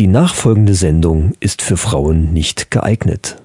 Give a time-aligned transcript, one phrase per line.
[0.00, 3.36] Die nachfolgende Sendung ist für Frauen nicht geeignet.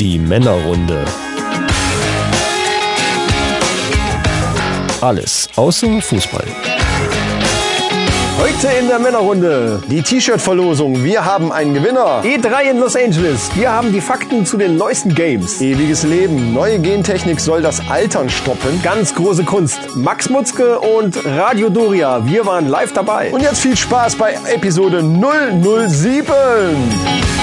[0.00, 1.04] Die Männerrunde.
[5.02, 6.46] Alles außer Fußball.
[8.38, 11.02] Heute in der Männerrunde Die T-Shirt-Verlosung.
[11.02, 12.22] Wir haben einen Gewinner.
[12.22, 13.50] E3 in Los Angeles.
[13.56, 15.60] Wir haben die Fakten zu den neuesten Games.
[15.60, 16.54] Ewiges Leben.
[16.54, 18.80] Neue Gentechnik soll das Altern stoppen.
[18.82, 19.96] Ganz große Kunst.
[19.96, 22.24] Max Mutzke und Radio Doria.
[22.26, 23.32] Wir waren live dabei.
[23.32, 27.37] Und jetzt viel Spaß bei Episode 007.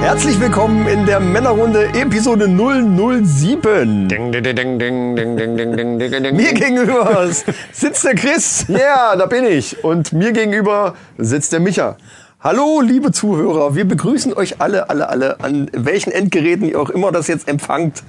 [0.00, 4.08] Herzlich willkommen in der Männerrunde Episode 007.
[4.08, 6.36] Ding, ding, ding, ding, ding, ding, ding, ding, ding, ding.
[6.36, 7.28] Mir gegenüber
[7.70, 8.64] sitzt der Chris.
[8.68, 9.84] Ja, da bin ich.
[9.84, 11.96] Und mir gegenüber sitzt der Micha.
[12.40, 13.74] Hallo, liebe Zuhörer.
[13.74, 18.02] Wir begrüßen euch alle, alle, alle, an welchen Endgeräten ihr auch immer das jetzt empfangt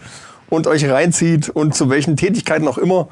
[0.49, 3.09] und euch reinzieht und zu welchen Tätigkeiten auch immer.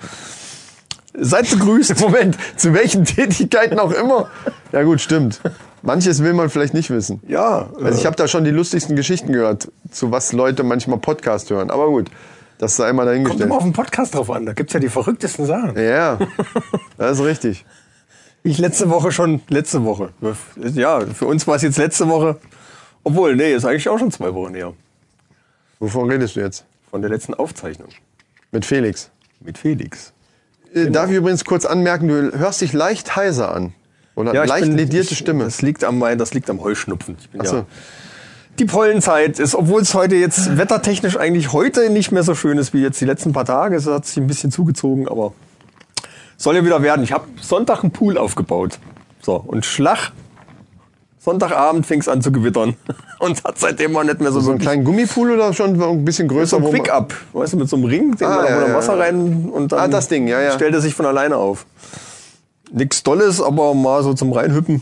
[1.13, 1.99] Seid begrüßt.
[2.02, 4.29] Moment, zu welchen Tätigkeiten auch immer.
[4.71, 5.41] Ja gut, stimmt.
[5.82, 7.21] Manches will man vielleicht nicht wissen.
[7.27, 11.49] Ja, Also ich habe da schon die lustigsten Geschichten gehört, zu was Leute manchmal Podcast
[11.49, 11.71] hören.
[11.71, 12.12] Aber gut,
[12.57, 13.46] das sei einmal kommt dahingestellt.
[13.46, 14.46] immer auf den Podcast drauf an.
[14.46, 15.80] Da gibt's ja die verrücktesten Sachen.
[15.80, 16.20] Ja,
[16.98, 17.65] das ist richtig.
[18.43, 20.10] Ich letzte Woche schon, letzte Woche.
[20.74, 22.37] Ja, für uns war es jetzt letzte Woche.
[23.04, 24.74] Obwohl, nee, ist eigentlich auch schon zwei Wochen her.
[25.80, 26.65] Wovon redest du jetzt?
[26.90, 27.90] Von der letzten Aufzeichnung.
[28.52, 29.10] Mit Felix.
[29.40, 30.12] Mit Felix.
[30.73, 33.73] Äh, Darf ich übrigens kurz anmerken, du hörst dich leicht heiser an.
[34.15, 35.45] Oder ich leicht bin- ledierte ich, Stimme.
[35.45, 37.15] Das liegt am, das liegt am Heuschnupfen.
[37.20, 37.55] Ich bin Ach so.
[37.57, 37.65] ja,
[38.59, 42.73] die Pollenzeit ist, obwohl es heute jetzt wettertechnisch eigentlich heute nicht mehr so schön ist
[42.73, 43.77] wie jetzt die letzten paar Tage.
[43.77, 45.34] Es hat sich ein bisschen zugezogen, aber
[46.35, 47.03] soll ja wieder werden.
[47.03, 48.79] Ich habe Sonntag einen Pool aufgebaut.
[49.21, 50.12] So, und Schlag.
[51.30, 52.76] Sonntagabend fing es an zu gewittern.
[53.20, 56.27] Und hat seitdem mal nicht mehr so, So einen kleinen Gummipool oder schon ein bisschen
[56.27, 56.58] so größer?
[56.58, 57.13] ein wo man- Quick-Up.
[57.34, 59.04] Weißt du, mit so einem Ring, den Ah, man ja, ja, Wasser ja.
[59.04, 60.52] rein und dann Ah, das Ding, ja, ja.
[60.54, 61.66] stellt er sich von alleine auf.
[62.71, 64.81] Nix Dolles, aber mal so zum Reinhüppen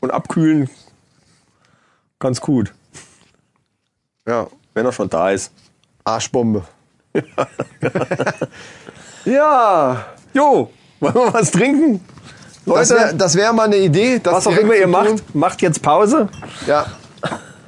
[0.00, 0.68] und abkühlen.
[2.18, 2.72] Ganz gut,
[4.26, 5.52] Ja, wenn er schon da ist.
[6.04, 6.62] Arschbombe.
[9.24, 10.70] ja, Jo,
[11.00, 12.00] wollen wir was trinken?
[12.66, 14.20] Das Leute, wäre das wär mal eine Idee.
[14.22, 16.28] das was auch immer ihr macht, macht jetzt Pause.
[16.66, 16.86] Ja.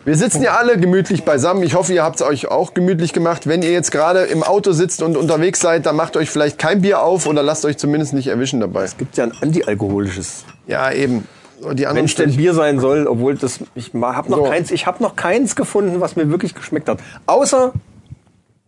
[0.05, 1.62] Wir sitzen ja alle gemütlich beisammen.
[1.62, 3.47] Ich hoffe, ihr habt es euch auch gemütlich gemacht.
[3.47, 6.82] Wenn ihr jetzt gerade im Auto sitzt und unterwegs seid, dann macht euch vielleicht kein
[6.82, 8.87] Bier auf oder lasst euch zumindest nicht erwischen dabei.
[8.99, 11.26] Gibt ja ein antialkoholisches, Ja, eben.
[11.72, 14.44] Die wenn es denn Bier sein soll, obwohl das ich habe noch So.
[14.44, 17.72] keins, ich habe noch keins gefunden, was mir wirklich geschmeckt hat, außer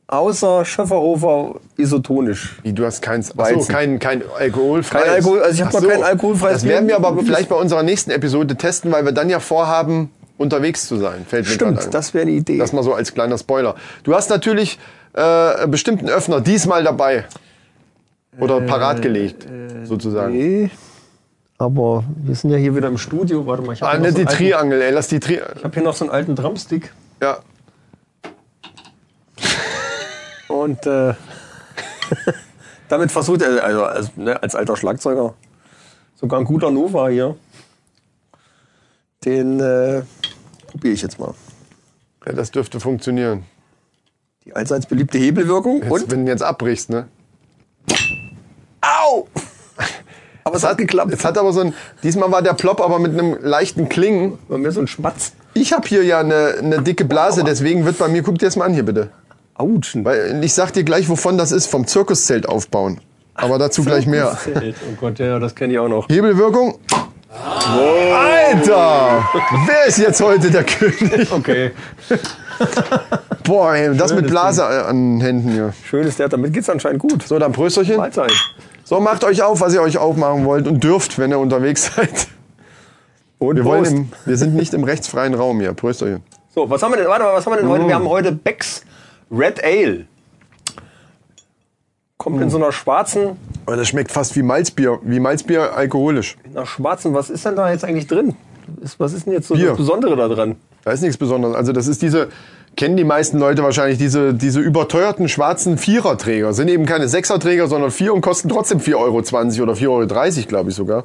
[0.09, 2.59] außer Schöfferhofer isotonisch.
[2.63, 3.31] Wie, du hast keins.
[3.39, 3.73] Achso, Weizen.
[3.75, 5.05] kein, kein alkoholfreies.
[5.05, 7.57] Kein Alkohol- also ich hab Ach noch kein alkoholfreies Das werden wir aber vielleicht bei
[7.57, 11.25] unserer nächsten Episode testen, weil wir dann ja vorhaben, unterwegs zu sein.
[11.27, 12.59] Fällt mir Stimmt, das wäre eine Idee.
[12.59, 13.75] Das mal so als kleiner Spoiler.
[14.05, 14.79] Du hast natürlich
[15.15, 17.25] äh, bestimmten Öffner diesmal dabei.
[18.39, 19.47] Oder parat gelegt,
[19.85, 20.35] sozusagen.
[20.35, 20.37] Äh,
[20.67, 20.71] Nee,
[21.57, 23.47] aber wir sind ja hier wieder im Studio.
[23.47, 25.41] Warte mal, ich Ah, habe nicht so die Triangel, ey, lass die Tri...
[25.57, 26.93] ich hab hier noch so einen alten Drumstick
[27.23, 27.39] Ja.
[30.67, 31.15] Und äh,
[32.89, 35.35] damit versucht er, also als, ne, als alter Schlagzeuger,
[36.17, 37.37] sogar ein guter Nova hier,
[39.25, 40.03] den äh,
[40.67, 41.35] probiere ich jetzt mal.
[42.27, 43.45] ja, das dürfte funktionieren.
[44.45, 47.09] Die allseits beliebte Hebelwirkung Jetzt, und wenn du jetzt abbrichst, ne?
[48.81, 49.29] Au!
[50.45, 51.13] Aber es hat geklappt.
[51.13, 51.75] Es hat aber so ein...
[52.05, 54.39] Diesmal war der Plop aber mit einem leichten Klingen.
[54.47, 55.33] War mir so ein Schmatz.
[55.55, 58.23] Ich habe hier ja eine, eine dicke Blase, deswegen wird bei mir...
[58.23, 59.11] Guck dir das mal an hier, bitte.
[59.59, 60.05] Autschen.
[60.05, 61.67] Weil ich sag dir gleich, wovon das ist.
[61.67, 63.01] Vom Zirkuszelt aufbauen.
[63.35, 64.37] Aber dazu gleich mehr.
[64.55, 64.61] Oh
[65.01, 66.09] Gott, ja, das kenne ich auch noch.
[66.09, 66.79] Hebelwirkung.
[67.29, 69.29] Alter!
[69.67, 71.31] Wer ist jetzt heute der König?
[71.31, 71.73] Okay.
[73.45, 75.75] Boah, ey, das mit Schönes Blase an Händen hier.
[75.85, 77.23] Schön ist der, damit geht's anscheinend gut.
[77.27, 77.97] So, dann Prösterchen.
[77.97, 78.33] Mahlzeit.
[78.85, 82.29] So, macht euch auf, was ihr euch aufmachen wollt und dürft, wenn ihr unterwegs seid.
[83.39, 85.75] Und Wir, wollen im, wir sind nicht im rechtsfreien Raum hier.
[85.75, 86.23] Prösterchen.
[86.55, 87.09] So, was haben wir denn?
[87.09, 87.83] Warte mal, was haben wir denn heute?
[87.87, 87.99] Wir Mm.
[87.99, 88.83] haben heute Becks
[89.31, 90.07] Red Ale.
[92.17, 92.43] Kommt Mm.
[92.43, 93.37] in so einer schwarzen,
[93.69, 95.01] Oh, das schmeckt fast wie Malzbier.
[95.03, 96.37] Wie Malzbier alkoholisch.
[96.45, 98.37] in einer schwarzen, was ist denn da jetzt eigentlich drin?
[98.99, 99.69] Was ist denn jetzt so Bier.
[99.71, 100.57] das Besondere da dran?
[100.85, 101.57] Da ist nichts Besonderes.
[101.57, 102.29] Also das ist diese,
[102.77, 106.53] kennen die meisten Leute wahrscheinlich, diese, diese überteuerten schwarzen Viererträger.
[106.53, 109.17] Sind eben keine Sechserträger, sondern vier und kosten trotzdem 4,20 Euro
[109.65, 109.89] oder 4,30
[110.39, 111.05] Euro, glaube ich sogar.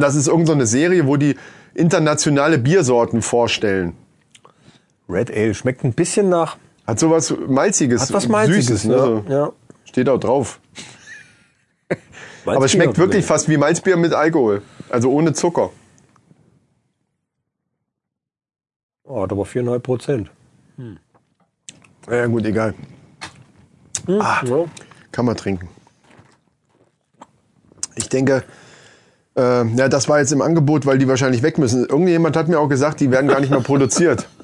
[0.00, 1.36] Das ist irgendeine so eine Serie, wo die
[1.74, 3.92] internationale Biersorten vorstellen.
[5.08, 6.56] Red Ale schmeckt ein bisschen nach.
[6.86, 8.94] Hat sowas Malziges, Hat was Malziges, Süßes, ne?
[8.96, 9.04] ja.
[9.04, 9.24] So.
[9.28, 9.52] ja.
[9.84, 10.60] Steht auch drauf.
[12.44, 14.62] Aber es schmeckt wirklich fast wie Malzbier mit Alkohol.
[14.88, 15.70] Also ohne Zucker.
[19.04, 20.30] Oh, hat aber 4,5 Prozent.
[22.10, 22.74] Ja, gut, egal.
[24.08, 24.64] Ah, Ja.
[25.12, 25.68] kann man trinken.
[27.94, 28.44] Ich denke,
[29.36, 31.86] äh, ja, das war jetzt im Angebot, weil die wahrscheinlich weg müssen.
[31.86, 34.28] Irgendjemand hat mir auch gesagt, die werden gar nicht mehr produziert.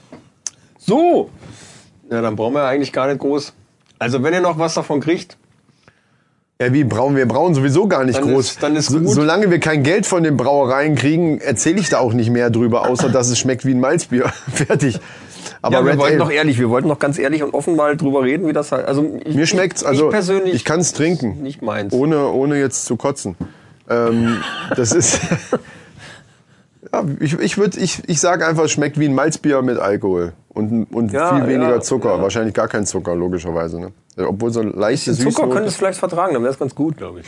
[0.84, 1.30] So!
[2.10, 3.52] Ja, dann brauchen wir eigentlich gar nicht groß.
[3.98, 5.36] Also wenn ihr noch was davon kriegt,
[6.60, 8.50] Ja, wie brauchen wir brauchen sowieso gar nicht Dann groß.
[8.52, 9.08] ist- dann ist so, gut.
[9.10, 12.88] solange wir kein Geld von den Brauereien kriegen, erzähle ich da auch nicht mehr drüber,
[12.88, 14.28] außer dass es schmeckt wie ein Malzbier.
[14.52, 14.98] Fertig.
[15.60, 17.74] Aber ja, wir Red wollten Ale, doch ehrlich, wir wollten doch ganz ehrlich und offen
[17.76, 18.86] mal drüber reden, wie das halt.
[18.86, 21.92] Also ich, mir schmeckt's, also ich persönlich ich kann es trinken, nicht meins.
[21.92, 23.36] ohne ohne jetzt zu kotzen.
[23.88, 24.40] Ähm,
[24.76, 25.20] das ist
[26.90, 30.32] ja, ich ich würde ich ich sage einfach, es schmeckt wie ein Malzbier mit Alkohol
[30.48, 32.22] und und Ja, viel weniger ja, Zucker, ja.
[32.22, 33.92] wahrscheinlich gar kein Zucker logischerweise, ne?
[34.16, 36.96] Obwohl so ein leichte Den Zucker könnte es vielleicht vertragen, dann wäre es ganz gut,
[36.96, 37.26] glaube ich.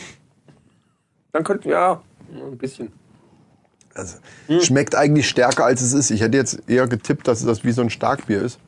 [1.31, 2.91] Dann könnte, ja, ein bisschen.
[3.93, 4.17] Also,
[4.61, 6.11] Schmeckt eigentlich stärker als es ist.
[6.11, 8.59] Ich hätte jetzt eher getippt, dass das wie so ein Starkbier ist.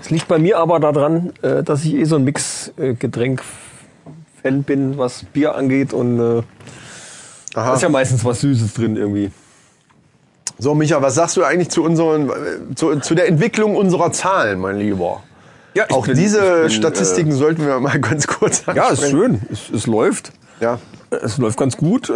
[0.00, 5.24] Es liegt bei mir aber daran, äh, dass ich eh so ein Mix-Getränk-Fan bin, was
[5.24, 6.42] Bier angeht und äh,
[7.54, 9.30] da ist ja meistens was Süßes drin irgendwie.
[10.58, 14.60] So, Micha, was sagst du eigentlich zu unseren, äh, zu, zu der Entwicklung unserer Zahlen,
[14.60, 15.22] mein Lieber?
[15.74, 19.10] Ja, Auch bin- diese bin, Statistiken sollten wir mal ganz kurz Äh, ja, ist ansprechen.
[19.10, 19.40] schön.
[19.50, 20.32] Es, es läuft.
[20.60, 20.78] Ja,
[21.10, 22.08] Es läuft ganz gut.
[22.10, 22.12] Äh,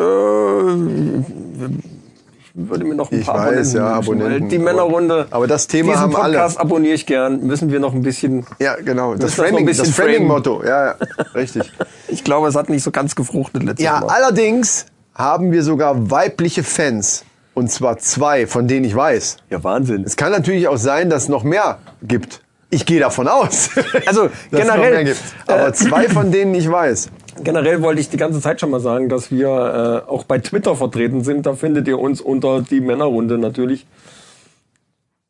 [2.38, 4.49] ich würde mir noch ein Ich paar weiß, ja, wünschen, weil Abonnenten.
[4.49, 5.26] Die Männerrunde.
[5.31, 6.34] Aber das Thema diesen haben alle.
[6.38, 7.40] Podcast abonniere ich gern.
[7.46, 8.46] Müssen wir noch ein bisschen.
[8.58, 9.14] ja, genau.
[9.14, 10.62] Das ein Framing, Framing-Motto.
[10.64, 10.94] Ja, ja,
[11.34, 11.70] richtig.
[12.08, 14.06] Ich glaube, es hat nicht so ganz gefruchtet letztes Ja, Mal.
[14.08, 17.25] allerdings haben wir sogar weibliche Fans.
[17.56, 19.38] Und zwar zwei, von denen ich weiß.
[19.48, 20.04] Ja, Wahnsinn.
[20.04, 22.42] Es kann natürlich auch sein, dass es noch mehr gibt.
[22.68, 23.70] Ich gehe davon aus.
[24.06, 25.16] Also, generell.
[25.46, 27.08] Aber äh, zwei von denen ich weiß.
[27.42, 30.76] Generell wollte ich die ganze Zeit schon mal sagen, dass wir äh, auch bei Twitter
[30.76, 31.46] vertreten sind.
[31.46, 33.86] Da findet ihr uns unter die Männerrunde natürlich.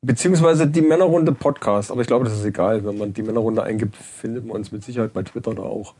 [0.02, 1.92] Beziehungsweise die Männerrunde Podcast.
[1.92, 2.84] Aber ich glaube, das ist egal.
[2.84, 5.94] Wenn man die Männerrunde eingibt, findet man uns mit Sicherheit bei Twitter da auch.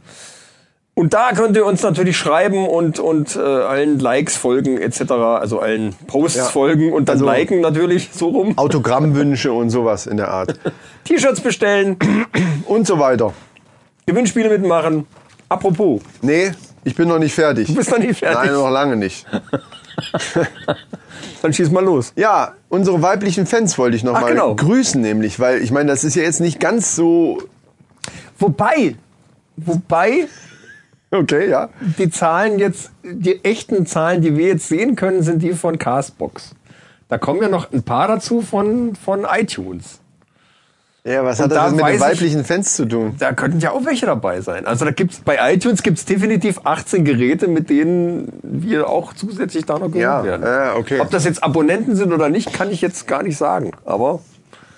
[0.99, 5.13] Und da könnt ihr uns natürlich schreiben und, und äh, allen Likes folgen etc.
[5.13, 6.45] Also allen Posts Ja.
[6.45, 8.57] folgen und dann Also- liken natürlich so rum.
[8.57, 10.59] Autogrammwünsche und sowas in der Art.
[11.05, 11.99] T-Shirts bestellen,
[12.67, 13.35] Und so weiter.
[14.07, 15.07] Gewinnspiele mitmachen.
[15.51, 16.53] Apropos, Nee,
[16.85, 17.67] ich bin noch nicht fertig.
[17.69, 18.45] du bist noch nicht fertig.
[18.45, 19.27] Nein, noch lange nicht.
[21.43, 22.13] Dann schieß mal los.
[22.17, 24.55] Ja, unsere weiblichen Fans wollte ich noch Ach, mal genau.
[24.55, 27.43] grüßen, nämlich, weil ich meine, das ist ja jetzt nicht ganz so.
[28.39, 28.97] Wobei,
[29.57, 30.27] wobei
[31.17, 31.69] Okay, ja.
[31.99, 36.55] die Zahlen jetzt, die echten Zahlen, die wir jetzt sehen können, sind die von Castbox.
[37.09, 40.01] Da kommen ja noch ein paar dazu von, von iTunes.
[41.05, 43.15] Ja, was Und hat das da denn mit den ich- weiblichen Fans zu tun?
[43.21, 44.67] Da könnten ja auch welche dabei sein.
[44.67, 49.75] Also da gibt's bei iTunes gibt's definitiv 18 Geräte, mit denen wir auch zusätzlich da
[49.79, 50.43] noch gehört Ja, werden.
[50.45, 50.99] ja, okay.
[50.99, 53.71] Ob das jetzt Abonnenten sind oder nicht, kann ich jetzt gar nicht sagen.
[53.85, 54.19] Aber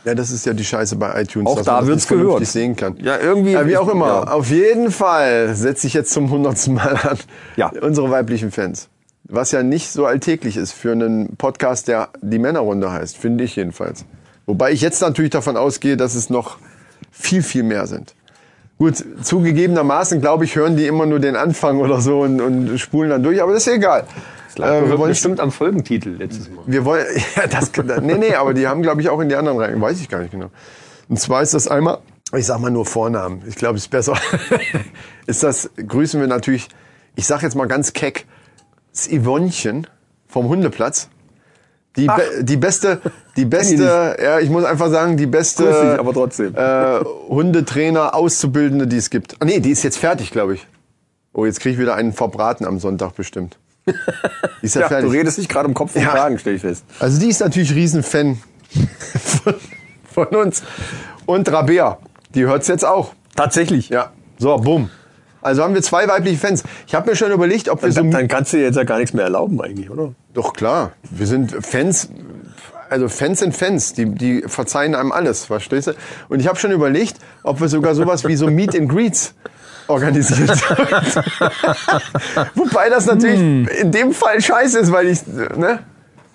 [0.08, 2.46] Ja, das ist ja die Scheiße bei iTunes, Auch da wird's gehört.
[2.46, 2.96] sehen kann.
[3.02, 4.06] Ja, irgendwie- Ja, wie auch immer.
[4.06, 4.22] Ja.
[4.32, 7.18] Auf jeden Fall setze ich jetzt zum hundertsten Mal an.
[7.56, 7.70] Ja.
[7.82, 8.88] Unsere weiblichen Fans.
[9.24, 13.54] Was ja nicht so alltäglich ist für einen Podcast, der die Männerrunde heißt, finde ich
[13.56, 14.06] jedenfalls.
[14.46, 16.56] Wobei ich jetzt natürlich davon ausgehe, dass es noch
[17.10, 18.14] viel, viel mehr sind.
[18.78, 23.10] Gut, zugegebenermaßen, glaube ich, hören die immer nur den Anfang oder so und, und spulen
[23.10, 24.04] dann durch, aber das ist egal.
[24.58, 26.62] Äh, wir wollen bestimmt am Folgentitel letztes Mal.
[26.66, 27.06] wir wollen,
[27.36, 27.70] ja, das,
[28.02, 30.20] nee, nee, aber die haben, glaube ich, auch in die anderen rein, weiß ich gar
[30.20, 30.50] nicht genau.
[31.08, 31.98] Und zwar ist das einmal,
[32.36, 34.14] ich sag mal nur Vornamen, ich glaube, es ist besser,
[35.26, 36.68] ist das, grüßen wir natürlich,
[37.16, 38.26] ich sag jetzt mal ganz keck,
[38.92, 39.86] das Yvonnechen
[40.26, 41.08] vom Hundeplatz.
[41.96, 43.00] Die, be, die beste,
[43.36, 46.54] die beste, ja, ich muss einfach sagen, die beste Grüß dich, aber trotzdem.
[46.54, 49.34] äh, Hundetrainer, Auszubildende, die es gibt.
[49.40, 50.66] Ah, nee, die ist jetzt fertig, glaube ich.
[51.32, 53.58] Oh, jetzt kriege ich wieder einen verbraten am Sonntag bestimmt.
[54.62, 56.10] Ja, du redest dich gerade im Kopf und Ja.
[56.10, 56.84] Kragen, stell ich fest.
[56.98, 58.38] Also die ist natürlich Riesenfan
[59.42, 59.54] von,
[60.12, 60.62] von uns.
[61.26, 61.98] Und Rabea,
[62.34, 63.14] die hört's jetzt auch.
[63.36, 63.88] Tatsächlich.
[63.88, 64.12] Ja.
[64.38, 64.90] So, bumm.
[65.40, 66.64] Also haben wir zwei weibliche Fans.
[66.86, 68.00] Ich habe mir schon überlegt, ob wir so...
[68.00, 70.12] Dann, dann kannst du dir jetzt ja gar nichts mehr erlauben eigentlich, oder?
[70.34, 70.92] Doch, klar.
[71.10, 72.10] Wir sind Fans...
[72.90, 75.92] Also Fans sind Fans, die, die verzeihen einem alles, verstehst du?
[76.30, 79.34] Und ich habe schon überlegt, ob wir sogar sowas wie so Meet and Greets
[79.88, 80.50] organisiert.
[82.54, 83.40] Wobei das natürlich
[83.80, 85.80] in dem Fall scheiße ist, weil ich, ne?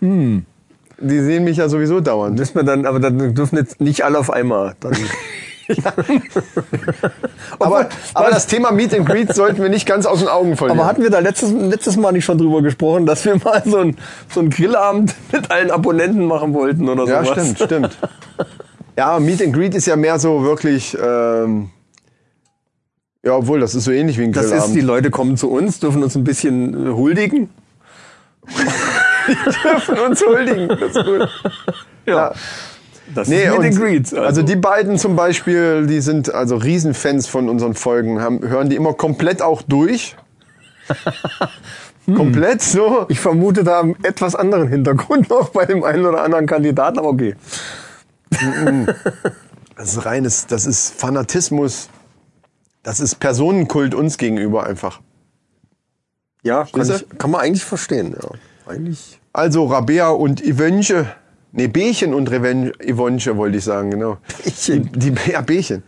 [0.01, 2.37] Die sehen mich ja sowieso dauernd.
[2.37, 4.75] Müssen wir dann, aber dann dürfen jetzt nicht alle auf einmal.
[4.79, 4.95] Dann
[7.59, 10.79] Aber, aber das Thema Meet and Greet sollten wir nicht ganz aus den Augen verlieren.
[10.79, 13.77] aber hatten wir da letztes, letztes Mal nicht schon drüber gesprochen, dass wir mal so
[13.77, 13.97] ein,
[14.33, 17.39] so ein Grillabend mit allen Abonnenten machen wollten oder ja, sowas?
[17.39, 17.97] stimmt, stimmt.
[18.97, 21.69] Ja, Meet and Greet ist ja mehr so wirklich, ähm,
[23.23, 24.67] ja, obwohl, das ist so ähnlich wie ein Das Grillabend.
[24.67, 27.49] ist, die Leute kommen zu uns, dürfen uns ein bisschen äh, huldigen.
[29.63, 30.67] dürfen uns huldigen.
[30.67, 31.29] Das ist gut.
[32.05, 32.33] Ja.
[33.15, 34.13] Das Nee, ist und, and Greet.
[34.13, 34.41] also.
[34.41, 38.93] die beiden zum Beispiel, die sind also Riesenfans von unseren Folgen, haben, hören die immer
[38.93, 40.15] komplett auch durch.
[42.05, 43.05] komplett so.
[43.09, 47.09] Ich vermute da einen etwas anderen Hintergrund noch bei dem einen oder anderen Kandidaten, aber
[47.09, 47.35] okay.
[49.75, 51.89] Das ist reines, das ist Fanatismus.
[52.83, 54.99] Das ist Personenkult uns gegenüber einfach.
[56.43, 58.15] Ja, kann, ich, kann man eigentlich verstehen.
[58.21, 58.29] Ja.
[58.71, 59.19] Eigentlich.
[59.31, 61.07] Also Rabea und Ivönche,
[61.53, 64.17] nee, Bächen und Reven Ivonche wollte ich sagen, genau.
[64.43, 64.91] Bächen.
[64.91, 65.83] Die, die, ja, Bächen.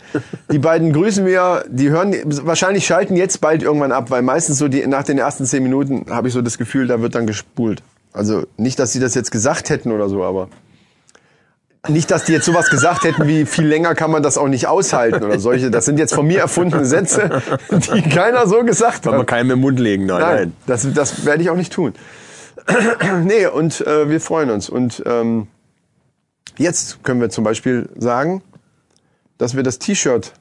[0.51, 4.69] Die beiden grüßen wir, die hören, wahrscheinlich schalten jetzt bald irgendwann ab, weil meistens so
[4.69, 7.83] die, nach den ersten zehn Minuten habe ich so das Gefühl, da wird dann gespult.
[8.13, 10.47] Also nicht, dass sie das jetzt gesagt hätten oder so, aber
[11.89, 14.67] nicht, dass die jetzt sowas gesagt hätten wie viel länger kann man das auch nicht
[14.67, 15.71] aushalten oder solche.
[15.71, 17.41] Das sind jetzt von mir erfundene Sätze,
[17.93, 19.17] die keiner so gesagt Kann hat.
[19.19, 20.05] man keinem im Mund legen.
[20.05, 20.35] Nein, nein.
[20.35, 21.93] Nein, das, das werde ich auch nicht tun.
[23.23, 24.69] nee, und äh, wir freuen uns.
[24.69, 25.47] Und ähm,
[26.57, 28.41] jetzt können wir zum Beispiel sagen,
[29.37, 30.33] dass wir das T-Shirt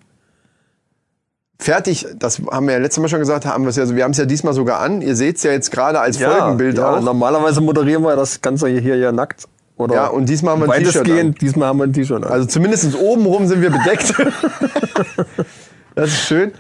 [1.59, 4.11] fertig, das haben wir ja letztes Mal schon gesagt, haben wir es ja, wir haben
[4.11, 5.03] es ja diesmal sogar an.
[5.03, 7.01] Ihr seht es ja jetzt gerade als Folgenbild ja, auch.
[7.01, 9.47] Normalerweise moderieren wir das Ganze hier ja nackt.
[9.77, 12.31] Oder Ja, und diesmal haben wir ein T-Shirt Weitestgehend, diesmal haben wir ein T-Shirt an.
[12.31, 14.15] Also zumindest obenrum sind wir bedeckt.
[15.95, 16.53] das ist schön.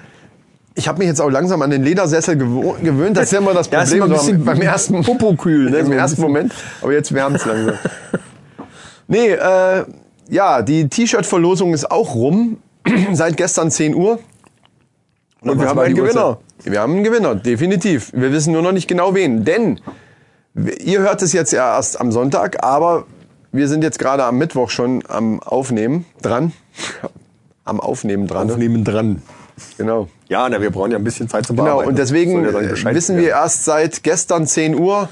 [0.75, 3.16] Ich habe mich jetzt auch langsam an den Ledersessel gewöhnt.
[3.16, 5.78] Das ist ja immer das Ja, Problem immer ein so beim ersten Popokühl, ne?
[5.78, 6.21] Im ersten.
[6.21, 6.52] Moment.
[6.83, 7.78] Aber jetzt wärmt es langsam.
[9.06, 9.85] Nee, äh,
[10.28, 12.56] ja, die T-Shirt-Verlosung ist auch rum.
[13.12, 14.18] Seit gestern 10 Uhr.
[15.42, 16.28] Und wir Was haben einen Gewinner.
[16.30, 16.73] Uhrzeit?
[16.73, 18.11] Wir haben einen Gewinner, definitiv.
[18.14, 19.44] Wir wissen nur noch nicht genau wen.
[19.44, 19.78] Denn
[20.55, 23.05] ihr hört es jetzt ja erst am Sonntag, aber
[23.53, 26.53] wir sind jetzt gerade am Mittwoch schon am Aufnehmen dran.
[27.67, 28.49] Am Aufnehmen dran.
[28.49, 28.53] ne?
[28.53, 29.23] Aufnehmen dran.
[29.79, 30.09] Genau.
[30.29, 31.89] Ja, na, wir brauchen ja ein bisschen Zeit zum Genau, Bearbeiten.
[31.89, 35.09] und deswegen ja wissen wir erst seit gestern 10 Uhr,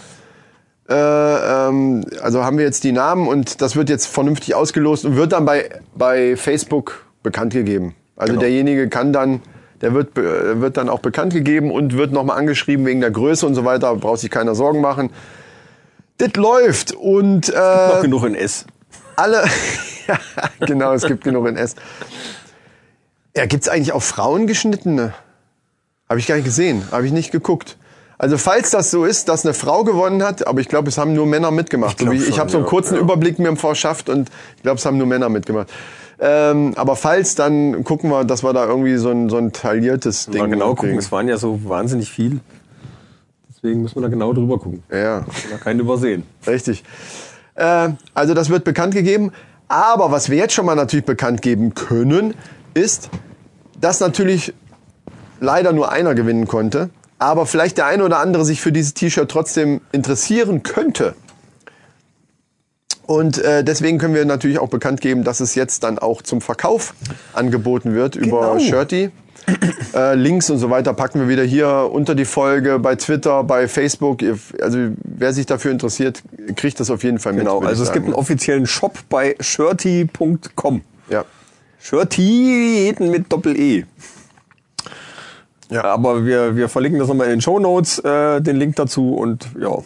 [0.90, 5.16] äh, ähm, also haben wir jetzt die Namen und das wird jetzt vernünftig ausgelost und
[5.16, 7.94] wird dann bei, bei Facebook bekannt gegeben.
[8.16, 8.40] Also Genau.
[8.42, 9.40] derjenige kann dann,
[9.82, 13.46] der wird, be- wird dann auch bekannt gegeben und wird nochmal angeschrieben wegen der Größe
[13.46, 15.10] und so weiter, braucht sich keiner Sorgen machen.
[16.18, 18.64] Das läuft und äh, Noch genug in S.
[19.16, 19.44] alle,
[20.06, 20.18] ja,
[20.66, 21.74] genau, es gibt genug in S.
[23.36, 25.14] Ja, gibt's eigentlich auch Frauengeschnittene?
[26.08, 27.76] Habe ich gar nicht gesehen, habe ich nicht geguckt.
[28.18, 31.12] Also falls das so ist, dass eine Frau gewonnen hat, aber ich glaube, es haben
[31.14, 32.00] nur Männer mitgemacht.
[32.02, 33.00] Ich ich habe so einen kurzen ja.
[33.00, 35.68] Überblick mir verschafft und ich glaube, es haben nur Männer mitgemacht.
[36.24, 40.26] Ähm, aber falls, dann gucken wir, dass wir da irgendwie so ein, so ein tailliertes
[40.26, 40.98] Ding Mal genau gucken, kriegen.
[41.00, 42.38] es waren ja so wahnsinnig viel.
[43.48, 44.84] Deswegen müssen wir da genau drüber gucken.
[44.88, 45.26] Ja.
[45.50, 46.22] Da keinen übersehen.
[46.46, 46.84] Richtig.
[47.56, 49.32] Äh, also das wird bekannt gegeben.
[49.66, 52.34] Aber was wir jetzt schon mal natürlich bekannt geben können,
[52.74, 53.10] ist,
[53.80, 54.54] dass natürlich
[55.40, 59.28] leider nur einer gewinnen konnte, aber vielleicht der eine oder andere sich für dieses T-Shirt
[59.28, 61.16] trotzdem interessieren könnte.
[63.06, 66.40] Und äh, deswegen können wir natürlich auch bekannt geben, dass es jetzt dann auch zum
[66.40, 66.94] Verkauf
[67.32, 68.58] angeboten wird über Genau.
[68.58, 69.10] Shirty.
[69.92, 73.66] Äh, Links und so weiter packen wir wieder hier unter die Folge bei Twitter, bei
[73.66, 74.20] Facebook.
[74.60, 76.22] Also wer sich dafür interessiert,
[76.54, 77.40] kriegt das auf jeden Fall mit.
[77.40, 78.20] Genau, also es gibt einen sagen.
[78.20, 80.82] offiziellen Shop bei shirty.com.
[81.10, 81.24] ja.
[81.80, 83.84] Shirty mit Doppel-E.
[85.70, 85.84] Ja.
[85.84, 89.14] Aber wir, wir verlinken das nochmal in den Show Notes, äh, den Link dazu.
[89.14, 89.78] Und ja,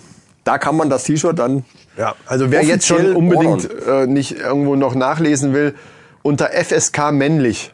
[0.44, 1.64] da kann man das T-Shirt dann
[1.96, 5.74] Ja, also wer jetzt schon unbedingt äh, nicht irgendwo noch nachlesen will,
[6.22, 7.72] unter FSK männlich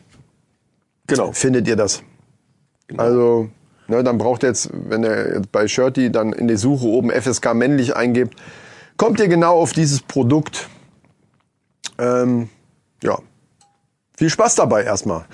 [1.07, 1.33] genau.
[1.33, 2.02] findet ihr das.
[2.97, 3.49] Also,
[3.88, 7.11] ne, dann braucht ihr jetzt, wenn ihr jetzt bei Shirty dann in die Suche oben
[7.11, 8.38] FSK männlich eingebt,
[8.97, 10.69] kommt ihr genau auf dieses Produkt.
[11.99, 12.49] Ähm,
[13.02, 13.19] ja,
[14.17, 15.25] viel Spaß dabei erstmal.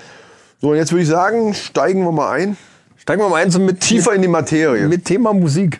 [0.61, 2.57] So, und jetzt würde ich sagen, steigen wir mal ein.
[2.97, 4.87] Steigen wir mal ein so mit Tiefer in die Materie.
[4.87, 5.79] mit Thema Musik.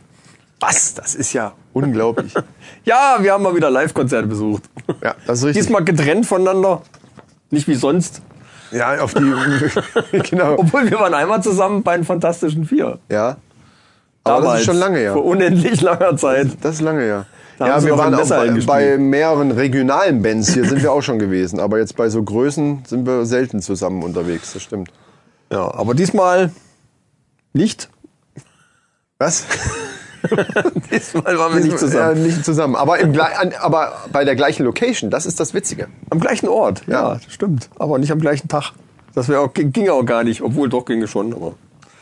[0.60, 0.94] Was?
[0.94, 2.34] Das ist ja unglaublich.
[2.86, 4.64] Ja, wir haben mal wieder Live-Konzerte besucht.
[5.04, 5.64] ja, das ist richtig.
[5.64, 6.82] Diesmal getrennt voneinander.
[7.52, 8.22] Nicht wie sonst.
[8.72, 9.34] Ja, auf die,
[10.30, 10.56] genau.
[10.58, 13.00] Obwohl wir waren einmal zusammen bei den Fantastischen Vier.
[13.10, 13.38] Ja.
[14.24, 15.14] Aber das ist schon lange her.
[15.14, 16.50] Vor unendlich langer Zeit.
[16.62, 17.26] Das ist lange her.
[17.58, 20.54] Da ja, wir waren auch bei, bei mehreren regionalen Bands.
[20.54, 21.60] Hier sind wir auch schon gewesen.
[21.60, 24.54] Aber jetzt bei so Größen sind wir selten zusammen unterwegs.
[24.54, 24.92] Das stimmt.
[25.52, 26.52] Ja, aber diesmal
[27.54, 27.90] nicht.
[29.18, 29.46] Was?
[30.92, 32.18] Diesmal waren wir nicht zusammen.
[32.18, 32.76] Ja, nicht zusammen.
[32.76, 33.18] Aber, im,
[33.60, 35.10] aber bei der gleichen Location.
[35.10, 35.88] Das ist das Witzige.
[36.10, 37.14] Am gleichen Ort, ja, Ja.
[37.16, 37.70] das stimmt.
[37.78, 38.72] Aber nicht am gleichen Tag.
[39.16, 41.34] Das wäre auch, ging auch gar nicht, obwohl doch ginge schon.
[41.34, 41.54] Aber.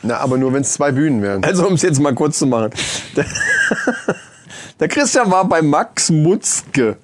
[0.02, 1.42] Na, aber nur wenn es zwei Bühnen wären.
[1.44, 2.70] Also um es jetzt mal kurz zu machen.
[3.16, 3.24] Der,
[4.80, 6.96] der Christian war bei Max Mutzke.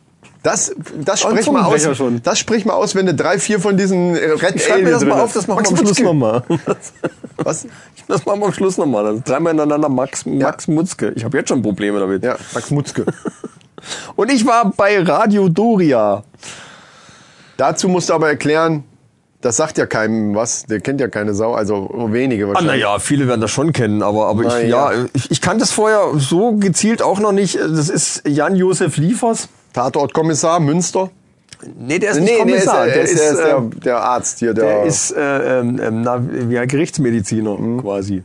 [0.44, 1.96] Das, das sprich mal aus.
[1.96, 2.22] Schon.
[2.22, 5.00] Das sprich mal aus, wenn du drei, vier von diesen äh, Red schreib mir das
[5.00, 6.42] drin mal auf, das machen wir am Schluss nochmal.
[7.38, 7.66] Was?
[8.08, 9.04] Das machen wir am Schluss nochmal.
[9.14, 11.12] Das dreimal hintereinander Max, Max Mutzke.
[11.16, 12.22] Ich habe jetzt schon Probleme damit.
[12.22, 13.06] Ja, Max Mutzke.
[14.16, 16.24] Und ich war bei Radio Doria.
[17.56, 18.84] Dazu musst du aber erklären,
[19.40, 22.82] das sagt ja keinem was, der kennt ja keine Sau, also wenige Ah, wahrscheinlich.
[22.82, 24.92] naja, viele werden das schon kennen, aber, aber Na ich, ja.
[24.92, 27.56] ja, ich, ich kannte es vorher so gezielt auch noch nicht.
[27.56, 29.48] Das ist Jan-Josef Liefers.
[29.74, 31.10] Tatortkommissar Münster?
[31.78, 32.86] Nee, der ist Nee, nicht nee, ist, Kommissar.
[32.86, 36.00] der, ist, der, ist der, äh, der Arzt hier, der, der ist äh, ähm, ähm,
[36.02, 37.80] na, wie ein Gerichtsmediziner Mhm.
[37.82, 38.22] quasi.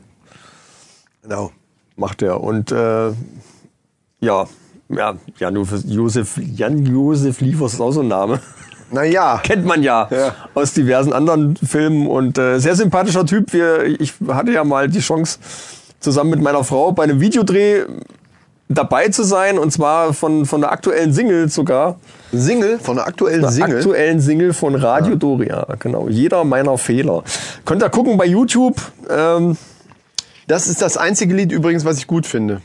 [1.22, 1.52] genau.
[1.96, 2.42] macht er.
[2.42, 3.10] Und äh,
[4.22, 4.46] ja,
[4.90, 8.40] ja, Jan Josef, Jan Josef Liefers ist auch so ein Name.
[8.92, 10.34] Naja, Kennt man ja, Ja.
[10.56, 13.54] aus diversen anderen Filmen und äh, sehr sympathischer Typ.
[13.54, 15.38] Wir, ich hatte ja mal die Chance,
[16.00, 17.84] zusammen mit meiner Frau bei einem Videodreh
[18.70, 22.00] dabei zu sein und zwar von, von der aktuellen Single sogar.
[22.32, 23.78] Single, von der aktuellen Der Single.
[23.78, 26.08] aktuellen Single von Radio Doria, genau.
[26.08, 27.24] Jeder meiner Fehler.
[27.66, 28.80] Könnt ihr gucken bei YouTube.
[29.10, 29.58] Ähm,
[30.48, 32.62] Das ist das einzige Lied übrigens, was ich gut finde.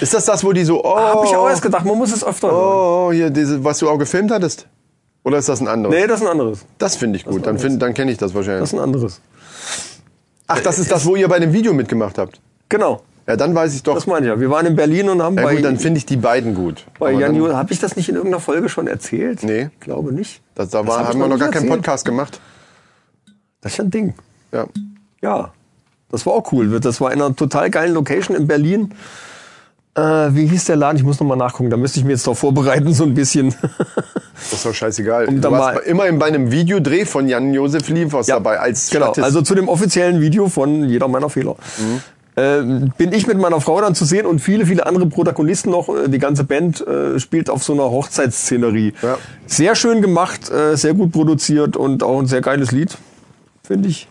[0.00, 2.24] Ist das das, wo die so, oh, Hab ich auch erst gedacht, man muss es
[2.24, 2.56] öfter hören.
[3.08, 4.66] oh, hier, diese, was du auch gefilmt hattest?
[5.22, 5.94] Oder ist das ein anderes?
[5.94, 6.64] Nee, das ist ein anderes.
[6.78, 8.60] Das finde ich gut, dann, find, dann kenne ich das wahrscheinlich.
[8.62, 9.20] Das ist ein anderes.
[10.46, 12.40] Ach, das ist das, wo ihr bei dem Video mitgemacht habt.
[12.68, 13.00] Genau.
[13.28, 13.94] Ja, dann weiß ich doch.
[13.94, 14.38] Das meine ich ja.
[14.40, 16.84] Wir waren in Berlin und haben Ja bei, gut, dann finde ich die beiden gut.
[16.98, 19.42] bei Aber Jan dann, Jo- Hab ich das nicht in irgendeiner Folge schon erzählt?
[19.42, 19.70] Nee.
[19.72, 20.40] Ich glaube nicht.
[20.54, 21.82] das, da Das war, hab haben wir noch gar nicht keinen erzählt.
[21.82, 22.40] Podcast gemacht.
[23.60, 24.14] Das ist ja ein Ding.
[24.52, 24.66] Ja.
[25.22, 25.50] Ja.
[26.08, 26.78] Das war auch cool.
[26.78, 28.94] Das war in einer total geilen Location in Berlin.
[29.96, 30.00] Äh,
[30.34, 30.96] wie hieß der Laden?
[30.98, 31.70] Ich muss noch mal nachgucken.
[31.70, 33.54] Da müsste ich mir jetzt darauf vorbereiten, so ein bisschen.
[34.34, 35.24] Das ist doch scheißegal.
[35.26, 39.06] Um du da warst mal- immerhin bei einem Videodreh von Jan-Josef Liefers dabei als genau.
[39.06, 39.24] Statist.
[39.24, 41.56] Also zu dem offiziellen Video von Jeder meiner Fehler.
[42.38, 45.88] Ähm, bin ich mit meiner Frau dann zu sehen und viele, viele andere Protagonisten noch.
[45.88, 48.92] Äh, Die ganze Band äh, spielt auf so einer Hochzeitsszenerie.
[49.00, 49.18] Ja.
[49.46, 52.98] Sehr schön gemacht, äh, sehr gut produziert und auch ein sehr geiles Lied,
[53.62, 54.08] finde ich.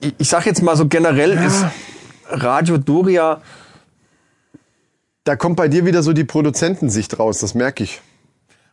[0.00, 1.64] Ich, ich sag jetzt mal so generell ist
[2.30, 3.40] Radio Doria
[5.24, 8.02] da kommt bei dir wieder so die Produzentensicht raus, das merke ich.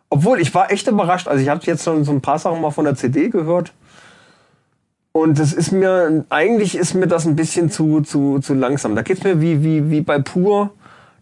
[0.10, 1.30] Obwohl, ich war echt überrascht.
[1.30, 3.72] Also ich habe jetzt schon so ein paar Sachen mal von der CD gehört.
[5.14, 8.96] Und das ist mir, eigentlich ist mir das ein bisschen zu, zu, zu langsam.
[8.96, 10.72] Da geht's mir wie, wie, wie bei Pur.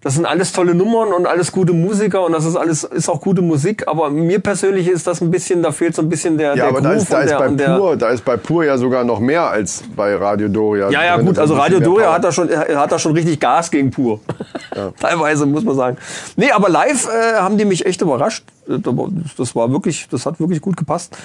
[0.01, 3.19] Das sind alles tolle Nummern und alles gute Musiker und das ist alles, ist auch
[3.19, 3.85] gute Musik.
[3.85, 6.67] Aber mir persönlich ist das ein bisschen, da fehlt so ein bisschen der, Ja, der
[6.67, 8.77] aber da Groove ist, da, ist der, bei der, Pur, da ist bei Pur ja
[8.77, 10.89] sogar noch mehr als bei Radio Doria.
[10.89, 13.91] Ja, ja, gut, also Radio Doria hat da schon, hat da schon richtig Gas gegen
[13.91, 14.21] pur.
[15.01, 15.97] Teilweise, muss man sagen.
[16.37, 18.45] Nee, aber live äh, haben die mich echt überrascht.
[18.67, 21.17] Das war wirklich, das hat wirklich gut gepasst.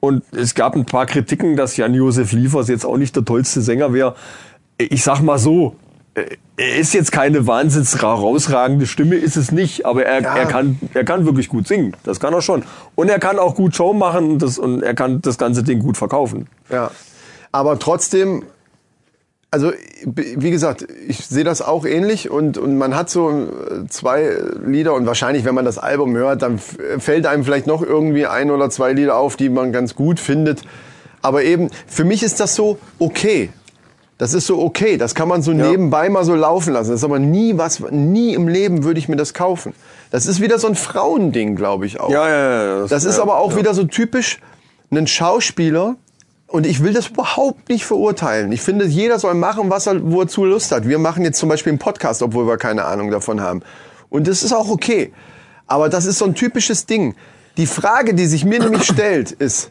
[0.00, 3.92] Und es gab ein paar Kritiken, dass Jan-Josef Liefers jetzt auch nicht der tollste Sänger
[3.92, 4.14] wäre.
[4.78, 5.76] Ich sag mal so,
[6.14, 10.36] er ist jetzt keine wahnsinns herausragende Stimme, ist es nicht, aber er, Ja.
[10.36, 11.96] er, kann, er kann wirklich gut singen.
[12.04, 12.64] Das kann er schon.
[12.94, 15.78] Und er kann auch gut Show machen und, das, und er kann das ganze Ding
[15.78, 16.48] gut verkaufen.
[16.68, 16.90] Ja.
[17.50, 18.44] Aber trotzdem,
[19.50, 19.72] also
[20.04, 24.94] wie gesagt, ich sehe das auch ähnlich und, und man hat so äh, zwei Lieder
[24.94, 28.68] und wahrscheinlich, wenn man das Album hört, dann fällt einem vielleicht noch irgendwie ein oder
[28.70, 30.62] zwei Lieder auf, die man ganz gut findet.
[31.22, 33.50] Aber eben, für mich ist das so okay.
[34.18, 36.90] Das ist so okay, das kann man so nebenbei mal so laufen lassen.
[36.90, 39.74] Das ist aber nie was, nie im Leben würde ich mir das kaufen.
[40.10, 42.10] Das ist wieder so ein Frauending, glaube ich auch.
[42.10, 42.86] Ja, ja, ja.
[42.86, 43.58] Das ist ja, aber auch ja.
[43.58, 44.40] wieder so typisch
[44.90, 45.96] ein Schauspieler.
[46.46, 48.52] Und ich will das überhaupt nicht verurteilen.
[48.52, 50.86] Ich finde, jeder soll machen, was er, wo er Lust hat.
[50.86, 53.62] Wir machen jetzt zum Beispiel einen Podcast, obwohl wir keine Ahnung davon haben.
[54.10, 55.14] Und das ist auch okay.
[55.66, 57.14] Aber das ist so ein typisches Ding.
[57.56, 59.70] Die Frage, die sich mir nämlich stellt, ist,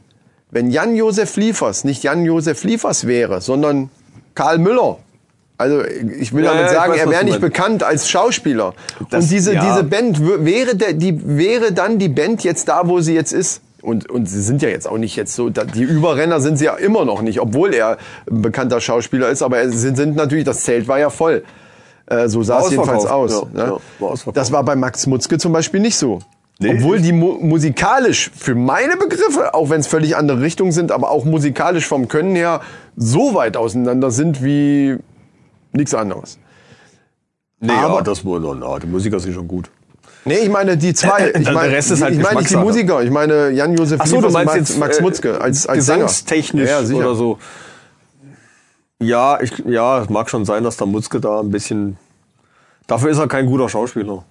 [0.50, 3.92] wenn Jan-Josef Liefers nicht Jan-Josef Liefers wäre, sondern
[4.36, 4.98] Karl Müller.
[5.58, 8.74] Also ich will Ja, damit sagen, weiß, er wäre nicht bekannt als Schauspieler.
[9.12, 9.64] Das- und diese, ja.
[9.64, 13.62] diese Band wäre der, die wäre dann die Band jetzt da, wo sie jetzt ist.
[13.82, 16.76] Und, und sie sind ja jetzt auch nicht jetzt so, die Überrenner sind sie ja
[16.76, 17.98] immer noch nicht, obwohl er
[18.30, 21.44] ein bekannter Schauspieler ist, aber sie sind, sind natürlich, das Zelt war ja voll.
[22.06, 23.46] Äh, so sah es jedenfalls aus.
[23.56, 23.78] ja, ne?
[24.00, 26.20] war das war bei Max Mutzke zum Beispiel nicht so.
[26.62, 26.76] Nee.
[26.76, 31.10] Obwohl die mu musikalisch, für meine Begriffe, auch wenn es völlig andere Richtungen sind, aber
[31.10, 32.62] auch musikalisch vom Können her
[32.96, 34.98] so weit auseinander sind wie
[35.72, 36.38] nichts anderes.
[37.60, 38.40] Nee, Aber- ja, das wohl.
[38.60, 39.72] Na, die Musiker sind schon gut.
[40.24, 41.32] Nee, ich meine die zwei.
[41.36, 42.56] Ich Der meine, Rest ist halt ich meine nicht die.
[42.58, 43.02] Musiker.
[43.02, 45.66] Ich meine Jan-Josef Ach so, du Liefers und meinst Max, jetzt Max äh, Mutzke als,
[45.66, 47.40] als gesangstechnisch ja, ja, oder so.
[49.00, 51.98] Ja, ich, ja, es mag schon sein, dass der Mutzke da ein bisschen.
[52.86, 54.24] Dafür ist er kein guter Schauspieler.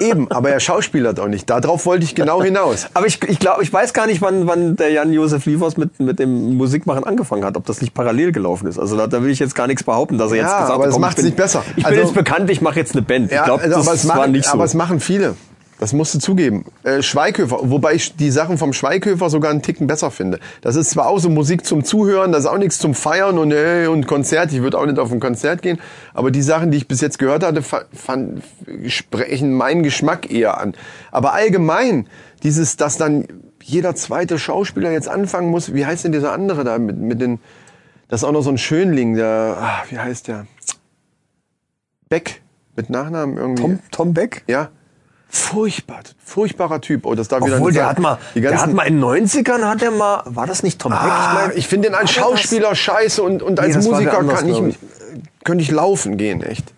[0.00, 1.48] Eben, aber er schauspielert auch nicht.
[1.48, 2.86] Darauf wollte ich genau hinaus.
[2.94, 6.18] Aber ich, ich glaube, ich weiß gar nicht, wann, wann der Jan-Josef Liefers mit, mit
[6.18, 8.78] dem Musikmachen angefangen hat, ob das nicht parallel gelaufen ist.
[8.78, 10.84] Also da, da will ich jetzt gar nichts behaupten, dass er jetzt Ja, gesagt aber
[10.84, 11.62] hat, komm, macht's ich bin, nicht besser.
[11.76, 13.30] Ich Also- bin jetzt bekannt, ich mache jetzt eine Band.
[13.30, 14.52] Ja, ich glaube, also, das, aber, es war machen, nicht so.
[14.52, 15.34] aber es machen viele.
[15.80, 16.64] Das musst du zugeben.
[16.84, 20.38] Äh, Schweighöfer, wobei ich die Sachen vom Schweighöfer sogar einen Ticken besser finde.
[20.60, 23.50] Das ist zwar auch so Musik zum Zuhören, das ist auch nichts zum Feiern und,
[23.52, 24.52] äh, und Konzert.
[24.52, 25.80] Ich würde auch nicht auf ein Konzert gehen.
[26.14, 28.42] Aber die Sachen, die ich bis jetzt gehört hatte, fa- fand,
[28.86, 30.74] sprechen meinen Geschmack eher an.
[31.10, 32.06] Aber allgemein,
[32.44, 33.26] dieses, dass dann
[33.62, 37.40] jeder zweite Schauspieler jetzt anfangen muss, wie heißt denn dieser andere da mit, mit den,
[38.08, 40.46] das ist auch noch so ein Schönling, der, ah, wie heißt der?
[42.08, 42.42] Beck,
[42.76, 43.62] mit Nachnamen irgendwie.
[43.62, 44.44] Tom, Tom Beck?
[44.46, 44.68] Ja.
[45.36, 47.04] Furchtbar, furchtbarer Typ.
[47.06, 48.06] Oh, das darf wieder Obwohl, nicht der sagen.
[48.06, 50.92] hat mal, der hat mal in den 90ern hat er mal, war das nicht Tom
[50.92, 51.00] Beck?
[51.02, 54.38] ah, mein- ich finde den als Schauspieler scheiße und, und als das wer Musiker anders,
[54.40, 54.78] kann ich, ich.
[55.42, 56.72] könnte ich laufen gehen, echt.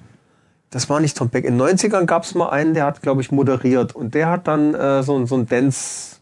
[0.70, 1.44] Das war nicht Tom Beck.
[1.44, 3.94] In den 90ern gab es mal einen, der hat, glaube ich, moderiert.
[3.94, 6.16] Und der hat dann äh, so, ein- so ein Dance,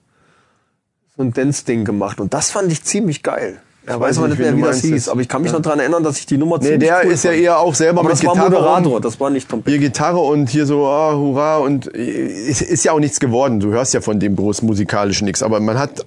[1.17, 2.19] so ein Dance-Ding gemacht.
[2.19, 3.61] Und das fand ich ziemlich geil.
[3.87, 5.09] Ja, weiß weiß aber nicht, mehr, wie das hieß.
[5.11, 7.25] Aber ich kann mich noch daran erinnern, dass ich die Nummer Nee, der cool ist
[7.25, 7.43] ja fand.
[7.43, 9.61] eher auch selber Aber mit das war Gitarre Moderator, das war nicht Beck.
[9.67, 13.61] Hier Gitarre und hier so, ah, hurra und äh, ist, ist ja auch nichts geworden.
[13.61, 16.07] Du hörst ja von dem groß musikalischen nichts, aber man hat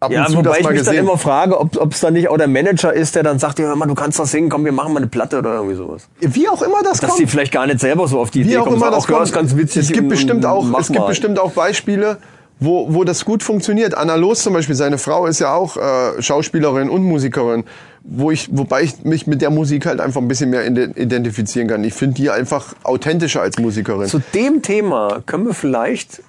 [0.00, 1.04] ab Ja, und zu wobei das ich mal mich dann gesehen.
[1.04, 3.76] immer frage, ob es dann nicht auch der Manager ist, der dann sagt, ja, hör
[3.76, 6.08] mal, du kannst das singen, komm, wir machen mal eine Platte oder irgendwie sowas.
[6.20, 7.20] Wie auch immer das Dass kommt.
[7.20, 9.16] die vielleicht gar nicht selber so auf die Wie Idee auch kommen, immer das ja,
[9.18, 9.32] kommt.
[9.34, 9.82] ganz witzig.
[9.82, 12.16] Es gibt und- bestimmt auch, es gibt bestimmt auch Beispiele,
[12.58, 13.94] wo, wo das gut funktioniert.
[13.94, 17.64] Anna Los zum Beispiel, seine Frau ist ja auch äh, Schauspielerin und Musikerin,
[18.02, 21.68] wo ich, wobei ich mich mit der Musik halt einfach ein bisschen mehr ide- identifizieren
[21.68, 21.84] kann.
[21.84, 24.08] Ich finde die einfach authentischer als Musikerin.
[24.08, 26.22] Zu dem Thema können wir vielleicht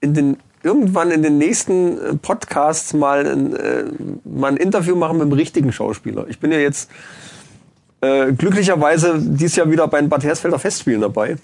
[0.00, 3.84] in den irgendwann in den nächsten äh, Podcasts mal ein, äh,
[4.24, 6.26] mal ein Interview machen mit dem richtigen Schauspieler.
[6.28, 6.88] Ich bin ja jetzt
[8.00, 11.36] äh, glücklicherweise dieses Jahr wieder bei den Bad Hersfelder Festspielen dabei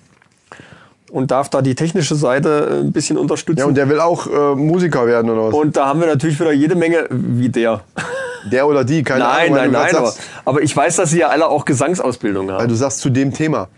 [1.11, 3.61] und darf da die technische Seite äh, ein bisschen unterstützen.
[3.61, 5.55] ja, und der will auch äh, Musiker werden oder was?
[5.55, 7.81] Und da haben wir natürlich wieder jede Menge, wie der.
[8.53, 9.57] der oder die, keine nein, Ahnung.
[9.57, 12.69] nein, grad nein, aber, aber ich weiß, dass sie ja alle auch Gesangsausbildung weil haben.
[12.69, 13.69] du sagst zu dem Thema.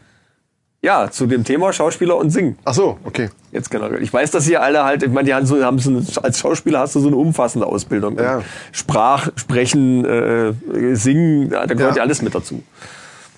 [0.82, 2.56] Ja, zu dem Thema Schauspieler und Singen.
[2.64, 3.28] Ach so, okay.
[3.52, 4.02] Jetzt generell.
[4.02, 6.38] Ich weiß, dass sie alle halt, ich meine, die haben so, haben so eine, als
[6.38, 8.16] Schauspieler hast du so eine umfassende Ausbildung.
[8.18, 8.40] Ja.
[8.72, 10.54] Sprach, Sprechen, äh,
[10.94, 11.96] Singen, da gehört Ja.
[11.96, 12.62] ja alles mit dazu.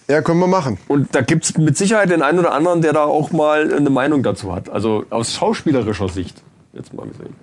[0.08, 0.78] Ja, können wir machen.
[0.88, 4.22] Und da gibt's mit Sicherheit den einen oder anderen, der da auch mal eine Meinung
[4.22, 4.68] dazu hat.
[4.68, 6.42] Also aus schauspielerischer Sicht.
[6.72, 7.34] Jetzt mal gesehen.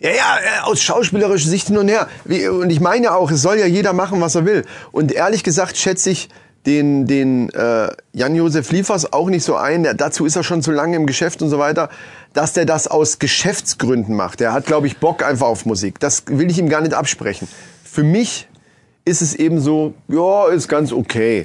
[0.00, 2.08] Ja, ja, äh, aus schauspielerischer Sicht hin und her.
[2.24, 4.64] Und ich meine auch, es soll ja jeder machen, was er will.
[4.92, 6.28] Und ehrlich gesagt schätze ich
[6.66, 9.82] den, den äh, Jan-Josef Liefers auch nicht so ein.
[9.82, 11.88] Der, dazu ist er schon zu lange im Geschäft und so weiter,
[12.32, 14.40] dass der das aus Geschäftsgründen macht.
[14.40, 15.98] Der hat, glaube ich, Bock einfach auf Musik.
[15.98, 17.48] Das will ich ihm gar nicht absprechen.
[17.82, 18.48] Für mich
[19.04, 21.44] ist es eben so, ja, ist ganz okay.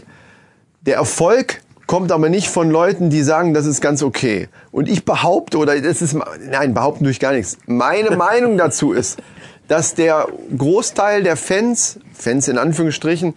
[0.85, 4.49] Der Erfolg kommt aber nicht von Leuten, die sagen, das ist ganz okay.
[4.71, 6.15] Und ich behaupte, oder das ist,
[6.49, 7.57] nein, behaupten durch gar nichts.
[7.65, 9.19] Meine Meinung dazu ist,
[9.67, 13.33] dass der Großteil der Fans, Fans in Anführungsstrichen,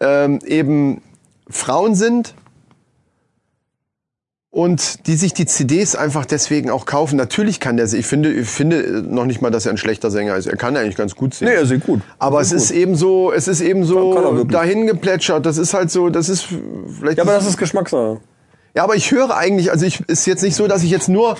[0.00, 1.00] ähm, eben
[1.48, 2.34] Frauen sind
[4.52, 7.16] und die sich die CDs einfach deswegen auch kaufen.
[7.16, 10.36] Natürlich kann der, ich finde, ich finde noch nicht mal, dass er ein schlechter Sänger
[10.36, 10.46] ist.
[10.46, 11.50] Er kann eigentlich ganz gut singen.
[11.52, 12.02] Nee, er singt gut.
[12.18, 15.46] Aber Er es singt ist eben so, es ist eben so dahin geplätschert.
[15.46, 16.44] Das ist halt so, das ist
[16.98, 17.16] vielleicht.
[17.16, 18.20] Ja, aber das ist Geschmackssache.
[18.76, 21.38] ja, aber ich höre eigentlich, also ich ist jetzt nicht so, dass ich jetzt nur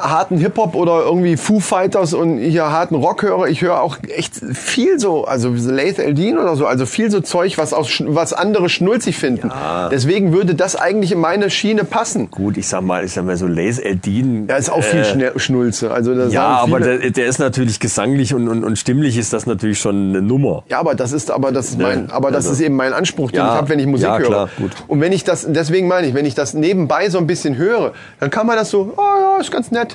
[0.00, 3.46] harten Hip-Hop oder irgendwie Foo Fighters und hier harten Rock höre.
[3.48, 7.20] Ich höre auch echt viel so, also so Laith Eldin oder so, also viel so
[7.20, 9.50] Zeug, was, aus, was andere schnulzig finden.
[9.90, 12.30] Deswegen würde das eigentlich in meine Schiene passen.
[12.30, 14.46] Gut, ich sag mal, ich sag mal so Lace Eldin.
[14.48, 15.90] Ja, ist auch viel Schne- Schnulze.
[15.90, 19.78] Also Ja, aber der, der ist natürlich gesanglich und, und, und stimmlich ist das natürlich
[19.78, 20.62] schon eine Nummer.
[20.68, 23.30] Ja, aber das ist, aber das ist mein, aber das also- ist eben mein Anspruch,
[23.30, 24.26] den Ja, ich habe, wenn ich Musik ja, höre.
[24.26, 24.70] klar, gut.
[24.88, 27.92] Und wenn ich das, deswegen meine ich, wenn ich das nebenbei so ein bisschen höre,
[28.18, 29.89] dann kann man das so, oh ja, ist ganz nett.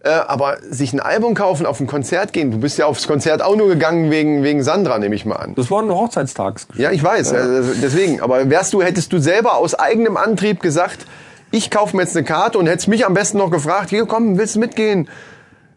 [0.00, 3.42] Äh, aber sich ein Album kaufen, auf ein Konzert gehen, du bist ja aufs Konzert
[3.42, 5.54] auch nur gegangen wegen, wegen Sandra, nehme ich mal an.
[5.56, 6.80] Das war ein Hochzeitstagsgeschenk.
[6.82, 8.20] Ja, ich weiß, äh, deswegen.
[8.20, 11.06] Aber wärst du, hättest du selber aus eigenem Antrieb gesagt,
[11.50, 14.38] ich kaufe mir jetzt eine Karte und hättest mich am besten noch gefragt, hier komm,
[14.38, 15.08] willst du mitgehen?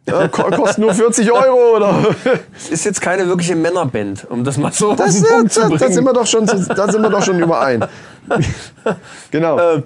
[0.08, 2.16] Ja, ko- kostet nur 40 Euro oder?
[2.70, 5.68] Ist jetzt keine wirkliche Männerband, um das mal so Das, auf den Punkt zu da,
[5.68, 5.80] bringen.
[5.80, 7.86] da sind wir doch schon, zu- da sind wir doch schon überein.
[9.32, 9.58] genau.
[9.60, 9.84] Äh,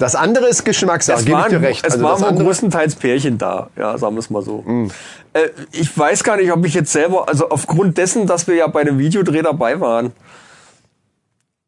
[0.00, 1.84] Das andere ist Geschmackssache, es gebe ich waren, dir recht.
[1.86, 4.62] es Also waren andere, größtenteils Pärchen da, ja, sagen wir es mal so.
[4.62, 4.90] Mm.
[5.34, 8.66] Äh, ich weiß gar nicht, ob ich jetzt selber, also aufgrund dessen, dass wir ja
[8.66, 10.12] bei dem Videodreh dabei waren,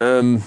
[0.00, 0.42] ähm,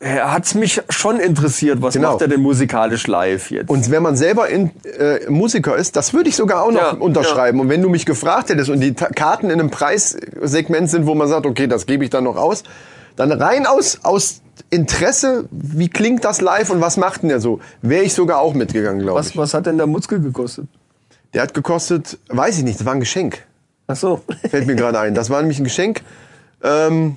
[0.00, 2.12] hat es mich schon interessiert, was Genau.
[2.12, 3.68] macht er denn musikalisch live jetzt?
[3.68, 6.90] und wenn man selber in, äh, Musiker ist, das würde ich sogar auch noch Ja,
[6.92, 7.60] unterschreiben.
[7.60, 11.14] Und wenn du mich gefragt hättest und die Ta Karten in einem Preissegment sind, wo
[11.14, 12.62] man sagt, okay, das gebe ich dann noch aus,
[13.16, 14.40] dann rein aus, aus
[14.70, 18.54] Interesse, wie klingt das live und was macht denn der so, wäre ich sogar auch
[18.54, 19.36] mitgegangen, glaube was, ich.
[19.36, 20.66] was hat denn der Mutzke gekostet?
[21.34, 23.44] Der hat gekostet, weiß ich nicht, das war ein Geschenk.
[23.86, 24.20] Ach so.
[24.50, 25.14] Fällt mir gerade ein.
[25.14, 26.02] Das war nämlich ein Geschenk.
[26.62, 27.16] Ähm,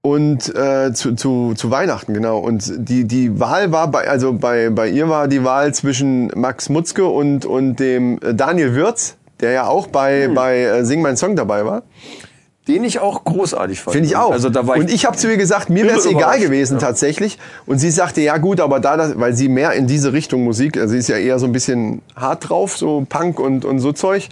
[0.00, 2.38] und äh, zu, zu, zu Weihnachten, genau.
[2.38, 6.68] Und die, die Wahl war bei, also bei, bei ihr war die Wahl zwischen Max
[6.68, 10.34] Mutzke und, und dem äh, Daniel Würz, der ja auch bei, Hm.
[10.34, 11.82] bei äh, Sing mein Song dabei war.
[12.68, 13.94] Den ich auch großartig fand.
[13.94, 14.30] Finde ich auch.
[14.30, 17.38] Also da war und ich habe zu ihr gesagt, mir wäre es egal gewesen tatsächlich.
[17.66, 20.76] Und sie sagte, ja gut, aber da, das, weil sie mehr in diese Richtung Musik,
[20.78, 23.90] also sie ist ja eher so ein bisschen hart drauf, so Punk und, und so
[23.92, 24.28] Zeug.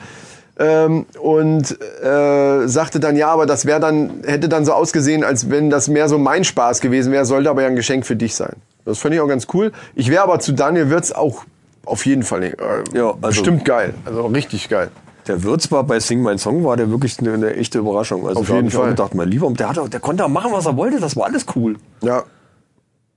[0.60, 5.50] Ähm, und äh, sagte dann, ja, aber das wäre dann, hätte dann so ausgesehen, als
[5.50, 8.34] wenn das mehr so mein Spaß gewesen wäre, sollte aber ja ein Geschenk für dich
[8.36, 8.54] sein.
[8.84, 9.72] Das fand ich auch ganz cool.
[9.96, 11.44] Ich wäre aber zu Daniel Wirtz auch
[11.84, 12.52] auf jeden Fall äh,
[12.94, 13.94] Ja, also- bestimmt geil.
[14.04, 14.90] Also richtig geil.
[15.26, 18.26] Der Würz war bei Sing Mein Song, war der wirklich eine, eine echte Überraschung.
[18.26, 18.90] Also Auf da jeden ich auch Fall.
[18.90, 21.26] gedacht, mein Lieber, der, hat, auch- der konnte auch machen, was er wollte, das war
[21.26, 21.76] alles cool.
[22.02, 22.24] Ja.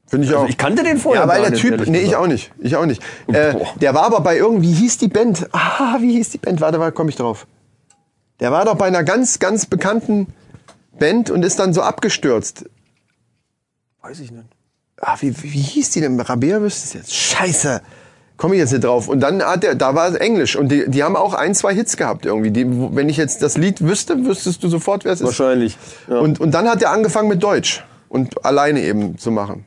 [0.08, 0.50] Finde ich Also auch.
[0.50, 2.52] ich kannte den vorher Ja, weil der nicht, Typ, nee, ich auch nicht.
[2.60, 3.02] Ich auch nicht.
[3.28, 3.68] Äh, Boah.
[3.80, 5.48] der war aber bei irgendwie, wie hieß die Band?
[5.54, 6.62] Ah, wie hieß die Band?
[6.62, 7.48] Warte, warte, komm ich drauf.
[8.39, 10.28] Der war doch bei einer ganz, ganz bekannten
[11.00, 12.66] Band und ist dann so abgestürzt.
[14.02, 14.46] Weiß ich nicht.
[15.00, 16.20] Ah, wie, wie hieß die denn?
[16.20, 17.16] Rabea wüsste es jetzt.
[17.16, 17.82] Scheiße.
[18.38, 19.08] Komme ich jetzt nicht drauf.
[19.08, 20.56] Und dann hat der, da war es Englisch.
[20.56, 22.52] Und die, die haben auch ein, zwei Hits gehabt irgendwie.
[22.52, 25.28] Die, wenn ich jetzt das Lied wüsste, wüsstest du sofort, wer es ist.
[25.28, 25.78] Wahrscheinlich.
[26.10, 26.19] Ja.
[26.19, 29.65] Und, und dann hat er angefangen mit Deutsch und alleine eben zu machen.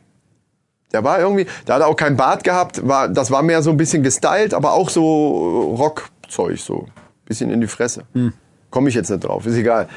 [0.92, 3.70] Der war irgendwie, da hat er auch kein Bart gehabt, war, das war mehr so
[3.70, 6.86] ein bisschen gestylt, aber auch so Rockzeug, so
[7.24, 8.04] bisschen in die Fresse.
[8.70, 9.88] Komme ich jetzt nicht drauf, ist egal.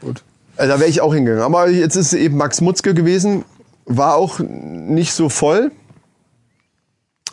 [0.00, 0.22] Gut.
[0.56, 1.44] Also da wäre ich auch hingegangen.
[1.44, 3.44] Aber jetzt ist eben Max Mutzke gewesen,
[3.84, 5.72] war auch nicht so voll.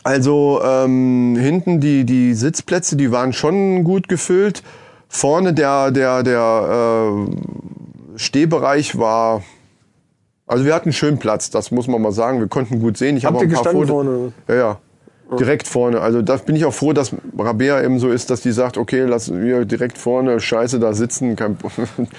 [0.02, 4.62] Also ähm, hinten die, die Sitzplätze, die waren schon gut gefüllt.
[5.08, 9.42] Vorne der, der, der äh, Stehbereich war.
[10.46, 12.40] Also wir hatten schönen Platz, das muss man mal sagen.
[12.40, 13.16] Wir konnten gut sehen.
[13.16, 13.88] Ich habe auch ein paar Fotos.
[13.88, 14.32] vorne?
[14.48, 14.78] Ja, ja.
[15.38, 16.00] Direkt vorne.
[16.00, 19.04] Also da bin ich auch froh, dass Rabea eben so ist, dass die sagt, okay,
[19.06, 21.36] lass wir direkt vorne, scheiße, da sitzen.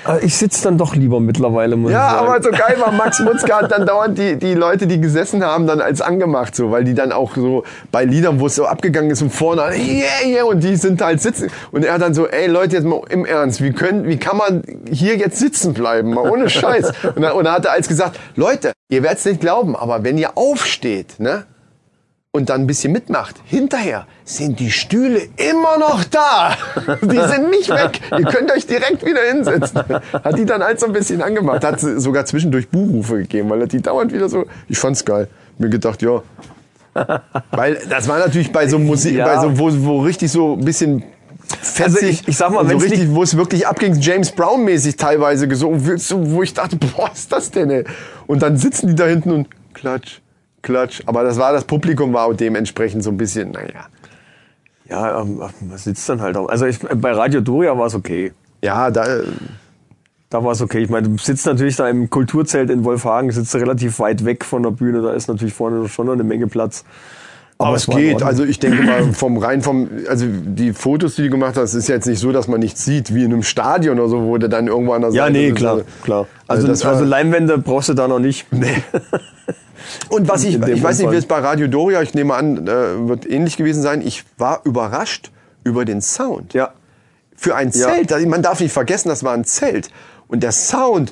[0.03, 2.27] Aber ich sitze dann doch lieber mittlerweile, muss ja, sagen.
[2.27, 5.67] aber so geil war, Max Mutzke hat dann dauernd die, die Leute, die gesessen haben,
[5.67, 9.11] dann als angemacht, so, weil die dann auch so bei Liedern, wo es so abgegangen
[9.11, 11.49] ist und vorne, yeah, yeah, und die sind halt sitzen.
[11.71, 14.63] Und er dann so, ey Leute, jetzt mal im Ernst, wie können, wie kann man
[14.89, 16.93] hier jetzt sitzen bleiben, mal ohne Scheiß.
[17.15, 20.17] Und dann, und dann hat er als gesagt, Leute, ihr werdet's nicht glauben, aber wenn
[20.17, 21.45] ihr aufsteht, ne,
[22.33, 26.55] und dann ein bisschen mitmacht, hinterher sind die Stühle immer noch da.
[27.01, 27.99] Die sind nicht weg.
[28.17, 29.81] Ihr könnt euch direkt wieder hinsetzen.
[30.13, 31.61] Hat die dann halt so ein bisschen angemacht.
[31.65, 34.45] Hat sogar zwischendurch Buchrufe gegeben, weil die dauernd wieder so.
[34.69, 35.27] Ich fand's geil.
[35.57, 36.21] Mir gedacht, ja.
[37.51, 39.25] Weil das war natürlich bei so Musik, Ja.
[39.25, 41.03] bei so, wo, wo richtig so ein bisschen
[41.61, 44.95] fetzig, Also ich- ich sag mal, so richtig, wo es wirklich abging, James Brown mäßig
[44.95, 45.81] teilweise gesungen
[46.31, 47.69] wo ich dachte, boah, was ist das denn?
[47.71, 47.83] Ey?
[48.25, 50.21] Und dann sitzen die da hinten und klatsch,
[50.61, 51.01] klatsch.
[51.05, 53.87] Aber das war das Publikum war auch dementsprechend so ein bisschen, naja.
[54.89, 56.49] Ja, ähm, man sitzt dann halt auch.
[56.49, 58.33] Also ich, bei Radio Doria war es okay.
[58.61, 59.05] Ja, da,
[60.29, 60.79] Da war es okay.
[60.79, 64.63] Ich meine, du sitzt natürlich da im Kulturzelt in Wolfhagen, sitzt relativ weit weg von
[64.63, 66.83] der Bühne, da ist natürlich vorne schon noch eine Menge Platz.
[67.57, 68.23] aber es es geht.
[68.23, 71.87] Also ich denke mal vom rein vom, also die Fotos, die du gemacht hast, ist
[71.89, 74.37] ja jetzt nicht so, dass man nichts sieht, wie in einem Stadion oder so, wo
[74.37, 75.57] du dann irgendwo an der Ja, Seite nee, sitzt.
[75.57, 76.27] klar, klar.
[76.47, 78.47] Also, das war- also Leinwände brauchst du da noch nicht.
[78.51, 78.67] Nee.
[80.09, 82.67] Und was ich, dem ich weiß nicht, wie es bei Radio Doria, ich nehme an,
[82.67, 84.01] äh, wird ähnlich gewesen sein.
[84.01, 85.31] Ich war überrascht
[85.63, 86.53] über den Sound.
[86.53, 86.71] Ja.
[87.35, 87.87] Für ein Ja.
[87.89, 89.89] Zelt, also man darf nicht vergessen, das war ein Zelt.
[90.27, 91.11] Und der Sound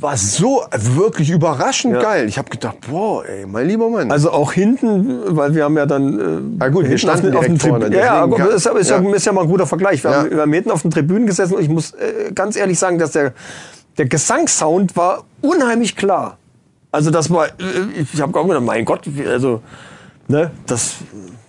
[0.00, 2.02] war so wirklich überraschend Ja.
[2.02, 2.28] geil.
[2.28, 4.12] Ich habe gedacht, boah, ey, mein lieber Mann.
[4.12, 6.58] Also auch hinten, weil wir haben ja dann.
[6.60, 9.00] Äh, Ja gut, wir standen auf vorne, Tribünen- Ja, ja, aber ist, ja- ist, ja.
[9.00, 9.14] ja.
[9.14, 10.04] ist ja mal ein guter Vergleich.
[10.04, 10.16] Wir, Ja.
[10.18, 12.98] haben, wir haben hinten auf den Tribünen gesessen und ich muss äh, ganz ehrlich sagen,
[12.98, 13.32] dass der,
[13.96, 16.38] der Gesangssound war unheimlich klar.
[16.90, 19.62] Also das war, äh, ich habe gedacht, mein Gott, also,
[20.26, 20.94] ne, das,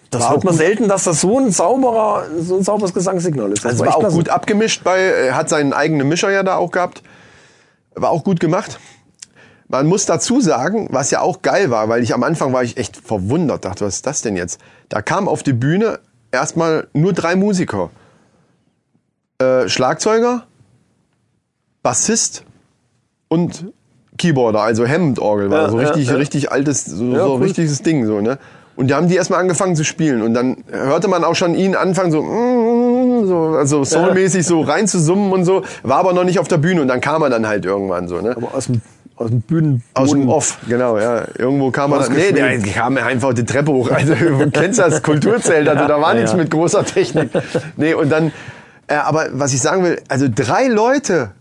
[0.09, 3.63] das War hört man selten, dass das so ein sauberer, so ein sauberes Gesangssignal ist.
[3.63, 4.15] Das Also war echt auch klasse.
[4.17, 7.03] gut abgemischt bei, er hat seinen eigenen Mischer ja da auch gehabt.
[7.95, 8.79] War auch gut gemacht.
[9.67, 12.77] Man muss dazu sagen, was ja auch geil war, weil ich am Anfang war ich
[12.77, 14.59] echt verwundert, dachte, was ist das denn jetzt?
[14.89, 15.99] Da kamen auf die Bühne
[16.31, 17.91] erstmal nur drei Musiker.
[19.37, 20.47] Äh, Schlagzeuger,
[21.83, 22.45] Bassist
[23.27, 23.65] und
[24.19, 26.15] Keyboarder, also Hammond-Orgel, war Ja, so richtig, ja.
[26.15, 27.41] richtig altes, so, so cool.
[27.41, 28.37] richtiges Ding, so, ne?
[28.75, 31.75] Und da haben die erstmal angefangen zu spielen und dann hörte man auch schon ihn
[31.75, 36.23] anfangen so, mm, so also soulmäßig so rein zu summen und so, war aber noch
[36.23, 38.37] nicht auf der Bühne und dann kam er dann halt irgendwann so, ne?
[38.37, 38.81] Aber aus dem,
[39.17, 39.83] aus dem Bühnen.
[39.95, 41.23] Aus dem Off, genau, ja.
[41.37, 43.91] Irgendwo kam er nee, der kam einfach die Treppe hoch.
[43.91, 47.31] Also, du kennst das Kulturzelt, also da war nichts mit großer Technik.
[47.75, 48.31] Nee, und dann,
[48.87, 51.31] äh, aber was ich sagen will, also drei Leute,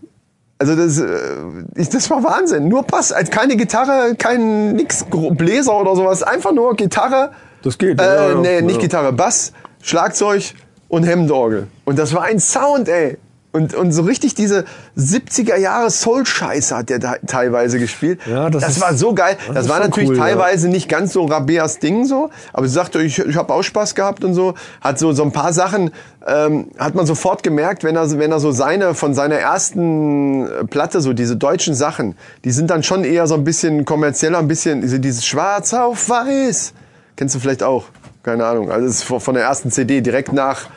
[0.59, 2.67] also das, äh, das war Wahnsinn.
[2.67, 7.31] Nur Bass, also keine Gitarre, kein nix, Bläser oder sowas, einfach nur Gitarre.
[7.63, 8.61] Das geht, Äh, ja, ja, nee, ja.
[8.61, 10.53] nicht Gitarre, Bass, Schlagzeug
[10.89, 11.67] und Hemdorgel.
[11.85, 13.17] Und das war ein Sound, ey.
[13.51, 14.63] Und, und so richtig diese
[14.95, 18.19] 70er Jahre Soul-Scheiße hat der da teilweise gespielt.
[18.27, 19.37] Ja, das ist- war so geil.
[19.51, 20.23] Das, ist war natürlich cool, ja.
[20.23, 23.95] teilweise nicht ganz so Rabeas Ding so, aber sie sagte, ich, ich habe auch Spaß
[23.95, 24.53] gehabt und so.
[24.81, 25.89] Hat so so ein paar Sachen
[26.27, 30.65] ähm, hat man sofort gemerkt, wenn er wenn er so seine von seiner ersten äh,
[30.65, 34.47] Platte so diese deutschen Sachen, die sind dann schon eher so ein bisschen kommerzieller, ein
[34.47, 36.73] bisschen so dieses Schwarz auf Weiß.
[37.15, 37.85] Kennst du vielleicht auch?
[38.21, 38.69] Keine Ahnung.
[38.71, 40.67] Also es ist von von der ersten CD direkt nach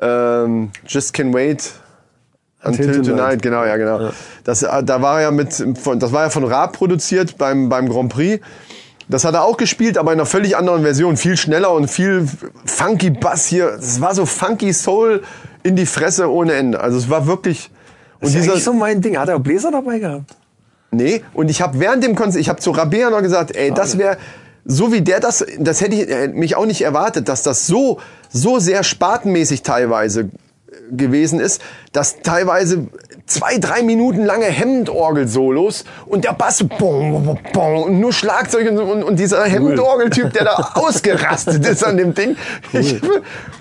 [0.00, 1.72] ähm, Just Can Wait.
[2.64, 3.18] Until, Until Tonight.
[3.18, 3.42] Tonight.
[3.42, 4.10] genau, ja, genau.
[4.44, 7.88] Das, äh, da war ja mit, von, das war ja von Raab produziert beim, beim
[7.88, 8.44] Grand Prix.
[9.08, 11.16] Das hat er auch gespielt, aber in einer völlig anderen Version.
[11.16, 12.26] Viel schneller und viel
[12.64, 13.74] funky Bass hier.
[13.78, 15.22] Es war so funky Soul
[15.62, 16.80] in die Fresse ohne Ende.
[16.80, 17.70] Also es war wirklich,
[18.20, 19.18] und Das ist ja dieser, so mein Ding.
[19.18, 20.36] Hat er auch Bläser dabei gehabt?
[20.92, 23.98] Nee, und ich habe während dem Konzert, ich habe zu Rabea noch gesagt, ey, das
[23.98, 24.18] wäre
[24.64, 27.98] so wie der das, das hätte ich äh, mich auch nicht erwartet, dass das so
[28.30, 30.30] so sehr spatenmäßig teilweise
[30.90, 32.88] gewesen ist, dass teilweise
[33.26, 39.02] zwei, drei Minuten lange Hemdorgel-Solos und der Bass bong, bong, und nur Schlagzeug und, und,
[39.02, 42.36] und dieser Hemdorgel-Typ, der da ausgerastet ist an dem Ding.
[42.72, 43.00] Ich,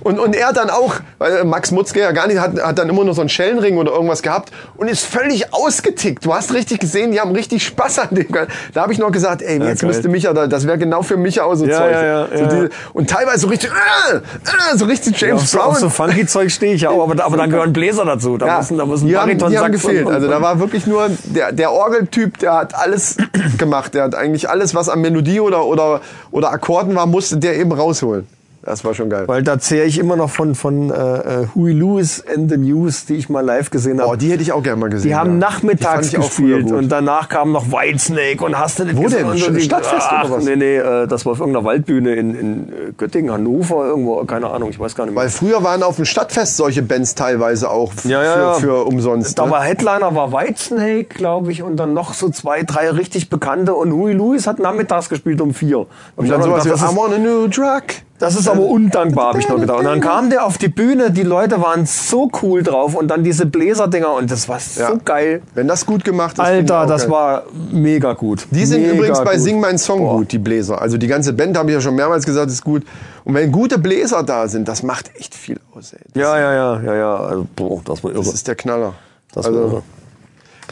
[0.02, 3.04] und, und er dann auch, weil Max Mutzke ja gar nicht, hat, hat dann immer
[3.04, 6.26] nur so einen Schellenring oder irgendwas gehabt und ist völlig ausgetickt.
[6.26, 8.28] Du hast richtig gesehen, die haben richtig Spaß an dem.
[8.74, 9.88] Da habe ich noch gesagt, ey, jetzt geil.
[9.90, 11.92] müsste Micha, da- das wäre genau für Micha auch so Ja, Zeug.
[11.94, 12.46] ja, ja, so ja.
[12.48, 13.70] diese, und teilweise so richtig,
[14.12, 15.70] äh, äh, so richtig Ja, James auf, so, Brown.
[15.70, 18.38] auf so funky Zeug stehe ich ja auch, aber, da- aber dann gehören Bläser dazu.
[18.38, 20.08] Da Ja, müssen, da müssen Bariton, die haben gefehlt.
[20.08, 23.18] Also da war wirklich nur der, der Orgeltyp, der hat alles
[23.58, 23.94] gemacht.
[23.94, 27.72] Der hat eigentlich alles, was an Melodie oder, oder, oder Akkorden war, musste der eben
[27.72, 28.28] rausholen.
[28.64, 29.28] Das war schon geil.
[29.28, 33.06] Weil da zehre ich immer noch von, von äh, äh, Huey Lewis and the News,
[33.06, 34.12] die ich mal live gesehen habe.
[34.12, 35.10] Oh, die hätte ich auch gerne mal gesehen.
[35.10, 35.48] Die haben ja.
[35.50, 39.26] nachmittags Die gespielt und danach kam noch Whitesnake und hast du nicht Wo denn?
[39.26, 40.46] Und so die- Stadtfest Ach, oder was?
[40.46, 44.48] Nee, nee, äh, das war auf irgendeiner Waldbühne in, in äh, Göttingen, Hannover, irgendwo, keine
[44.52, 45.24] Ahnung, ich weiß gar nicht mehr.
[45.24, 48.54] Weil früher waren auf dem Stadtfest solche Bands teilweise auch Ja, ja, für, ja.
[48.54, 49.40] für umsonst.
[49.40, 49.52] Da ne?
[49.52, 53.74] war Headliner war Whitesnake, glaube ich, und dann noch so zwei, drei richtig bekannte.
[53.74, 55.88] Und Huey Lewis hat nachmittags gespielt um vier.
[56.16, 57.82] Und ich dann noch sowas wie, gedacht, das I want a new drug.
[58.22, 59.80] Das ist aber undankbar, habe ich noch gedacht.
[59.80, 63.24] Und dann kam der auf die Bühne, die Leute waren so cool drauf und dann
[63.24, 64.94] diese Bläserdinger und das war so Ja.
[65.04, 65.42] geil.
[65.56, 66.40] Wenn das gut gemacht ist.
[66.40, 67.12] Alter, das geil.
[67.12, 68.46] war mega gut.
[68.52, 69.42] Die sind mega übrigens bei gut.
[69.42, 70.18] Sing mein Song Boah.
[70.18, 70.80] gut, die Bläser.
[70.80, 72.84] Also die ganze Band, habe ich ja schon mehrmals gesagt, ist gut.
[73.26, 75.94] Und wenn gute Bläser da sind, das macht echt viel aus.
[75.94, 76.00] Ey.
[76.14, 77.16] Ja, ja, ja, ja, ja.
[77.18, 78.24] Also, boah, das war irre.
[78.24, 78.94] das ist der Knaller.
[79.34, 79.84] Das war also, irre.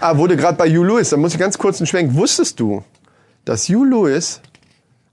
[0.01, 2.13] ah, wurde gerade bei Hugh Lewis, da muss ich ganz kurz einen Schwenk.
[2.13, 2.83] Wusstest du,
[3.43, 4.39] dass Hugh Lewis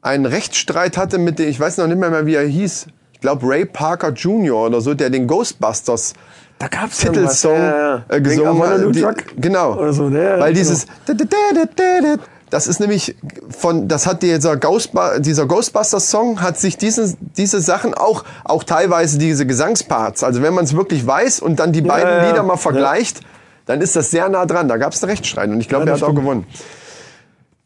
[0.06, 3.20] einen Rechtsstreit hatte mit dem, ich weiß noch nicht mehr, mehr wie er hieß, ich
[3.20, 4.66] glaube Ray Parker Jr.
[4.66, 6.14] oder so, der den Ghostbusters
[6.58, 9.06] Da gab's Titelsong ja, ja, äh, gesungen New Die-.
[9.38, 9.74] Genau.
[9.74, 10.58] Oder so, ja, ja, Weil genau.
[10.58, 10.86] dieses
[12.48, 13.16] das ist nämlich
[13.50, 18.62] von das hat dieser Ghostba dieser Ghostbusters Song hat sich diese diese Sachen auch auch
[18.62, 22.28] teilweise diese Gesangsparts, also wenn man es wirklich weiß und dann die beiden.
[22.28, 23.20] Lieder mal vergleicht,
[23.66, 24.68] dann ist das sehr nah dran.
[24.68, 26.20] Da gab es einen Rechtsstreit und ich glaube, er hat auch stimmt.
[26.20, 26.46] gewonnen.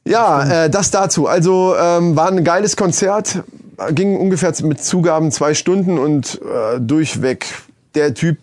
[0.04, 1.26] Ja, äh, das dazu.
[1.26, 3.42] Also ähm, war ein geiles Konzert,
[3.92, 7.46] ging ungefähr mit Zugaben zwei Stunden und äh, durchweg.
[7.94, 8.38] Der Typ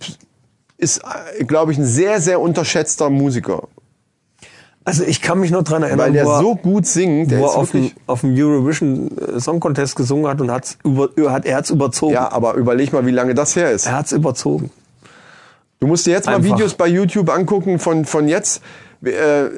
[0.78, 1.02] ist,
[1.40, 3.64] äh, glaube ich, ein sehr, sehr unterschätzter Musiker,
[4.86, 7.32] Also ich kann mich noch dran erinnern, weil der er, so gut singt.
[7.32, 10.78] Der wo er auf dem, auf dem Eurovision äh, Song Contest gesungen hat und hat's
[10.84, 12.14] über, hat, er hat's überzogen.
[12.14, 13.88] ja, aber überleg mal, wie lange das her ist.
[13.88, 14.70] Er hat's überzogen.
[15.80, 16.56] Du musst dir jetzt mal Einfach.
[16.56, 18.62] Videos bei YouTube angucken von, von jetzt.
[19.04, 19.50] Äh,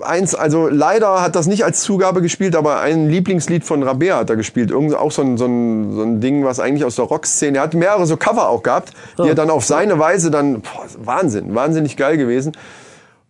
[0.00, 4.30] eins, also leider hat das nicht als Zugabe gespielt, aber ein Lieblingslied von Rabea hat
[4.30, 4.70] er gespielt.
[4.70, 7.58] Irgend auch so ein, so ein, so ein Ding, was eigentlich aus der Rockszene.
[7.58, 10.86] Er hat mehrere so Cover auch gehabt, die er dann auf seine Weise dann, boah,
[10.98, 12.52] Wahnsinn, wahnsinnig geil gewesen.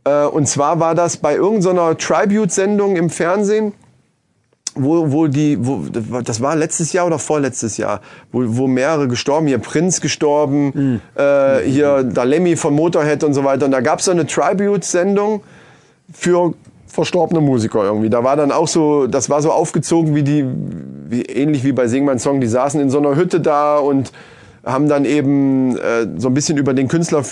[0.05, 3.73] Äh, und zwar war das bei irgendeiner Tribute-Sendung im Fernsehen
[4.75, 5.85] wo, wo die, wo,
[6.23, 11.61] das war letztes Jahr oder vorletztes Jahr, wo, wo mehrere gestorben, hier Prinz gestorben, äh,
[11.61, 13.67] hier Dalemi von Motorhead und so weiter.
[13.67, 15.43] Und da gab es so eine Tribute-Sendung
[16.13, 16.55] für
[16.87, 18.11] verstorbene Musiker irgendwie.
[18.11, 20.45] Da war dann auch so, das war so aufgezogen wie die,
[21.09, 24.13] wie, ähnlich wie bei Sing mein Song, die saßen in so einer Hütte da und
[24.65, 27.25] haben dann eben äh, so ein bisschen über den Künstler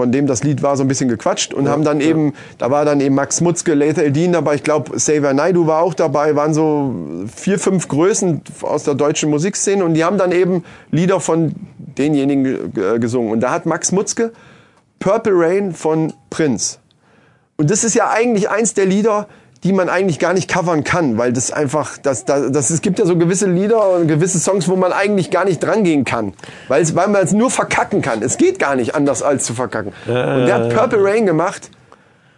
[0.00, 2.86] von dem das Lied war, so ein bisschen gequatscht und haben dann eben, da war
[2.86, 6.54] dann eben Max Mutzke, Later Eldin dabei, ich glaube Xavier Naidu war auch dabei, waren
[6.54, 6.94] so
[7.36, 12.72] vier, fünf Größen aus der deutschen Musikszene und die haben dann eben Lieder von denjenigen
[12.98, 13.30] gesungen.
[13.30, 14.32] Und da hat Max Mutzke
[15.00, 16.78] Purple Rain von Prince.
[17.58, 19.28] Und das ist ja eigentlich eins der Lieder,
[19.62, 22.98] die man eigentlich gar nicht covern kann, weil das einfach, das, das, das, es gibt
[22.98, 26.32] ja so gewisse Lieder und gewisse Songs, wo man eigentlich gar nicht drangehen kann,
[26.68, 28.22] weil, es, weil man es nur verkacken kann.
[28.22, 29.92] Es geht gar nicht anders als zu verkacken.
[30.06, 31.70] und der hat Purple Rain gemacht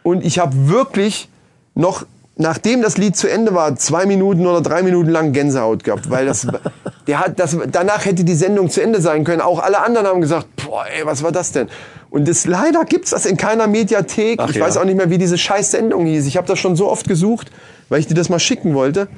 [0.02, 1.28] und ich habe wirklich
[1.74, 2.04] noch,
[2.36, 6.26] nachdem das Lied zu Ende war, zwei Minuten oder drei Minuten lang Gänsehaut gehabt, weil
[6.26, 6.46] das,
[7.06, 9.40] der hat, das, danach hätte die Sendung zu Ende sein können.
[9.40, 11.68] Auch alle anderen haben gesagt, boah, ey, was war das denn?
[12.12, 14.38] Und das, leider gibt's das in keiner Mediathek.
[14.38, 14.66] Ach ich ja.
[14.66, 16.26] weiß auch nicht mehr, wie diese scheiß Sendung hieß.
[16.26, 17.50] Ich habe das schon so oft gesucht,
[17.88, 19.08] weil ich dir das mal schicken wollte.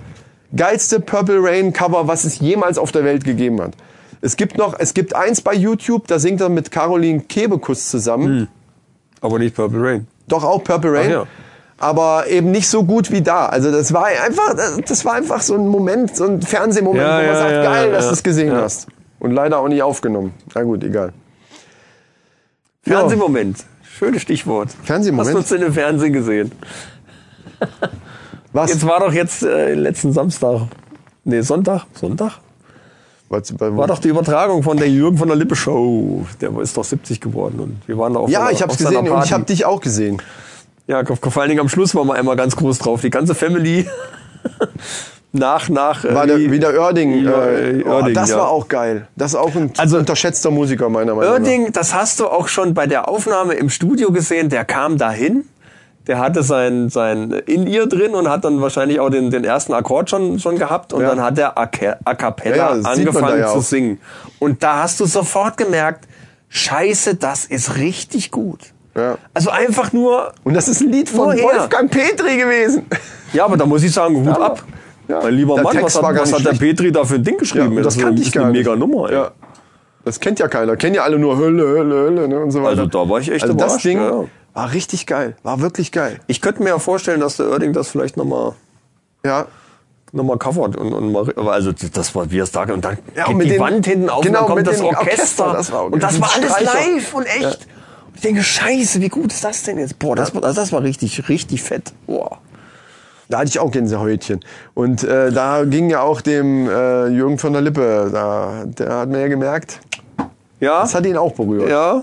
[0.55, 3.73] Geilste Purple Rain Cover, was es jemals auf der Welt gegeben hat.
[4.21, 8.47] Es gibt noch, es gibt eins bei YouTube, da singt er mit Caroline Kebekus zusammen.
[9.21, 10.07] Aber nicht Purple Rain.
[10.29, 11.11] Doch auch Purple Rain.
[11.11, 11.25] Ja.
[11.79, 13.47] Aber eben nicht so gut wie da.
[13.47, 14.55] Also das war einfach,
[14.87, 18.07] das war einfach so ein Moment, so ein Fernsehmoment, Ja, wo man sagt, geil, dass
[18.07, 18.87] du es gesehen hast.
[19.19, 20.33] Und leider auch nicht aufgenommen.
[20.55, 21.13] Na gut, egal.
[22.87, 22.99] Ja.
[23.01, 23.65] Fernsehmoment.
[23.99, 24.71] Schönes Stichwort.
[24.83, 25.27] Fernsehmoment?
[25.29, 26.53] Hast du uns denn im Fernsehen gesehen?
[28.53, 28.71] Was?
[28.71, 30.63] Jetzt war doch jetzt äh, letzten Samstag.
[31.25, 31.87] Nee, Sonntag.
[31.95, 32.41] Sonntag?
[33.29, 36.25] War doch die Übertragung von der Jürgen von der Lippe Show.
[36.41, 38.79] Der ist doch 70 geworden und wir waren da auf ja, seiner- ich habe auf
[38.79, 40.23] es seiner gesehen und ich habe dich auch gesehen.
[40.87, 43.01] Ja, vor allen Dingen am Schluss waren wir einmal ganz groß drauf.
[43.01, 43.89] Die ganze Family
[45.35, 46.05] nach, nach.
[46.05, 47.27] äh, War der, wie- wieder Oerding.
[47.27, 48.39] Äh, oh, Oerding, das ja.
[48.39, 49.07] war auch geil.
[49.17, 51.39] Das ist auch ein Also- unterschätzter Musiker meiner Meinung nach.
[51.41, 54.49] Oerding, das hast du auch schon bei der Aufnahme im Studio gesehen.
[54.49, 55.45] Der kam dahin.
[56.07, 60.11] Der hatte sein, sein In-Ear drin und hat dann wahrscheinlich auch den, den ersten Akkord
[60.11, 60.93] schon, schon gehabt.
[60.93, 61.09] Und Ja.
[61.09, 61.63] dann hat er a,
[62.05, 63.99] a cappella Ja, angefangen zu singen.
[64.39, 66.07] Und da hast du sofort gemerkt,
[66.51, 68.61] scheiße, das ist richtig gut.
[68.95, 69.17] Ja.
[69.33, 71.29] Also einfach nur, Und das ist ein Lied von.
[71.39, 72.85] Wolfgang Petri gewesen.
[73.33, 74.41] ja, aber da muss ich sagen, Hut Ja.
[74.41, 74.63] ab.
[75.09, 75.21] Ja.
[75.23, 76.53] Mein lieber Der Mann, Text was hat, was hat der.
[76.53, 77.77] Petri da für ein Ding geschrieben?
[77.77, 78.67] und das kannte ich ist gar eine nicht.
[78.67, 79.09] mega Nummer.
[79.11, 79.15] Ey.
[79.17, 79.31] Ja.
[80.05, 80.77] Das kennt ja keiner.
[80.77, 82.71] Kennen ja alle nur Hölle, Hölle, Hölle ne, und so weiter.
[82.83, 84.25] Also da war ich echt Also das Ding ja.
[84.53, 85.37] war richtig geil.
[85.43, 86.21] War wirklich geil.
[86.27, 88.53] Ich könnte mir ja vorstellen, dass der Oerding das vielleicht nochmal
[89.25, 89.47] Ja.
[90.13, 93.25] noch mal covert und, und mal, also das war wie es da und dann Ja,
[93.27, 95.85] geht die den- Wand hinten auf genau, und dann kommt das Orchester, Orchester, das war-
[95.87, 96.73] und das war alles Streicher.
[96.95, 97.45] live und echt.
[97.45, 99.99] Und ich denke, Scheiße, wie gut ist das denn jetzt?
[99.99, 101.93] Boah, das, war- das war richtig, richtig fett.
[102.07, 102.39] Boah.
[103.29, 104.41] Da hatte ich auch Gänsehäutchen.
[104.75, 109.09] Und äh, da ging ja auch dem äh, Jürgen von der Lippe, da, der hat
[109.09, 109.81] mir ja gemerkt,
[110.61, 111.69] Ja, das hat ihn auch berührt.
[111.71, 112.03] Ja,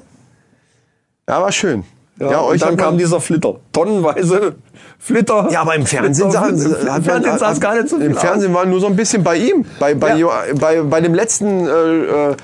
[1.29, 1.83] ja, war schön.
[2.19, 4.55] ja, euch und dann kam dieser Flitter, tonnenweise
[4.99, 5.47] Flitter.
[5.51, 6.97] Ja, aber im Fernsehen, Flitter, sah, Flitter.
[6.97, 9.35] im Fernsehen hat- gar nicht so viel Im Fernsehen war nur so ein bisschen bei
[9.37, 9.65] ihm.
[9.79, 10.27] Bei, bei, Ja.
[10.59, 12.35] Bei, bei dem letzten äh, äh,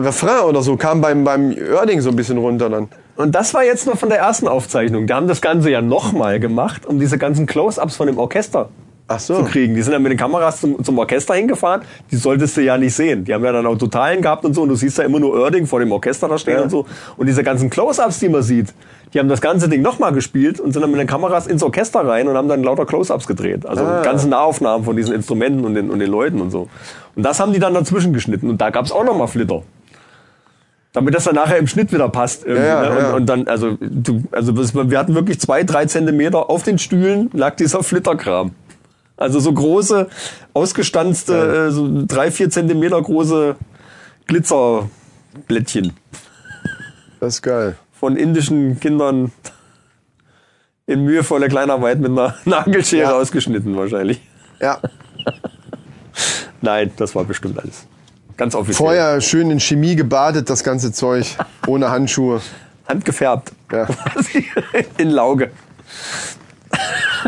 [0.00, 2.88] Refrain oder so kam beim, beim Oerding so ein bisschen runter dann.
[3.16, 5.06] Und das war jetzt nur von der ersten Aufzeichnung.
[5.06, 8.70] Die haben das Ganze ja nochmal gemacht, um diese ganzen Close-Ups von dem Orchester
[9.06, 9.36] Ach so.
[9.36, 9.74] zu kriegen.
[9.76, 11.82] Die sind dann mit den Kameras zum, zum Orchester hingefahren.
[12.10, 13.24] Die solltest du ja nicht sehen.
[13.24, 14.62] Die haben ja dann auch Totalen gehabt und so.
[14.62, 16.62] Und du siehst ja immer nur Oerding vor dem Orchester da stehen Ja.
[16.62, 16.86] und so.
[17.16, 18.74] Und diese ganzen Close-Ups, die man sieht,
[19.12, 22.00] die haben das ganze Ding nochmal gespielt und sind dann mit den Kameras ins Orchester
[22.04, 23.64] rein und haben dann lauter Close-Ups gedreht.
[23.64, 24.02] Also Ah.
[24.02, 26.68] ganze Nahaufnahmen von diesen Instrumenten und den, und den Leuten und so.
[27.14, 28.50] Und das haben die dann dazwischen geschnitten.
[28.50, 29.62] Und da gab's auch nochmal Flitter.
[30.94, 32.46] Damit das dann nachher im Schnitt wieder passt.
[32.46, 32.90] Ja, ja, ne?
[32.90, 33.14] und, ja.
[33.14, 37.56] und dann, also, du, also wir hatten wirklich zwei, drei Zentimeter auf den Stühlen lag
[37.56, 38.52] dieser Flitterkram.
[39.16, 40.08] Also so große,
[40.54, 43.56] ausgestanzte, äh, so drei, vier Zentimeter große
[44.28, 45.92] Glitzerblättchen
[47.18, 47.76] Das ist geil.
[47.92, 49.32] von indischen Kindern
[50.86, 54.20] in mühevoller Kleinarbeit mit einer Nagelschere ausgeschnitten wahrscheinlich.
[54.60, 54.78] Ja.
[56.60, 57.88] Nein, das war bestimmt alles.
[58.36, 58.76] Ganz offiziell.
[58.76, 61.36] Vorher schön in Chemie gebadet, das ganze Zeug.
[61.66, 62.40] Ohne Handschuhe.
[62.88, 63.52] Handgefärbt.
[63.72, 63.86] Ja.
[64.98, 65.50] in Lauge.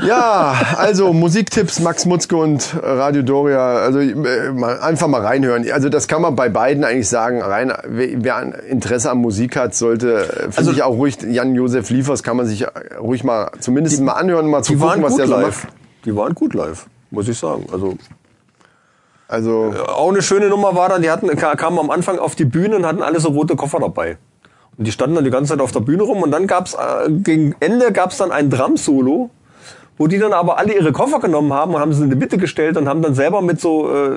[0.06, 3.76] Ja, also Musiktipps Max Mutzke und Radio Doria.
[3.76, 4.50] Also äh,
[4.82, 5.70] einfach mal reinhören.
[5.70, 7.40] Also das kann man bei beiden eigentlich sagen.
[7.40, 12.22] Rein, wer, Interesse an Musik hat, sollte, äh, finde Also- ich auch ruhig, Jan-Josef Liefers
[12.22, 12.66] kann man sich äh,
[13.00, 15.64] ruhig mal zumindest mal anhören, mal zu Die waren gucken, was gut der so live.
[15.64, 15.74] macht.
[16.04, 17.66] Die waren gut live, muss ich sagen.
[17.72, 17.96] Also
[19.28, 22.44] Also auch eine schöne Nummer war dann, die hatten, ka- kamen am Anfang auf die
[22.44, 24.18] Bühne und hatten alle so rote Koffer dabei.
[24.78, 27.10] Und die standen dann die ganze Zeit auf der Bühne rum und dann gab's äh,
[27.10, 29.30] gegen Ende gab's dann ein Drum-Solo,
[29.98, 32.38] wo die dann aber alle ihre Koffer genommen haben und haben sie in die Mitte
[32.38, 34.10] gestellt und haben dann selber mit so, äh,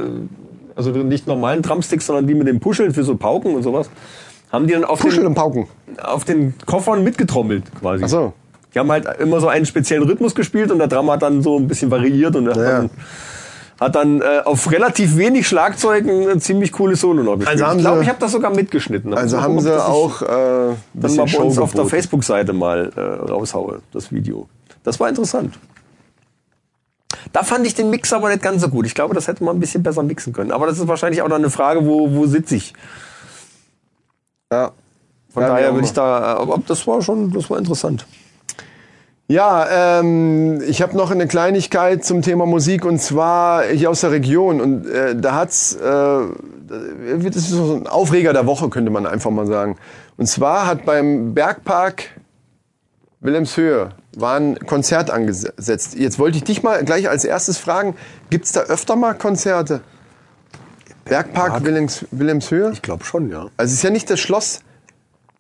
[0.76, 3.90] also nicht normalen Drumsticks, sondern die mit dem Puscheln für so Pauken und sowas,
[4.52, 5.68] haben die dann auf, Puschel den, und Pauken.
[6.04, 8.04] auf den Koffern mitgetrommelt quasi.
[8.04, 8.34] Ach so.
[8.76, 11.58] Die haben halt immer so einen speziellen Rhythmus gespielt und der Drum hat dann so
[11.58, 12.54] ein bisschen variiert und Ja.
[12.54, 12.90] dann,
[13.80, 17.50] hat dann äh, auf relativ wenig Schlagzeugen eine ziemlich coole Solo noch gespielt.
[17.50, 19.14] Also haben ich glaube, ich habe das sogar mitgeschnitten.
[19.14, 21.86] Also Mal haben gucken, sie das auch äh, ein dann mal bei uns auf der.
[21.86, 24.50] Facebook-Seite mal äh, raushaue, das Video.
[24.84, 25.58] Das war interessant.
[27.32, 28.86] Da fand ich den Mix aber nicht ganz so gut.
[28.86, 30.52] Ich glaube, das hätte man ein bisschen besser mixen können.
[30.52, 32.74] Aber das ist wahrscheinlich auch dann eine Frage, wo, wo sitze ich.
[34.52, 34.72] Ja.
[35.32, 38.06] Von Ja, daher würde ich da, äh, aber das war schon, das war interessant.
[39.32, 44.10] Ja, ähm, ich habe noch eine Kleinigkeit zum Thema Musik und zwar hier aus der
[44.10, 45.80] Region und äh, da hat's, äh,
[46.68, 49.78] das ist so ein Aufreger der Woche könnte man einfach mal sagen.
[50.18, 52.06] Und zwar hat beim Bergpark
[53.20, 55.94] Wilhelmshöhe war ein Konzert angesetzt.
[55.96, 57.96] Jetzt wollte ich dich mal gleich als erstes fragen:
[58.32, 59.82] Gibt's da öfter mal Konzerte?
[61.06, 62.72] Bergpark Wilhelms, Wilhelmshöhe?
[62.74, 63.42] Ich glaube schon, ja.
[63.58, 64.62] Also es ist ja nicht das Schloss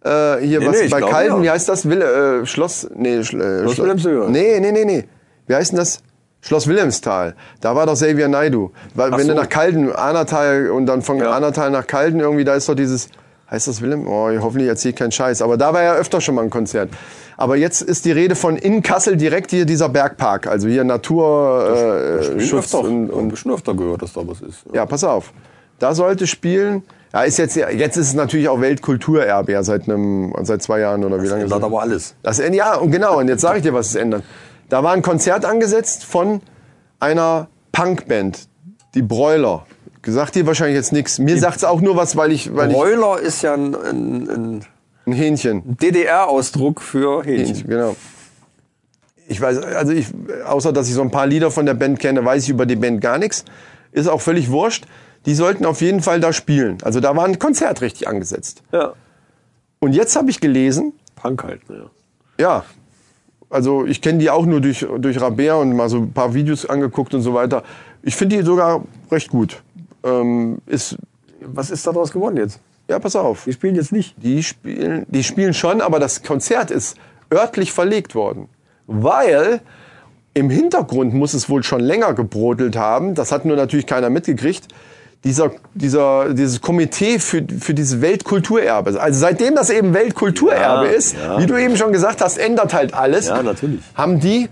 [0.04, 1.43] Äh, hier, Nee, was nee, bei Kalden, ja.
[1.43, 1.88] wie heißt das?
[1.89, 4.30] Wille, äh, Schloss, nee, äh, Schloss Wilhelmshöhe.
[4.30, 5.04] Nee, nee, nee, nee.
[5.47, 6.02] Wie heißt denn das?
[6.41, 7.36] Schloss Wilhelmsthal.
[7.60, 8.72] Da war doch Xavier Naidu.
[8.95, 9.34] Weil, Ach wenn so.
[9.34, 11.32] du nach Kalden, Anatal und dann von Ja.
[11.32, 13.10] Anatal nach Kalden irgendwie, da ist doch dieses,
[13.52, 14.08] heißt das Wilhelm?
[14.08, 15.41] Oh, hoffentlich erzähle ich keinen Scheiß.
[15.41, 16.89] Aber da war ja öfter schon mal ein Konzert.
[17.36, 20.47] Aber jetzt ist die Rede von in Kassel direkt hier dieser Bergpark.
[20.47, 24.60] Also hier Natur, äh, Schutz öfter, und, und und gehört, dass da was ist.
[24.74, 25.34] ja, pass auf.
[25.78, 26.84] Da sollte spielen.
[27.14, 31.03] Ja, ist jetzt, jetzt ist es natürlich auch Weltkulturerbe, ja, seit einem, seit zwei Jahren
[31.03, 31.66] oder wie lange ist ändert das?
[31.66, 32.16] aber alles.
[32.22, 34.24] Das, ja, und genau, und jetzt sage ich dir, was es ändert.
[34.70, 36.41] Da war ein Konzert angesetzt von
[36.99, 38.47] einer Punkband,
[38.93, 39.66] die Broiler.
[40.05, 41.20] Sagt dir wahrscheinlich jetzt nichts.
[41.20, 44.66] Mir sagt's auch nur was, weil ich, weil ich Broiler ist ja ein, ein, ein
[45.10, 45.78] ein Hähnchen.
[45.78, 47.47] DDR-Ausdruck für Hähnchen.
[47.47, 47.95] Hähnchen, genau.
[49.28, 50.07] Ich weiß, also ich,
[50.45, 52.76] außer dass ich so ein paar Lieder von der Band kenne, weiß ich über die
[52.76, 53.45] Band gar nichts.
[53.91, 54.86] Ist auch völlig wurscht.
[55.30, 56.80] Die sollten auf jeden Fall da spielen.
[56.82, 58.63] Also da war ein Konzert richtig angesetzt.
[58.71, 58.93] Ja.
[59.77, 61.91] Und jetzt habe ich gelesen, Punk halt, ne?
[62.39, 62.65] ja,
[63.47, 66.65] also ich kenne die auch nur durch, durch Rabea und mal so ein paar Videos
[66.65, 67.61] angeguckt und so weiter.
[68.01, 69.61] Ich finde die sogar recht gut.
[70.03, 70.97] Ähm, ist,
[71.41, 72.59] Was ist daraus geworden jetzt?
[72.89, 73.43] ja, pass auf.
[73.43, 74.15] Die spielen jetzt nicht.
[74.17, 76.97] Die spielen, die spielen schon, aber das Konzert ist
[77.32, 78.49] örtlich verlegt worden.
[78.88, 79.61] Weil
[80.34, 83.13] im Hintergrund muss es wohl schon länger gebrodelt haben.
[83.13, 84.69] Das hat nur natürlich keiner mitgekriegt.
[85.26, 89.01] Dieser, dieser, dieses Komitee für, für dieses Weltkulturerbe.
[89.01, 91.39] Also seitdem das eben Weltkulturerbe Ja, ist, ja.
[91.39, 93.28] wie du eben schon gesagt hast, ändert halt alles.
[93.28, 93.82] Ja, natürlich.
[93.95, 94.47] Haben die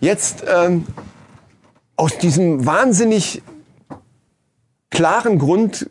[0.00, 0.86] jetzt ähm,
[1.96, 3.42] aus diesem wahnsinnig
[4.90, 5.90] klaren Grund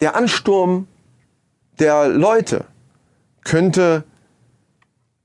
[0.00, 0.86] der Ansturm
[1.78, 2.64] der Leute
[3.44, 4.04] könnte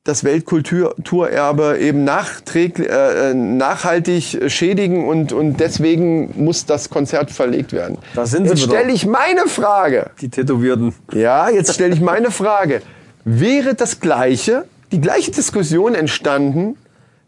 [0.03, 7.99] das Weltkulturerbe eben nachträglich, äh, nachhaltig schädigen und, und deswegen muss das Konzert verlegt werden.
[8.15, 10.09] Da sind sie jetzt stelle ich meine Frage.
[10.19, 10.95] Die Tätowierten.
[11.13, 12.81] Ja, jetzt stelle ich meine Frage.
[13.25, 16.77] Wäre das gleiche, die gleiche Diskussion entstanden,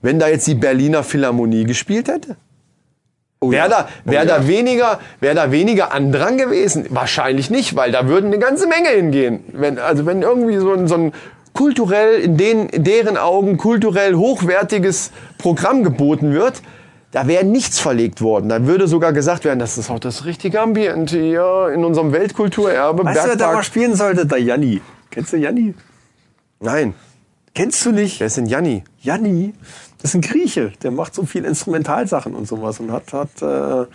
[0.01, 2.37] wenn da jetzt die Berliner Philharmonie gespielt hätte?
[3.39, 6.85] Wäre da, wär da weniger, wäre da weniger Andrang gewesen?
[6.89, 9.43] Wahrscheinlich nicht, weil da würden eine ganze Menge hingehen.
[9.51, 11.13] Wenn, also wenn irgendwie so ein, so ein
[11.53, 16.61] kulturell, in, den, deren Augen kulturell hochwertiges Programm geboten wird,
[17.11, 18.49] da wäre nichts verlegt worden.
[18.49, 23.05] Da würde sogar gesagt werden, das ist auch das richtige Ambiente hier in unserem Weltkulturerbe.
[23.05, 23.55] Weißt du, wer da Bergpark.
[23.55, 24.25] mal spielen sollte?
[24.25, 24.81] Der Janni.
[25.11, 25.75] Kennst du Janni?
[26.59, 26.95] Nein,
[27.53, 28.19] Kennst du nicht?
[28.19, 28.83] wer ist denn Janni?
[29.01, 29.53] Janni,
[30.01, 33.85] das ist ein Grieche, der macht so viel Instrumentalsachen und sowas und hat, hat äh,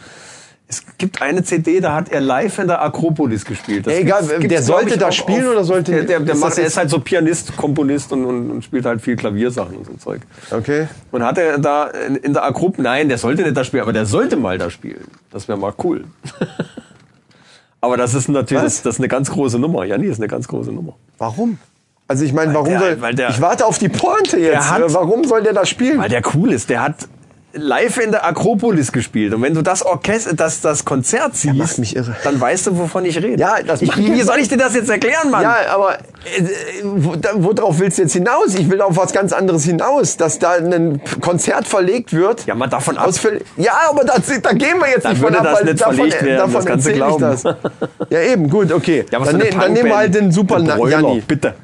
[0.70, 3.86] es gibt eine CD, da hat er live in der Akropolis gespielt.
[3.86, 6.58] Das egal, gibt's- der sollte da spielen auf- oder sollte- Der, der, der, ist macht,
[6.58, 10.20] ist halt so Pianist, Komponist und, und, und spielt halt viel Klaviersachen und so Zeug.
[10.50, 10.86] Okay.
[11.10, 13.94] Und hat er da in, in der Akropolis, nein, der sollte nicht da spielen, aber
[13.94, 15.04] der sollte mal da spielen.
[15.30, 16.04] Das wäre mal cool.
[17.80, 19.84] aber das ist natürlich, das, das ist eine ganz große Nummer.
[19.84, 20.94] Janni ist eine ganz große Nummer.
[21.18, 21.58] Warum?
[22.08, 23.14] Also ich meine, warum der- soll...
[23.14, 24.70] der- ich warte auf die Pointe jetzt.
[24.70, 25.98] Hat- warum soll der da spielen?
[25.98, 26.68] Weil der cool ist.
[26.70, 27.08] Der hat
[27.52, 29.32] live in der Akropolis gespielt.
[29.32, 32.14] Und wenn du das Orchester, das, das Konzert siehst, irre.
[32.22, 33.40] dann weißt du, wovon ich rede.
[33.40, 35.42] Ja, das ich, wie, soll ich dir das jetzt erklären, Mann?
[35.42, 36.42] Ja, aber äh,
[36.82, 38.54] wo, da, worauf willst du jetzt hinaus?
[38.54, 42.44] Ich will auf was ganz anderes hinaus, dass da ein Konzert verlegt wird.
[42.46, 43.08] Ja, mal davon ab.
[43.08, 43.20] Aus
[43.56, 45.80] ja, aber da, da gehen wir jetzt Dann nicht von würde ab, das weil nicht
[45.80, 47.20] davon, verlegt werden, davon das kannst du erzähl ich glauben.
[47.20, 48.10] das.
[48.10, 49.06] Ja, eben, gut, okay.
[49.10, 51.22] Ja, dann, ne- dann nehmen wir halt den Super Janni.
[51.26, 51.54] Bitte.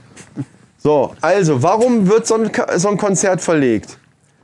[0.78, 3.98] So, also, warum wird so ein, so ein Konzert verlegt?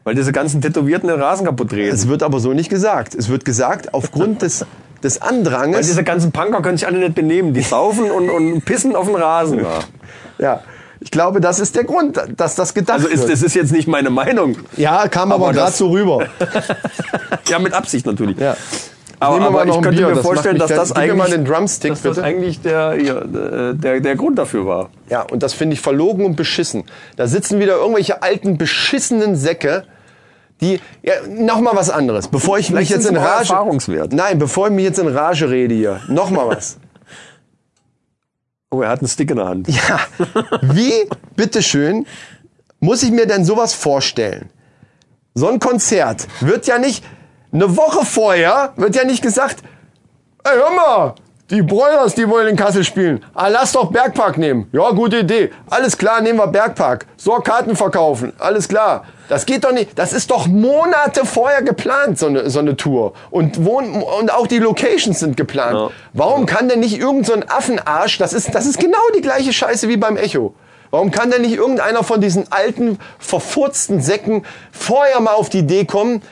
[0.04, 1.92] Weil diese ganzen Tätowierten den Rasen kaputt drehen.
[1.92, 3.14] Es wird aber so nicht gesagt.
[3.14, 4.64] Es wird gesagt, aufgrund des,
[5.02, 5.86] des Weil Andranges.
[5.86, 7.52] diese ganzen Punker können sich alle nicht benehmen.
[7.52, 9.60] Die saufen und, und pissen auf den Rasen.
[10.38, 10.62] Ja,
[11.00, 13.32] ich glaube, das ist der Grund, dass das gedacht Also ist, wird.
[13.32, 14.56] das ist jetzt nicht meine Meinung.
[14.76, 16.26] Ja, kam aber, Aber gerade so rüber.
[17.48, 18.38] Ja, mit Absicht natürlich.
[18.38, 18.56] Ja.
[19.20, 22.18] Aber, aber ich könnte Bier, mir vorstellen, dass das eigentlich, mal den Drumstick, dass das
[22.18, 23.20] eigentlich der, ja,
[23.74, 24.90] der, der Grund dafür war.
[25.10, 26.84] Ja, und das finde ich verlogen und beschissen.
[27.16, 29.84] Da sitzen wieder irgendwelche alten, beschissenen Säcke,
[30.62, 32.28] die, ja, noch mal was anderes.
[32.28, 34.14] Bevor ich mich jetzt in Rage, erfahrungswert.
[34.14, 36.78] nein, bevor ich mich jetzt in Rage rede hier, noch mal was.
[38.72, 39.66] Oh, er hat einen Stick in der Hand.
[39.68, 39.98] Ja,
[40.62, 40.92] wie,
[41.34, 42.06] bitteschön,
[42.78, 44.48] muss ich mir denn sowas vorstellen?
[45.34, 47.04] So ein Konzert wird ja nicht,
[47.52, 49.62] eine Woche vorher wird ja nicht gesagt,
[50.44, 51.14] ey, hör mal,
[51.50, 53.24] die Broilers, die wollen in Kassel spielen.
[53.34, 54.68] Ah, lass doch Bergpark nehmen.
[54.72, 55.50] Ja, gute Idee.
[55.68, 57.06] Alles klar, nehmen wir Bergpark.
[57.16, 58.32] So, Karten verkaufen.
[58.38, 59.04] Alles klar.
[59.28, 59.98] Das geht doch nicht.
[59.98, 63.14] Das ist doch Monate vorher geplant, so eine, so eine Tour.
[63.30, 65.74] Und, wo, und auch die Locations sind geplant.
[65.74, 65.90] Ja.
[66.12, 69.52] Warum kann denn nicht irgend so ein Affenarsch, das ist, das ist genau die gleiche
[69.52, 70.54] Scheiße wie beim Echo.
[70.92, 75.84] Warum kann denn nicht irgendeiner von diesen alten, verfurzten Säcken vorher mal auf die Idee
[75.84, 76.22] kommen,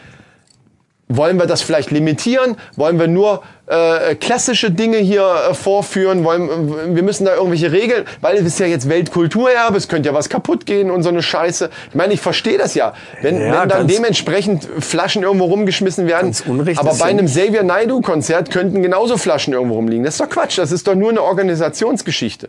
[1.08, 2.56] wollen wir das vielleicht limitieren?
[2.76, 6.24] Wollen wir nur äh, klassische Dinge hier äh, vorführen?
[6.24, 10.14] Wollen, wir müssen da irgendwelche Regeln, weil es ist ja jetzt Weltkulturerbe, es könnte ja
[10.14, 11.70] was kaputt gehen und so eine Scheiße.
[11.88, 12.92] Ich meine, ich verstehe das ja.
[13.22, 16.34] Wenn, Ja, wenn dann dementsprechend Flaschen irgendwo rumgeschmissen werden.
[16.76, 17.26] Aber bei einem.
[17.26, 20.04] Xavier Naidoo-Konzert könnten genauso Flaschen irgendwo rumliegen.
[20.04, 20.58] Das ist doch Quatsch.
[20.58, 22.48] Das ist doch nur eine Organisationsgeschichte.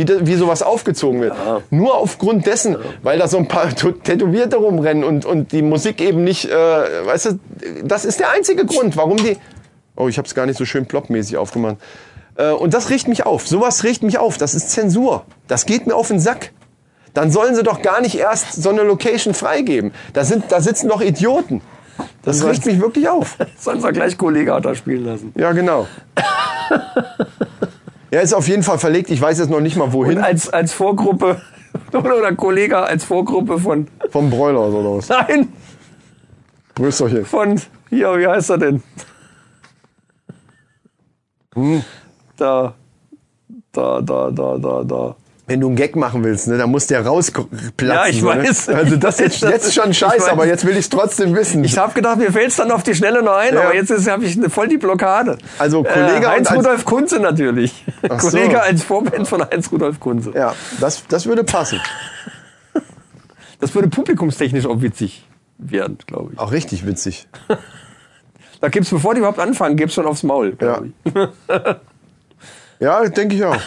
[0.00, 1.34] Wie, de, wie sowas aufgezogen wird.
[1.70, 6.00] Nur aufgrund dessen, weil da so ein paar Tä- Tätowierte rumrennen und, und die Musik
[6.00, 6.54] eben nicht, äh,
[7.06, 7.40] weißt du,
[7.84, 9.36] das ist der einzige Grund, warum die.
[9.96, 11.76] Oh, ich habe es gar nicht so schön ploppmäßig aufgemacht.
[12.36, 13.46] Äh, und das riecht mich auf.
[13.46, 14.38] Sowas riecht mich auf.
[14.38, 15.26] Das ist Zensur.
[15.48, 16.52] Das geht mir auf den Sack.
[17.12, 19.92] Dann sollen sie doch gar nicht erst so eine Location freigeben.
[20.14, 21.60] Da, sind, da sitzen doch Idioten.
[22.22, 23.36] Das riecht mich wirklich auf.
[23.58, 25.34] Sollen wir gleich Kollege da spielen lassen.
[25.36, 25.86] Ja, genau.
[28.10, 29.10] Er ist auf jeden Fall verlegt.
[29.10, 30.18] Ich weiß jetzt noch nicht mal Und wohin.
[30.18, 31.40] als, als Vorgruppe,
[31.92, 35.08] oder Kollege als Vorgruppe von, Vom Broiler oder was?
[35.08, 35.52] nein,
[36.74, 37.24] Brüsterchen.
[37.24, 38.82] von, hier, wie heißt er denn?
[42.36, 42.74] Da,
[43.72, 45.16] da, da, da, da, da.
[45.50, 47.50] Wenn du einen Gag machen willst, ne, dann muss der rausplatzen.
[47.82, 48.68] Ja, ich so, weiß.
[48.68, 48.74] Ne?
[48.76, 51.64] Also das jetzt, Das- jetzt ist schon scheiße, aber jetzt will ich es trotzdem wissen.
[51.64, 53.62] Ich habe gedacht, mir fällt's dann auf die Schnelle noch ein, Ja.
[53.62, 55.38] aber jetzt habe ich voll die Blockade.
[55.58, 57.84] Also Kollege äh, Heinz Rudolf Kunze natürlich.
[58.08, 58.30] Ach so.
[58.30, 60.30] Kollege als Vorband von Heinz Rudolf Kunze.
[60.34, 61.80] ja, das, das würde passen.
[63.58, 65.26] Das würde publikumstechnisch auch witzig
[65.58, 66.38] werden, glaube ich.
[66.38, 67.26] Auch richtig witzig.
[68.60, 70.56] Da gibt's, bevor die überhaupt anfangen, gibt's schon aufs Maul.
[70.60, 70.80] Ja.
[71.04, 71.12] ich.
[72.82, 73.58] Ja, denke ich auch.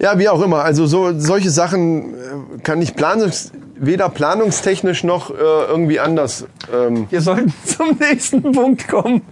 [0.00, 0.64] Ja, wie auch immer.
[0.64, 5.34] Also so solche Sachen äh, kann ich planungs weder planungstechnisch noch äh,
[5.68, 6.46] irgendwie anders.
[6.72, 9.22] Ähm, Wir sollten zum nächsten Punkt kommen.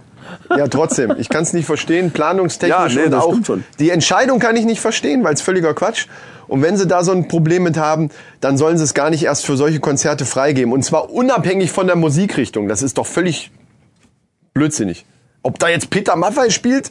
[0.55, 1.15] ja, trotzdem.
[1.19, 2.11] Ich kann es nicht verstehen.
[2.11, 3.63] Planungstechnisch Ja, nee, und das auch schon.
[3.79, 6.07] die Entscheidung kann ich nicht verstehen, weil es völliger Quatsch.
[6.47, 8.09] Und wenn sie da so ein Problem mit haben,
[8.41, 10.73] dann sollen sie es gar nicht erst für solche Konzerte freigeben.
[10.73, 12.67] Und zwar unabhängig von der Musikrichtung.
[12.67, 13.51] Das ist doch völlig
[14.55, 15.05] blödsinnig.
[15.43, 16.89] Ob da jetzt Peter Maffay spielt,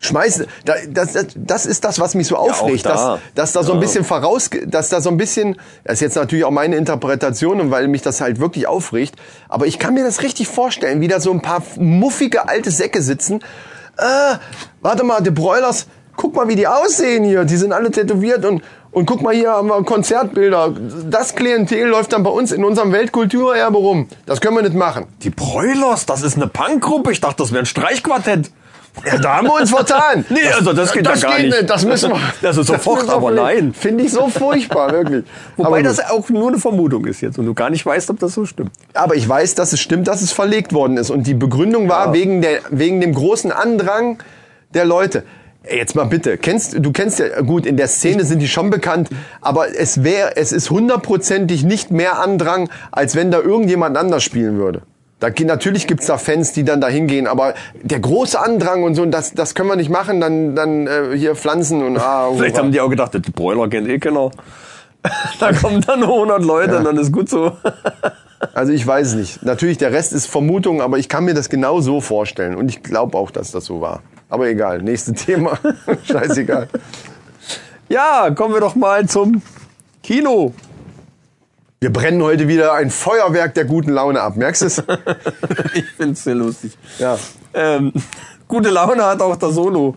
[0.00, 0.46] schmeißen.
[0.64, 2.90] Da, das, das, das ist das, was mich so aufregt, da.
[2.90, 6.16] dass, dass da so ein bisschen voraus, dass da so ein bisschen, das ist jetzt
[6.16, 9.14] natürlich auch meine Interpretation und weil mich das halt wirklich aufregt,
[9.48, 13.02] aber ich kann mir das richtig vorstellen, wie da so ein paar muffige alte Säcke
[13.02, 13.40] sitzen.
[13.98, 14.36] Äh,
[14.80, 15.86] warte mal, die Broilers,
[16.16, 17.44] guck mal, wie die aussehen hier.
[17.44, 20.74] Die sind alle tätowiert und und guck mal, hier haben wir Konzertbilder.
[21.08, 24.08] Das Klientel läuft dann bei uns in unserem Weltkulturerbe rum.
[24.26, 25.06] Das können wir nicht machen.
[25.22, 27.12] Die Broilers, das ist eine Punkgruppe.
[27.12, 28.50] Ich dachte, das wäre ein Streichquartett.
[29.04, 30.24] Ja, da haben wir uns vertan.
[30.30, 31.68] Nee, also das geht ja gar nicht.
[31.68, 32.48] Das müssen wir.
[32.48, 33.72] Also sofort, müssen wir aber nein.
[33.72, 35.24] Finde ich so furchtbar, wirklich.
[35.56, 38.18] Wobei aber, das auch nur eine Vermutung ist jetzt und du gar nicht weißt, ob
[38.18, 38.70] das so stimmt.
[38.94, 41.10] aber ich weiß, dass es stimmt, dass es verlegt worden ist.
[41.10, 44.22] Und die Begründung war wegen, der, wegen dem großen Andrang
[44.74, 45.24] der Leute.
[45.68, 49.10] Jetzt mal bitte, kennst du kennst ja gut in der Szene sind die schon bekannt,
[49.42, 54.56] aber es wäre es ist hundertprozentig nicht mehr Andrang, als wenn da irgendjemand anders spielen
[54.56, 54.82] würde.
[55.20, 59.04] Da, natürlich gibt's da Fans, die dann da hingehen, aber der große Andrang und so,
[59.04, 62.64] das, das können wir nicht machen, dann, dann äh, hier Pflanzen und ah, Vielleicht hurra.
[62.64, 64.30] haben die auch gedacht, die Broiler kennt eh keiner.
[65.38, 67.52] Da kommen dann nur 100 Leute und dann ist gut so.
[68.54, 69.42] Also ich weiß nicht.
[69.42, 72.54] Natürlich, der Rest ist Vermutung, aber ich kann mir das genau so vorstellen.
[72.54, 74.00] Und ich glaube auch, dass das so war.
[74.30, 75.58] Aber egal, nächstes Thema.
[76.04, 76.68] Scheißegal.
[77.90, 79.42] Ja, kommen wir doch mal zum
[80.02, 80.54] Kino.
[81.82, 84.36] Wir brennen heute wieder ein Feuerwerk der guten Laune ab.
[84.36, 84.82] Merkst du es?
[85.74, 86.76] Ich find's sehr lustig.
[86.98, 87.16] Ja.
[87.54, 87.94] Ähm,
[88.48, 89.96] gute Laune hat auch der Solo.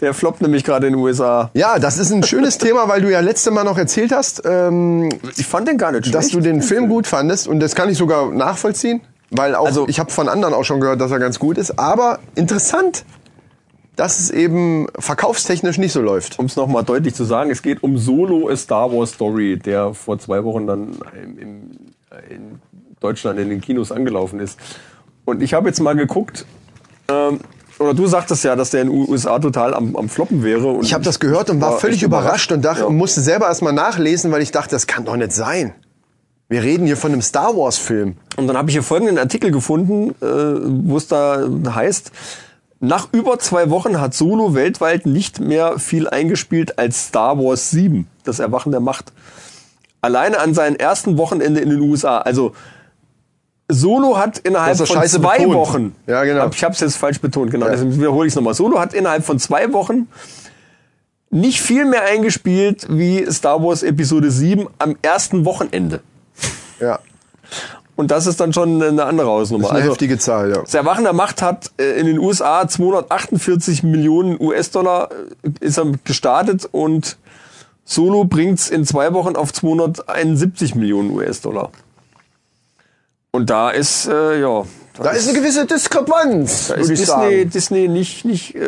[0.00, 1.48] Der floppt nämlich gerade in den USA.
[1.54, 5.10] Ja, das ist ein schönes Thema, weil du ja letzte Mal noch erzählt hast, ähm,
[5.36, 6.16] Ich fand den gar nicht schlecht.
[6.16, 7.46] dass du den Film gut fandest.
[7.46, 9.00] Und das kann ich sogar nachvollziehen.
[9.30, 11.78] Weil auch, Also- ich habe von anderen auch schon gehört, dass er ganz gut ist.
[11.78, 13.04] Aber interessant,
[13.96, 16.38] dass es eben verkaufstechnisch nicht so läuft.
[16.38, 19.94] Um es nochmal deutlich zu sagen, es geht um Solo A Star Wars Story, der
[19.94, 21.70] vor zwei Wochen dann im,
[22.30, 22.60] in
[23.00, 24.58] Deutschland in den Kinos angelaufen ist.
[25.24, 26.46] Und ich habe jetzt mal geguckt,
[27.08, 27.40] ähm,
[27.78, 30.78] oder du sagtest ja, dass der in den USA total am, am Floppen wäre.
[30.82, 32.90] Ich habe das gehört und war, völlig echt überrascht und dachte, Ja.
[32.90, 35.74] musste selber erstmal nachlesen, weil ich dachte, das kann doch nicht sein.
[36.48, 38.16] Wir reden hier von einem Star Wars Film.
[38.36, 40.24] Und dann habe ich hier folgenden Artikel gefunden, äh,
[40.86, 42.12] wo es da heißt,
[42.82, 48.08] nach über zwei Wochen hat Solo weltweit nicht mehr viel eingespielt als Star Wars 7,
[48.24, 49.12] das Erwachen der Macht.
[50.00, 52.18] Alleine an seinem ersten Wochenende in den USA.
[52.18, 52.54] Also
[53.68, 55.54] Solo hat innerhalb von zwei betont.
[55.54, 56.48] Wochen, Ja, genau.
[56.52, 57.72] ich habe es jetzt falsch betont, genau, Ja.
[57.72, 58.54] deswegen wiederhole ich es nochmal.
[58.54, 60.08] Solo hat innerhalb von zwei Wochen
[61.30, 66.00] nicht viel mehr eingespielt wie Star Wars Episode 7 am ersten Wochenende.
[66.80, 66.98] Ja,
[67.94, 69.64] Und das ist dann schon eine andere Hausnummer.
[69.64, 70.62] das ist eine Also, heftige Zahl, ja.
[70.62, 75.10] das Erwachen der Macht hat äh, in den USA 248 Millionen US-Dollar
[75.42, 77.18] äh, ist er gestartet und
[77.84, 81.70] Solo bringt's in zwei Wochen auf 271 Millionen US-Dollar.
[83.32, 84.64] Und da ist, äh, ja,
[84.94, 87.50] Da ist eine gewisse Diskrepanz, Da ist Disney, sagen.
[87.50, 88.60] Disney nicht, nicht äh,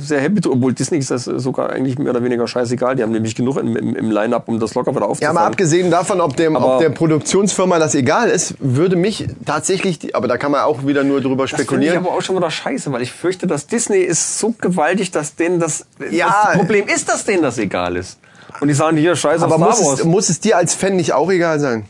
[0.00, 2.94] sehr happy, obwohl Disney ist das sogar eigentlich mehr oder weniger scheißegal.
[2.94, 5.34] Die haben nämlich genug im, im, im Line-Up, um das locker wieder Ja, aufzufangen.
[5.34, 9.98] mal abgesehen davon, ob, dem, Aber- ob der Produktionsfirma das egal ist, würde mich tatsächlich,
[9.98, 11.96] die, aber da kann man auch wieder nur drüber Das finde ich spekulieren.
[11.98, 15.58] aber auch schon wieder scheiße, weil ich fürchte, dass Disney ist so gewaltig, dass denen
[15.58, 15.86] das.
[16.12, 16.44] Ja.
[16.52, 18.18] Das Problem ist, dass denen das egal ist.
[18.60, 21.28] Und die sagen hier Scheiße Aber muss es, muss es dir als Fan nicht auch
[21.32, 21.86] egal sein?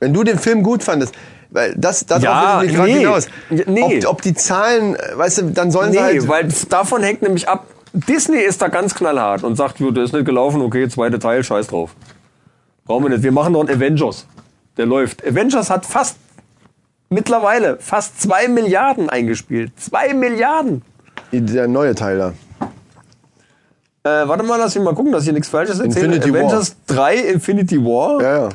[0.00, 1.14] Wenn du den Film gut fandest,
[1.56, 2.98] weil das, darauf Ja, will ich gerade nee.
[2.98, 3.26] hinaus.
[3.50, 4.02] Nee.
[4.04, 6.28] Ob, ob die Zahlen, äh, weißt du, dann sollen sie Nee, halt.
[6.28, 7.66] weil davon hängt nämlich ab.
[7.94, 11.68] Disney ist da ganz knallhart und sagt, der ist nicht gelaufen, okay, zweite Teil, scheiß
[11.68, 11.96] drauf.
[12.84, 13.22] Brauchen wir nicht.
[13.22, 14.26] Wir machen noch einen Avengers.
[14.76, 15.26] Der läuft.
[15.26, 16.18] Avengers hat fast,
[17.08, 19.72] mittlerweile, fast zwei Milliarden eingespielt.
[19.80, 20.82] Zwei Milliarden.
[21.32, 22.32] der neue Teil da.
[24.04, 26.06] Äh, warte mal, lass mich mal gucken, dass ich hier nichts Falsches erzähle.
[26.16, 26.40] Infinity War.
[26.40, 28.48] Avengers 3 Infinity War Ja, ja.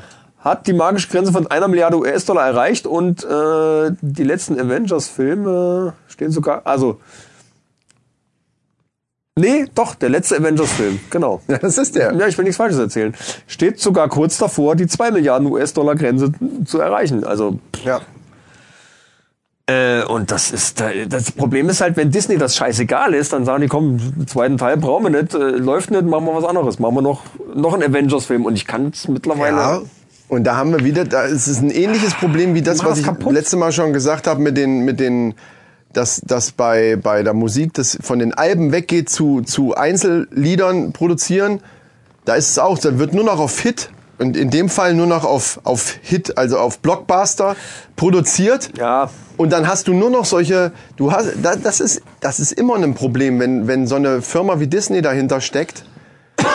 [0.44, 6.32] Hat die magische Grenze von einer Milliarde US-Dollar erreicht und äh, die letzten Avengers-Filme stehen
[6.32, 7.00] sogar, also
[9.40, 11.42] Nee, doch, der letzte Avengers-Film, genau.
[11.48, 12.14] Ja, das ist der.
[12.14, 13.16] Ja, ich will nichts Falsches erzählen.
[13.48, 16.34] Steht sogar kurz davor, die 2 Milliarden US-Dollar-Grenze
[16.66, 17.24] zu erreichen.
[17.24, 18.02] Also, Ja.
[19.68, 23.62] äh, und das ist, das Problem ist halt, wenn Disney das scheißegal ist, dann sagen
[23.62, 26.80] die, komm, den zweiten Teil brauchen wir nicht, äh, läuft nicht, machen wir was anderes.
[26.80, 27.22] Machen wir noch,
[27.56, 28.46] noch einen Avengers-Film.
[28.46, 29.56] Und ich kann es mittlerweile.
[29.58, 29.82] Ja.
[30.32, 33.06] Und da haben wir wieder, da ist es ein ähnliches Problem wie das, was ich
[33.06, 33.34] kaputt.
[33.34, 35.34] letzte Mal schon gesagt habe mit den, mit den,
[35.92, 41.60] dass, dass bei, bei der Musik das von den Alben weggeht zu, zu Einzelliedern produzieren.
[42.24, 45.06] Da ist es auch, da wird nur noch auf Hit und in dem Fall nur
[45.08, 47.58] noch auf, auf Hit, also auf Blockbuster
[47.98, 48.70] produziert.
[48.78, 52.54] Ja, Und dann hast du nur noch solche, du hast, da- das ist, das ist
[52.54, 55.84] immer ein Problem, wenn, wenn so eine Firma wie Disney dahinter steckt,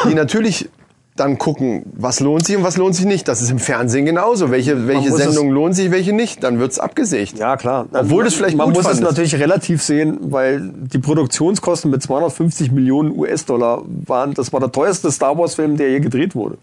[0.09, 0.71] die natürlich
[1.17, 3.27] dann gucken, was lohnt sich und was lohnt sich nicht.
[3.29, 4.51] Das ist im Fernsehen genauso.
[4.51, 6.43] Welche, welche es- Sendungen lohnen sich, welche nicht.
[6.45, 7.39] Dann wird's abgesägt.
[7.39, 7.87] Ja, klar.
[7.93, 13.11] Obwohl das vielleicht Man muss es natürlich relativ sehen, weil die Produktionskosten mit 250 Millionen
[13.19, 16.59] US-Dollar waren, das war der teuerste Star Wars-Film, der je gedreht wurde.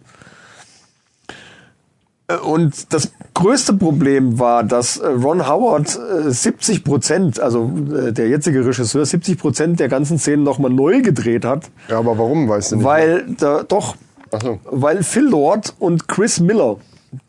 [2.28, 8.14] Äh, Und das größte Problem war, dass äh, Ron Howard äh, 70 Prozent, also äh,
[8.14, 12.47] der jetzige Regisseur, 70 Prozent der ganzen Szenen nochmal neu gedreht hat, Ja, aber warum,
[12.47, 12.86] weißt du nicht?
[12.86, 13.95] weil da, doch,
[14.41, 14.59] so.
[14.65, 16.77] weil Phil Lord und Chris Miller,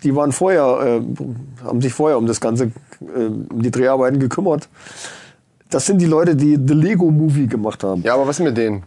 [0.02, 4.68] die waren vorher, äh, haben sich vorher um das Ganze, äh, um die Dreharbeiten gekümmert.
[5.70, 8.02] Das sind die Leute, die The Lego Movie gemacht haben.
[8.02, 8.84] Ja, aber was mit denen?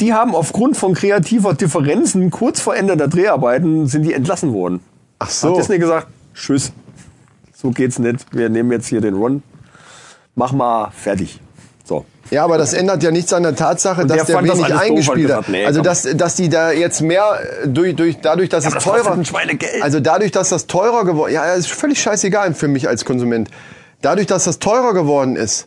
[0.00, 4.80] Die haben aufgrund von kreativer Differenzen kurz vor Ende der Dreharbeiten sind die entlassen worden.
[5.18, 5.50] Ach so.
[5.50, 6.72] Hat Disney gesagt, tschüss,
[7.52, 8.24] so geht's nicht.
[8.30, 9.42] Wir nehmen jetzt hier den Ron,
[10.36, 11.40] mach mal fertig.
[11.88, 12.04] So.
[12.30, 14.82] Ja, aber das ändert ja nichts an der Tatsache, dass der der das wenig hat
[14.82, 15.48] eingespielt hat.
[15.48, 18.98] nee, also dass, dass die da jetzt mehr äh, durch, durch dadurch, dass es aber
[18.98, 19.42] das teurer.
[19.80, 23.48] Also dadurch, dass das teurer geworden, ja, ist völlig scheißegal für mich als Konsument.
[24.02, 25.66] Dadurch, dass das teurer geworden ist,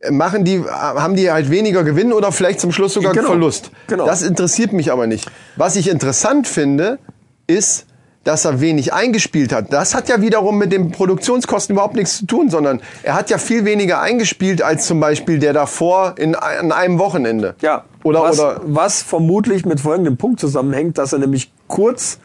[0.00, 3.28] äh, machen die, haben die halt weniger Gewinn oder vielleicht zum Schluss sogar Genau.
[3.28, 3.70] Verlust.
[3.86, 4.04] Genau.
[4.04, 5.30] Das interessiert mich aber nicht.
[5.56, 6.98] Was ich interessant finde,
[7.46, 7.86] ist,
[8.24, 9.72] dass er wenig eingespielt hat.
[9.72, 13.38] Das hat ja wiederum mit den Produktionskosten überhaupt nichts zu tun, sondern er hat ja
[13.38, 17.54] viel weniger eingespielt als zum Beispiel der davor in, an einem Wochenende.
[17.60, 22.18] Ja, Oder, was, oder, was vermutlich mit folgendem Punkt zusammenhängt, dass er nämlich kurz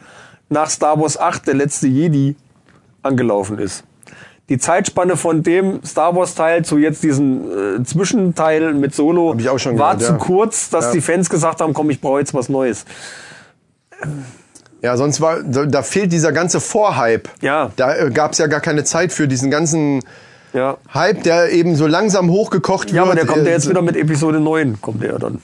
[0.48, 2.34] nach Star Wars 8, der letzte Jedi,
[3.02, 3.84] angelaufen ist.
[4.48, 9.36] Die Zeitspanne von dem Star Wars Teil zu jetzt diesem äh, Zwischenteil mit Solo war
[9.36, 10.18] gehört, zu ja.
[10.18, 10.92] kurz, dass Ja.
[10.92, 12.84] die Fans gesagt haben, komm, ich brauche jetzt was Neues.
[14.82, 17.28] Ja, sonst war, da da fehlt dieser ganze Vorhype.
[17.40, 17.70] Ja.
[17.76, 20.00] Da äh, gab es ja gar keine Zeit für diesen ganzen
[20.52, 20.76] Ja.
[20.94, 23.06] Hype, der eben so langsam hochgekocht Ja, wird.
[23.06, 25.40] aber der kommt ja Äh, jetzt wieder mit Episode 9, kommt der dann.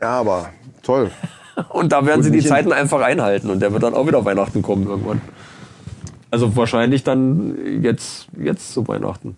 [0.00, 0.48] Ja, aber
[0.82, 1.10] toll.
[1.68, 4.62] Und da werden sie die Zeiten einfach einhalten und der wird dann auch wieder Weihnachten
[4.62, 5.20] kommen irgendwann.
[6.30, 9.36] Also wahrscheinlich dann jetzt, jetzt zu Weihnachten.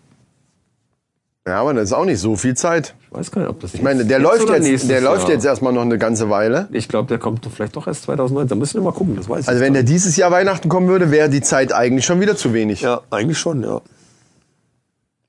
[1.47, 2.95] Ja, aber das ist auch nicht so viel Zeit.
[3.11, 5.73] Ich weiß gar nicht, ob das Ich meine, der läuft jetzt, der läuft jetzt erstmal
[5.73, 6.69] noch eine ganze Weile.
[6.71, 8.47] Ich glaube, der kommt vielleicht doch erst 2009.
[8.47, 10.87] Da müssen wir mal gucken, das weiß ich Also wenn der dieses Jahr Weihnachten kommen
[10.87, 12.83] würde, wäre die Zeit eigentlich schon wieder zu wenig.
[12.83, 13.81] Ja, eigentlich schon, ja.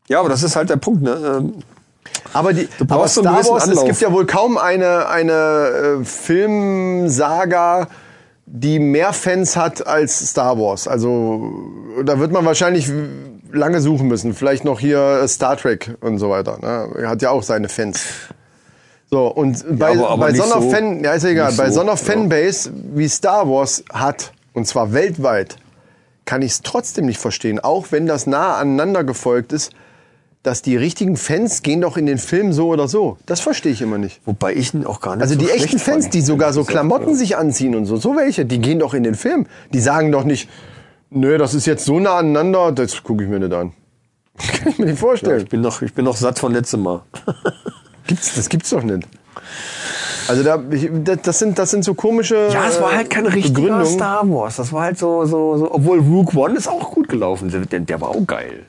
[0.07, 1.17] Ja, aber das ist halt der Punkt, ne?
[1.39, 1.53] Ähm,
[2.33, 7.87] Aber, die, aber Star Wars, es gibt ja wohl kaum eine, eine äh, Filmsaga,
[8.45, 10.87] die mehr Fans hat als Star Wars.
[10.87, 11.53] Also
[12.05, 12.91] da wird man wahrscheinlich
[13.51, 14.33] lange suchen müssen.
[14.33, 16.57] Vielleicht noch hier Star Trek und so weiter.
[16.61, 17.01] Ne?
[17.03, 18.03] Er hat ja auch seine Fans.
[19.09, 20.61] So, und bei, aber- aber bei so einer.
[20.71, 21.95] Fan, ja ist ja egal, bei so, einer ja.
[21.97, 25.57] Fanbase wie Star Wars hat, und zwar weltweit,
[26.25, 29.71] kann ich es trotzdem nicht verstehen, auch wenn das nah aneinander gefolgt ist,
[30.43, 33.17] dass die richtigen Fans gehen doch in den Film so oder so.
[33.25, 34.19] Das verstehe ich immer nicht.
[34.25, 37.09] wobei ich ihn auch gar nicht Also so die echten Fans, die sogar so Klamotten
[37.11, 37.15] ja.
[37.15, 39.47] sich anziehen und so, so welche, die gehen doch in den Film.
[39.73, 40.49] Die sagen doch nicht,
[41.09, 43.71] Nö, das ist jetzt so nah aneinander, das gucke ich mir nicht an.
[44.37, 45.41] Kann ich mir nicht Ja, vorstellen.
[45.43, 47.03] ich bin noch, ich bin noch satt von letztem Mal.
[48.07, 49.07] Gibt's, das gibt's doch nicht.
[50.27, 52.49] Also da, das- sind, das sind so komische.
[52.51, 53.85] Ja, es war halt kein äh, richtiger.
[53.85, 54.57] Star Wars.
[54.57, 57.49] Das war halt so, so, so obwohl Rook One ist auch gut gelaufen.
[57.69, 58.65] Der, der war auch geil.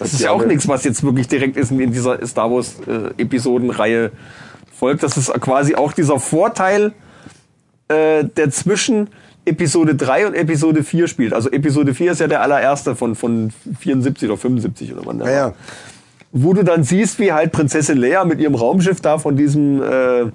[0.00, 3.20] Das ist ja auch nichts, was jetzt wirklich direkt ist in dieser Star Wars äh,
[3.22, 4.10] Episodenreihe
[4.72, 5.02] folgt.
[5.02, 6.92] Das ist quasi auch dieser Vorteil,
[7.88, 9.08] äh, der zwischen
[9.44, 11.32] Episode 3 und Episode 4 spielt.
[11.32, 15.30] Also Episode 4 ist ja der allererste von, von 74 oder 75 oder wann Ja,
[15.30, 15.54] ja.
[16.32, 20.26] wo du dann siehst, wie halt Prinzessin Leia mit ihrem Raumschiff da von diesem äh,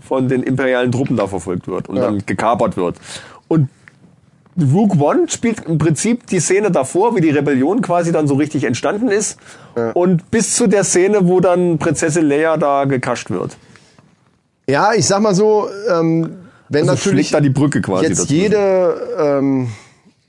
[0.00, 2.02] von den imperialen Truppen da verfolgt wird und Ja.
[2.06, 2.96] dann gekapert wird.
[3.48, 3.68] Und
[4.58, 8.64] Rook One spielt im Prinzip die Szene davor, wie die Rebellion quasi dann so richtig
[8.64, 9.38] entstanden ist.
[9.94, 13.56] Und bis zu der Szene, wo dann Prinzessin Leia da gekascht wird.
[14.68, 16.36] Ja, ich sag mal so, ähm,
[16.68, 19.68] wenn Also natürlich da die Brücke quasi jetzt jede ähm,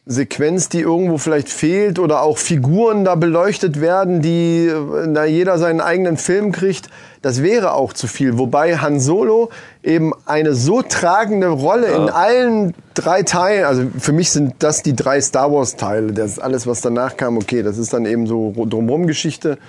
[0.08, 5.60] Sequenz, die irgendwo vielleicht fehlt oder auch Figuren da beleuchtet werden, die äh, da jeder
[5.60, 6.90] seinen eigenen Film kriegt,
[7.22, 8.40] das wäre auch zu viel.
[8.40, 9.52] Wobei Han Solo
[9.84, 14.96] eben eine so tragende Rolle in allen drei Teilen, also für mich sind das die
[14.96, 18.26] drei Star Wars Teile, das ist alles, was danach kam, okay, das ist dann eben
[18.26, 19.60] so drumherum Geschichte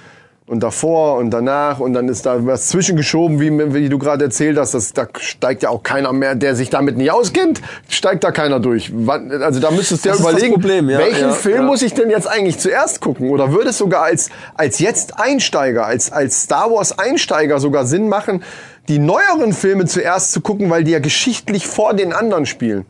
[0.46, 4.58] und davor und danach und dann ist da was zwischengeschoben, wie, wie du gerade erzählt
[4.58, 8.32] hast, das, da steigt ja auch keiner mehr, der sich damit nicht auskennt, steigt da
[8.32, 8.92] keiner durch.
[9.40, 11.62] Also da müsstest du ja überlegen, Problem, ja, welchen ja, Film ja.
[11.62, 13.30] muss ich denn jetzt eigentlich zuerst gucken?
[13.30, 18.08] Oder würde es sogar als, als jetzt Einsteiger, als, als Star Wars Einsteiger sogar Sinn
[18.08, 18.42] machen,
[18.88, 22.84] die neueren Filme zuerst zu gucken, weil die ja geschichtlich vor den anderen spielen?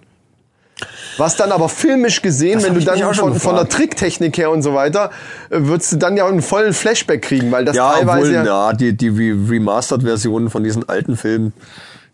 [1.18, 3.68] Was dann aber filmisch gesehen, Das wenn du dann von, von der.
[3.68, 5.10] Tricktechnik her und so weiter,
[5.50, 8.44] äh, würdest du dann ja einen vollen Flashback kriegen, weil das Ja, teilweise obwohl, ja,
[8.44, 11.52] ja, die, die Re- Remastered-Versionen von diesen alten Filmen,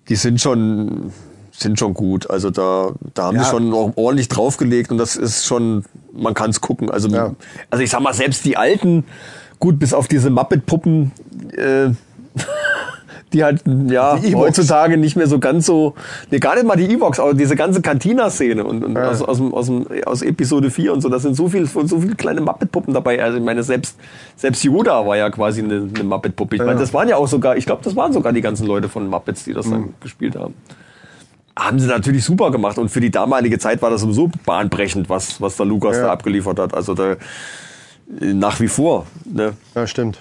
[0.09, 1.13] die sind schon,
[1.53, 2.29] sind schon gut.
[2.31, 3.43] Also da, da haben Ja.
[3.45, 6.91] die schon ordentlich draufgelegt und das ist schon, man kann es gucken.
[6.91, 7.35] Also, Ja.
[7.71, 9.05] also ich sag mal, selbst die alten,
[9.61, 11.13] gut, bis auf diese Muppet-Puppen,
[11.57, 11.91] äh,
[13.33, 14.35] die halt, ja, Die Ewoks.
[14.47, 15.95] heutzutage nicht mehr so ganz so,
[16.31, 19.67] nee, gar nicht mal die Evox, aber diese ganze Cantina-Szene und, und aus, aus, aus,
[19.67, 23.23] dem, aus Episode 4 und so, da sind so viel, so viele kleine Muppet-Puppen dabei.
[23.23, 23.97] Also ich meine, selbst,
[24.37, 26.57] selbst Yoda war ja quasi eine, eine Muppet-Puppe.
[26.57, 28.89] Ich meine, das waren ja auch sogar, ich glaube, das waren sogar die ganzen Leute
[28.89, 29.71] von Muppets, die das Mhm.
[29.73, 30.55] dann gespielt haben.
[31.59, 35.41] Haben sie natürlich super gemacht und für die damalige Zeit war das sowieso bahnbrechend, was,
[35.41, 36.05] was da Lukas Ja.
[36.05, 36.73] da abgeliefert hat.
[36.73, 37.17] Also da, äh,
[38.33, 39.07] nach wie vor.
[39.25, 39.55] Ne?
[39.75, 40.21] ja, stimmt.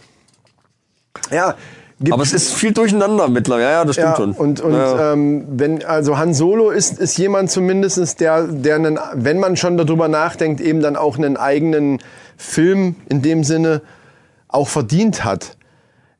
[1.32, 1.56] Ja,
[2.00, 3.64] gibt, Aber es ist viel durcheinander mittlerweile.
[3.64, 4.32] Ja, ja, das stimmt ja, schon.
[4.34, 5.14] Und, und ja.
[5.14, 9.78] ähm, wenn, also Han Solo ist, ist jemand zumindestens der, der einen, wenn man schon
[9.78, 12.00] darüber nachdenkt, eben dann auch einen eigenen
[12.38, 13.82] Film in dem Sinne
[14.48, 15.58] auch verdient hat.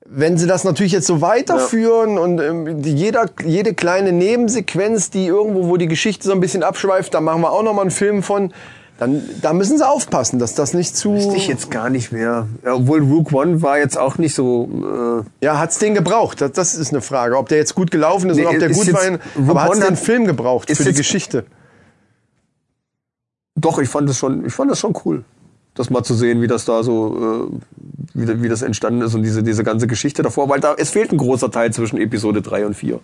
[0.10, 5.68] Wenn sie das natürlich jetzt so weiterführen und ähm, jeder, jede kleine Nebensequenz, die irgendwo,
[5.68, 8.54] wo die Geschichte so ein bisschen abschweift, da machen wir auch nochmal einen Film von,
[9.00, 11.14] dann da müssen sie aufpassen, dass das nicht zu...
[11.14, 12.48] Wüsste ich jetzt gar nicht mehr.
[12.66, 15.24] Ja, obwohl Rook One war jetzt auch nicht so.
[15.42, 16.42] Äh, Ja, hat's den gebraucht?
[16.42, 17.38] Das, das ist eine Frage.
[17.38, 19.04] Ob der jetzt gut gelaufen ist Nee, oder ob der gut war.
[19.06, 21.46] in- Aber hat's den hat- Film gebraucht für die Geschichte?
[23.60, 25.24] doch, ich fand das schon, ich fand das schon cool,
[25.74, 27.58] das mal zu sehen, wie das da so, äh,
[28.14, 31.12] wie, wie das entstanden ist und diese, diese ganze Geschichte davor, weil da es fehlt
[31.12, 33.00] ein großer Teil zwischen Episode 3 und 4.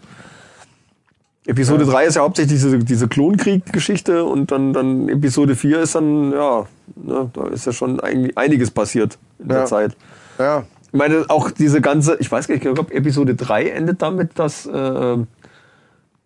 [1.45, 6.31] Episode 3 ist ja hauptsächlich diese, diese Klonkrieg-Geschichte und dann, dann Episode 4 ist dann,
[6.31, 6.65] ja,
[6.95, 9.55] ne, da ist ja schon eigentlich einiges passiert in Ja.
[9.57, 9.95] der Zeit.
[10.39, 10.63] Ja.
[10.91, 14.39] Ich meine, auch diese ganze, ich weiß gar nicht, ich glaube, Episode 3 endet damit,
[14.39, 15.17] dass äh,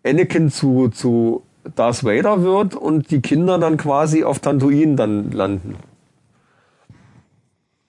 [0.04, 1.42] Anakin zu, zu
[1.74, 5.74] Darth Vader wird und die Kinder dann quasi auf Tatooine dann landen.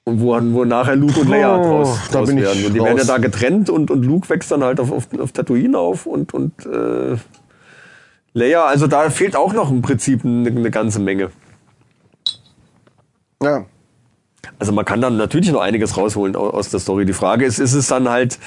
[0.10, 2.66] Und wo, wo nachher Luke und Leia Oh, draus, da draus bin ich werden.
[2.66, 2.88] Und die raus.
[2.88, 6.06] werden ja da getrennt und, und Luke wächst dann halt auf, auf, auf Tatooine auf
[6.06, 7.18] und, und äh,
[8.34, 11.32] Leia, also da fehlt auch noch im Prinzip eine, eine ganze Menge.
[13.42, 13.66] Ja.
[14.58, 17.06] Also man kann dann natürlich noch einiges rausholen au- aus der Story.
[17.06, 18.38] Die Frage ist, ist es dann halt,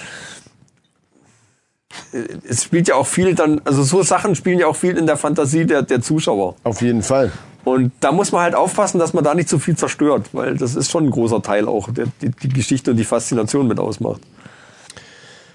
[2.12, 5.06] äh, es spielt ja auch viel dann, also so Sachen spielen ja auch viel in
[5.06, 6.56] der Fantasie der, der Zuschauer.
[6.64, 7.32] Auf jeden Fall.
[7.64, 10.74] Und da muss man halt aufpassen, dass man da nicht zu viel zerstört, weil das
[10.74, 14.20] ist schon ein großer Teil auch, der die, die Geschichte und die Faszination mit ausmacht.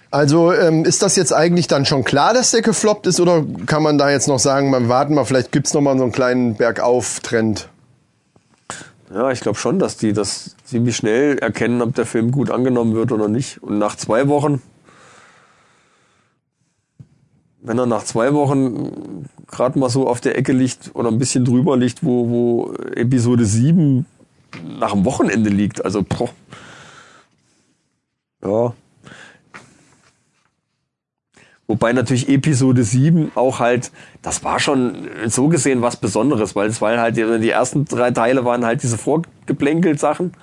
[0.09, 3.83] Also ähm, ist das jetzt eigentlich dann schon klar, dass der gefloppt ist oder kann
[3.83, 6.55] man da jetzt noch sagen, man warten mal, vielleicht gibt's noch mal so einen kleinen
[6.55, 7.67] Bergauf-Trend?
[9.13, 12.93] Ja, ich glaube schon, dass die das ziemlich schnell erkennen, ob der Film gut angenommen
[12.93, 13.61] wird oder nicht.
[13.63, 14.61] Und nach zwei Wochen,
[17.68, 21.45] wenn er nach zwei Wochen gerade mal so auf der Ecke liegt oder ein bisschen
[21.45, 24.05] drüber liegt, wo, wo Episode 7
[24.80, 26.30] nach dem Wochenende liegt, also boah.
[28.43, 28.74] Ja.
[31.68, 33.91] Wobei natürlich Episode 7 auch halt,
[34.22, 38.45] das war schon so gesehen was Besonderes, weil es weil halt die, ersten drei Teile
[38.45, 40.34] waren halt diese Vorgeplänkelt-Sachen.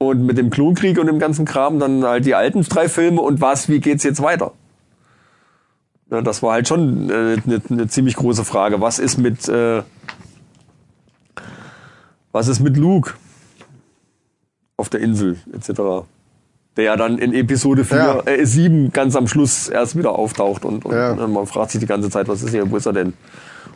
[0.00, 3.40] Und mit dem Klonkrieg und dem ganzen Kram dann halt die alten drei Filme und
[3.40, 4.52] was, wie geht's jetzt weiter?
[6.10, 8.80] Ja, das war halt schon eine äh, ne, ne ziemlich große Frage.
[8.80, 9.82] Was ist mit äh,
[12.32, 13.14] was ist mit Luke
[14.76, 16.06] auf der Insel etc.
[16.76, 18.20] Der ja dann in Episode 4, Ja.
[18.26, 21.14] äh, 7 ganz am Schluss erst wieder auftaucht und, und Ja.
[21.26, 23.12] man fragt sich die ganze Zeit, was ist hier, wo ist er denn?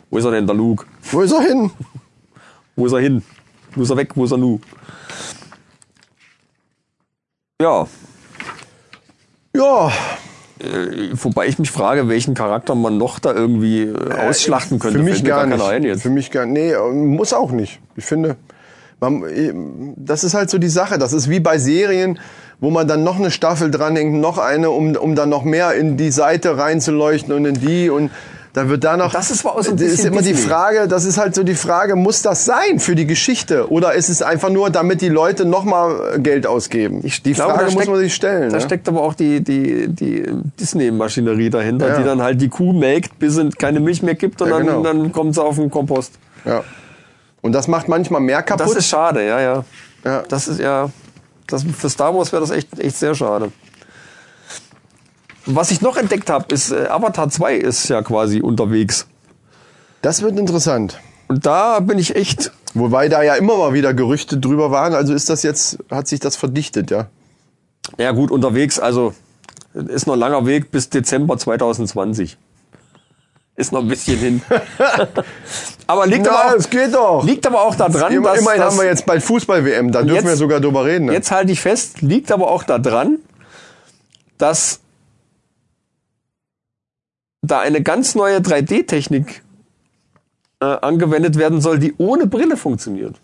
[0.09, 0.85] Wo ist er denn, der Luke?
[1.11, 1.71] Wo ist er hin?
[2.75, 3.21] Wo ist er hin?
[3.75, 4.11] Wo ist er weg?
[4.15, 4.59] Wo ist er nu?
[7.61, 7.87] Ja,
[9.55, 9.91] Ja,
[11.13, 14.99] wobei ich mich frage, welchen Charakter man noch da irgendwie äh, ausschlachten könnte.
[14.99, 16.01] Für mich gar keiner nicht.
[16.01, 17.79] Für mich gar nee, muss auch nicht.
[17.95, 18.37] Ich finde,
[18.99, 19.23] man,
[19.97, 20.97] das ist halt so die Sache.
[20.97, 22.19] Das ist wie bei Serien,
[22.59, 25.97] wo man dann noch eine Staffel dranhängt, noch eine, um, um dann noch mehr in
[25.97, 28.09] die Seite reinzuleuchten und in die und
[28.53, 29.11] dann wird da noch.
[29.11, 30.35] Das ist auch so ein das ist bisschen immer die.
[30.35, 30.87] Frage.
[30.87, 34.21] Das ist halt so die Frage: Muss das sein für die Geschichte oder ist es
[34.21, 37.01] einfach nur, damit die Leute noch mal Geld ausgeben?
[37.03, 38.49] Ich die glaube, Frage da muss steckt- man sich stellen.
[38.51, 38.61] Da ne?
[38.61, 40.25] steckt aber auch die, die, die
[40.59, 41.97] Disney-Maschinerie dahinter, Ja.
[41.97, 44.65] die dann halt die Kuh melkt, bis es keine Milch mehr gibt und Ja, dann,
[44.67, 44.83] genau.
[44.83, 46.13] dann kommt sie auf den Kompost.
[46.45, 46.63] ja.
[47.41, 48.67] Und das macht manchmal mehr kaputt.
[48.67, 49.65] Das ist schade, ja, ja.
[50.05, 50.23] Ja.
[50.29, 50.89] Das ist ja,
[51.47, 53.51] das, für Star Wars wäre das echt, echt sehr schade.
[55.45, 59.07] Was ich noch entdeckt habe, ist äh, Avatar 2 ist ja quasi unterwegs.
[60.01, 60.99] das wird interessant.
[61.27, 65.13] Und da bin ich echt, Wobei da ja immer mal wieder Gerüchte drüber waren, also
[65.13, 67.07] ist das jetzt, hat sich das verdichtet, ja?
[67.97, 69.13] ja gut, unterwegs, also
[69.73, 72.37] ist noch ein langer Weg bis Dezember 2020.
[73.55, 74.41] Ist noch ein bisschen hin.
[75.87, 77.23] aber liegt, Na, aber auch, es geht doch.
[77.23, 80.15] liegt aber auch daran, Immer, dass, immerhin dass haben wir jetzt bald Fußball-WM, da dürfen
[80.15, 81.05] jetzt- wir sogar drüber reden.
[81.05, 81.13] Ne?
[81.13, 83.19] Jetzt halte ich fest, liegt aber auch daran,
[84.39, 84.79] dass
[87.43, 89.43] da eine ganz neue 3D-Technik
[90.59, 93.17] äh, angewendet werden soll, die ohne Brille funktioniert.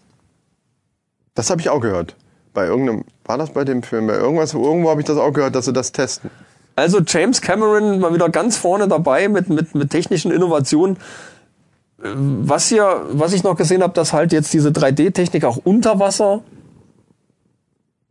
[1.34, 2.16] Das habe ich auch gehört.
[2.54, 4.08] Bei irgendeinem, war das bei dem Film?
[4.08, 6.30] Bei irgendwas, irgendwo habe ich das auch gehört, dass sie das testen.
[6.76, 10.98] Also James Cameron mal wieder ganz vorne dabei mit, mit, mit technischen Innovationen.
[12.04, 16.00] Äh, Was hier, was ich noch gesehen habe, dass halt jetzt diese 3D-Technik auch unter
[16.00, 16.42] Wasser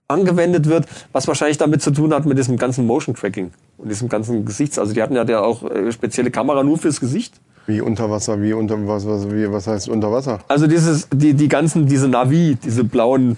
[0.08, 4.08] angewendet wird, was wahrscheinlich damit zu tun hat mit diesem ganzen Motion Tracking und diesem
[4.08, 4.78] ganzen Gesichts.
[4.78, 7.34] Also die hatten ja auch äh, spezielle Kamera nur fürs Gesicht.
[7.66, 10.38] Wie unter Wasser, wie unter was, was, wie, was heißt unter Wasser?
[10.48, 13.36] Also dieses, die, die ganzen, diese Navi, diese blauen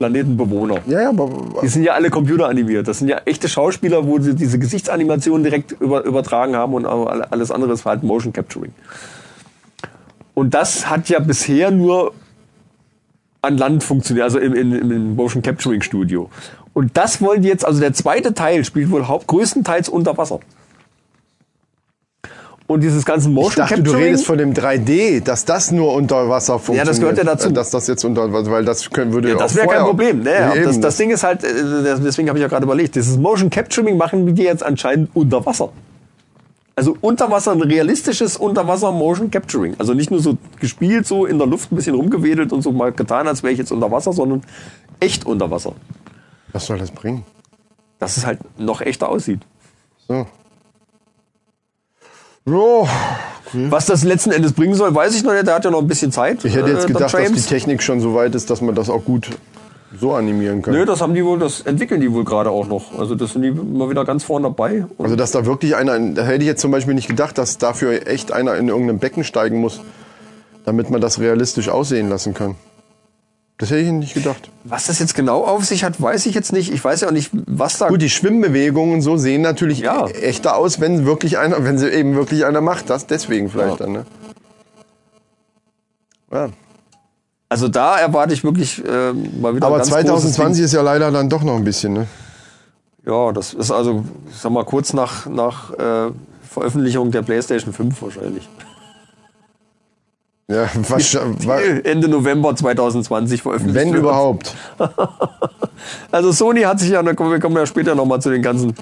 [0.00, 0.78] Planetenbewohner.
[0.86, 2.86] Ja, ja, aber Die sind ja alle computeranimiert.
[2.86, 7.30] Das sind ja echte Schauspieler, wo sie diese Gesichtsanimationen direkt über, übertragen haben und alle-
[7.32, 8.72] alles andere ist halt Motion Capturing.
[10.34, 12.12] Und das hat ja bisher nur
[13.42, 16.28] an Land funktioniert, also im, im, im Motion Capturing Studio.
[16.74, 20.40] Und das wollen die jetzt, also der zweite Teil spielt wohl haupt, größtenteils unter Wasser.
[22.66, 24.04] Und dieses ganze ich Motion dachte, du Capturing.
[24.04, 26.86] redest von dem 3D, dass das nur unter Wasser funktioniert.
[26.86, 27.48] das gehört ja dazu.
[27.48, 29.84] Äh, Dass das jetzt unter Wasser, weil das können, würde ja, das auch wäre kein
[29.84, 30.22] Problem.
[30.22, 31.48] Naja, Eben, das, das Ding ist halt, äh,
[31.84, 35.46] das- deswegen habe ich ja gerade überlegt, dieses Motion Capturing machen die jetzt anscheinend unter
[35.46, 35.70] Wasser.
[36.78, 39.74] Also unter Wasser, ein realistisches Unterwasser Motion Capturing.
[39.80, 42.92] Also nicht nur so gespielt, so in der Luft ein bisschen rumgewedelt und so mal
[42.92, 44.42] getan, als wäre ich jetzt unter Wasser, sondern
[45.00, 45.72] echt unter Wasser.
[46.52, 47.24] Was soll das bringen?
[47.98, 49.40] Dass es halt noch echter aussieht.
[50.06, 50.28] So.
[52.46, 52.88] Jo,
[53.70, 55.48] Was das letzten Endes bringen soll, weiß ich noch nicht.
[55.48, 56.44] Der hat ja noch ein bisschen Zeit.
[56.44, 57.40] ich hätte äh, jetzt der gedacht, dass die.
[57.40, 59.30] Technik schon so weit ist, dass man das auch gut
[60.00, 60.74] so animieren kann.
[60.74, 62.98] Nö, das haben die wohl, das entwickeln die wohl gerade auch noch.
[62.98, 64.86] Also das sind die immer wieder ganz vorne dabei.
[64.98, 68.06] Also, dass da wirklich einer, da hätte ich jetzt zum Beispiel nicht gedacht, dass dafür
[68.06, 69.80] echt einer in irgendeinem Becken steigen muss,
[70.64, 72.54] damit man das realistisch aussehen lassen kann.
[73.58, 74.50] Das hätte ich nicht gedacht.
[74.62, 76.72] Was das jetzt genau auf sich hat, weiß ich jetzt nicht.
[76.72, 77.88] Ich weiß ja auch nicht, was da.
[77.88, 80.06] Gut, die Schwimmbewegungen so sehen natürlich Ja.
[80.06, 82.88] echter aus, wenn wirklich einer, wenn sie eben wirklich einer macht.
[82.88, 83.86] Das deswegen vielleicht Ja.
[83.86, 84.06] dann, ne?
[86.32, 86.50] Ja.
[87.48, 89.66] Also da erwarte ich wirklich äh, mal wieder.
[89.66, 92.06] Aber ganz 2020 ist ja leider dann doch noch ein bisschen, ne?
[93.06, 96.10] Ja, das ist also, ich sag mal, kurz nach, nach äh,
[96.42, 98.48] Veröffentlichung der PlayStation 5 wahrscheinlich.
[100.50, 101.14] Ja, was,
[101.46, 103.74] wa- Ende November 2020 veröffentlicht.
[103.78, 104.02] wenn wird.
[104.02, 104.54] überhaupt.
[106.10, 108.74] Also Sony hat sich ja, wir kommen ja später nochmal zu den ganzen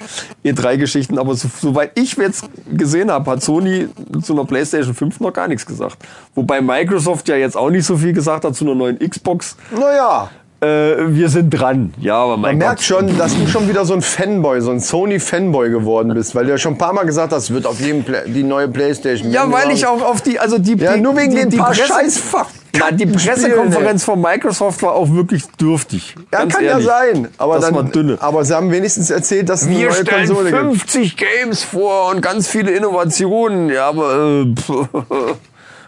[0.44, 3.88] E3-Geschichten, aber so, soweit ich jetzt gesehen habe, hat Sony
[4.22, 5.98] zu einer PlayStation 5 noch gar nichts gesagt.
[6.34, 9.56] Wobei Microsoft ja jetzt auch nicht so viel gesagt hat zu einer neuen Xbox.
[9.72, 10.30] Naja,
[10.60, 10.66] Äh,
[11.14, 11.92] wir sind dran.
[12.00, 12.84] Ja, aber mein man merkt Gott.
[12.84, 16.50] schon, dass du schon wieder so ein Fanboy, so ein Sony-Fanboy geworden bist, weil du
[16.52, 19.30] ja schon ein paar Mal gesagt hast, es wird auf jeden Play die neue Playstation.
[19.32, 21.58] Ja, weil ich auch auf die, also die, Ja, die nur wegen die, den die
[21.58, 22.22] paar Presse- scheiß
[22.78, 26.14] Na, die Pressekonferenz von Microsoft war auch wirklich dürftig.
[26.32, 26.86] Ja, Ganz kann ehrlich.
[26.86, 27.28] ja sein.
[27.38, 28.16] Aber, Das dann, war dünne.
[28.20, 30.62] aber sie haben wenigstens erzählt, dass es eine Wir neue stellen Konsole gibt.
[30.62, 33.68] 50 Games vor und ganz viele Innovationen.
[33.70, 34.54] Ja, aber äh,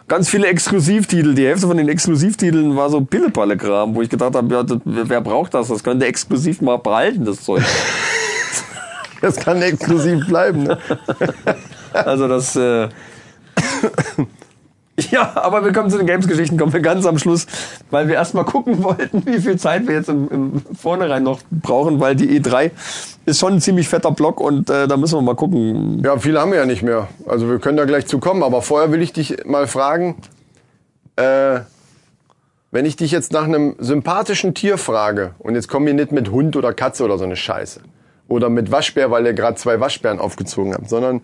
[0.08, 1.34] ganz viele Exklusivtitel.
[1.34, 5.20] Die Hälfte von den Exklusivtiteln war so Pillepalle-Kram, wo ich gedacht habe, ja, das, wer
[5.20, 5.68] braucht das?
[5.68, 7.62] Das könnte exklusiv mal behalten, das Zeug.
[9.20, 10.62] Das kann exklusiv bleiben.
[10.62, 10.78] Ne?
[11.92, 12.54] Also das.
[12.54, 12.88] Äh,
[15.10, 17.46] ja, aber wir kommen zu den Games-Geschichten, kommen wir ganz am Schluss,
[17.90, 22.00] weil wir erstmal gucken wollten, wie viel Zeit wir jetzt im, im Vornherein noch brauchen,
[22.00, 22.72] weil die E3
[23.24, 26.02] ist schon ein ziemlich fetter Block und äh, da müssen wir mal gucken.
[26.04, 27.08] Ja, viele haben wir ja nicht mehr.
[27.26, 28.42] Also wir können da gleich zu kommen.
[28.42, 30.16] Aber vorher will ich dich mal fragen,
[31.16, 31.60] äh,
[32.70, 36.30] wenn ich dich jetzt nach einem sympathischen Tier frage, und jetzt kommen wir nicht mit
[36.30, 37.80] Hund oder Katze oder so eine Scheiße,
[38.26, 41.20] oder mit Waschbär, weil ihr gerade zwei Waschbären aufgezogen habt, sondern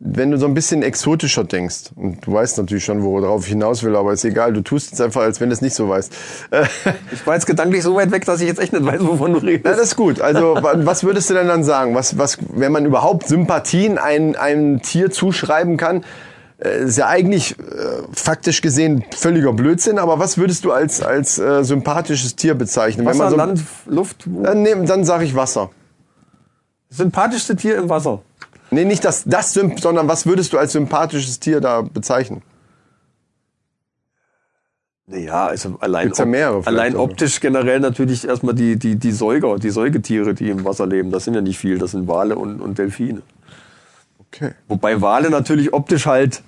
[0.00, 3.82] wenn du so ein bisschen exotischer denkst, und du weißt natürlich schon, worauf ich hinaus
[3.82, 6.12] will, aber ist egal, du tust es einfach, als wenn du es nicht so weißt.
[6.52, 6.66] Äh,
[7.12, 9.38] Ich war jetzt gedanklich so weit weg, dass ich jetzt echt nicht weiß, wovon du
[9.40, 9.64] redest.
[9.64, 10.20] Ja, das ist gut.
[10.20, 11.94] Also, wa- was würdest du denn dann sagen?
[11.96, 16.04] Was, was, wenn man überhaupt Sympathien ein, einem Tier zuschreiben kann,
[16.62, 17.62] äh, ist ja eigentlich äh,
[18.12, 23.04] faktisch gesehen völliger Blödsinn, aber was würdest du als, als äh, sympathisches Tier bezeichnen?
[23.04, 24.24] Wasser, man so, Land, Luft.
[24.26, 25.70] Dann, nehm, dann sage ich Wasser.
[26.90, 28.22] Sympathischste Tier im Wasser.
[28.70, 32.42] Nee, nicht das, das sondern was würdest du als sympathisches Tier da bezeichnen?
[35.06, 39.70] Naja, also allein, ja mehrere allein optisch generell natürlich erstmal die, die, die Säuger, die
[39.70, 41.10] Säugetiere, die im Wasser leben.
[41.10, 43.22] Das sind ja nicht viel, das sind Wale und, und Delfine.
[44.18, 44.52] Okay.
[44.68, 46.42] Wobei Wale natürlich optisch halt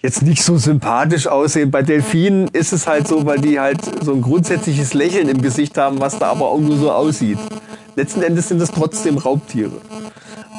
[0.00, 1.72] jetzt nicht so sympathisch aussehen.
[1.72, 5.76] Bei Delfinen ist es halt so, weil die halt so ein grundsätzliches Lächeln im Gesicht
[5.76, 7.38] haben, was da aber auch nur so aussieht.
[7.96, 9.80] Letzten Endes sind es trotzdem Raubtiere.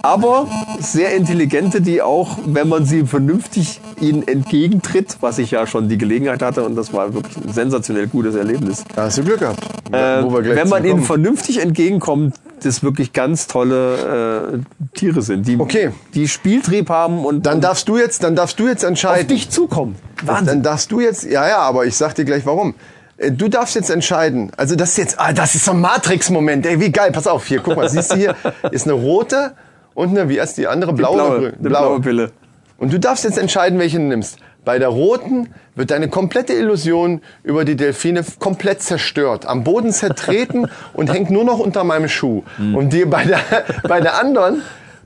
[0.06, 0.48] Aber
[0.82, 5.98] sehr intelligente, die auch, wenn man sie vernünftig ihnen entgegentritt, was ich ja schon die
[5.98, 9.64] Gelegenheit hatte, und das war wirklich ein sensationell gutes Erlebnis, Da hast du Glück gehabt.
[9.94, 10.22] äh,
[10.56, 15.92] wenn man ihnen vernünftig entgegenkommt, das wirklich ganz tolle äh, Tiere sind, die, Okay.
[16.14, 19.28] die Spieltrieb haben und Dann darfst du jetzt, dann darfst du jetzt auf entscheiden.
[19.30, 19.96] dich zukommen.
[20.26, 22.76] Dann darfst du jetzt, ja, ja, aber ich sag dir gleich warum.
[23.16, 24.52] Äh, Du darfst jetzt entscheiden.
[24.58, 26.66] Also das ist jetzt, ah, das ist so ein Matrix-Moment.
[26.66, 27.12] Ey, wie geil.
[27.14, 28.36] Pass auf, hier, guck mal, siehst du hier,
[28.72, 29.54] ist eine rote
[29.94, 30.94] und eine, wie heißt die andere?
[30.94, 31.54] Blaue, blaue, oder grün?
[31.60, 32.32] eine blaue Pille.
[32.78, 34.38] Und du darfst jetzt entscheiden, welche du nimmst.
[34.66, 40.68] Bei der roten wird deine komplette Illusion über die Delfine komplett zerstört, am Boden zertreten
[40.94, 42.44] und hängt nur noch unter meinem Schuh.
[42.58, 43.40] Und dir bei der,
[43.88, 44.62] bei der anderen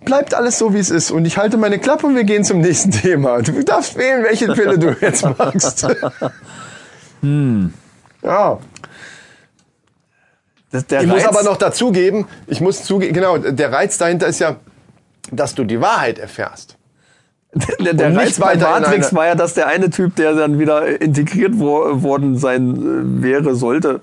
[0.06, 1.10] bleibt alles so, wie es ist.
[1.12, 3.42] Und ich halte meine Klappe und wir gehen zum nächsten Thema.
[3.42, 5.88] Du darfst wählen, welche Pille du jetzt magst.
[8.24, 8.60] Ja.
[10.72, 14.40] Das, Ich muss Reiz- aber noch dazugeben, ich muss zugeben, genau, der Reiz dahinter ist
[14.40, 14.58] ja,
[15.32, 16.78] dass du die Wahrheit erfährst.
[17.80, 21.54] der, der Reiz bei Matrix war ja, dass der eine Typ, der dann wieder integriert
[21.56, 24.02] wo, worden sein äh, wäre, sollte,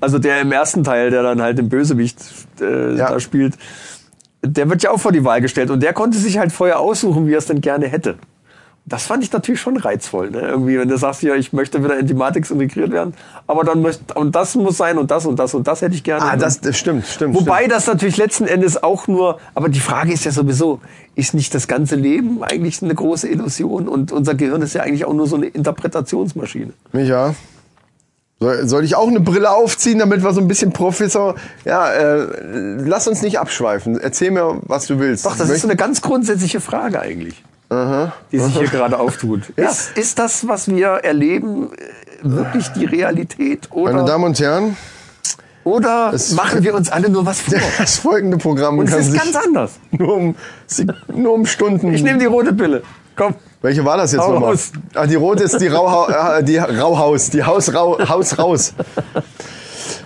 [0.00, 2.18] also der im ersten Teil, der dann halt den Bösewicht
[2.60, 3.10] äh, Ja.
[3.10, 3.54] da spielt,
[4.42, 7.26] der wird ja auch vor die Wahl gestellt und der konnte sich halt vorher aussuchen,
[7.26, 8.16] wie er es denn gerne hätte.
[8.88, 10.40] Das fand ich natürlich schon reizvoll, ne?
[10.42, 13.14] Irgendwie, wenn du sagst, ja, ich möchte wieder in die Matrix integriert werden,
[13.48, 16.04] aber dann möchte, und das muss sein und das und das und das hätte ich
[16.04, 16.24] gerne.
[16.24, 17.34] Ah, das, das stimmt, stimmt.
[17.34, 17.72] Wobei stimmt.
[17.72, 20.80] das natürlich letzten Endes auch nur, aber die Frage ist ja sowieso,
[21.16, 25.04] ist nicht das ganze Leben eigentlich eine große Illusion und unser Gehirn ist ja eigentlich
[25.04, 26.72] auch nur so eine Interpretationsmaschine.
[26.92, 27.34] Micha,
[28.38, 31.36] soll, soll ich auch eine Brille aufziehen, damit wir so ein bisschen Professor...
[31.64, 32.26] Ja, äh,
[32.84, 33.98] lass uns nicht abschweifen.
[33.98, 35.24] Erzähl mir, was du willst.
[35.26, 37.42] Doch, das ist so eine ganz grundsätzliche Frage eigentlich,
[38.32, 39.42] die sich hier gerade auftut.
[39.56, 39.68] Ja.
[39.70, 41.76] Ist, ist das, was wir erleben, äh,
[42.22, 44.76] wirklich die Realität Meine oder, Damen und Herren,
[45.64, 47.58] oder es- machen wir uns alle nur was vor?
[47.78, 49.72] das folgende Programm Und es kann ist sich ganz anders.
[49.90, 50.34] nur um,
[51.14, 51.92] nur um Stunden...
[51.92, 52.82] Ich nehme die rote Pille.
[53.16, 53.34] Komm.
[53.62, 54.50] Welche war das jetzt Hau nochmal?
[54.50, 54.72] raus.
[54.94, 58.74] Ah, die rote ist die, Rauha äh, die Rauhaus, die Haus, Rau, Haus raus.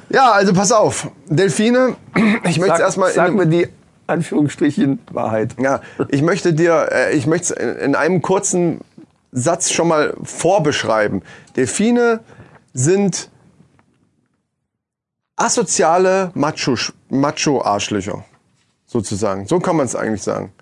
[0.09, 1.09] Ja, also pass auf.
[1.27, 1.97] Delfine,
[2.45, 3.13] ich möchte Sag, erstmal...
[3.13, 3.69] sag mir die
[4.07, 5.55] Anführungsstrichen Wahrheit.
[5.61, 8.81] Ja, ich möchte dir, äh, ich möchte es in in einem kurzen
[9.33, 11.23] Satz schon mal vorbeschreiben.
[11.57, 12.21] Delfine
[12.73, 13.31] sind
[15.37, 18.25] asoziale Macho- Macho-Arschlöcher,
[18.87, 19.47] sozusagen.
[19.47, 20.53] So kann man es eigentlich sagen.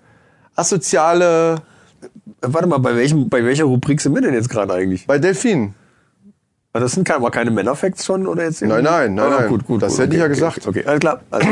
[0.55, 1.61] Asoziale
[2.41, 5.05] Warte mal, bei, welchem, bei welcher Rubrik sind wir denn jetzt gerade eigentlich?
[5.07, 5.73] bei Delfinen.
[6.71, 8.61] Ah, Das sind keine, war keine Männerfacts schon oder jetzt?
[8.61, 8.83] irgendwie?
[8.83, 9.47] Nein, nein, nein, Ah.
[9.47, 9.81] Gut, gut.
[9.81, 10.67] Das gut, hätte ich ja okay, gesagt.
[10.67, 10.87] Okay, okay.
[10.87, 11.19] alles klar.
[11.31, 11.47] Also,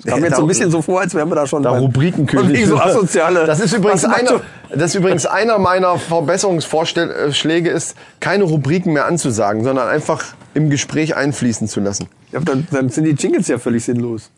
[0.00, 2.66] es kam jetzt so ein bisschen so vor, als wären wir da schon beim- Rubrikenkönig.
[2.66, 3.46] So asoziale.
[3.46, 9.62] Das ist übrigens einer, das ist übrigens einer meiner Verbesserungsvorschläge ist, keine Rubriken mehr anzusagen,
[9.64, 10.24] sondern einfach
[10.54, 12.08] im Gespräch einfließen zu lassen.
[12.32, 14.30] Ja, dann, dann sind die Jingles ja völlig sinnlos.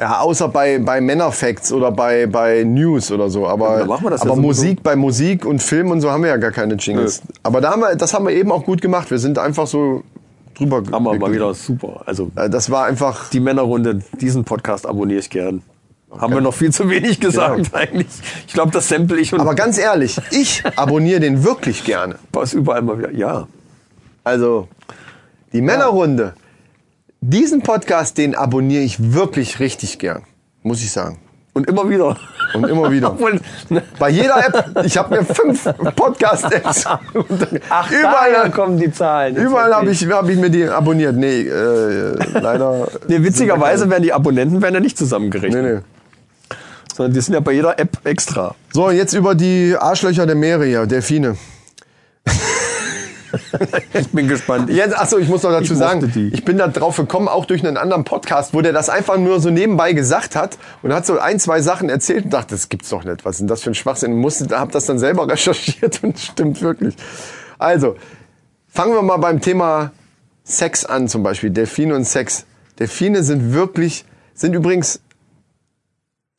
[0.00, 3.46] Ja, außer bei, bei Männerfacts oder bei, bei News oder so.
[3.46, 4.36] Aber, ja aber sowieso.
[4.36, 7.20] Musik, bei Musik und Film und so haben wir ja gar keine Jingles.
[7.42, 9.10] Aber da haben wir, das haben wir eben auch gut gemacht.
[9.10, 10.02] Wir sind einfach so
[10.56, 11.34] drüber Haben wir mal gegangen.
[11.34, 12.00] wieder super.
[12.06, 13.28] Also Äh, Das war einfach.
[13.28, 15.62] die Männerrunde, diesen Podcast abonniere ich gern.
[16.18, 18.06] Haben wir noch viel zu wenig gesagt eigentlich.
[18.46, 22.16] Ich glaube, das sample ich und Aber ganz ehrlich, ich abonniere den wirklich gerne.
[22.32, 23.12] pass überall mal wieder.
[23.12, 23.46] Ja.
[24.24, 24.66] Also,
[25.52, 26.32] die Männerrunde.
[27.22, 30.22] Diesen Podcast, den abonniere ich wirklich richtig gern.
[30.62, 31.18] Muss ich sagen.
[31.52, 32.16] Und immer wieder.
[32.54, 33.10] Und immer wieder.
[33.12, 33.38] Obwohl,
[33.68, 35.64] ne, Bei jeder App, ich habe mir fünf
[35.96, 36.86] Podcast-Apps.
[37.68, 39.36] Ach, überall kommen die Zahlen.
[39.36, 41.14] Überall habe ich, hab ich mir die abonniert.
[41.14, 42.88] Nee, äh, leider.
[43.08, 45.62] Nee, witzigerweise werden die Abonnenten werden ja nicht zusammengerechnet.
[45.62, 45.80] Nee, nee.
[46.94, 48.54] Sondern die sind ja bei jeder App extra.
[48.72, 51.36] So, jetzt über die Arschlöcher der Meere hier, Delfine.
[53.92, 54.70] Ich bin gespannt.
[54.70, 56.28] Jetzt, achso, ich muss noch dazu Ich sagen, die.
[56.32, 59.40] ich bin da drauf gekommen, auch durch einen anderen Podcast, wo der das einfach nur
[59.40, 62.88] so nebenbei gesagt hat und hat so ein, zwei Sachen erzählt und dachte, das gibt's
[62.88, 63.24] doch nicht.
[63.24, 64.16] Was ist denn das für ein Schwachsinn?
[64.16, 66.94] Musste, hab das dann selber recherchiert und stimmt wirklich.
[67.58, 67.96] Also,
[68.68, 69.92] fangen wir mal beim Thema
[70.44, 71.50] Sex an, zum Beispiel.
[71.50, 72.44] Delfine und Sex.
[72.78, 74.04] Delfine sind wirklich,
[74.34, 75.00] sind übrigens,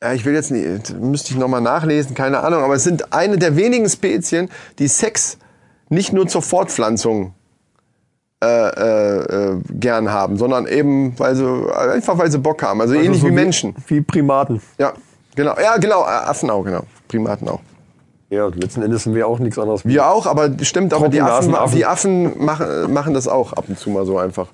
[0.02, 3.38] ja, ich will jetzt nicht, müsste ich nochmal nachlesen, keine Ahnung, aber es sind eine
[3.38, 4.50] der wenigen Spezien,
[4.80, 5.38] die Sex
[5.92, 7.34] nicht nur zur Fortpflanzung
[8.42, 11.44] äh, äh, gern haben, sondern eben weil sie
[11.76, 13.76] einfach weil sie Bock haben, also, ähnlich so wie Menschen.
[13.86, 14.60] Wie Primaten.
[14.78, 14.94] Ja,
[15.36, 15.54] genau.
[15.62, 16.02] Ja, genau.
[16.02, 16.82] äh, Affen auch, genau.
[17.08, 17.60] Primaten auch.
[18.30, 19.84] Ja, letzten Endes sind wir auch nichts anderes.
[19.84, 21.76] Wir auch, aber stimmt, aber die Affen, Trockennasenaffen.
[21.76, 24.48] die Affen machen, machen das auch ab und zu mal so einfach.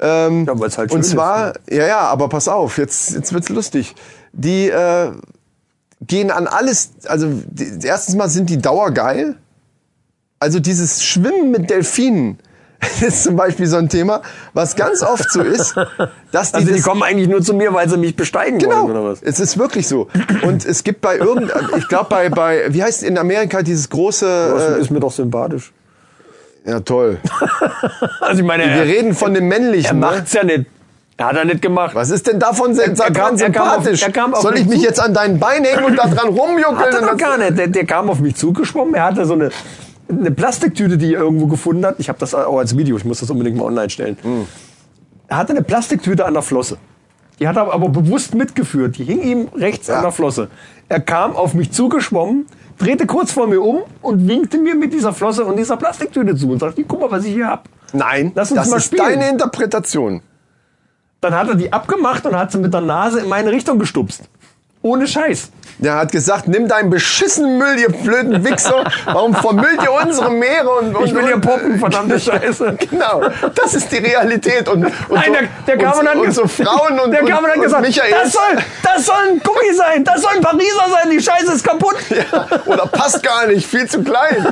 [0.00, 3.94] Ähm, Ja, halt und zwar, ist, ja, ja, aber pass auf, jetzt, jetzt wird's lustig.
[4.32, 5.12] Die äh,
[6.00, 9.36] gehen an alles, also die, erstens mal sind die dauergeil.
[10.40, 12.38] Also dieses Schwimmen mit Delfinen
[13.00, 14.20] ist zum Beispiel so ein Thema,
[14.52, 15.74] was ganz oft so ist,
[16.32, 18.90] dass die Also die kommen eigentlich nur zu mir, weil sie mich besteigen Genau, wollen,
[18.90, 19.22] oder was?
[19.22, 20.08] es ist wirklich so.
[20.42, 24.76] Und es gibt bei irgend, ich glaube bei, bei, wie heißt in Amerika dieses große,
[24.80, 25.72] ist mir doch sympathisch.
[26.66, 27.18] äh, ja toll.
[28.20, 29.98] Also ich meine, Wir er, reden von dem er Männlichen.
[30.00, 30.06] Ne?
[30.06, 30.66] macht's ja nicht.
[31.16, 31.94] Er hat er nicht gemacht.
[31.94, 34.02] Was ist denn davon er daran kam- er kam auf- sympathisch?
[34.02, 34.84] er kam auf Soll ich mich zu.
[34.86, 36.76] jetzt an dein Bein hängen und da dran rumjuckeln?
[36.78, 37.56] Hat er doch gar nicht.
[37.56, 38.94] Der, der kam auf mich zugeschwommen.
[38.94, 39.50] Er hatte so eine,
[40.08, 41.96] eine Plastiktüte, die er irgendwo gefunden hat.
[41.98, 42.96] Ich habe das auch als Video.
[42.96, 44.16] Ich muss das unbedingt mal online stellen.
[44.22, 44.46] Hm.
[45.28, 46.78] Er hatte eine Plastiktüte an der Flosse.
[47.40, 48.98] Die hat er aber bewusst mitgeführt.
[48.98, 49.96] Die hing ihm rechts Ja.
[49.96, 50.48] an der Flosse.
[50.88, 52.46] Er kam auf mich zugeschwommen,
[52.78, 56.50] drehte kurz vor mir um und winkte mir mit dieser Flosse und dieser Plastiktüte zu
[56.50, 57.68] und sagte, guck mal, was ich hier hab.
[57.92, 59.02] Nein, Lass uns das mal ist spielen.
[59.04, 60.20] deine Interpretation.
[61.20, 64.24] Dann hat er die abgemacht und hat sie mit der Nase in meine Richtung gestupst.
[64.84, 65.48] Ohne Scheiß.
[65.78, 68.84] Der hat gesagt, nimm deinen beschissenen Müll, ihr blöden Wichser.
[69.06, 70.68] Warum vermüllt ihr unsere Meere?
[70.68, 72.76] Und, und Ich will hier poppen, verdammte Scheiße.
[72.90, 73.22] Genau,
[73.54, 74.68] das ist die Realität.
[74.68, 77.62] Und, und Nein, so, der, der kam und, und so Frauen und, der und, und
[77.62, 78.10] gesagt, Michael.
[78.10, 78.42] das soll,
[78.82, 81.96] das soll ein Gummi sein, das soll ein Pariser sein, die Scheiße ist kaputt.
[82.10, 84.46] ja, oder passt gar nicht, viel zu klein.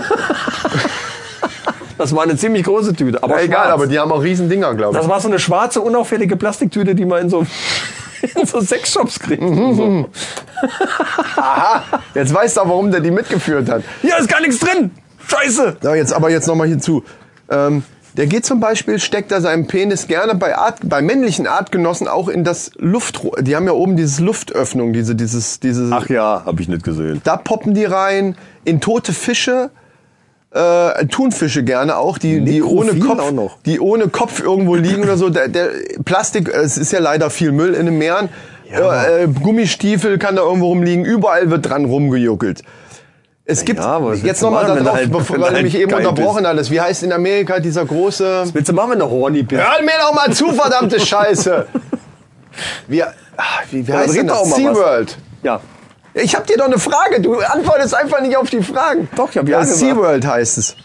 [1.99, 4.75] Das war eine ziemlich große Tüte, aber Ja, egal, aber die haben auch riesen Dinger,
[4.75, 4.99] glaube ich.
[4.99, 7.47] Das war so eine schwarze, unauffällige Plastiktüte, die man in so,
[8.23, 9.43] in so Sexshops kriegt.
[9.43, 9.75] Mhm.
[9.75, 10.09] So.
[11.37, 13.83] Aha, jetzt weißt du auch, warum der die mitgeführt hat.
[14.01, 14.91] Hier ist gar nichts drin.
[15.29, 15.77] Scheiße.
[15.81, 17.05] So, jetzt aber jetzt nochmal hinzu.
[17.51, 17.85] Ähm,
[18.17, 22.29] der geht zum Beispiel, steckt er seinen Penis gerne bei, Art, bei männlichen Artgenossen auch
[22.29, 23.41] in das Luftrohr.
[23.41, 25.91] Die haben ja oben dieses Luftöffnung, diese, dieses, dieses.
[25.91, 27.23] Ach ja, habe ich nicht gesehen.
[27.25, 29.71] Da poppen die rein, in tote Fische,
[30.55, 33.23] äh, Thunfische gerne auch, die, die ohne Kopf,
[33.65, 35.31] die ohne Kopf irgendwo liegen oder so.
[35.31, 35.71] Der, der
[36.05, 38.29] Plastik, äh, es ist ja leider viel Müll in den Meeren.
[38.71, 42.63] äh, äh, Gummistiefel kann da irgendwo rumliegen, überall wird dran rumgejuckelt.
[43.45, 46.71] Es gibt was willst jetzt nochmal darauf, halt- bevor du mich halt eben unterbrochen hattest.
[46.71, 48.45] Wie heißt in Amerika dieser große?
[48.53, 49.61] Willst du machen, wenn du horny bist?
[49.61, 51.67] Hör mir doch mal zu, verdammte Scheiße!
[52.87, 53.13] Wie, ah,
[53.71, 54.41] wie, wie heißt denn das?
[54.43, 54.57] was.
[54.57, 55.19] SeaWorld.
[55.43, 55.61] Ja.
[56.15, 57.21] Ich hab dir doch eine Frage.
[57.21, 59.09] Du antwortest einfach nicht auf die Fragen.
[59.17, 59.79] Doch, ich hab ja gesagt.
[59.79, 60.77] SeaWorld heißt es.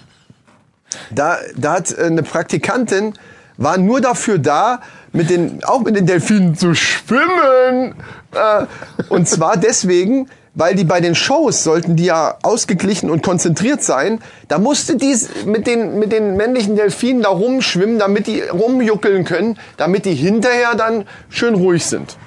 [1.12, 3.14] Da, da hat äh, eine Praktikantin
[3.58, 4.82] war nur dafür da,
[5.14, 7.96] mit den, auch mit den Delfinen zu schwimmen.
[8.34, 8.66] Äh,
[9.10, 14.20] und zwar deswegen, weil die bei den Shows sollten die ja ausgeglichen und konzentriert sein.
[14.48, 19.58] Da musste die mit den, mit den männlichen Delfinen da rumschwimmen, damit die rumjuckeln können,
[19.78, 22.18] damit die hinterher dann schön ruhig sind.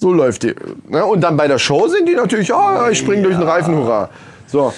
[0.00, 0.54] So läuft die.
[0.88, 1.04] Ne?
[1.04, 4.08] Und dann bei der Show sind die natürlich, ah, ich spring durch den Reifen, hurra.
[4.46, 4.72] So.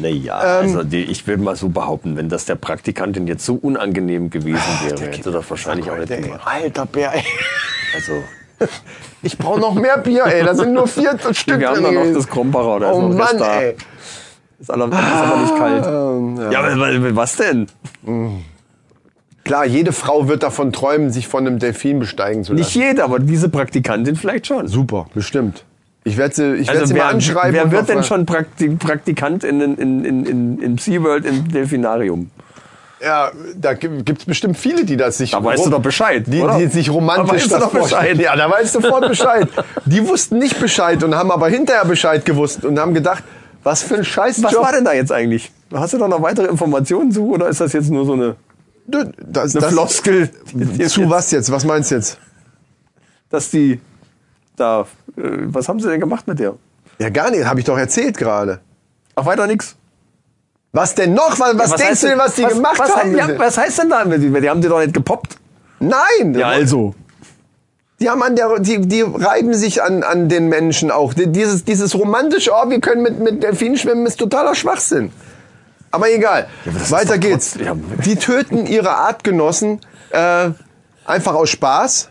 [0.00, 3.54] Naja, Ähm, also die, ich will mal so behaupten, wenn das der Praktikantin jetzt so
[3.60, 6.40] unangenehm gewesen wäre, hätte das wahrscheinlich auch nicht Ey, gemacht.
[6.46, 7.22] alter Bär, ey.
[7.94, 8.12] Also,
[9.22, 10.42] Ich brauche noch mehr Bier, ey.
[10.44, 13.10] Da sind nur vier Stück wir haben drin da noch das Krombacher, ist Oh noch
[13.10, 13.60] ein Mann, Rest da.
[13.60, 13.70] ey.
[13.72, 13.80] Ist,
[14.62, 14.86] ist aber
[15.42, 15.86] nicht kalt.
[15.86, 16.62] Ähm, ja.
[16.62, 17.66] Ja, was denn?
[19.44, 22.60] Klar, jede Frau wird davon träumen, sich von einem Delfin besteigen zu lassen.
[22.62, 24.68] Nicht jeder, aber diese Praktikantin vielleicht schon.
[24.68, 25.64] Super, bestimmt.
[26.04, 27.52] Ich werde sie, ich werd Also sie wer, mal anschreiben.
[27.52, 32.30] wer wird denn schon Prakti Praktikant in, in, in, in, in, SeaWorld im Delfinarium?
[33.00, 36.40] Ja, da gibt es bestimmt viele, die das sich Da weißt du doch Bescheid, die,
[36.40, 36.58] oder?
[36.58, 37.90] die sich romantisch Da weißt du das.
[37.90, 38.18] Bescheid.
[38.18, 39.48] Ja, da weißt du sofort Bescheid.
[39.86, 43.22] Die wussten nicht Bescheid und haben aber hinterher Bescheid gewusst und haben gedacht,
[43.64, 45.50] was für ein Scheiß Was war denn da jetzt eigentlich?
[45.72, 48.36] Hast du da noch weitere Informationen zu oder ist das jetzt nur so eine,
[48.86, 50.30] das, eine das, Floskel,
[50.88, 51.50] Zu was jetzt?
[51.50, 52.18] Was meinst du jetzt?
[53.30, 53.80] dass die
[54.56, 54.82] da,
[55.16, 56.54] äh, was haben sie denn gemacht mit der?
[56.98, 57.46] Ja, gar nicht.
[57.46, 58.60] Habe ich doch erzählt gerade.
[59.14, 59.74] Ach, weiter nix.
[60.72, 61.38] Was denn noch?
[61.40, 63.16] Was, was, Ja, denkst heißt du denn, was die gemacht was, haben?
[63.16, 64.04] Ja, was heißt denn da?
[64.04, 65.36] Die, die haben die doch nicht gepoppt.
[65.80, 66.40] Nein!
[66.42, 66.94] also.
[68.00, 71.14] Die haben an der, die, die reiben sich an, an den Menschen auch.
[71.14, 75.12] Die- Dieses, dieses romantische, oh, wir können mit, mit Delfinen schwimmen, ist totaler Schwachsinn.
[75.92, 76.48] Aber egal.
[76.64, 77.54] aber das ist Weiter geht's.
[77.54, 77.76] ja.
[78.04, 80.50] Die töten ihre Artgenossen äh,
[81.04, 82.08] einfach aus Spaß.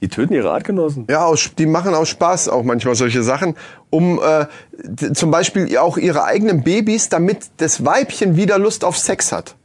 [0.00, 1.06] Die töten ihre Artgenossen.
[1.10, 3.56] Ja, aus, die machen aus Spaß auch manchmal solche Sachen,
[3.90, 4.46] um äh,
[5.12, 9.56] zum Beispiel auch ihre eigenen Babys, damit das Weibchen wieder Lust auf Sex hat.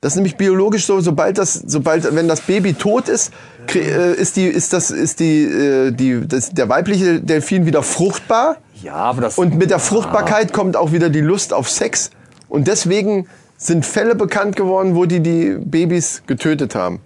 [0.00, 3.32] Das ist nämlich biologisch so, sobald das, sobald, wenn das Baby tot ist,
[3.74, 8.94] ist die, ist das, ist die, äh, die, das, der weibliche Delfin wieder fruchtbar Ja,
[8.94, 9.38] aber das.
[9.38, 12.10] und mit der Fruchtbarkeit kommt auch wieder die Lust auf Sex
[12.48, 13.26] und deswegen
[13.56, 17.00] sind Fälle bekannt geworden, wo die die Babys getötet haben.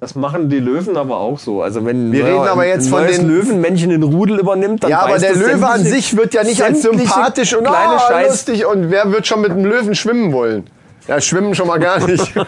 [0.00, 1.62] Das machen die Löwen aber auch so.
[1.62, 5.18] Also wenn Wir reden aber jetzt von den- Löwenmännchen den Rudel übernimmt, dann Ja, aber
[5.18, 9.12] der Löwe an sich wird ja nicht als sympathisch und kleine oh, lustig und wer
[9.12, 10.64] wird schon mit einem Löwen schwimmen wollen?
[11.08, 12.32] Ja, schwimmen schon mal gar nicht.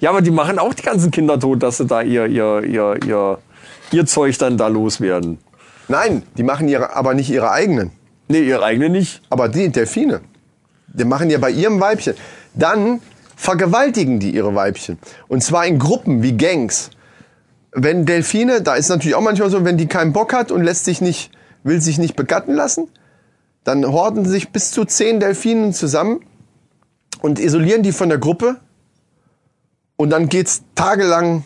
[0.00, 2.98] Ja, aber die machen auch die ganzen Kinder tot, dass sie da ihr ihr ihr
[3.06, 3.38] ihr
[3.92, 5.38] ihr Zeug dann da loswerden.
[5.88, 7.92] Nein, die machen ihre, aber nicht ihre eigenen.
[8.28, 9.22] Nee, ihre eigene nicht.
[9.30, 10.20] Aber die Delfine,
[10.88, 12.14] die machen ja bei ihrem Weibchen.
[12.54, 13.00] Dann
[13.36, 14.98] vergewaltigen die ihre Weibchen.
[15.28, 16.90] Und zwar in Gruppen wie Gangs.
[17.72, 20.84] Wenn Delfine, da ist natürlich auch manchmal so, wenn die keinen Bock hat und lässt
[20.84, 21.30] sich nicht,
[21.62, 22.88] will sich nicht begatten lassen,
[23.64, 26.20] dann horden sich bis zu zehn Delfinen zusammen
[27.26, 28.56] und isolieren die von der Gruppe.
[29.96, 31.42] Und dann geht's tagelang,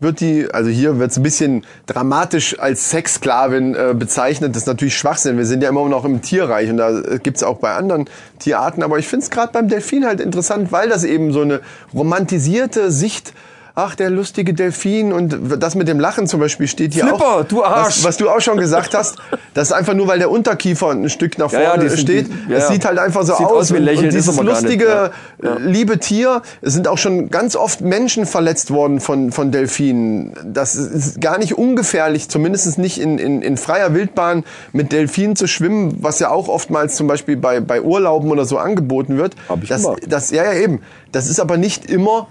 [0.00, 4.56] wird die, also hier wird's ein bisschen dramatisch als Sexsklavin äh, bezeichnet.
[4.56, 5.38] Das ist natürlich Schwachsinn.
[5.38, 8.06] Wir sind ja immer noch im Tierreich und da äh, gibt's auch bei anderen
[8.40, 8.82] Tierarten.
[8.82, 11.60] Aber ich find's gerade beim Delfin halt interessant, weil das eben so eine
[11.94, 13.34] romantisierte Sicht
[13.76, 17.44] Ach, der lustige Delfin und das mit dem Lachen zum Beispiel steht hier Flipper, auch.
[17.44, 17.96] du Arsch.
[17.98, 19.16] Was, was du auch schon gesagt hast,
[19.52, 21.98] das ist einfach nur, weil der Unterkiefer ein Stück nach Ja, ja, vorne die sind-
[21.98, 22.26] steht.
[22.28, 22.70] die- ja, es ja.
[22.72, 23.72] sieht halt einfach so Sieht aus.
[23.72, 25.10] wie und, Lächeln, und ist dieses lustige, ja.
[25.42, 25.56] Ja.
[25.56, 30.34] äh, liebe Tier, es sind auch schon ganz oft Menschen verletzt worden von, von Delfinen.
[30.44, 35.48] Das ist gar nicht ungefährlich, zumindest nicht in, in, in freier Wildbahn mit Delfinen zu
[35.48, 39.34] schwimmen, was ja auch oftmals zum Beispiel bei, bei Urlauben oder so angeboten wird.
[39.48, 40.80] Hab ich das, das, ja, ja, eben.
[41.10, 42.28] Das ist aber nicht immer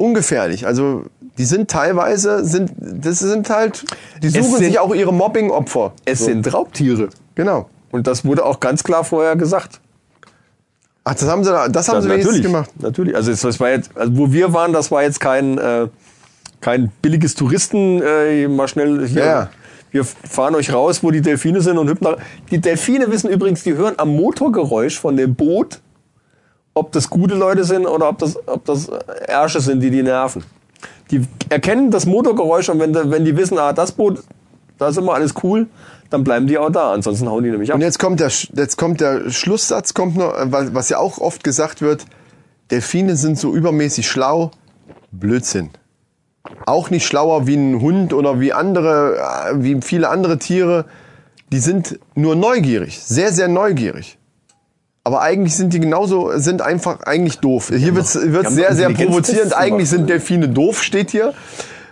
[0.00, 0.66] ungefährlich.
[0.66, 1.04] Also,
[1.38, 3.84] die sind teilweise, sind, das sind halt,
[4.22, 5.92] die suchen sind- sich auch ihre Mobbing-Opfer.
[6.04, 6.24] Es So.
[6.26, 7.08] sind Raubtiere.
[7.34, 7.68] Genau.
[7.92, 9.80] Und das wurde auch ganz klar vorher gesagt.
[11.04, 12.70] Ach, das haben sie, da- das haben Ja, sie wenigstens gemacht.
[12.78, 13.14] Natürlich.
[13.14, 15.88] Also das war jetzt, also wo wir waren, das war jetzt kein äh,
[16.60, 19.24] kein billiges Touristen äh, mal schnell hier.
[19.24, 19.50] Ja.
[19.92, 22.16] Wir fahren euch raus, wo die Delfine sind und hüpfen nach.
[22.50, 25.80] Die Delfine wissen übrigens, die hören am Motorgeräusch von dem Boot,
[26.80, 28.88] ob das gute Leute sind oder ob das ob das
[29.26, 30.42] Ärsche sind, die die nerven.
[31.10, 34.22] Die erkennen das Motorgeräusch und wenn, die- wenn die wissen, ah, das Boot,
[34.78, 35.66] da ist immer alles cool,
[36.08, 36.92] dann bleiben die auch da.
[36.92, 37.76] Ansonsten hauen die nämlich ab.
[37.76, 41.18] Und jetzt kommt der, jetzt kommt der Schlusssatz, kommt noch, äh, was was ja auch
[41.18, 42.04] oft gesagt wird,
[42.70, 44.50] Delfine sind so übermäßig schlau.
[45.12, 45.70] Blödsinn.
[46.66, 50.84] Auch nicht schlauer wie ein Hund oder wie andere, äh, wie viele andere Tiere.
[51.52, 54.16] Die sind nur neugierig, sehr, sehr neugierig.
[55.02, 57.72] Aber eigentlich sind die genauso, sind einfach eigentlich doof.
[57.74, 59.56] Hier wird's wird haben sehr, sehr provozierend.
[59.56, 61.32] Eigentlich sind Delfine doof, steht hier.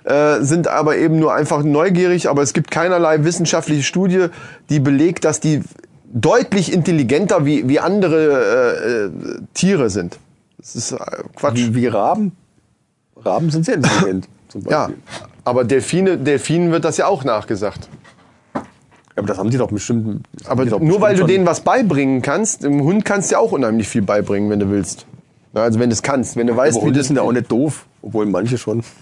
[0.05, 2.29] Äh, sind aber eben nur einfach neugierig.
[2.29, 4.27] Aber es gibt keinerlei wissenschaftliche Studie,
[4.69, 5.63] die belegt, dass die
[6.13, 8.17] deutlich intelligenter wie, wie andere
[8.77, 10.19] äh, äh, Tiere sind.
[10.59, 10.99] Das ist äh,
[11.35, 11.57] Quatsch.
[11.57, 12.33] Wie, wie Raben.
[13.17, 14.29] Raben sind sehr intelligent.
[14.49, 14.91] Zum Ja,
[15.45, 17.89] aber Delfine, Delfinen wird das ja auch nachgesagt.
[19.19, 20.23] Aber das haben die doch bestimmt.
[20.47, 23.41] Aber doch nur weil du bestimmt denen was beibringen kannst, dem Hund kannst du ja
[23.41, 25.07] auch unheimlich viel beibringen, wenn du willst.
[25.53, 27.23] Na, Also wenn du es kannst, wenn du weißt, Aber wie Hunde das sind ja
[27.23, 28.83] auch nicht doof, obwohl manche schon.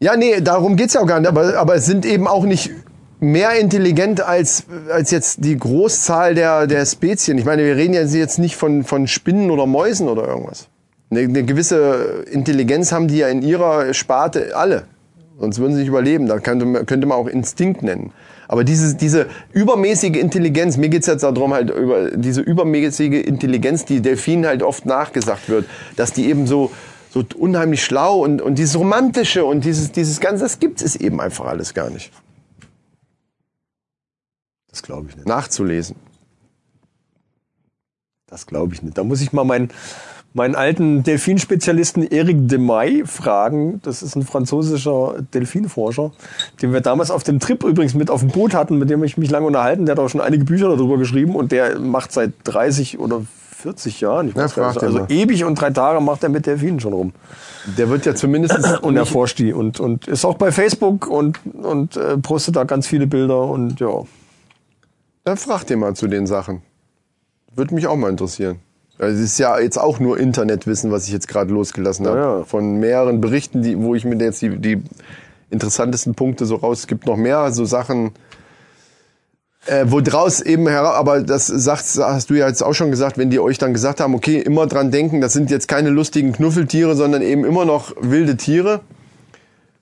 [0.00, 1.28] Ja, nee, darum geht's ja auch gar nicht.
[1.28, 2.70] Aber, aber es sind eben auch nicht
[3.18, 7.36] mehr intelligent als, als jetzt die Großzahl der, der Spezien.
[7.36, 10.68] Ich meine, wir reden ja jetzt nicht von, von Spinnen oder Mäusen oder irgendwas.
[11.10, 14.84] Eine, eine gewisse Intelligenz haben die ja in ihrer Sparte alle.
[15.40, 16.26] Sonst würden sie nicht überleben.
[16.26, 18.12] Da könnte man, könnte man auch Instinkt nennen.
[18.48, 24.00] Aber diese, diese übermäßige Intelligenz, mir geht's jetzt darum, halt über diese übermäßige Intelligenz, die
[24.00, 25.66] Delfinen halt oft nachgesagt wird,
[25.96, 26.72] dass die eben so,
[27.10, 31.20] so unheimlich schlau und, und dieses Romantische und dieses, dieses Ganze, das gibt es eben
[31.20, 32.10] einfach alles gar nicht.
[34.70, 35.28] Das glaube ich nicht.
[35.28, 35.96] Nachzulesen.
[38.28, 38.96] Das glaube ich nicht.
[38.96, 39.70] Da muss ich mal meinen,
[40.34, 43.80] meinen alten Delfinspezialisten Eric Demay fragen.
[43.82, 46.12] Das ist ein französischer Delfinforscher,
[46.62, 49.16] den wir damals auf dem Trip übrigens mit auf dem Boot hatten, mit dem ich
[49.16, 49.86] mich lange unterhalten.
[49.86, 53.22] Der hat auch schon einige Bücher darüber geschrieben und der macht seit 30 oder
[53.56, 56.46] 40 Jahren, ich Ja, weiß gar nicht, also ewig und drei Tage macht er mit
[56.46, 57.12] Delfinen schon rum.
[57.76, 61.96] Der wird ja zumindest Und erforscht die und, und ist auch bei Facebook und, und
[61.96, 64.02] äh, postet da ganz viele Bilder und ja.
[65.24, 66.62] Dann frag den mal zu den Sachen.
[67.54, 68.60] Würde mich auch mal interessieren.
[68.98, 72.18] Also es ist ja jetzt auch nur Internetwissen, was ich jetzt gerade losgelassen habe.
[72.18, 72.44] Ja.
[72.44, 74.82] Von mehreren Berichten, die, wo ich mir jetzt die, die
[75.50, 76.80] interessantesten Punkte so raus.
[76.80, 78.10] Es gibt noch mehr so Sachen,
[79.66, 83.18] äh, wo draus eben heraus, aber das sagst, hast du ja jetzt auch schon gesagt,
[83.18, 86.32] wenn die euch dann gesagt haben, okay, immer dran denken, das sind jetzt keine lustigen
[86.32, 88.80] Knuffeltiere, sondern eben immer noch wilde Tiere.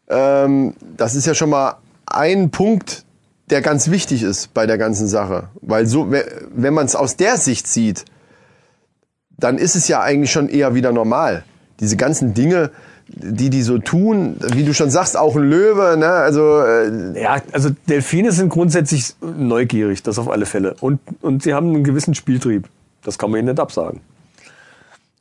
[0.08, 3.04] Ähm, das ist ja schon mal ein Punkt,
[3.50, 5.48] der ganz wichtig ist bei der ganzen Sache.
[5.62, 8.04] Weil so, we- wenn man es aus der Sicht sieht,
[9.38, 11.44] dann ist es ja eigentlich schon eher wieder normal.
[11.80, 12.70] Diese ganzen Dinge,
[13.08, 16.08] die die so tun, wie du schon sagst, auch ein Löwe, ne?
[16.08, 20.74] Also äh, Ja, also Delfine sind grundsätzlich neugierig, das auf alle Fälle.
[20.80, 22.68] Und, und sie haben einen gewissen Spieltrieb.
[23.04, 24.00] Das kann man ihnen nicht absagen.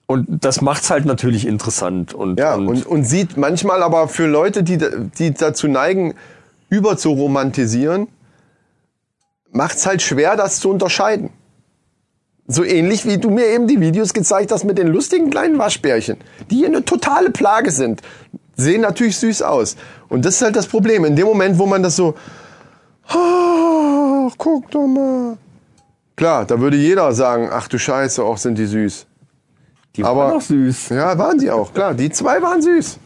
[0.08, 2.14] Und das macht's halt natürlich interessant.
[2.14, 4.78] Und, ja und, und sieht manchmal aber für Leute, die
[5.18, 6.14] die dazu neigen,
[6.70, 8.08] über zu romantisieren,
[9.52, 11.30] macht's halt schwer, das zu unterscheiden.
[12.48, 16.18] So ähnlich wie du mir eben die Videos gezeigt hast mit den lustigen kleinen Waschbärchen,
[16.52, 18.02] die hier eine totale Plage sind.
[18.56, 19.76] Sehen natürlich süß aus.
[20.10, 21.06] Und das ist halt das Problem.
[21.06, 22.14] In dem Moment, wo man das so,
[23.08, 25.38] ach, guck doch mal.
[26.16, 29.06] Klar, da würde jeder sagen, ach du Scheiße, auch sind die süß.
[29.96, 30.90] die aber- waren auch süß.
[30.90, 31.94] Ja, waren sie auch, klar.
[31.94, 33.00] Die zwei waren süß.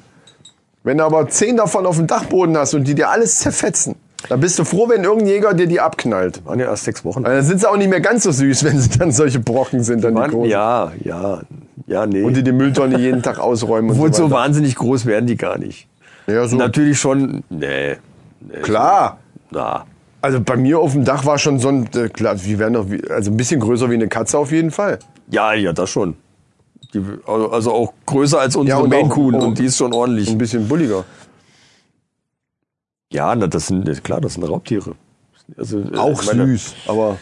[0.84, 3.96] Wenn du aber zehn davon auf dem Dachboden hast und die dir alles zerfetzen,
[4.28, 6.46] dann bist du froh, wenn irgendein Jäger dir die abknallt.
[6.46, 7.24] Waren ja erst sechs Wochen.
[7.24, 9.84] Weil dann sind sie auch nicht mehr ganz so süß, wenn sie dann solche Brocken
[9.84, 10.50] sind, dann die Waren, großen.
[10.52, 11.42] ja, ja,
[11.88, 12.22] ja, nee.
[12.22, 15.38] Und die die Mülltonne jeden Tag ausräumen und Obwohl so so wahnsinnig groß werden die
[15.38, 15.88] gar nicht.
[16.28, 16.58] Ja, so.
[16.58, 17.96] Natürlich schon, nee.
[18.42, 19.18] nee Klar.
[19.52, 19.86] Na,
[20.22, 22.92] Also bei mir auf dem Dach war schon so ein, äh, klar, die werden doch,
[22.92, 25.00] wie, also ein bisschen größer wie eine Katze auf jeden Fall.
[25.32, 26.16] ja, ja, das schon.
[26.94, 29.94] Die, also also auch größer als unsere und Maine Coon auch- und die ist schon
[29.94, 30.30] ordentlich.
[30.30, 31.06] Ein bisschen bulliger.
[33.12, 34.94] Ja, na, das sind klar, das sind Raubtiere.
[35.58, 37.18] Also, äh, Auch meine, süß, aber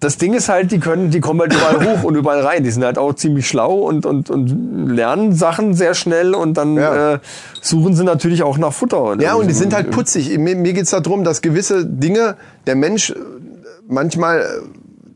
[0.00, 2.64] Das Ding ist halt, die können, die kommen halt überall hoch und überall rein.
[2.64, 6.76] Die sind halt auch ziemlich schlau und und und lernen Sachen sehr schnell und dann
[6.76, 7.14] Ja.
[7.14, 7.18] äh,
[7.60, 9.16] suchen sie natürlich auch nach Futter.
[9.20, 10.36] Ja, und die sind äh, halt putzig.
[10.38, 13.14] Mir, mir geht's darum, dass gewisse Dinge, der Mensch äh,
[13.86, 14.44] manchmal äh,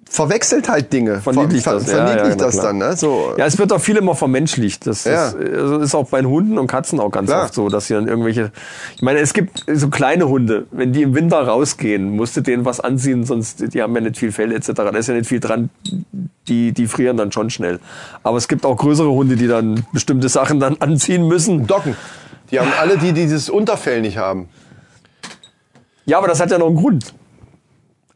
[0.08, 1.20] verwechselt halt Dinge.
[1.20, 2.78] Verniedlicht Ver- das, ver- ja, verniedlicht ja, na das dann.
[2.78, 2.96] Ne?
[2.96, 4.86] So, Ja, es wird auch viel immer vermenschlicht.
[4.86, 5.38] Das, das Ja.
[5.60, 7.44] also ist auch bei den Hunden und Katzen auch ganz Klar.
[7.44, 8.52] oft so, dass sie dann irgendwelche.
[8.94, 12.64] Ich meine, es gibt so kleine Hunde, wenn die im Winter rausgehen, musst du denen
[12.64, 14.72] was anziehen, sonst die haben ja nicht viel Fell etc.
[14.74, 15.70] Da ist ja nicht viel dran.
[16.48, 17.80] Die, die frieren dann schon schnell.
[18.22, 21.66] Aber es gibt auch größere Hunde, die dann bestimmte Sachen dann anziehen müssen.
[21.66, 21.96] Docken.
[22.52, 24.48] Die haben alle, die dieses Unterfell nicht haben.
[26.04, 27.12] Ja, aber das hat ja noch einen Grund.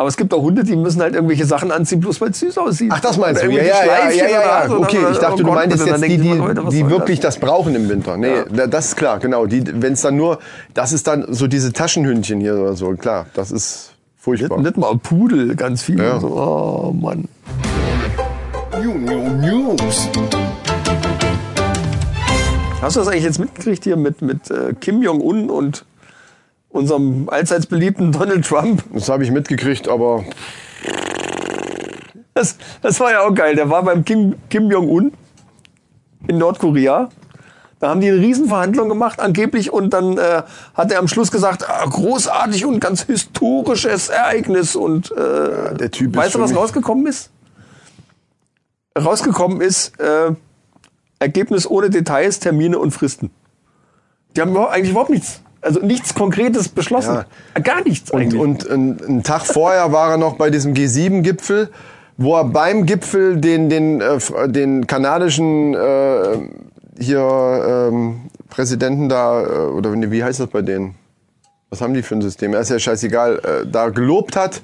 [0.00, 2.56] Aber es gibt auch Hunde, die müssen halt irgendwelche Sachen anziehen, bloß weil es süß
[2.56, 2.90] aussieht.
[2.90, 3.50] Ach, das meinst du?
[3.50, 6.72] Ja, ja, ja, ja, ja, Okay, ich dachte, oh du meintest jetzt die, die, was
[6.72, 8.16] die wirklich das brauchen im Winter.
[8.16, 9.44] Nee, das ist klar, genau.
[9.46, 10.38] Wenn es dann nur,
[10.72, 14.58] das ist dann so diese Taschenhündchen hier oder so, klar, das ist furchtbar.
[14.62, 15.98] Nicht mal Pudel, ganz viel.
[15.98, 16.18] Ja.
[16.18, 17.28] So, oh Mann.
[18.82, 20.08] News.
[22.80, 25.84] Hast du das eigentlich jetzt mitgekriegt hier mit, mit äh, Kim Jong-un und
[26.70, 28.82] unserem allseits beliebten Donald Trump?
[28.94, 30.24] Das habe ich mitgekriegt, aber
[32.34, 33.54] Das, das war ja auch geil.
[33.54, 35.12] Der war beim Kim, Kim Jong-un
[36.26, 37.10] in Nordkorea.
[37.80, 40.42] Da haben die eine Riesenverhandlung gemacht, angeblich, und dann äh,
[40.74, 44.76] hat er am Schluss gesagt, ah, großartig und ganz historisches Ereignis.
[44.76, 47.30] Und äh, der Typ weißt du, was rausgekommen ist?
[48.98, 50.32] Rausgekommen ist äh,
[51.18, 53.30] Ergebnis ohne Details, Termine und Fristen.
[54.36, 57.24] Die haben eigentlich überhaupt nichts, also nichts Konkretes beschlossen.
[57.62, 58.40] Gar nichts Und, eigentlich.
[58.40, 61.70] und ein, einen Tag vorher war er noch bei diesem G7-Gipfel,
[62.16, 64.18] wo er beim Gipfel den, den, äh,
[64.48, 66.38] den kanadischen äh,
[66.98, 70.94] hier ähm, Präsidenten da, äh, oder wie heißt das bei denen?
[71.70, 72.52] Was haben die für ein System?
[72.52, 74.60] Er ist ja scheißegal, äh, da gelobt hat,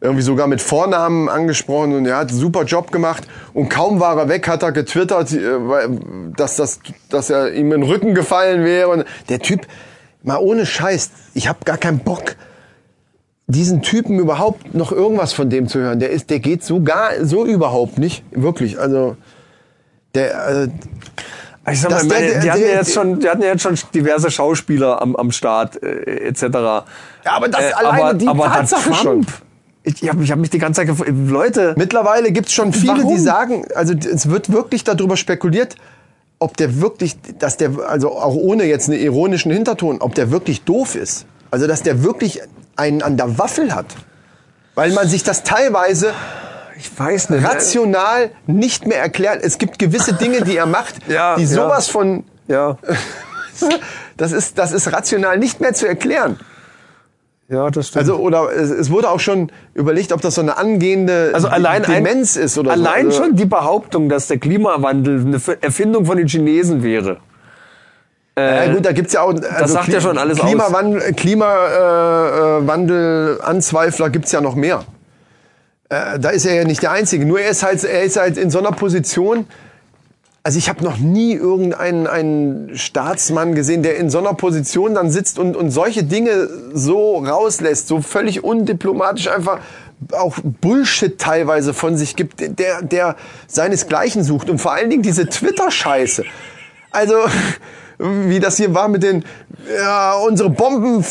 [0.00, 4.18] irgendwie sogar mit Vornamen angesprochen und er hat einen super Job gemacht und kaum war
[4.18, 5.58] er weg, hat er getwittert, äh,
[6.36, 9.66] dass, das, dass er ihm in den Rücken gefallen wäre und der Typ,
[10.22, 12.36] mal ohne Scheiß, ich habe gar keinen Bock,
[13.46, 15.98] diesen Typen überhaupt noch irgendwas von dem zu hören.
[15.98, 18.22] Der ist, der geht so gar, so überhaupt nicht.
[18.30, 18.78] Wirklich.
[18.78, 19.16] Also,
[20.14, 20.70] der, also,
[21.70, 23.62] Ich sag mal, meine, der- der- die, hatten ja jetzt schon, die hatten ja jetzt
[23.62, 26.42] schon diverse Schauspieler am, am Start, äh, etc.
[26.42, 26.84] Ja,
[27.24, 29.26] aber das Äh, alleine aber, die aber Tatsache schon.
[29.82, 32.98] Ich, ich habe hab mich die ganze Zeit gefragt, Leute, Mittlerweile gibt es schon viele,
[32.98, 33.14] Warum?
[33.16, 35.74] die sagen, also es wird wirklich darüber spekuliert,
[36.40, 40.64] ob der wirklich, dass der, also auch ohne jetzt einen ironischen Hinterton, ob der wirklich
[40.64, 41.26] doof ist.
[41.50, 42.40] Also dass der wirklich
[42.76, 43.86] einen an der Waffel hat.
[44.74, 46.14] Weil man sich das teilweise
[46.78, 47.44] ich weiß nicht.
[47.44, 49.42] rational nicht mehr erklärt.
[49.42, 51.48] Es gibt gewisse Dinge, die er macht, Ja, die ja.
[51.48, 52.78] sowas von, Ja,
[54.16, 56.40] das ist, das ist rational nicht mehr zu erklären.
[57.50, 58.00] Ja, das stimmt.
[58.00, 61.84] Also oder es, es wurde auch schon überlegt, ob das so eine angehende Also allein
[61.84, 63.18] ein- Demenz ist oder allein so.
[63.18, 67.18] Also, schon die Behauptung, dass der Klimawandel eine Erfindung von den Chinesen wäre.
[68.38, 69.34] Ja gut, da gibt's ja auch.
[69.34, 70.46] Also sagt ja schon alles aus.
[70.46, 74.84] Klimawandel, Klimawandel, äh, Wandel, Anzweifler gibt's ja noch mehr.
[75.90, 77.26] Äh, da ist er ja nicht der Einzige.
[77.26, 79.46] Nur er ist halt, er ist halt in so einer Position.
[80.42, 85.10] Also ich habe noch nie irgendeinen einen Staatsmann gesehen, der in so einer Position dann
[85.10, 89.60] sitzt und, und solche Dinge so rauslässt, so völlig undiplomatisch einfach
[90.12, 93.16] auch Bullshit teilweise von sich gibt, der, der
[93.48, 96.24] seinesgleichen sucht und vor allen Dingen diese Twitter-Scheiße.
[96.90, 97.16] Also,
[98.00, 99.24] wie das hier war mit den,
[99.76, 101.04] ja, unsere Bomben,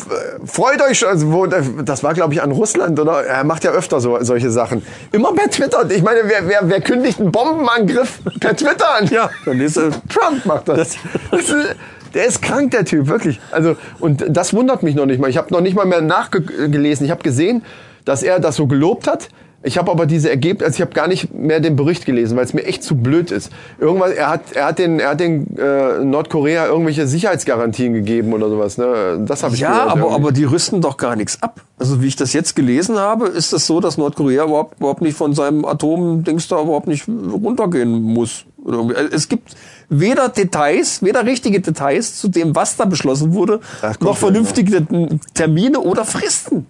[0.46, 1.10] freut euch, schon.
[1.10, 3.24] also wo, das war glaube ich an Russland, oder?
[3.24, 4.82] Er macht ja öfter so, solche Sachen.
[5.12, 5.90] Immer per Twitter.
[5.90, 9.10] Ich meine, wer, wer, wer kündigt einen Bombenangriff per Twitter an?
[9.20, 9.90] Ja, dann ist er.
[10.08, 10.96] Trump macht das.
[11.32, 11.46] das
[12.14, 13.40] der ist krank, der Typ, wirklich.
[13.52, 15.30] Also, und das wundert mich noch nicht mal.
[15.30, 17.06] Ich habe noch nicht mal mehr nachgelesen.
[17.06, 17.64] Ich habe gesehen,
[18.06, 19.30] dass er das so gelobt hat.
[19.62, 22.46] Ich habe aber diese Ergebnisse, also ich habe gar nicht mehr den Bericht gelesen, weil
[22.46, 23.52] es mir echt zu blöd ist.
[23.78, 28.50] Irgendwas, er hat, er hat den, er hat den äh, Nordkorea irgendwelche Sicherheitsgarantien gegeben oder
[28.50, 28.78] sowas.
[28.78, 29.20] Ne?
[29.28, 30.16] Das habe ich Ja, gehört aber, irgendwie.
[30.16, 31.62] aber die rüsten doch gar nichts ab.
[31.78, 35.18] Also wie ich das jetzt gelesen habe, ist das so, dass Nordkorea überhaupt, überhaupt nicht
[35.18, 38.46] von seinem Atomdings da überhaupt nicht runtergehen muss.
[38.66, 39.56] Also Es gibt
[39.90, 43.60] weder Details, weder richtige Details zu dem, was da beschlossen wurde,
[44.00, 44.86] noch vernünftige
[45.34, 46.66] Termine oder Fristen.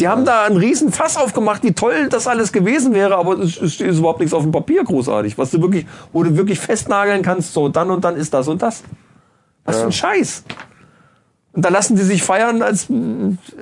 [0.00, 3.74] Die haben da einen riesen Fass aufgemacht, wie toll das alles gewesen wäre, aber es
[3.74, 7.52] steht überhaupt nichts auf dem Papier großartig, was du wirklich, wo du wirklich festnageln kannst,
[7.52, 8.82] so dann und dann ist das und das.
[9.64, 10.44] Was für ein Scheiß.
[11.52, 12.88] Und da lassen die sich feiern, als,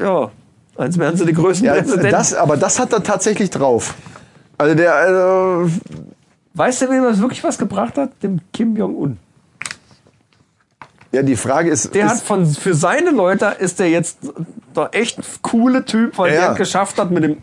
[0.00, 0.30] ja,
[0.76, 2.10] als wären sie die größten ja, Präsidenten.
[2.10, 3.94] das, aber das hat er tatsächlich drauf.
[4.56, 5.70] Also der, also,
[6.54, 8.10] weißt du, wem das wirklich was gebracht hat?
[8.22, 9.18] Dem Kim Jong-un.
[11.12, 14.18] Ja, die Frage ist, Der ist hat von, für seine Leute ist der jetzt
[14.74, 16.46] der echt coole Typ, weil Ja.
[16.48, 17.36] der geschafft hat, mit dem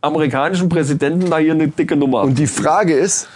[0.00, 2.22] amerikanischen Präsidenten da hier eine dicke Nummer.
[2.22, 3.28] Und die Frage ist,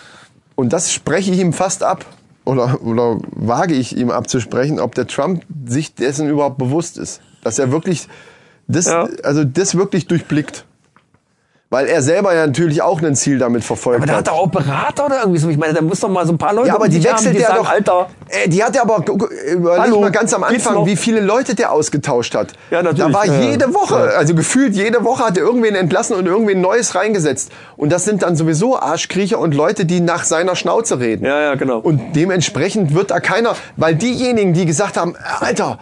[0.54, 2.04] und das spreche ich ihm fast ab,
[2.44, 7.20] oder, oder wage ich ihm abzusprechen, ob der Trump sich dessen überhaupt bewusst ist.
[7.42, 8.08] Dass er wirklich
[8.68, 9.08] das, Ja.
[9.24, 10.64] also das wirklich durchblickt.
[11.68, 14.46] Weil er selber ja natürlich auch ein Ziel damit verfolgt aber der hat doch auch
[14.46, 15.48] Berater oder irgendwie so.
[15.48, 17.16] Ich meine, da muss doch mal so ein paar Leute Ja, aber die sich haben,
[17.16, 17.70] wechselt die ja sagen, doch.
[17.70, 19.04] Alter, Äh, die hat ja aber,
[19.52, 22.52] überleg Hallo, mal ganz am Anfang, wie viele Leute der ausgetauscht hat.
[22.70, 23.12] Ja, natürlich.
[23.12, 24.16] Da war Ja, jede Woche, ja.
[24.16, 27.50] also gefühlt jede Woche hat er irgendwen entlassen und irgendwen Neues reingesetzt.
[27.76, 31.26] Und das sind dann sowieso Arschkriecher und Leute, die nach seiner Schnauze reden.
[31.26, 31.78] Ja, ja, genau.
[31.80, 35.80] Und dementsprechend wird da keiner, weil diejenigen, die gesagt haben, Alter,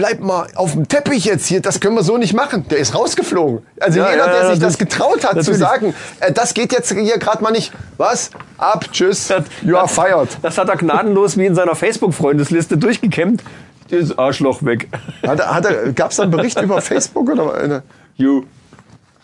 [0.00, 2.94] bleib mal auf dem Teppich jetzt hier, das können wir so nicht machen, der ist
[2.94, 3.60] rausgeflogen.
[3.78, 6.90] Also Ja, jeder, ja, der sich das getraut hat zu sagen, äh, das geht jetzt
[6.90, 8.30] hier gerade mal nicht, was?
[8.56, 9.28] Ab, tschüss,
[9.60, 10.28] you are fired.
[10.40, 13.42] Das hat er gnadenlos wie in seiner Facebook-Freundesliste durchgekämmt.
[13.90, 14.88] Dieses Arschloch weg.
[15.26, 17.52] Hat er, hat er, gab's da einen Bericht über Facebook oder?
[17.54, 17.82] eine-
[18.16, 18.44] You.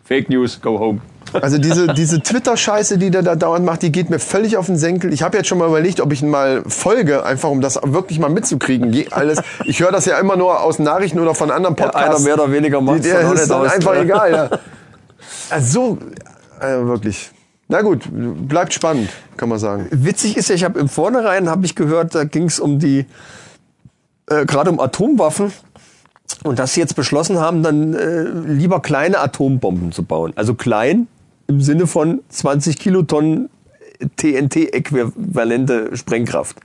[0.05, 1.01] Fake News, go home.
[1.33, 4.77] Also diese, diese Twitter-Scheiße, die der da dauernd macht, die geht mir völlig auf den
[4.79, 5.13] Senkel.
[5.13, 8.19] Ich habe jetzt schon mal überlegt, ob ich ihn mal folge, einfach um das wirklich
[8.19, 8.93] mal mitzukriegen.
[8.93, 12.09] Je- Alles, ich höre das ja immer nur aus Nachrichten oder von anderen Podcasts.
[12.09, 13.73] einer mehr oder weniger macht's Die- Der ist dann aus.
[13.73, 14.03] einfach Ja.
[14.03, 14.33] egal.
[14.33, 14.51] Ja.
[15.51, 15.99] Also,
[16.61, 17.31] äh, wirklich.
[17.69, 19.89] Na gut, bleibt spannend, kann man sagen.
[19.91, 23.07] Witzig ist ja, ich habe im Vornherein habe ich gehört, da ging es um die
[24.29, 25.53] äh, gerade um Atomwaffen
[26.45, 30.33] und dass sie jetzt beschlossen haben, dann äh, lieber kleine Atombomben zu bauen.
[30.37, 31.09] Also klein
[31.49, 33.49] im Sinne von 20 Kilotonnen
[34.17, 36.57] TNT-äquivalente Sprengkraft.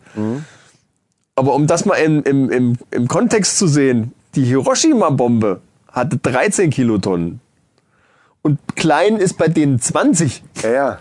[1.35, 6.69] Aber um das mal im, im, im, im Kontext zu sehen, die Hiroshima-Bombe hatte 13
[6.69, 7.39] Kilotonnen.
[8.41, 10.43] Und klein ist bei denen 20.
[10.63, 10.99] Ja, ja.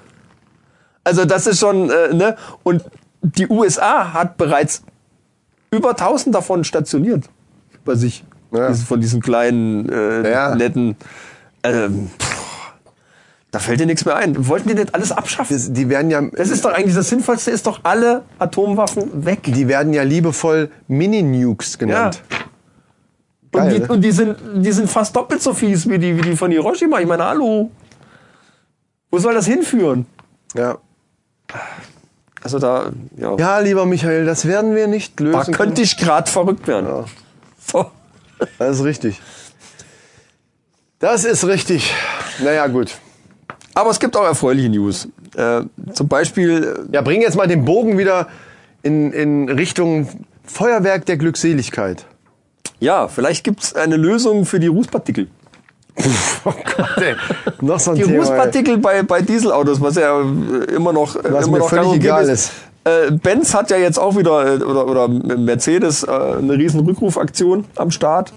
[1.05, 2.37] Also das ist schon, äh, ne?
[2.63, 2.85] Und
[3.23, 4.83] die USA hat bereits
[5.71, 7.25] über 1000 davon stationiert
[7.85, 8.25] bei sich.
[8.53, 8.73] Ja.
[8.75, 10.55] Von diesen kleinen, äh, Ja.
[10.55, 10.97] netten.
[11.63, 12.40] Ähm, pff,
[13.51, 14.47] da fällt dir nichts mehr ein.
[14.47, 15.57] Wollten die nicht alles abschaffen?
[15.57, 19.43] Das, die werden ja, Das ist doch eigentlich das Sinnvollste, ist doch alle Atomwaffen weg.
[19.45, 22.23] die werden ja liebevoll Mini-Nukes genannt.
[23.53, 23.89] Und, Geil, die, ne?
[23.89, 27.01] und die, sind, die sind fast doppelt so fies wie die, wie die von Hiroshima.
[27.01, 27.71] Ich meine, hallo.
[29.11, 30.07] Wo soll das hinführen?
[30.55, 30.79] Ja.
[32.43, 35.53] Also da, ja, ja, lieber Michael, das werden wir nicht da lösen.
[35.53, 37.05] könnte ich gerade verrückt werden.
[37.67, 37.91] So.
[38.59, 39.21] Das ist richtig.
[41.01, 41.93] Das ist richtig.
[42.39, 42.97] Naja, gut.
[43.75, 45.09] Aber es gibt auch erfreuliche News.
[45.37, 48.29] Äh, zum Beispiel, Ja, bring jetzt mal den Bogen wieder
[48.83, 50.09] in, in Richtung
[50.45, 52.01] Feuerwerk der Glückseligkeit.
[52.81, 55.29] äh, ja, vielleicht gibt es eine Lösung für die Rußpartikel.
[56.45, 57.15] Oh Gott, ey.
[57.61, 58.15] Noch so ein Die Thema.
[58.15, 58.19] ey.
[58.21, 61.93] Rußpartikel bei, bei Dieselautos, was ja äh, immer noch, äh, Was immer noch völlig gang
[61.93, 62.39] und gäbe egal
[62.85, 67.67] Äh, Benz hat ja jetzt auch wieder, äh, oder, oder Mercedes, äh, eine riesen Rückrufaktion
[67.77, 68.33] am Start.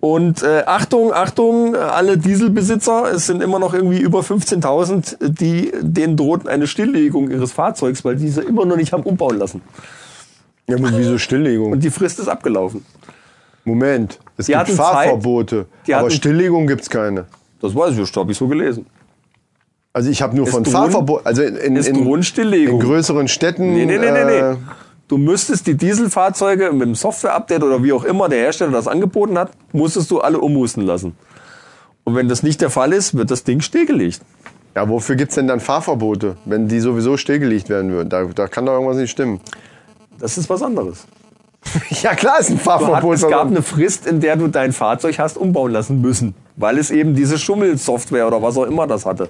[0.00, 6.16] Und äh, Achtung, Achtung, alle Dieselbesitzer, es sind immer noch irgendwie über 15.000, die denen
[6.16, 9.60] droht eine Stilllegung ihres Fahrzeugs, weil diese immer noch nicht haben umbauen lassen.
[10.68, 11.72] Ja, aber wieso Stilllegung?
[11.72, 12.84] Und die Frist ist abgelaufen.
[13.64, 14.20] Moment.
[14.36, 15.66] Es Die gibt Fahrverbote.
[15.86, 17.24] Die aber hatten- Stilllegung gibt's keine.
[17.60, 18.86] Das weiß ich, das habe ich so gelesen.
[19.92, 23.72] Also ich habe nur Es von drohen- Fahrverbot, also in, in, in, in größeren Städten.
[23.72, 24.58] Nee, nee, nee, nee, äh, nee.
[25.08, 29.38] Du müsstest die Dieselfahrzeuge mit dem Software-Update oder wie auch immer der Hersteller das angeboten
[29.38, 31.16] hat, musstest du alle umhusten lassen.
[32.04, 34.20] Und wenn das nicht der Fall ist, wird das Ding stillgelegt.
[34.76, 38.10] Ja, wofür gibt's denn dann Fahrverbote, wenn die sowieso stillgelegt werden würden?
[38.10, 39.40] Da, da kann doch irgendwas nicht stimmen.
[40.18, 41.06] Das ist was anderes.
[42.02, 43.16] Ja, klar ist ein Fahrverbot.
[43.16, 46.90] es gab eine Frist, in der du dein Fahrzeug hast umbauen lassen müssen, weil es
[46.90, 49.28] eben diese Schummelsoftware oder was auch immer das hatte.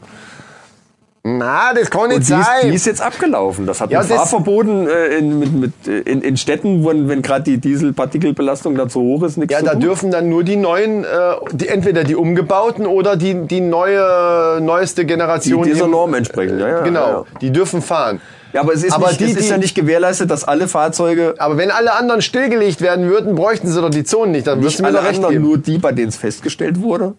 [1.37, 2.69] Na, das kann Und nicht die ist, sein.
[2.71, 3.67] die ist jetzt abgelaufen.
[3.67, 6.89] Das hat Ja, mit das- Fahrverboten äh, in, mit, mit, äh, in, in Städten, wo,
[6.89, 9.81] wenn gerade die Dieselpartikelbelastung da zu hoch ist, nichts ja, da tun.
[9.81, 11.07] dürfen dann nur die neuen, äh,
[11.53, 15.65] die, entweder die umgebauten oder die, die neue, neueste Generation.
[15.65, 18.21] Die dieser Norm entsprechen, ja, ja, Genau, ja, die dürfen fahren.
[18.53, 20.69] Ja, aber es ist, Aber nicht, die, es ist die- ja nicht gewährleistet, dass alle
[20.69, 24.47] Fahrzeuge, Aber wenn alle anderen stillgelegt werden würden, bräuchten sie doch die Zonen nicht.
[24.47, 25.45] Dann nicht wirst du mir alle recht anderen, geben.
[25.45, 27.13] nur die, bei denen es festgestellt wurde,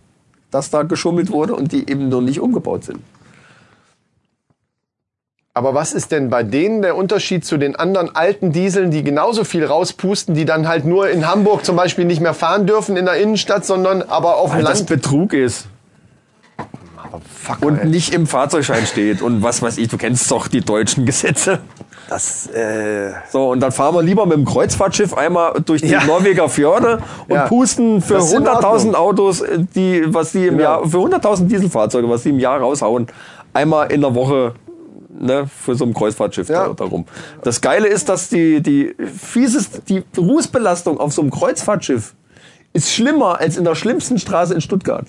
[0.49, 2.99] dass da geschummelt wurde und die eben noch nicht umgebaut sind.
[5.55, 9.43] Aber was ist denn bei denen der Unterschied zu den anderen alten Dieseln, die genauso
[9.43, 13.05] viel rauspusten, die dann halt nur in Hamburg zum Beispiel nicht mehr fahren dürfen in
[13.05, 14.89] der Innenstadt, sondern aber auf dem Weil das Land?
[14.89, 15.65] Betrug ist
[17.41, 17.87] Fuck, und ey.
[17.87, 21.59] nicht im Fahrzeugschein steht und was weiß ich, du kennst doch die deutschen Gesetze.
[22.07, 26.03] das, äh, So, und dann fahren wir lieber mit dem Kreuzfahrtschiff einmal durch die Ja.
[26.03, 27.47] Norweger Fjorde und Ja.
[27.47, 28.95] pusten für Das ist in 100.000 Ordnung.
[28.95, 30.81] Autos, äh, die, was die im Genau.
[30.81, 33.07] Jahr, für 100.000 Dieselfahrzeuge, was die im Jahr raushauen,
[33.53, 34.53] einmal in der Woche,
[35.09, 36.67] ne, für so ein Kreuzfahrtschiff Ja.
[36.67, 37.05] da, darum.
[37.43, 42.13] Das Geile ist, dass die, die fieseste, die Rußbelastung auf so einem Kreuzfahrtschiff
[42.73, 45.07] ist schlimmer als in der schlimmsten Straße in Stuttgart.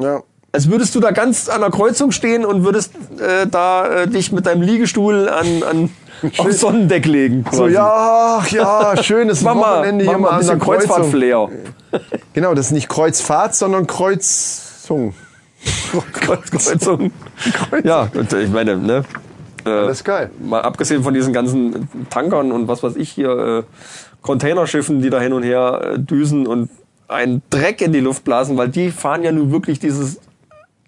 [0.00, 0.22] ja.
[0.52, 4.30] Als würdest du da ganz an der Kreuzung stehen und würdest äh, da äh, dich
[4.30, 5.90] mit deinem Liegestuhl an, an
[6.38, 7.44] aufs Sonnendeck legen.
[7.50, 10.56] So, ja, ja, schönes Mach mal, Wochenende hier mal an der.
[10.56, 11.48] Kreuzfahrtflair.
[12.34, 15.14] Genau, das ist nicht Kreuzfahrt, sondern Kreuzung.
[16.12, 17.10] Kreuz, Kreuzung.
[17.84, 19.04] Ja, und ich meine, ne?
[19.66, 20.30] Äh, ist geil.
[20.40, 23.62] mal abgesehen von diesen ganzen Tankern und was weiß ich hier, äh,
[24.22, 26.70] Containerschiffen, die da hin und her äh, düsen und
[27.08, 30.20] einen Dreck in die Luft blasen, weil die fahren ja nun wirklich dieses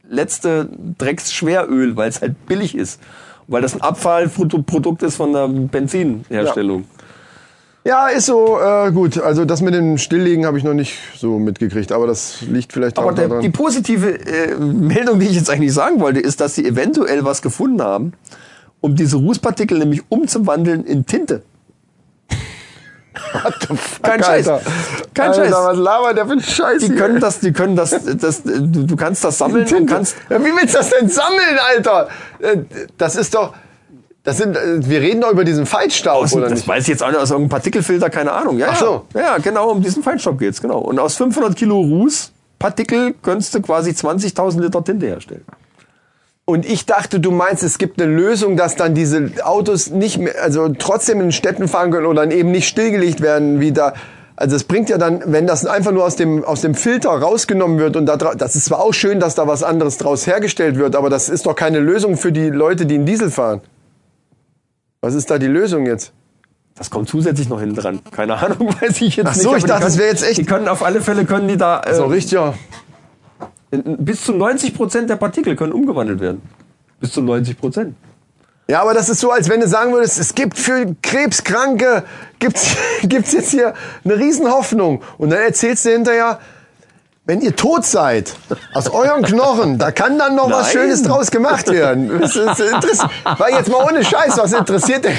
[0.08, 3.00] letzte Drecksschweröl, weil es halt billig ist.
[3.48, 6.80] Weil das ein Abfallprodukt ist von der Benzinherstellung.
[6.80, 6.95] Ja,
[8.14, 9.18] ist so, äh, gut.
[9.18, 12.98] Also das mit dem Stilllegen habe ich noch nicht so mitgekriegt, aber das liegt vielleicht
[12.98, 13.42] Aber auch der, daran.
[13.42, 17.42] die positive äh, Meldung, die ich jetzt eigentlich sagen wollte, ist, dass sie eventuell was
[17.42, 18.12] gefunden haben,
[18.80, 21.42] um diese Rußpartikel nämlich umzuwandeln in Tinte.
[24.02, 24.48] Kein Scheiß.
[24.48, 24.70] Alter.
[25.14, 25.52] Kein Alter, Scheiß.
[25.54, 26.96] was labert der für ein Scheiß Die hier?
[26.96, 30.16] können das, die können das, das du, du kannst das sammeln und kannst.
[30.28, 32.08] Ja, wie willst du das denn sammeln, Alter?
[32.40, 32.58] Äh,
[32.98, 33.54] Das ist doch...
[34.26, 36.68] Das sind, äh, wir reden doch über diesen Feinstaub, Aus, oder das nicht?
[36.68, 38.58] weiß ich jetzt auch nicht, aus irgendeinem Partikelfilter, keine Ahnung.
[38.58, 39.06] Ja, Ach so.
[39.14, 39.20] ja.
[39.20, 40.78] ja, genau, um diesen Feinstaub geht's, genau.
[40.80, 45.44] Und aus 500 Kilo Rußpartikel könntest du quasi 20.000 Liter Tinte herstellen.
[46.44, 50.34] Und ich dachte, du meinst, es gibt eine Lösung, dass dann diese Autos nicht mehr,
[50.42, 53.94] also trotzdem in Städten fahren können oder dann eben nicht stillgelegt werden, wie da.
[54.34, 57.78] Also es bringt ja dann, wenn das einfach nur aus dem, aus dem Filter rausgenommen
[57.78, 60.96] wird und da, das ist zwar auch schön, dass da was anderes draus hergestellt wird,
[60.96, 63.60] aber das ist doch keine Lösung für die Leute, die einen Diesel fahren.
[65.06, 66.12] Was ist da die Lösung jetzt?
[66.74, 68.00] Das kommt zusätzlich noch hinten dran.
[68.10, 69.42] Keine Ahnung, weiß ich jetzt Ach nicht.
[69.44, 71.46] so, aber ich die dachte, das wäre jetzt echt- Die können auf alle Fälle können
[71.46, 72.54] die da äh, So richtig, ja.
[73.70, 76.42] bis zu 90 Prozent der Partikel können umgewandelt werden.
[76.98, 77.94] Bis zu 90 Prozent.
[78.68, 82.02] Ja, aber das ist so, als wenn du sagen würdest, es gibt für Krebskranke,
[82.40, 82.74] gibt's,
[83.04, 83.74] gibt's jetzt hier
[84.04, 85.02] eine Riesenhoffnung.
[85.18, 86.40] Und dann erzählst du hinterher,
[87.26, 88.34] wenn ihr tot seid,
[88.72, 90.72] aus euren Knochen, da kann dann noch was Nein.
[90.72, 92.20] Schönes draus gemacht werden.
[92.20, 93.04] Das ist interess-
[93.38, 95.16] Weil jetzt mal ohne Scheiß, was interessiert denn?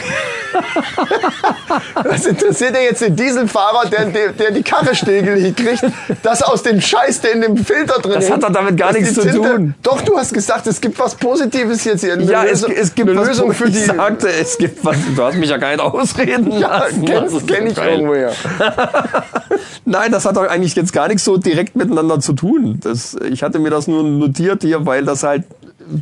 [2.06, 5.84] Was interessiert denn jetzt den Dieselfahrer, der, der, der die Karre stillgelegt kriegt,
[6.24, 8.32] das aus dem Scheiß, der in dem Filter drin Das ist?
[8.32, 9.76] hat doch damit gar nichts zu tun.
[9.84, 12.14] Doch, du hast gesagt, es gibt was Positives jetzt hier.
[12.14, 13.80] Eine Ja, es, Lösung, es gibt eine was, Lösung für die.
[13.80, 14.96] Ich sagte, es gibt was.
[15.16, 17.06] Du hast mich ja gar nicht ausreden ja, lassen.
[17.06, 18.32] kenn, Das ist kenn ich irgendwoher.
[19.86, 22.80] Nein, das hat doch eigentlich jetzt gar nichts so direkt miteinander zu tun.
[22.82, 25.44] Das, ich hatte mir das nur notiert hier, weil das halt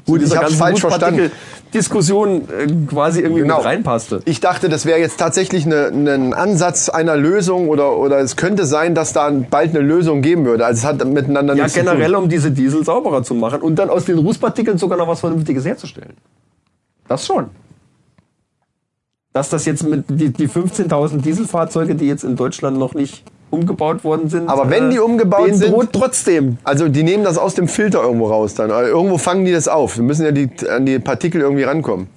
[0.08, 1.30] Gut, ich hab's falsch verstanden.
[1.72, 3.58] Diskussion äh, quasi irgendwie Genau.
[3.58, 4.20] mit reinpasste.
[4.26, 8.96] Ich dachte, das wäre jetzt tatsächlich ein Ansatz einer Lösung oder, oder es könnte sein,
[8.96, 10.66] dass da bald eine Lösung geben würde.
[10.66, 12.24] Also es hat miteinander Ja, nichts zu generell, tun.
[12.24, 15.66] um diese Diesel sauberer zu machen und dann aus den Rußpartikeln sogar noch was Vernünftiges
[15.66, 16.14] herzustellen.
[17.08, 17.52] Das schon.
[19.34, 24.04] Dass das jetzt mit die, die 15.000 Dieselfahrzeuge, die jetzt in Deutschland noch nicht umgebaut
[24.04, 24.50] worden sind.
[24.50, 26.58] Aber wenn die umgebaut sind- droht trotzdem.
[26.64, 28.72] Also die nehmen das aus dem Filter irgendwo raus dann.
[28.72, 29.96] Also irgendwo fangen die das auf.
[29.98, 32.08] Wir müssen ja die, an die Partikel irgendwie rankommen.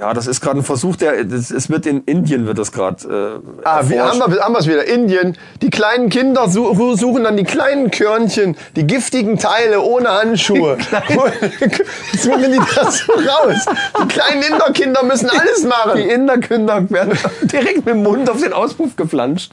[0.00, 3.40] Ja, das ist gerade ein Versuch, der das, es wird in Indien wird das gerade.
[3.42, 4.86] Äh, Ah, wir haben wir haben wir's wieder.
[4.86, 5.36] Indien.
[5.60, 10.78] Die kleinen Kinder su suchen dann die kleinen Körnchen, die giftigen Teile ohne Handschuhe.
[12.16, 13.66] suchen die das so raus.
[14.00, 15.96] Die kleinen Inderkinder müssen alles machen.
[15.96, 17.18] Die Inderkinder werden
[17.52, 19.52] direkt mit dem Mund auf den Auspuff geflanscht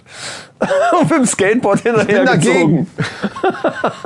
[0.99, 2.51] und mit dem Skateboard hinterher bin dagegen.
[2.51, 2.87] gezogen.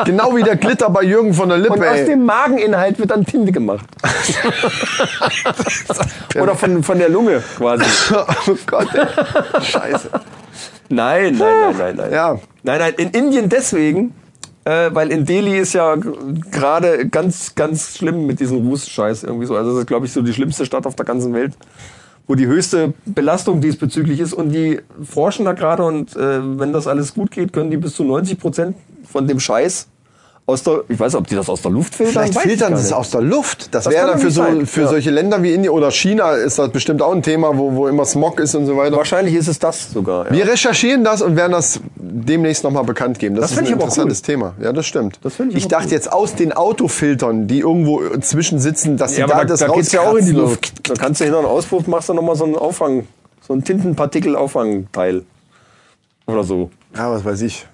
[0.06, 1.74] Genau wie der Glitter bei Jürgen von der Lippe.
[1.74, 3.86] Und aus dem Mageninhalt wird dann Tinte gemacht.
[6.40, 7.84] Oder von, von der Lunge quasi.
[8.14, 8.88] oh Gott.
[8.94, 9.62] ey.
[9.62, 10.10] Scheiße.
[10.90, 12.12] Nein, nein, nein, nein, nein.
[12.12, 12.40] Ja.
[12.64, 14.14] Nein, nein, in Indien deswegen,
[14.66, 19.56] äh, weil in Delhi ist ja gerade ganz, ganz schlimm mit diesem Rußscheiß irgendwie so.
[19.56, 21.54] Also das ist, glaube ich, so die schlimmste Stadt auf der ganzen Welt,
[22.30, 24.34] wo die höchste Belastung diesbezüglich ist.
[24.34, 27.96] Und die forschen da gerade und äh, wenn das alles gut geht, können die bis
[27.96, 29.88] zu 90 Prozent von dem Scheiß
[30.50, 32.24] aus der, ich weiß nicht, ob die das aus der Luft filtern.
[32.24, 33.74] Vielleicht filtern sie es aus der Luft.
[33.74, 34.88] Das, Das wäre dann für, so, sein, für ja.
[34.88, 38.06] solche Länder wie Indien oder China ist das bestimmt auch ein Thema, wo, wo immer
[38.06, 38.98] Smog ist und so weiter.
[38.98, 40.26] Wahrscheinlich ist es das sogar.
[40.26, 40.32] Ja.
[40.34, 43.36] Wir recherchieren das und werden das demnächst nochmal bekannt geben.
[43.36, 44.56] Das, Das ist ein interessantes Thema.
[44.62, 45.20] Ja, das stimmt.
[45.24, 45.92] Das ich ich dachte cool.
[45.94, 49.60] jetzt aus den Autofiltern, die irgendwo zwischen sitzen, dass sie Ja, da, aber da, das
[49.60, 50.32] da geht's ja auch in die.
[50.32, 50.90] Luft.
[50.90, 53.08] Da kannst du hinter einen Auspuff, machst du nochmal so einen Auffang,
[53.46, 55.24] so einen Tintenpartikel-Auffangteil.
[56.28, 56.70] Oder so.
[56.96, 57.68] Ja, was weiß ich.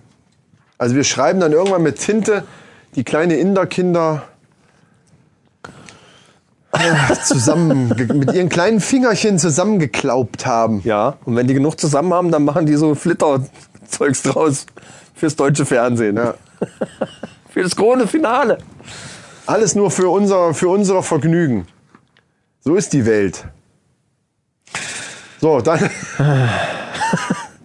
[0.78, 2.44] Also wir schreiben dann irgendwann mit Tinte
[2.96, 4.24] die kleine Inderkinder
[6.72, 10.82] äh, zusammen mit ihren kleinen Fingerchen zusammengeklaubt haben.
[10.84, 14.66] Ja, und wenn die genug zusammen haben, dann machen die so Flitter-Zeugs draus
[15.14, 16.18] fürs deutsche Fernsehen.
[16.18, 16.36] Ja.
[17.50, 18.58] Für das große Finale.
[19.46, 21.68] Alles nur für unser, für unser Vergnügen.
[22.60, 23.46] So ist die Welt.
[25.40, 25.80] So, dann.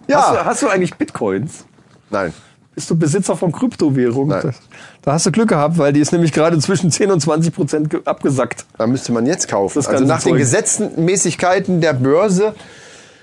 [0.07, 0.21] ja.
[0.21, 1.65] Hast, du, hast du eigentlich Bitcoins?
[2.09, 2.33] Nein.
[2.73, 4.39] Bist du Besitzer von Kryptowährungen?
[4.43, 4.55] Nein.
[5.01, 7.89] Da hast du Glück gehabt, weil die ist nämlich gerade zwischen 10 und 20 Prozent
[7.89, 8.65] ge- abgesackt.
[8.77, 9.77] Da müsste man jetzt kaufen.
[9.85, 10.37] Also nach den Zeug.
[10.39, 12.55] Gesetzmäßigkeiten der Börse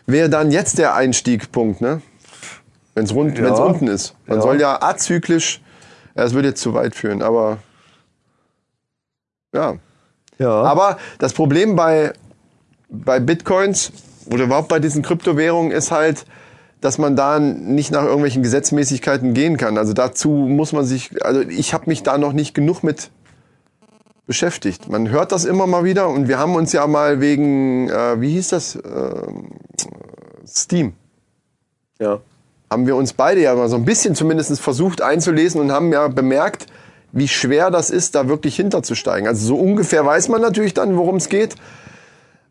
[0.07, 2.03] wäre dann jetzt der Einstiegpunkt, ne?
[2.95, 3.45] Wenn es rund, Ja.
[3.45, 4.15] wenn's unten ist.
[4.27, 4.43] Man Ja.
[4.43, 5.63] soll ja azyklisch,
[6.15, 7.59] das würde jetzt zu weit führen, aber
[9.55, 9.77] ja.
[10.39, 10.51] Ja.
[10.63, 12.13] Aber das Problem bei,
[12.91, 13.93] bei Bitcoins
[14.31, 16.27] oder überhaupt bei diesen Kryptowährungen ist halt,
[16.81, 19.79] dass man da nicht nach irgendwelchen Gesetzmäßigkeiten gehen kann.
[19.79, 23.11] Also dazu muss man sich, also ich habe mich da noch nicht genug mit
[24.27, 24.89] beschäftigt.
[24.89, 28.31] Man hört das immer mal wieder und wir haben uns ja mal wegen, äh, wie
[28.33, 29.53] hieß das, ähm,
[30.47, 30.93] Steam,
[31.99, 32.21] ja.
[32.71, 36.09] haben wir uns beide ja mal so ein bisschen zumindest versucht einzulesen und haben ja
[36.09, 36.67] bemerkt,
[37.11, 39.27] wie schwer das ist, da wirklich hinterzusteigen.
[39.27, 41.55] Also so ungefähr weiß man natürlich dann, worum es geht.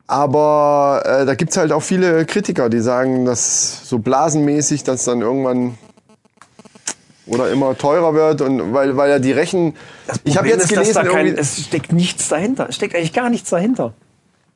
[0.08, 5.22] Aber äh, da gibt's halt auch viele Kritiker, die sagen, dass so blasenmäßig, dass dann
[5.22, 5.78] irgendwann
[7.26, 9.76] oder immer teurer wird und weil, weil ja die Rechen.
[10.24, 12.68] ich habe jetzt ist, gelesen, da kein, es steckt nichts dahinter.
[12.70, 13.94] Es steckt eigentlich gar nichts dahinter.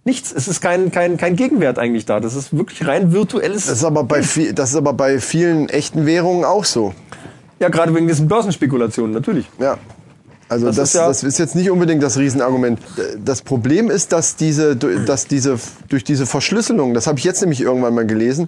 [0.05, 0.31] Nichts.
[0.31, 2.21] Es ist kein, kein, kein Gegenwert eigentlich da.
[2.21, 3.67] Das ist wirklich rein virtuelles.
[3.67, 6.93] das ist aber bei viel, das ist aber bei vielen echten Währungen auch so.
[7.59, 9.47] ja, gerade wegen diesen Börsenspekulationen, natürlich.
[9.59, 9.77] Ja.
[10.51, 12.79] Also Das das, ist ja- das ist jetzt nicht unbedingt das Riesenargument.
[13.23, 15.57] Das Problem ist, dass diese, dass diese
[15.87, 18.47] durch diese Verschlüsselung, das habe ich jetzt nämlich irgendwann mal gelesen,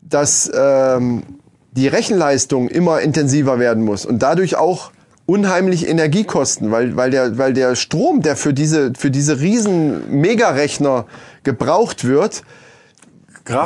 [0.00, 1.24] dass ähm,
[1.72, 4.92] die Rechenleistung immer intensiver werden muss und dadurch auch
[5.26, 11.04] unheimlich Energiekosten, weil, weil, der, weil der Strom, der für diese, für diese riesen Megarechner
[11.42, 12.42] gebraucht wird,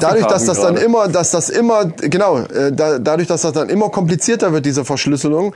[0.00, 3.68] dadurch, dass das dann immer, dass das immer, genau, äh, da, dadurch, dass das dann
[3.68, 5.54] immer komplizierter wird, diese Verschlüsselung,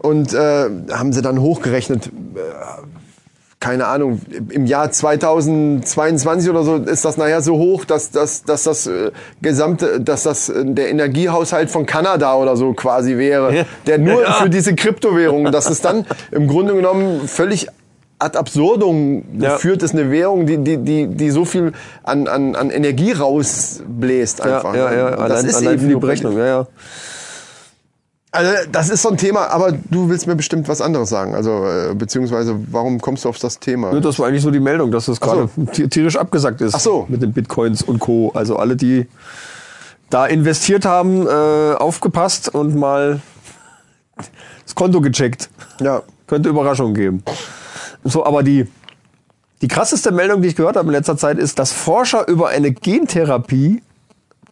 [0.00, 2.10] und äh, haben sie dann hochgerechnet, äh,
[3.60, 4.20] keine Ahnung,
[4.50, 9.10] im Jahr 2022 oder so ist das nachher so hoch, dass, dass, dass das äh,
[9.42, 13.64] gesamte, dass das äh, der Energiehaushalt von Kanada oder so quasi wäre, Ja.
[13.86, 14.32] der nur Ja.
[14.34, 17.66] für diese Kryptowährungen, dass es dann im Grunde genommen völlig
[18.18, 19.54] ad absurdum Ja.
[19.54, 21.72] geführt ist, eine Währung, die, die, die, die so viel
[22.02, 24.74] an, an, an Energie rausbläst einfach.
[24.74, 25.06] Ja, ja, ja.
[25.08, 26.66] Und das Allein, ist allein eben die Berechnung, ja, ja.
[28.32, 31.34] Also das ist so ein Thema, aber du willst mir bestimmt was anderes sagen.
[31.34, 33.92] Also äh, beziehungsweise warum kommst du auf das Thema?
[33.92, 35.26] Ja, Das war eigentlich so die Meldung, dass das so.
[35.26, 36.74] gerade ti- tierisch abgesagt ist.
[36.74, 37.06] Ach so.
[37.08, 38.30] Mit den Bitcoins und Co.
[38.34, 39.08] Also alle, die
[40.10, 41.30] da investiert haben, äh,
[41.74, 43.20] aufgepasst und mal
[44.64, 45.50] das Konto gecheckt.
[45.80, 46.02] Ja.
[46.28, 47.24] Könnte Überraschungen geben.
[48.04, 48.68] So, aber die,
[49.60, 52.70] die krasseste Meldung, die ich gehört habe in letzter Zeit, ist, dass Forscher über eine
[52.70, 53.82] Gentherapie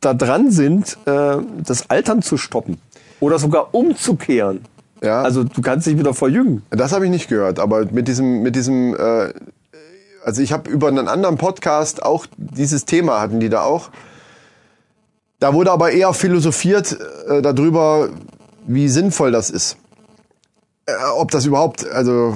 [0.01, 2.79] da dran sind, äh, das Altern zu stoppen.
[3.21, 4.65] Oder sogar umzukehren.
[5.03, 5.23] Ja.
[5.23, 6.63] Also du kannst dich wieder verjüngen.
[6.71, 9.33] Das habe ich nicht gehört, aber mit diesem, mit diesem, äh,
[10.25, 13.91] also ich habe über einen anderen Podcast auch dieses Thema hatten die da auch.
[15.41, 18.09] Da wurde aber eher philosophiert äh, darüber,
[18.67, 19.77] wie sinnvoll das ist.
[20.87, 22.35] Äh, ob das überhaupt, also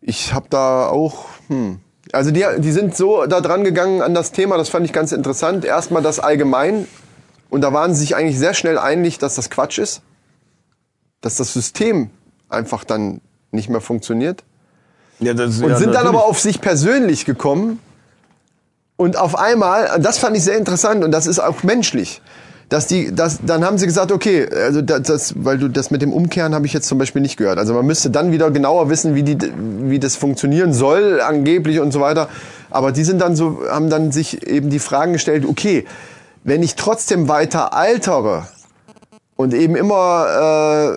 [0.00, 1.80] ich habe da auch, hm.
[2.10, 5.12] Also die, die sind so da dran gegangen an das Thema, das fand ich ganz
[5.12, 5.66] interessant.
[5.66, 6.86] Erstmal das allgemein
[7.50, 10.00] und da waren sie sich eigentlich sehr schnell einig, dass das Quatsch ist,
[11.20, 12.10] dass das System
[12.48, 13.20] einfach dann
[13.50, 14.44] nicht mehr funktioniert.
[15.20, 17.80] Ja, das, Und sind dann aber auf sich persönlich gekommen
[18.96, 22.22] und auf einmal, das fand ich sehr interessant und das ist auch menschlich,
[22.68, 26.02] dass die, das, dann haben sie gesagt, okay, also das, das weil du das mit
[26.02, 27.58] dem Umkehren habe ich jetzt zum Beispiel nicht gehört.
[27.58, 29.38] Also man müsste dann wieder genauer wissen, wie die,
[29.84, 32.28] wie das funktionieren soll, angeblich und so weiter.
[32.70, 35.86] Aber die sind dann so, haben dann sich eben die Fragen gestellt, okay,
[36.44, 38.46] wenn ich trotzdem weiter altere
[39.38, 40.96] und eben immer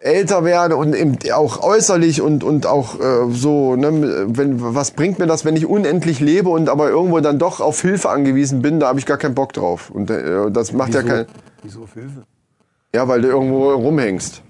[0.00, 4.92] äh, älter werde und eben auch äußerlich und und auch äh, so ne, wenn was
[4.92, 8.62] bringt mir das wenn ich unendlich lebe und aber irgendwo dann doch auf Hilfe angewiesen
[8.62, 9.90] bin da habe ich gar keinen Bock drauf.
[9.90, 11.26] Und äh, das macht ja kein
[11.62, 12.24] Wieso auf Hilfe?
[12.94, 14.42] ja weil du irgendwo rumhängst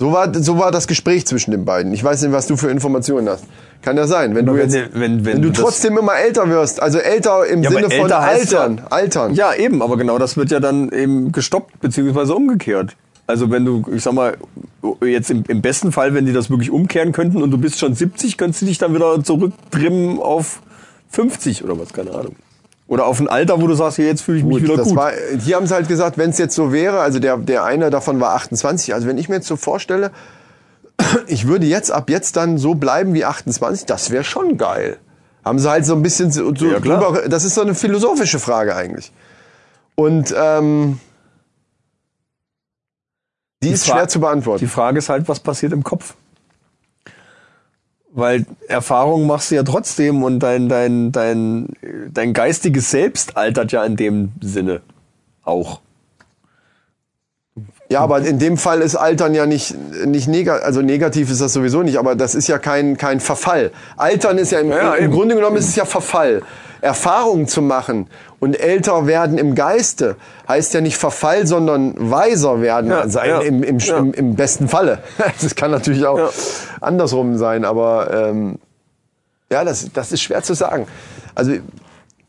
[0.00, 2.70] so war so war das Gespräch zwischen den beiden ich weiß nicht was du für
[2.70, 3.44] Informationen hast
[3.82, 6.80] kann ja sein wenn du wenn jetzt du- wenn- wenn du trotzdem immer älter wirst
[6.82, 10.18] also älter im Ja, aber Sinne von älter ja- altern altern Ja, eben, aber genau
[10.18, 12.96] das wird ja dann eben gestoppt, beziehungsweise umgekehrt.
[13.26, 14.36] Also wenn du, ich sag mal,
[15.04, 17.94] jetzt im, im besten Fall, wenn die das wirklich umkehren könnten und du bist schon
[17.94, 20.60] 70, könntest du dich dann wieder zurücktrimmen auf
[21.10, 22.34] 50 oder was, keine Ahnung.
[22.90, 24.96] Oder auf ein Alter, wo du sagst, hier, jetzt fühle ich mich Gut, wieder gut.
[24.96, 27.88] War, hier haben sie halt gesagt, wenn es jetzt so wäre, also der, der eine
[27.88, 30.10] davon war 28, also wenn ich mir jetzt so vorstelle,
[31.28, 34.96] ich würde jetzt ab jetzt dann so bleiben wie 28, das wäre schon geil.
[35.44, 38.40] Haben sie halt so ein bisschen so, so Ja, drüber, das ist so eine philosophische
[38.40, 39.12] Frage eigentlich.
[39.94, 40.98] Und ähm,
[43.62, 44.64] die, ist Fra- schwer zu beantworten.
[44.64, 46.14] Die Frage ist halt, was passiert im Kopf?
[48.12, 51.68] Weil Erfahrungen machst du ja trotzdem und dein, dein, dein,
[52.12, 54.80] dein geistiges Selbst altert ja in dem Sinne
[55.44, 55.80] auch.
[57.90, 59.74] Ja, aber in dem Fall ist Altern ja nicht,
[60.06, 63.72] nicht negativ, also negativ ist das sowieso nicht, aber das ist ja kein, kein Verfall.
[63.96, 65.10] Altern ist ja im, Ja, im.
[65.10, 66.42] Grunde genommen ist es ja Verfall.
[66.82, 68.06] Erfahrungen zu machen
[68.38, 70.16] und älter werden im Geiste
[70.48, 73.98] heißt ja nicht Verfall, sondern weiser werden Ja, sein, ja, im, im, ja.
[73.98, 75.02] im, im besten Falle.
[75.42, 76.32] Das kann natürlich auch
[76.80, 78.58] andersrum sein, aber ähm,
[79.50, 80.86] ja, das, das ist schwer zu sagen.
[81.34, 81.54] Also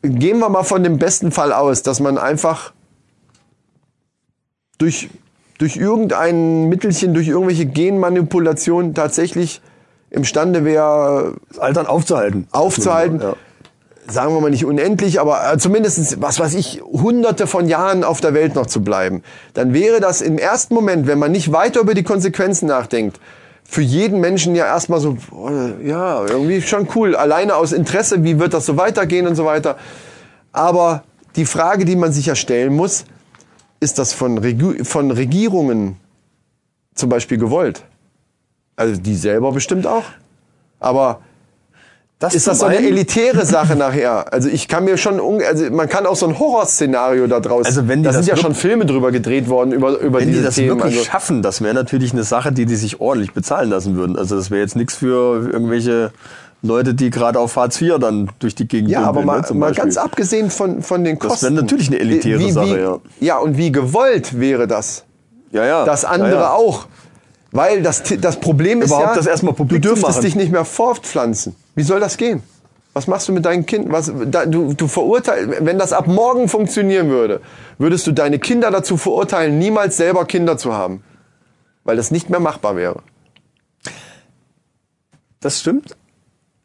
[0.02, 2.72] gehen wir mal von dem besten Fall aus, dass man einfach
[4.76, 5.08] durch,
[5.62, 9.62] durch irgendein Mittelchen, durch irgendwelche Genmanipulationen tatsächlich
[10.10, 12.48] imstande wäre, Das Altern aufzuhalten.
[12.50, 13.20] aufzuhalten.
[13.20, 13.36] Ja.
[14.08, 18.20] Sagen wir mal nicht unendlich, aber äh, zumindest, was weiß ich, hunderte von Jahren auf
[18.20, 19.22] der Welt noch zu bleiben.
[19.54, 23.20] Dann wäre das im ersten Moment, wenn man nicht weiter über die Konsequenzen nachdenkt,
[23.62, 25.48] für jeden Menschen ja erstmal so, oh,
[25.84, 27.14] ja, irgendwie schon cool.
[27.14, 29.76] Alleine aus Interesse, wie wird das so weitergehen und so weiter.
[30.50, 31.04] Aber
[31.36, 33.04] die Frage, die man sich ja stellen muss,
[33.82, 35.96] ist das von, Regu von Regierungen
[36.94, 37.82] zum Beispiel gewollt?
[38.76, 40.04] Also die selber bestimmt auch.
[40.80, 41.20] Aber
[42.18, 44.32] Das ist das so eine elitäre Sache nachher?
[44.32, 47.66] Also ich kann mir schon, also man kann auch so ein Horrorszenario da draus.
[47.66, 50.28] Also wenn die da das sind ja schon Filme drüber gedreht worden über über Wenn
[50.28, 50.68] diese die das Themen.
[50.68, 54.16] wirklich Also, schaffen, das wäre natürlich eine Sache, die die sich ordentlich bezahlen lassen würden.
[54.16, 56.12] Also das wäre jetzt nichts für irgendwelche
[56.62, 59.74] Leute, die gerade auf Hartz IV dann durch die Gegend ja, aber mal, ne, mal
[59.74, 61.46] ganz abgesehen von von den Das Kosten.
[61.46, 62.98] wäre natürlich eine elitäre wie, wie, Sache, ja.
[63.20, 65.04] Ja, und wie gewollt wäre das?
[65.50, 65.84] Ja, ja.
[65.84, 66.50] Das andere ja, ja.
[66.52, 66.86] auch.
[67.50, 70.22] Weil das, das Problem ist Überhaupt ja, das erstmal publik du dürftest machen.
[70.22, 71.54] dich nicht mehr fortpflanzen.
[71.74, 72.42] Wie soll das gehen?
[72.94, 73.92] Was machst du mit deinen Kindern?
[73.92, 77.40] Was, da, du, du verurteilst, wenn das ab morgen funktionieren würde,
[77.78, 81.02] würdest du deine Kinder dazu verurteilen, niemals selber Kinder zu haben.
[81.84, 83.02] Weil das nicht mehr machbar wäre.
[85.40, 85.96] Das stimmt.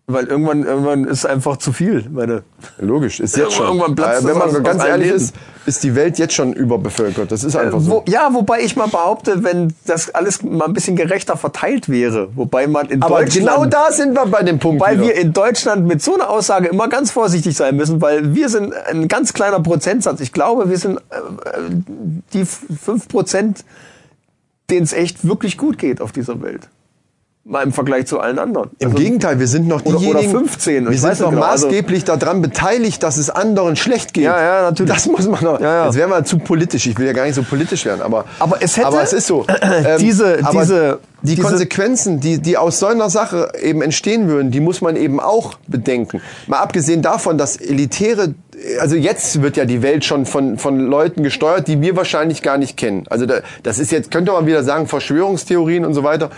[0.10, 2.06] Weil irgendwann, irgendwann ist einfach zu viel.
[2.10, 2.44] Meine,
[2.80, 3.66] Logisch, ist jetzt schon.
[3.66, 5.36] Irgendwann platzt Äh, Wenn man aus- ganz aus ehrlich ist,
[5.66, 7.30] ist die Welt jetzt schon überbevölkert.
[7.30, 7.92] Das ist einfach so.
[7.92, 12.30] wo, ja, wobei ich mal behaupte, wenn das alles mal ein bisschen gerechter verteilt wäre,
[12.36, 14.80] wobei man in Aber Deutschland, genau da sind wir bei dem Punkt.
[14.82, 15.08] weil wieder.
[15.08, 18.74] wir in Deutschland mit so einer Aussage immer ganz vorsichtig sein müssen, weil wir sind
[18.90, 20.22] ein ganz kleiner Prozentsatz.
[20.22, 21.16] Ich glaube, wir sind äh,
[21.50, 21.62] äh,
[22.32, 23.66] die fünf Prozent,
[24.70, 26.70] denen es echt wirklich gut geht auf dieser Welt.
[27.49, 28.72] Mal im Vergleich zu allen anderen.
[28.80, 31.68] Im Also, Gegenteil, wir sind noch Oder- oder diejenigen, 15, wir sind noch genau, also-
[31.68, 34.26] maßgeblich daran beteiligt, dass es anderen schlecht geht.
[34.26, 34.91] Ja, ja, natürlich.
[34.94, 35.61] Das muss man noch.
[35.61, 35.86] Ja, ja.
[35.86, 36.86] Jetzt wären wir zu politisch.
[36.88, 39.28] Ich will ja gar nicht so politisch werden, aber Aber es hätte- aber es ist
[39.28, 39.45] so.
[39.61, 44.52] Ähm, Diese- diese- die diese- Konsequenzen, die die aus so einer Sache eben entstehen würden,
[44.52, 46.22] die muss man eben auch bedenken.
[46.48, 48.34] Mal abgesehen davon, dass elitäre
[48.82, 52.57] also jetzt wird ja die Welt schon von, von Leuten gesteuert, die wir wahrscheinlich gar
[52.57, 53.06] nicht kennen.
[53.10, 56.30] Also da, das ist jetzt, könnte man wieder sagen, Verschwörungstheorien und so weiter.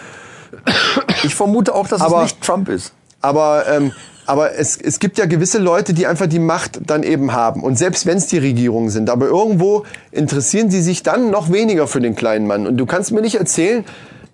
[1.23, 2.93] Ich vermute auch, dass Aber- es nicht Trump ist.
[3.21, 3.91] Aber, ähm,
[4.26, 7.63] aber es, es gibt ja gewisse Leute, die einfach die Macht dann eben haben.
[7.63, 11.88] Und selbst wenn es die Regierungen sind, aber irgendwo interessieren sie sich dann noch weniger
[11.88, 12.65] für den kleinen Mann.
[12.67, 13.84] Und du kannst mir nicht erzählen,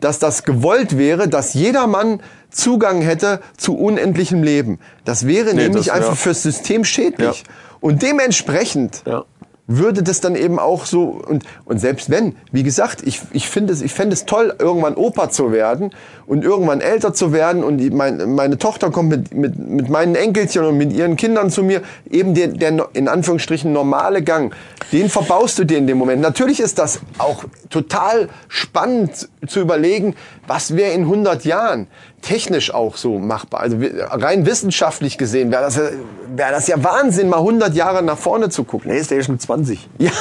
[0.01, 2.19] dass das gewollt wäre, dass jeder Mann
[2.51, 4.79] Zugang hätte zu unendlichem Leben.
[5.03, 6.15] Das wäre Nee, nämlich das- einfach ja.
[6.15, 7.43] fürs System schädlich.
[7.81, 9.25] Und dementsprechend Ja.
[9.67, 13.73] Würde das dann eben auch so und und selbst wenn, wie gesagt, ich ich finde
[13.73, 15.91] es ich fände es toll irgendwann Opa zu werden
[16.27, 20.15] und irgendwann älter zu werden und die, mein, meine Tochter kommt mit mit mit meinen
[20.15, 24.53] Enkelchen und mit ihren Kindern zu mir, eben der der in Anführungsstrichen normale Gang,
[24.91, 26.21] den verbaust du dir in dem Moment.
[26.21, 30.15] Natürlich ist das auch total spannend zu überlegen,
[30.45, 31.87] was wäre in 100 Jahren
[32.26, 33.61] technisch auch so machbar.
[33.61, 33.77] Also
[34.10, 35.89] rein wissenschaftlich gesehen wäre das, ja-
[36.35, 38.89] wäre das ja Wahnsinn, mal 100 Jahre nach vorne zu gucken.
[38.89, 39.88] PlayStation 20.
[39.99, 40.11] Ja,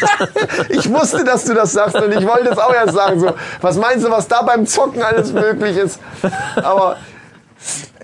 [0.68, 3.20] ich wusste, dass du das sagst und ich wollte es auch erst sagen.
[3.20, 6.00] So, was meinst du, was da beim Zocken alles möglich ist?
[6.56, 6.96] Aber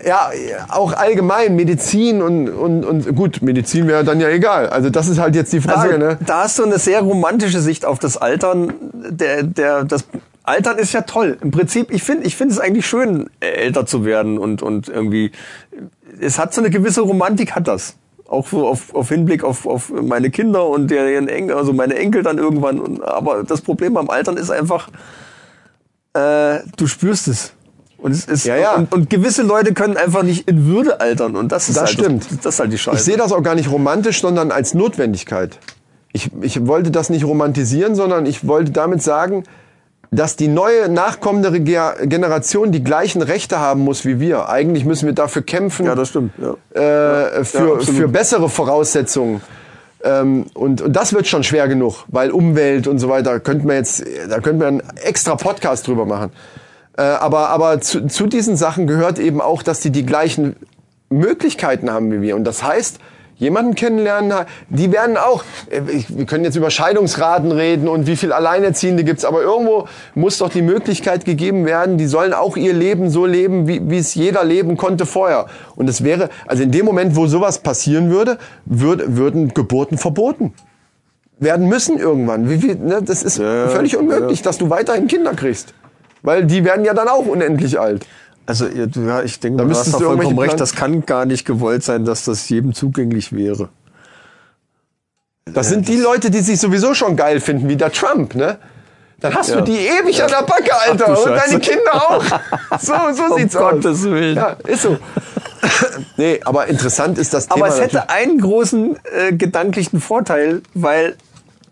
[0.05, 0.29] ja,
[0.69, 4.67] auch allgemein Medizin und, und, und gut, Medizin wäre dann ja egal.
[4.69, 6.17] Also das ist halt jetzt die Frage, Also, ne?
[6.25, 8.73] Da hast du eine sehr romantische Sicht auf das Altern.
[8.93, 10.03] Der, der, das
[10.43, 11.37] Altern ist ja toll.
[11.41, 15.31] Im Prinzip, ich finde, ich finde es eigentlich schön, älter zu werden und, und irgendwie,
[16.19, 17.95] es hat so eine gewisse Romantik, hat das.
[18.27, 22.23] Auch so auf, auf Hinblick auf, auf meine Kinder und deren Enkel, also meine Enkel
[22.23, 22.79] dann irgendwann.
[22.79, 24.89] Und, aber das Problem beim Altern ist einfach,
[26.13, 27.53] äh, du spürst es.
[27.97, 28.75] Und, es ist, Ja, ja.
[28.75, 31.37] Und, und gewisse Leute können einfach nicht in Würde altern.
[31.37, 32.25] Und das ist Das halt stimmt.
[32.29, 32.97] Das, das ist halt die Scheiße.
[32.97, 35.57] Ich sehe das auch gar nicht romantisch, sondern als Notwendigkeit.
[36.11, 39.45] Ich, ich wollte das nicht romantisieren, sondern ich wollte damit sagen,
[40.13, 44.49] dass die neue nachkommende Generation die gleichen Rechte haben muss wie wir.
[44.49, 45.85] Eigentlich müssen wir dafür kämpfen.
[45.85, 46.33] Ja, das stimmt.
[46.37, 46.55] Ja.
[46.75, 47.83] äh, Ja, für, absolut.
[47.83, 49.41] für bessere Voraussetzungen.
[50.03, 53.75] Ähm, und, und das wird schon schwer genug, weil Umwelt und so weiter könnten wir
[53.75, 56.31] jetzt, da könnten wir einen extra Podcast drüber machen.
[56.97, 60.55] Äh, aber aber zu, zu diesen Sachen gehört eben auch, dass die die gleichen
[61.09, 62.35] Möglichkeiten haben wie wir.
[62.35, 62.99] Und das heißt,
[63.37, 64.33] jemanden kennenlernen,
[64.69, 69.25] die werden auch, äh, wir können jetzt über Scheidungsraten reden und wie viel Alleinerziehende gibt's,
[69.25, 73.67] aber irgendwo muss doch die Möglichkeit gegeben werden, die sollen auch ihr Leben so leben,
[73.67, 75.47] wie, wie es jeder leben konnte vorher.
[75.75, 80.53] Und es wäre, also in dem Moment, wo sowas passieren würde, würd, würden Geburten verboten
[81.39, 82.49] werden müssen irgendwann.
[82.49, 85.73] Wie, wie, ne, das ist Ja, völlig unmöglich, dass du weiterhin Kinder kriegst.
[86.21, 88.05] Weil die werden ja dann auch unendlich alt.
[88.45, 90.59] Also ja, ja, ich denke, Da du hast du vollkommen recht.
[90.59, 93.69] Das kann gar nicht gewollt sein, dass das jedem zugänglich wäre.
[95.45, 98.57] Das sind die Leute, die sich sowieso schon geil finden, wie der Trump, ne?
[99.19, 99.57] Dann hast Ja.
[99.57, 101.05] du die ewig an der Backe, Alter.
[101.09, 102.23] Ach und deine Kinder auch.
[102.81, 103.71] So, so Um sieht's aus.
[103.71, 104.35] Gottes Willen.
[104.35, 104.97] Ja, ist so.
[106.17, 107.67] nee, aber interessant ist das Thema.
[107.67, 111.15] Aber es hätte einen großen äh, gedanklichen Vorteil, weil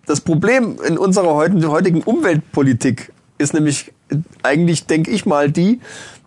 [0.06, 5.81] das Problem in unserer heutigen, heutigen Umweltpolitik ist nämlich äh, eigentlich, denke ich mal, die,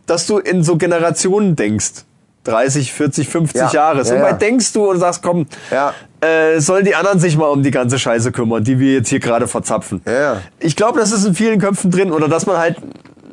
[0.07, 2.05] dass du in so Generationen denkst.
[2.45, 3.71] 30, 40, 50 Ja.
[3.71, 4.05] Jahre.
[4.05, 4.27] So Ja, ja.
[4.27, 5.95] weit denkst du und sagst, komm, Ja.
[6.21, 9.21] äh, sollen die anderen sich mal um die ganze Scheiße kümmern, die wir jetzt hier
[9.21, 10.03] gerade verzapfen.
[10.05, 10.37] Ja, ja.
[10.61, 12.13] Ich glaube, das ist in vielen Köpfen drin.
[12.13, 12.77] Oder dass man halt,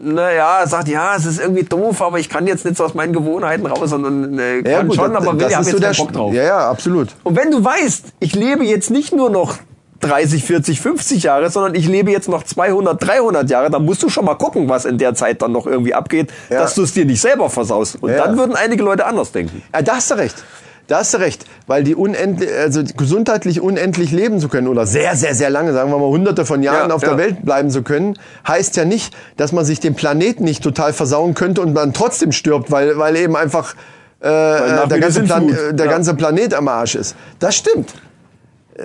[0.01, 3.11] naja, sagt, ja, es ist irgendwie doof, aber ich kann jetzt nicht so aus meinen
[3.11, 6.03] Gewohnheiten raus und äh, kann gut, schon, aber will, haben ist jetzt so keinen der
[6.03, 6.33] Bock drauf.
[6.33, 7.09] Ja, ja, absolut.
[7.23, 9.57] Und wenn du weißt, ich lebe jetzt nicht nur noch
[10.01, 14.09] 30, 40, 50 Jahre, sondern ich lebe jetzt noch 200, 300 Jahre, dann musst du
[14.09, 16.59] schon mal gucken, was in der Zeit dann noch irgendwie abgeht, Ja.
[16.59, 17.97] dass du es dir nicht selber versaust.
[18.01, 18.25] Und Ja.
[18.25, 19.61] dann würden einige Leute anders denken.
[19.73, 20.43] Ja, da hast du recht.
[20.87, 25.15] Da hast du recht, weil die unendlich, also gesundheitlich unendlich leben zu können oder sehr,
[25.15, 27.81] sehr, sehr lange, sagen wir mal hunderte von Jahren Ja, auf der Welt bleiben zu
[27.81, 31.93] können, heißt ja nicht, dass man sich den Planeten nicht total versauen könnte und man
[31.93, 33.75] trotzdem stirbt, weil, weil eben einfach
[34.19, 37.15] äh, der, ganze Plan, der ganze Planet am Arsch ist.
[37.39, 37.93] Das stimmt.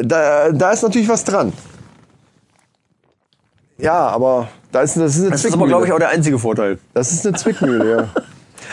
[0.02, 1.52] Da, da ist natürlich was dran.
[3.78, 5.68] Ja, aber da ist, das ist eine Das ist aber, Zwickmühle.
[5.68, 6.78] glaube ich, auch der einzige Vorteil.
[6.94, 8.08] Das ist eine Zwickmühle, ja.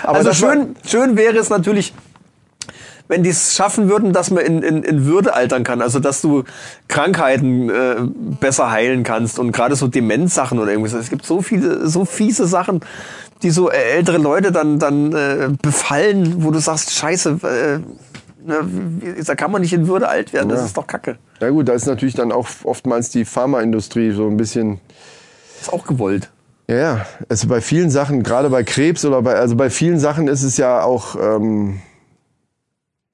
[0.01, 1.93] Aber also das schön, schön wäre es natürlich,
[3.07, 5.81] wenn die es schaffen würden, dass man in, in, in Würde altern kann.
[5.81, 6.43] Also dass du
[6.87, 7.95] Krankheiten äh,
[8.39, 10.93] besser heilen kannst und gerade so Demenzsachen oder irgendwas.
[10.93, 12.81] Es gibt so viele, so fiese Sachen,
[13.43, 17.79] die so ältere Leute dann, dann äh, befallen, wo du sagst, scheiße, äh,
[19.25, 20.49] da kann man nicht in Würde alt werden.
[20.49, 20.65] Das Ja.
[20.65, 21.17] ist doch Kacke.
[21.39, 24.79] Ja gut, da ist natürlich dann auch oftmals die Pharmaindustrie so ein bisschen
[25.61, 26.29] ist auch gewollt.
[26.69, 27.05] Ja, ja.
[27.29, 30.57] Also bei vielen Sachen, gerade bei Krebs oder bei, also bei vielen Sachen ist es
[30.57, 31.79] ja auch, ähm,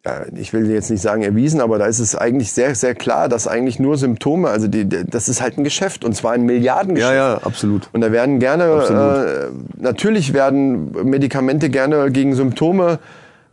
[0.05, 3.27] ja, ich will jetzt nicht sagen erwiesen, aber da ist es eigentlich sehr, sehr klar,
[3.27, 7.11] dass eigentlich nur Symptome, also die, das ist halt ein Geschäft und zwar ein Milliardengeschäft.
[7.11, 7.89] Ja, ja, absolut.
[7.91, 12.99] Und da werden gerne, äh, natürlich werden Medikamente gerne gegen Symptome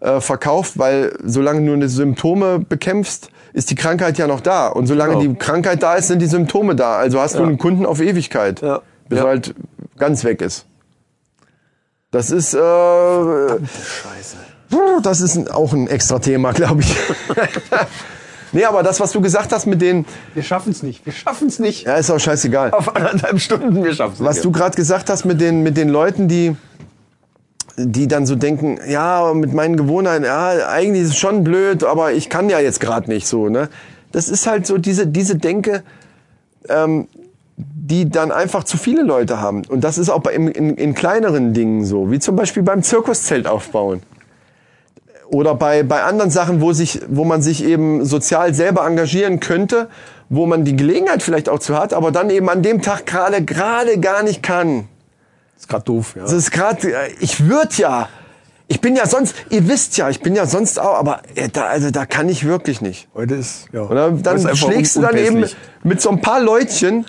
[0.01, 4.69] äh, verkauft, weil solange du eine Symptome bekämpfst, ist die Krankheit ja noch da.
[4.69, 5.33] Und solange Genau.
[5.33, 6.97] die Krankheit da ist, sind die Symptome da.
[6.99, 7.47] Also hast du Ja.
[7.47, 8.83] einen Kunden auf Ewigkeit, Ja.
[9.09, 9.25] bis Ja.
[9.25, 9.55] er halt
[9.97, 10.67] ganz weg ist.
[12.11, 14.37] Das ist, äh, Scheiße.
[15.03, 16.97] das ist auch ein extra Thema, glaube ich.
[18.53, 20.05] nee, aber das, was du gesagt hast mit den,
[20.35, 21.05] Wir schaffen es nicht.
[21.05, 21.87] Wir schaffen es nicht.
[21.87, 22.71] ja, ist auch scheißegal.
[22.73, 25.89] Auf anderthalb Stunden, wir schaffen es Was du gerade gesagt hast mit den, mit den
[25.89, 26.57] Leuten, die,
[27.77, 32.13] die dann so denken, ja, mit meinen Gewohnheiten, ja, eigentlich ist es schon blöd, aber
[32.13, 33.69] ich kann ja jetzt gerade nicht so, ne?
[34.13, 35.83] Das ist halt so diese, diese Denke,
[36.69, 37.07] ähm,
[37.57, 39.63] die dann einfach zu viele Leute haben.
[39.67, 42.83] Und das ist auch bei, in, in, in kleineren Dingen so, wie zum Beispiel beim
[42.83, 44.03] Zirkuszelt aufbauen.
[45.29, 49.89] Oder bei, bei anderen Sachen, wo, sich, wo man sich eben sozial selber engagieren könnte,
[50.29, 53.45] wo man die Gelegenheit vielleicht auch zu hat, aber dann eben an dem Tag gerade
[53.45, 54.89] gerade gar nicht kann.
[55.59, 56.23] Ist gerade doof, ja.
[56.23, 56.89] Das ist gerade,
[57.21, 58.09] ich würde ja,
[58.69, 61.67] ich bin ja sonst, ihr wisst ja, ich bin ja sonst auch, aber äh, da,
[61.67, 63.09] also da kann ich wirklich nicht.
[63.15, 63.83] Heute ist, ja.
[63.83, 65.45] Oder dann einfach schlägst du dann eben
[65.85, 67.07] mit so ein paar Leutchen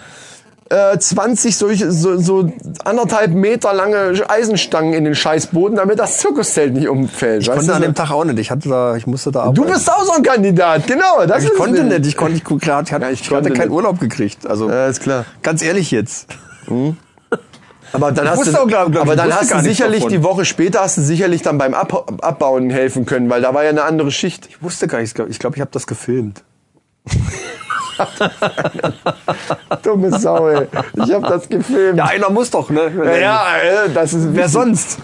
[0.69, 2.51] äh, 20 solche, so, so
[2.83, 7.43] anderthalb Meter lange Eisenstangen in den Scheißboden, damit das Zirkuszelt nicht umfällt.
[7.43, 7.73] Ich konnte du?
[7.73, 8.37] an dem Tag auch nicht.
[8.37, 9.73] Ich hatte da, ich musste da du arbeiten.
[9.73, 11.25] bist auch so ein Kandidat, genau.
[11.25, 12.05] Das Ich ist konnte nicht.
[12.05, 13.75] Ich konnte, ich, klar, ich hatte, Ja, ich ich hatte konnte keinen nicht.
[13.77, 14.45] Urlaub gekriegt.
[14.45, 15.23] Also Ja, ist klar.
[15.41, 16.27] ganz ehrlich jetzt.
[17.93, 20.11] Aber dann Ich hast du, auch, glaub- glaub, aber dann hast du sicherlich davon.
[20.11, 23.63] die Woche später hast du sicherlich dann beim Ab Abbauen helfen können, weil da war
[23.63, 24.47] ja eine andere Schicht.
[24.49, 25.09] Ich wusste gar nicht.
[25.09, 26.43] Ich glaube, ich, glaub, ich habe das gefilmt.
[29.83, 30.67] Dumme Sau, ey.
[31.05, 31.97] Ich habe das gefilmt.
[31.97, 32.91] Ja, einer muss doch, ne?
[32.95, 33.45] Ja, ja,
[33.85, 34.99] äh, das ist Wer sonst?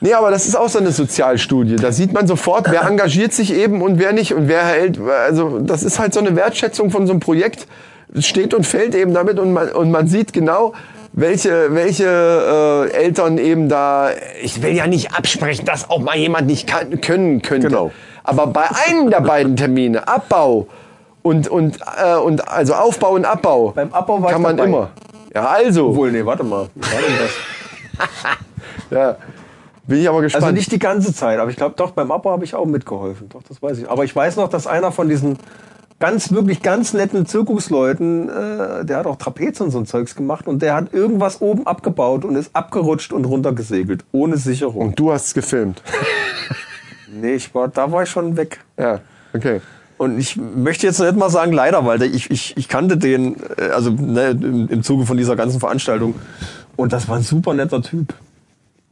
[0.00, 1.76] Nee, aber das ist auch so eine Sozialstudie.
[1.76, 4.98] Da sieht man sofort, wer engagiert sich eben und wer nicht und wer hält.
[5.00, 7.66] Also das ist halt so eine Wertschätzung von so einem Projekt.
[8.12, 10.74] Es steht und fällt eben damit und man, und man sieht genau,
[11.16, 14.10] welche, welche äh, Eltern eben da.
[14.42, 17.68] Ich will ja nicht absprechen, dass auch mal jemand nicht kann, können könnte.
[17.68, 17.92] Genau.
[18.24, 20.66] Aber bei einem der beiden Termine, Abbau
[21.22, 24.68] und, und, äh, und also Aufbau und Abbau, Beim Abbau war ich kann man dabei.
[24.68, 24.90] immer.
[25.34, 25.88] Ja, also.
[25.88, 26.68] Obwohl, nee, warte mal.
[26.74, 28.08] Wie war denn das?
[28.90, 29.16] Ja.
[29.86, 30.44] Bin ich aber gespannt.
[30.44, 33.28] Also nicht die ganze Zeit, aber ich glaube doch, beim Abbau habe ich auch mitgeholfen.
[33.30, 33.88] Doch, das weiß ich.
[33.88, 35.38] Aber ich weiß noch, dass einer von diesen
[35.98, 40.46] ganz, wirklich ganz netten Zirkusleuten, äh, der hat auch Trapez und so ein Zeugs gemacht
[40.46, 44.04] und der hat irgendwas oben abgebaut und ist abgerutscht und runtergesegelt.
[44.12, 44.88] Ohne Sicherung.
[44.88, 45.82] und du hast es gefilmt.
[47.20, 48.58] Nee, ich war, da war ich schon weg.
[48.76, 49.00] Ja,
[49.32, 49.60] okay.
[49.96, 53.68] Und ich möchte jetzt nicht mal sagen leider, weil ich, ich, ich kannte den, äh,
[53.68, 56.16] also ne, im, im Zuge von dieser ganzen Veranstaltung.
[56.76, 58.14] Und das war ein super netter Typ.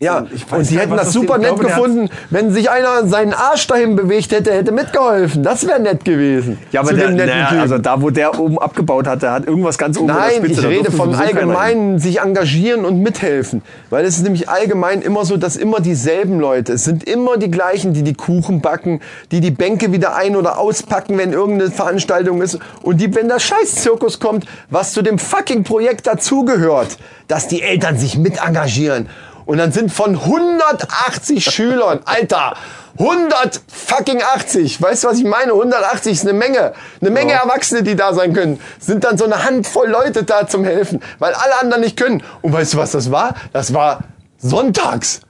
[0.03, 3.33] Ja, Und ich weiß und sie hätten das super nett gefunden, wenn sich einer seinen
[3.33, 5.45] Arsch dahin bewegt hätte, hätte mitgeholfen.
[5.45, 6.59] Das wäre nett gewesen.
[6.73, 9.97] Ja, aber der, naja, also da, wo der oben abgebaut hat, der hat irgendwas ganz
[9.97, 10.61] oben Nein, Spitze.
[10.61, 13.63] ich rede vom allgemeinen sich engagieren und mithelfen.
[13.91, 17.51] Weil es ist nämlich allgemein immer so, dass immer dieselben Leute, es sind immer die
[17.51, 19.01] gleichen, die die Kuchen backen,
[19.31, 22.59] die die Bänke wieder ein- oder auspacken, wenn irgendeine Veranstaltung ist.
[22.83, 26.99] Und die, wenn der Scheiß-Zirkus kommt, was zu dem fucking Projekt dazugehört,
[27.29, 29.09] dass die Eltern sich mit engagieren.
[29.45, 32.55] Und dann sind von 180 Schülern, Alter,
[32.99, 34.81] 100 fucking 80.
[34.81, 35.53] Weißt du, was ich meine?
[35.53, 36.73] 180 ist eine Menge.
[37.01, 38.61] Eine Menge Erwachsene, die da sein können.
[38.79, 42.23] Sind dann so eine Handvoll Leute da zum Helfen, weil alle anderen nicht können.
[42.43, 43.35] Und weißt du, was das war?
[43.53, 44.01] Das war
[44.39, 45.21] sonntags.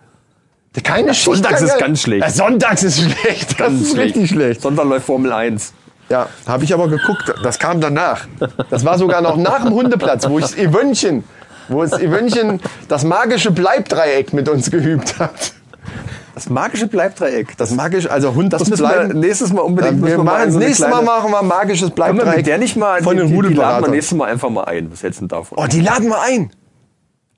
[0.83, 1.27] Keine Schicht.
[1.27, 2.23] Sonntags ist ganz schlecht.
[2.23, 3.61] Ja, sonntags ist schlecht.
[3.61, 4.63] Das ist richtig schlecht.
[4.63, 5.75] Sonntag läuft Formel 1.
[6.09, 7.33] Ja, habe ich aber geguckt.
[7.43, 8.27] Das kam danach.
[8.71, 10.55] Das war sogar noch nach dem Hundeplatz, wo ich das
[11.69, 15.55] Wo das Evönnchen das magische Bleibdreieck mit uns geübt hat.
[16.35, 17.57] Das magische Bleibdreieck.
[17.59, 19.21] Das magische, also Hund, das, müssen wir Bleiben.
[19.21, 20.03] nächstes Mal unbedingt.
[20.03, 22.47] wir müssen machen, so das eine nächste Mal machen wir magisches Können wir Bleibdreieck mit
[22.47, 24.91] der nicht mal von die, den die, die laden wir nächstes Mal einfach mal ein.
[24.91, 25.59] Was hältst du denn davon?
[25.59, 26.51] Oh, die laden wir ein.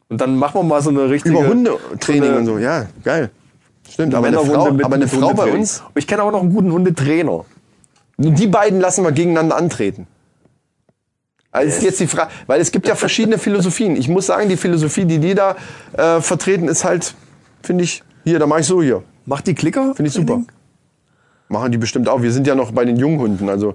[0.09, 2.59] Und dann machen wir mal so eine richtige Über Hundetraining so und so.
[2.59, 3.31] Ja, geil.
[3.91, 6.73] Stimmt, aber eine Frau, aber eine Frau bei uns, Ich kenne auch noch einen guten
[6.73, 7.45] Hundetrainer.
[8.17, 10.07] die beiden lassen wir gegeneinander antreten.
[11.55, 13.95] Also ist jetzt die Frage, weil es gibt ja verschiedene Philosophien.
[13.95, 15.55] Ich muss sagen, die Philosophie, die die da
[15.97, 17.15] äh, vertreten, ist halt,
[17.63, 19.03] finde ich, Hier, da mache ich so hier.
[19.27, 19.95] Macht die Klicker?
[19.95, 20.41] Finde ich super.
[21.49, 22.23] Machen die bestimmt auch.
[22.23, 23.51] Wir sind ja noch bei den Junghunden.
[23.51, 23.75] Also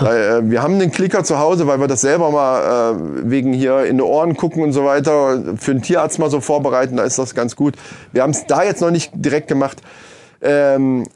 [0.00, 3.84] äh, wir haben den Klicker zu Hause, weil wir das selber mal äh, wegen hier
[3.84, 6.96] in die Ohren gucken und so weiter für den Tierarzt mal so vorbereiten.
[6.96, 7.74] Da ist das ganz gut.
[8.12, 9.82] Wir haben es da jetzt noch nicht direkt gemacht.
[10.40, 11.06] Ähm,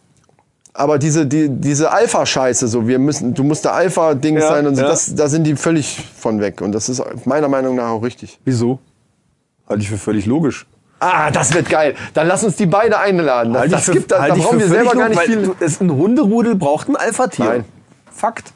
[0.75, 4.75] aber diese die, diese Alpha-Scheiße, so wir müssen, du musst der Alpha-Ding Ja, sein und
[4.75, 4.89] so, ja.
[4.89, 8.39] das, da sind die völlig von weg und das ist meiner Meinung nach auch richtig.
[8.45, 8.81] Wieso?
[9.69, 10.67] Halte ich für völlig logisch.
[11.01, 11.95] Ah, das wird geil.
[12.15, 13.53] Dann lass uns die beide einladen.
[13.53, 15.21] Das, Halte das ich für- gibt, da, da halte ich brauchen wir selber gar nicht
[15.23, 15.51] viel.
[15.61, 17.45] Es, ein Hunderudel braucht ein Alpha-Tier.
[17.45, 17.65] Nein.
[18.11, 18.53] Fakt.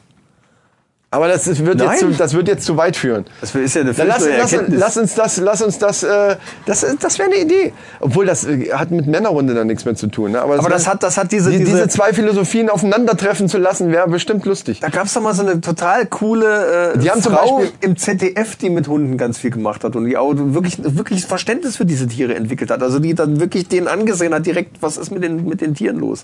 [1.11, 3.25] Aber das wird, jetzt zu, das wird jetzt zu weit führen.
[3.41, 6.35] Das ist ja eine Dann lass, lass, lass uns das, lass uns das, äh,
[6.67, 7.73] das, das wäre eine Idee.
[7.99, 10.33] Obwohl das äh, hat mit Männerrunde dann nichts mehr zu tun.
[10.33, 10.41] Ne?
[10.41, 13.91] Aber das wär- hat- das hat diese- die, diese- diese zwei Philosophien aufeinandertreffen zu lassen,
[13.91, 14.81] wäre bestimmt lustig.
[14.81, 17.97] Da gab's doch mal so eine total coole äh, Die haben zum Frau Beispiel- im
[17.97, 21.85] ZDF, die mit Hunden ganz viel gemacht hat und die auch wirklich wirklich Verständnis für
[21.85, 22.83] diese Tiere entwickelt hat.
[22.83, 25.97] Also die dann wirklich denen angesehen hat direkt, was ist mit den mit den Tieren
[25.97, 26.23] los.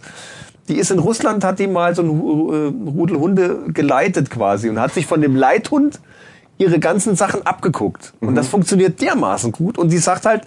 [0.68, 4.80] Die ist in Russland, hat die mal so ein äh, Rudel Hunde geleitet quasi und
[4.80, 6.00] hat sich von dem Leithund
[6.58, 8.14] ihre ganzen Sachen abgeguckt.
[8.22, 8.36] Und Mhm.
[8.36, 9.78] das funktioniert dermaßen gut.
[9.78, 10.44] Und die sagt halt,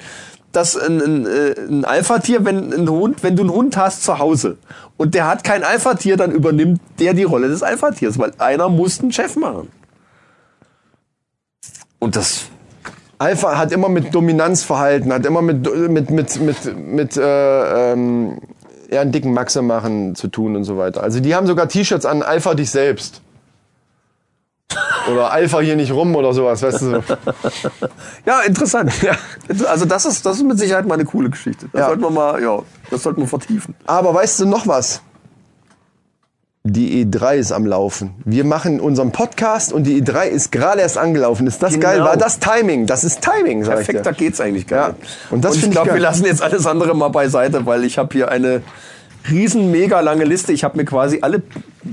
[0.52, 4.18] dass ein, ein, äh, ein Alpha-Tier, wenn ein Hund, wenn du einen Hund hast zu
[4.18, 4.56] Hause
[4.96, 9.00] und der hat kein Alpha-Tier, dann übernimmt der die Rolle des Alpha-Tiers, weil einer muss
[9.00, 9.68] einen Chef machen.
[11.98, 12.46] Und das
[13.18, 18.38] Alpha hat immer mit Dominanzverhalten, hat immer mit, mit, mit, mit, mit äh, ähm,
[18.88, 21.02] eher einen dicken Maxe machen zu tun und so weiter.
[21.02, 23.20] Also die haben sogar T-Shirts an Alpha dich selbst.
[25.10, 27.02] Oder Alpha hier nicht rum oder sowas, weißt du so.
[28.26, 28.92] ja interessant.
[29.66, 31.68] Also das ist das ist mit Sicherheit mal eine coole Geschichte.
[31.72, 31.86] Das Ja.
[31.88, 32.58] sollten wir mal, ja,
[32.90, 33.74] das sollten wir vertiefen.
[33.86, 35.00] Aber weißt du noch was?
[36.64, 38.14] Die E3 ist am Laufen.
[38.24, 41.46] Wir machen unseren Podcast und die E3 ist gerade erst angelaufen.
[41.46, 41.86] Ist das Genau.
[41.86, 42.00] geil?
[42.02, 42.86] War das Timing?
[42.86, 44.16] Das ist Timing, sag ich Perfekt, da dir.
[44.18, 44.94] geht's eigentlich gar Ja.
[44.98, 45.08] nicht.
[45.30, 47.96] Und das ich find ich glaube, wir lassen jetzt alles andere mal beiseite, weil ich
[47.96, 48.62] habe hier eine
[49.30, 50.52] riesen mega lange Liste.
[50.52, 51.42] Ich habe mir quasi alle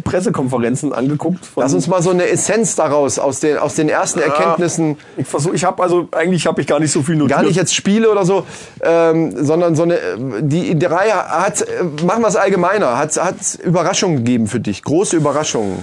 [0.04, 1.40] Pressekonferenzen angeguckt.
[1.56, 5.56] Lass uns mal so eine Essenz daraus, aus den, aus den ersten Erkenntnissen, Ich versuche,
[5.56, 7.38] ich habe also eigentlich habe ich gar nicht so viel notiert.
[7.40, 8.46] gar nicht jetzt Spiele oder so,
[8.82, 13.36] ähm, sondern so eine, äh, die E3 hat, äh, machen wir es allgemeiner, hat, hat
[13.64, 15.80] Überraschungen gegeben für dich, große Überraschungen.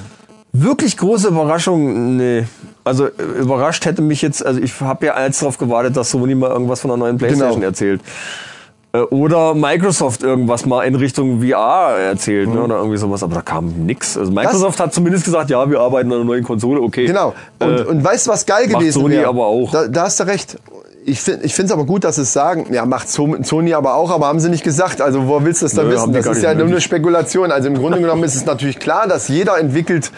[0.53, 2.45] Wirklich große Überraschung, nee.
[2.85, 3.11] Also äh,
[3.41, 6.81] überrascht hätte mich jetzt, also ich habe ja als darauf gewartet, dass Sony mal irgendwas
[6.81, 7.67] von der neuen Playstation Genau.
[7.67, 8.01] erzählt.
[8.95, 12.55] Äh, Oder Microsoft irgendwas mal in Richtung VR erzählt, Mhm.
[12.55, 14.19] ne, oder irgendwie sowas, aber da kam nix.
[14.19, 17.07] Also Microsoft hat zumindest gesagt, ja, wir arbeiten an einer neuen Konsole, okay.
[17.07, 17.33] Genau.
[17.59, 19.29] Und, Äh, und weißt du, was geil gewesen Sony wäre?
[19.29, 19.71] aber auch.
[19.71, 20.59] Da, da hast du recht.
[21.05, 22.67] Ich finde ich finde es aber gut, dass sie es sagen.
[22.71, 25.01] Ja, macht So- Sony aber auch, aber haben sie nicht gesagt.
[25.01, 26.13] Also wo willst du das dann Nö, wissen?
[26.13, 26.81] Das ist ja nur eine.
[26.81, 27.51] Spekulation.
[27.51, 30.13] Also im Grunde genommen ist es natürlich klar, dass jeder entwickelt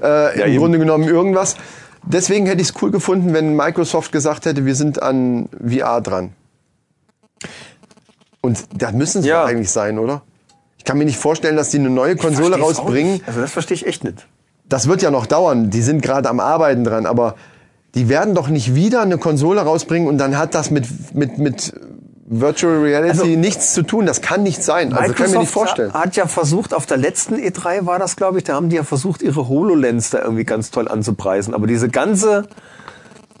[0.00, 0.58] äh, Ja, im eben.
[0.58, 1.56] Grunde genommen irgendwas.
[2.04, 6.30] Deswegen hätte ich es cool gefunden, wenn Microsoft gesagt hätte, wir sind an VR dran.
[8.48, 9.44] Und da müssen sie Ja.
[9.44, 10.22] eigentlich sein, oder?
[10.78, 13.20] Ich kann mir nicht vorstellen, dass die eine neue Konsole rausbringen.
[13.26, 14.26] Also das verstehe ich echt nicht.
[14.68, 15.68] Das wird ja noch dauern.
[15.70, 17.34] Die sind gerade am Arbeiten dran, aber
[17.94, 21.72] die werden doch nicht wieder eine Konsole rausbringen und dann hat das mit, mit, mit
[22.26, 24.06] Virtual Reality Also- nichts zu tun.
[24.06, 24.92] Das kann nicht sein.
[24.94, 25.92] Also kann ich mir nicht vorstellen.
[25.92, 28.84] hat ja versucht, auf der letzten E3 war das, glaube ich, da haben die ja
[28.84, 31.52] versucht, ihre HoloLens da irgendwie ganz toll anzupreisen.
[31.54, 32.46] Aber diese ganze,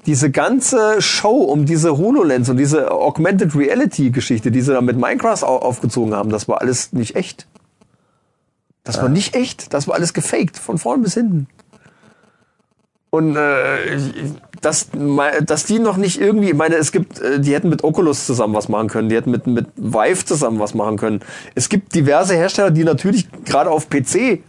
[0.06, 4.96] diese ganze Show um diese HoloLens und diese Augmented Reality Geschichte, die sie da mit
[4.96, 7.46] Minecraft au- aufgezogen haben, das war alles nicht echt.
[8.84, 9.74] Das war nicht echt.
[9.74, 11.46] Das war alles gefaked, von vorn bis hinten.
[13.10, 13.98] Und äh,
[14.62, 14.88] dass,
[15.44, 18.54] dass die noch nicht irgendwie, ich meine, es gibt, äh, die hätten mit Oculus zusammen
[18.54, 21.20] was machen können, die hätten mit, mit Vive zusammen was machen können.
[21.54, 24.40] Es gibt diverse Hersteller, die natürlich gerade auf PC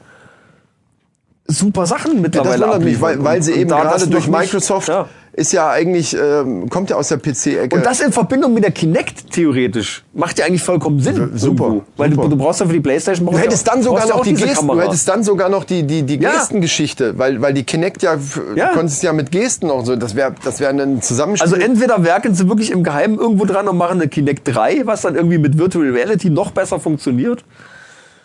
[1.48, 4.52] super Sachen Ja, mittlerweile das wundert mich, weil, weil sie eben gerade durch noch nicht-
[4.54, 5.08] Microsoft Ja.
[5.34, 7.76] Ist ja eigentlich, ähm, kommt ja aus der PC-Ecke.
[7.76, 11.32] Und das in Verbindung mit der Kinect theoretisch macht ja eigentlich vollkommen Sinn.
[11.36, 11.84] super, irgendwo.
[11.98, 12.24] Weil super.
[12.24, 14.82] Du, du brauchst ja für die Playstation Du hättest dann sogar noch die Gesten, du
[14.82, 16.32] hättest dann sogar noch die, die, die Ja.
[16.32, 18.18] Gestengeschichte, weil, weil die Kinect ja,
[18.56, 18.70] Ja.
[18.70, 21.52] du konntest ja mit Gesten auch so, das wäre, das wäre ein Zusammenspiel.
[21.54, 25.02] Also entweder werken sie wirklich im Geheimen irgendwo dran und machen eine Kinect 3, was
[25.04, 27.44] dann irgendwie mit Virtual Reality noch besser funktioniert.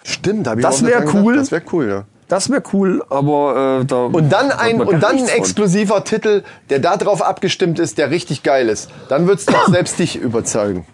[0.03, 1.25] Stimmt, hab ich Das auch nicht wär dran gedacht.
[1.25, 1.37] cool.
[1.37, 2.05] Das wäre cool, ja.
[2.35, 5.39] Das wäre cool, aber äh, da Und dann ein, und dann ein nichts von.
[5.39, 8.91] exklusiver Titel, der darauf abgestimmt ist, der richtig geil ist.
[9.09, 10.85] Dann wird's doch selbst dich überzeugen.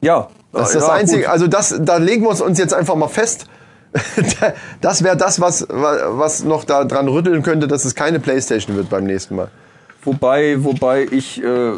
[0.00, 1.30] Ja, Das ist ja, das Einzige, gut.
[1.30, 3.44] also das, da legen wir uns uns jetzt einfach mal fest.
[4.80, 8.88] Das wäre das, was, was noch da dran rütteln könnte, dass es keine Playstation wird
[8.88, 9.50] beim nächsten Mal.
[10.04, 11.72] Wobei, wobei ich äh,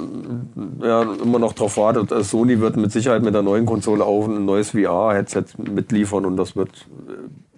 [0.82, 4.26] ja, immer noch darauf warte, dass Sony wird mit Sicherheit mit der neuen Konsole auch
[4.26, 6.70] ein neues VR-Headset mitliefern und das wird,
[7.08, 7.12] äh,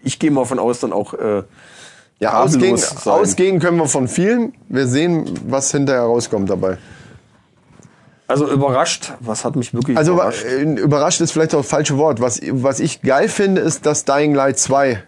[0.07, 1.43] ich gehe mal von aus, dann auch äh,
[2.21, 3.13] Ja, ausgehen, sein.
[3.13, 4.55] ausgehen können wir von vielen.
[4.69, 6.79] Wir sehen, was hinterher rauskommt dabei.
[8.29, 10.45] Also überrascht, was hat mich wirklich Also überrascht?
[10.45, 12.21] äh, überrascht ist vielleicht auch das falsche Wort.
[12.21, 15.03] Was, was ich geil finde, ist, dass Dying Light 2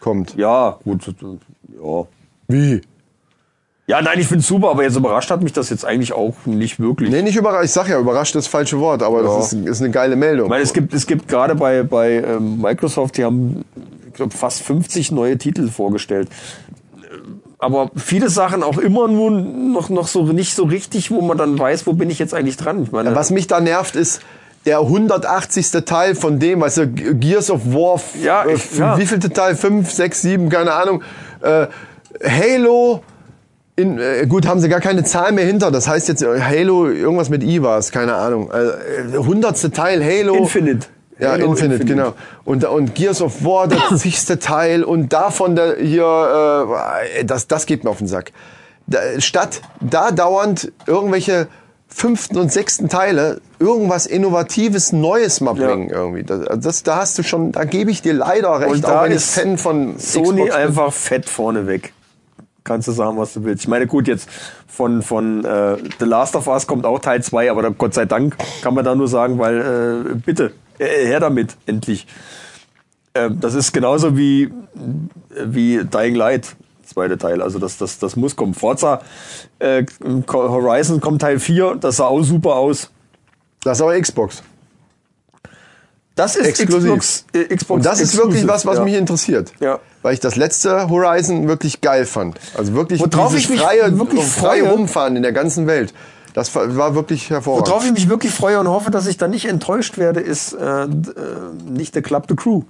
[0.00, 0.36] kommt.
[0.36, 1.02] Ja, gut.
[1.82, 2.04] Ja.
[2.46, 2.80] Wie?
[3.88, 6.78] Ja, nein, ich find's super, aber jetzt überrascht hat mich das jetzt eigentlich auch nicht
[6.78, 7.10] wirklich.
[7.10, 7.64] Nee, nicht überrascht.
[7.64, 9.36] Ich sag ja, überrascht ist das falsche Wort, aber Ja.
[9.38, 10.48] das ist, ist eine geile Meldung.
[10.48, 13.64] Meine, es gibt, es gibt gerade bei, bei ähm, Microsoft, die haben
[14.18, 16.28] ich glaub, fast 50 neue Titel vorgestellt.
[17.60, 21.58] Aber viele Sachen auch immer nur noch, noch so nicht so richtig, wo man dann
[21.58, 22.82] weiß, wo bin ich jetzt eigentlich dran.
[22.82, 24.20] Ich meine, Was mich da nervt, ist
[24.66, 25.70] der 180.
[25.84, 28.98] Teil von dem, weißt du, Gears of War, Ja, äh, ich- ja.
[28.98, 29.56] wie vielte Teil?
[29.56, 31.02] 5, 6, 7, keine Ahnung.
[31.40, 31.66] Äh,
[32.24, 33.02] Halo,
[33.76, 35.70] in, äh, gut, haben sie gar keine Zahl mehr hinter.
[35.70, 38.50] Das heißt jetzt äh, Halo, irgendwas mit I war es, keine Ahnung.
[38.50, 40.34] Äh, hundertste Teil Halo.
[40.34, 40.86] Infinite.
[41.18, 42.14] Ja, Halo Infinite, genau.
[42.44, 46.66] Und, und Gears of War, der zigste Teil und davon der, hier,
[47.18, 48.32] äh, das, das geht mir auf den Sack.
[48.86, 51.48] Da, statt da dauernd irgendwelche
[51.88, 55.66] fünften und sechsten Teile irgendwas Innovatives, Neues mal Ja.
[55.68, 56.22] bringen irgendwie.
[56.22, 59.02] Das, das, da hast du schon, da gebe ich dir leider recht, Und auch da
[59.04, 60.52] wenn ich ist Fan von Sony Xbox bin.
[60.52, 61.92] einfach fett vorneweg.
[62.64, 63.64] Kannst du sagen, was du willst.
[63.64, 64.28] Ich meine, gut, jetzt
[64.66, 68.04] von, von äh, The Last of Us kommt auch Teil 2, aber da, Gott sei
[68.04, 72.06] Dank kann man da nur sagen, weil äh, bitte, her damit, endlich.
[73.14, 74.52] Ähm, das ist genauso wie,
[75.30, 77.42] wie Dying Light, zweite Teil.
[77.42, 78.54] Also das, das, das muss kommen.
[78.54, 79.00] Forza
[79.58, 79.84] äh,
[80.32, 82.90] Horizon kommt Teil 4, das sah auch super aus.
[83.62, 84.42] Das ist aber Xbox.
[86.14, 86.90] Das ist Exklusiv.
[86.98, 88.84] Xbox, äh, Xbox Und das ist wirklich exclusive, was, was ja.
[88.84, 89.52] mich interessiert.
[89.60, 89.78] Ja.
[90.02, 92.40] Weil ich das letzte Horizon wirklich geil fand.
[92.56, 95.94] Also wirklich Worauf ich mich freie, wirklich freie freue- Rumfahren in der ganzen Welt.
[96.38, 97.68] Das war wirklich hervorragend.
[97.68, 100.84] Worauf ich mich wirklich freue und hoffe, dass ich da nicht enttäuscht werde, ist äh,
[100.84, 100.86] äh,
[101.68, 102.62] nicht der Club The Crew.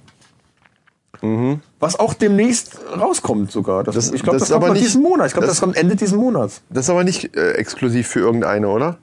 [1.79, 3.83] Was auch demnächst rauskommt sogar.
[3.83, 3.99] Das, Mhm.
[3.99, 5.27] Das- ich glaube, das das, kommt nicht- diesen Monat.
[5.27, 6.61] Ich glaube, das- das, kommt Ende diesen Monats.
[6.69, 8.97] Das ist aber nicht äh, exklusiv für irgendeine, oder?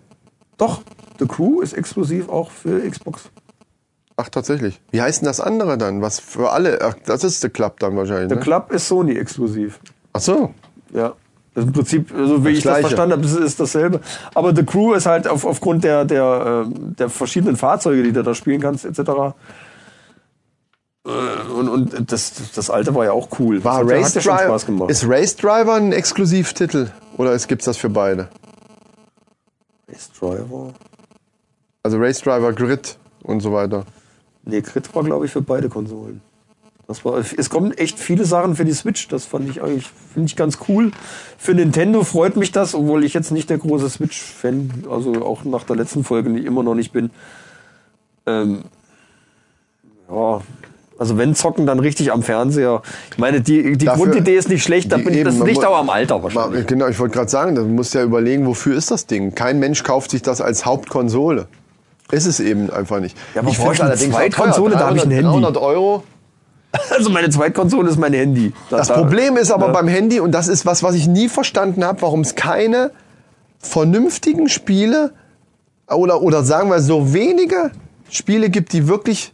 [0.57, 0.81] Doch,
[1.19, 3.25] The Crew ist exklusiv auch für Xbox.
[4.17, 4.81] Ach, tatsächlich.
[4.91, 6.01] Wie heißt denn das andere dann?
[6.01, 6.81] Was für alle?
[6.83, 8.31] Ach, das ist The Club dann wahrscheinlich.
[8.31, 8.41] The Ne?
[8.41, 9.79] Club ist Sony exklusiv.
[10.15, 10.55] Ach so.
[10.95, 11.13] Ja.
[11.57, 12.81] Das ist im Prinzip, so wie Das ich das Gleiche.
[12.89, 14.01] verstanden habe, ist, ist dasselbe.
[14.35, 18.23] Aber The Crew ist halt auf, aufgrund der, der, äh, der verschiedenen Fahrzeuge, die du
[18.23, 18.99] da spielen kannst, etc.
[18.99, 19.33] Äh,
[21.51, 23.65] Und, und das, das alte war ja auch cool.
[23.65, 24.91] War das Race hat ja schon Driver, Spaß gemacht.
[24.91, 26.89] ist Race Driver ein Exklusivtitel?
[27.17, 28.29] Oder ist- gibt's das für beide?
[29.89, 30.75] Race Driver.
[31.83, 33.85] Also Race Driver Grid und so weiter.
[34.45, 36.21] Nee, Crit war, glaube ich, für beide Konsolen.
[36.89, 39.09] Das war, es kommen echt viele Sachen für die Switch.
[39.09, 40.93] Das fand ich eigentlich, finde ich ganz cool.
[41.37, 45.65] Für Nintendo freut mich das, obwohl ich jetzt nicht der große Switch-Fan, also auch nach
[45.65, 47.11] der letzten Folge nicht, immer noch nicht bin.
[48.25, 48.61] Ähm,
[50.09, 50.41] ja,
[50.99, 52.83] also wenn zocken, dann richtig am Fernseher.
[53.11, 55.67] Ich meine, die, die Dafür- Grundidee ist nicht schlecht, da bin, eben, das liegt mu-
[55.67, 56.67] auch am Alter wahrscheinlich.
[56.69, 59.35] genau, ich wollte gerade sagen, du musst ja überlegen, wofür ist das Ding?
[59.35, 61.49] Kein Mensch kauft sich das als Hauptkonsole.
[62.13, 63.17] Ist es eben einfach nicht.
[63.35, 65.25] Ja, aber ich finde eine Zweitkonsole, da habe ich ein Handy.
[65.29, 66.05] 300 Euro.
[66.91, 68.53] Also meine Zweitkonsole ist mein Handy.
[68.71, 69.73] Da- Das da- Problem ist aber Ja.
[69.73, 72.91] beim Handy, und das ist was, was ich nie verstanden habe, warum es keine
[73.59, 75.13] vernünftigen Spiele
[75.89, 77.71] oder, oder sagen wir so wenige
[78.11, 79.33] Spiele gibt, die wirklich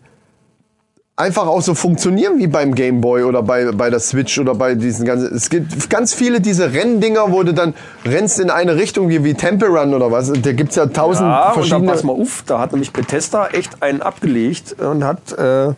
[1.16, 4.74] einfach auch so funktionieren wie beim Game Boy oder bei, bei der Switch oder bei
[4.74, 5.34] diesen ganzen.
[5.34, 7.74] Es gibt ganz viele diese Renndinger, wo du dann
[8.04, 10.32] rennst in eine Richtung wie, wie Temple Run oder was.
[10.32, 11.92] Da gibt's ja tausend Ja, und dann verschiedene.
[11.92, 15.74] pass mal auf, da hat nämlich Bethesda echt einen abgelegt und hat äh,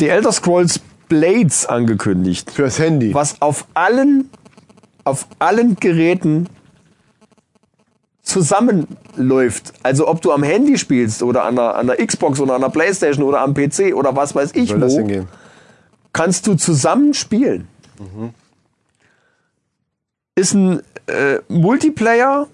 [0.00, 2.50] die Elder Scrolls Blades angekündigt.
[2.50, 3.14] Fürs Handy.
[3.14, 4.30] Was auf allen,
[5.04, 6.48] auf allen Geräten
[8.22, 9.72] zusammenläuft.
[9.82, 12.68] Also ob du am Handy spielst oder an der, an der Xbox oder an der
[12.68, 15.26] Playstation oder am PC oder was weiß ich soll wo,
[16.12, 17.68] kannst du zusammen spielen.
[20.34, 22.48] Ist ein äh, Multiplayer,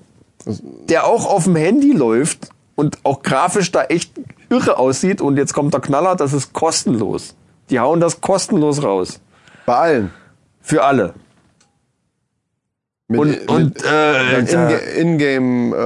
[0.89, 4.12] der auch auf dem Handy läuft und auch grafisch da echt
[4.55, 5.20] irre aussieht.
[5.20, 7.35] Und jetzt kommt der Knaller, das ist kostenlos.
[7.70, 9.20] Die hauen das kostenlos raus.
[9.66, 10.10] Bei allen.
[10.60, 11.14] Für alle.
[13.06, 15.76] Mit, Und, und äh, Ingame.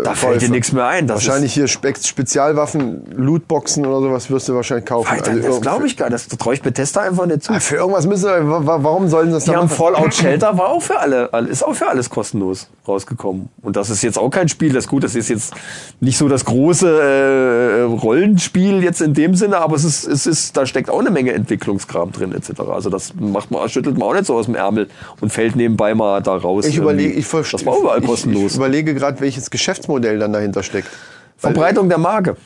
[0.00, 1.08] Äh, da fällt dir nichts mehr ein.
[1.08, 5.08] Wahrscheinlich hier Spe Spezialwaffen, Lootboxen oder sowas wirst du wahrscheinlich kaufen.
[5.08, 6.32] Alter, Also das glaube ich gar nicht.
[6.32, 7.52] Das traue ich Bethesda einfach nicht zu.
[7.52, 9.76] Ah, Für irgendwas müssen wir, wa- wa- warum sollen sie das Die haben machen?
[9.94, 13.48] Fallout Shelter war auch für alle, ist auch für alles kostenlos rausgekommen.
[13.62, 15.54] Und das ist jetzt auch kein Spiel, das ist gut, das ist jetzt
[16.00, 20.56] nicht so das große äh, Rollenspiel jetzt in dem Sinne, aber es ist, es ist,
[20.56, 22.60] da steckt auch eine Menge Entwicklungskram drin etc.
[22.72, 24.88] Also das macht man, schüttelt man auch nicht so aus dem Ärmel
[25.20, 26.55] und fällt nebenbei mal da raus.
[26.64, 28.52] Ich überlege, ich, verste- das war überall ich, kostenlos.
[28.52, 30.88] ich überlege gerade, welches Geschäftsmodell dann dahinter steckt.
[31.36, 32.36] Verbreitung der Marke.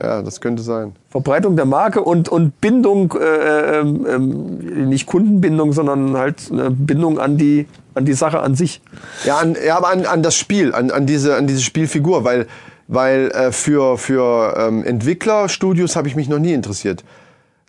[0.00, 0.92] Ja, das könnte sein.
[1.10, 7.36] Verbreitung der Marke und, und Bindung, äh, ähm, nicht Kundenbindung, sondern halt eine Bindung an
[7.36, 8.80] die, an die Sache an sich.
[9.24, 12.46] Ja, an, ja aber an, an das Spiel, an, an, diese, an diese Spielfigur, weil,
[12.86, 17.02] weil äh, für, für ähm, Entwicklerstudios habe ich mich noch nie interessiert.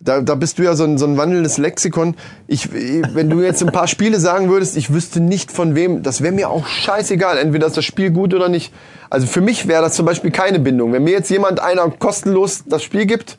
[0.02, 2.14] Da, da bist du ja so ein, so ein wandelndes Lexikon.
[2.46, 6.22] Ich, wenn du jetzt ein paar Spiele sagen würdest, ich wüsste nicht von wem, das
[6.22, 7.36] wäre mir auch scheißegal.
[7.36, 8.72] Entweder ist das Spiel gut oder nicht.
[9.10, 10.92] Also für mich wäre das zum Beispiel keine Bindung.
[10.92, 13.36] Wenn mir jetzt jemand einer kostenlos das Spiel gibt,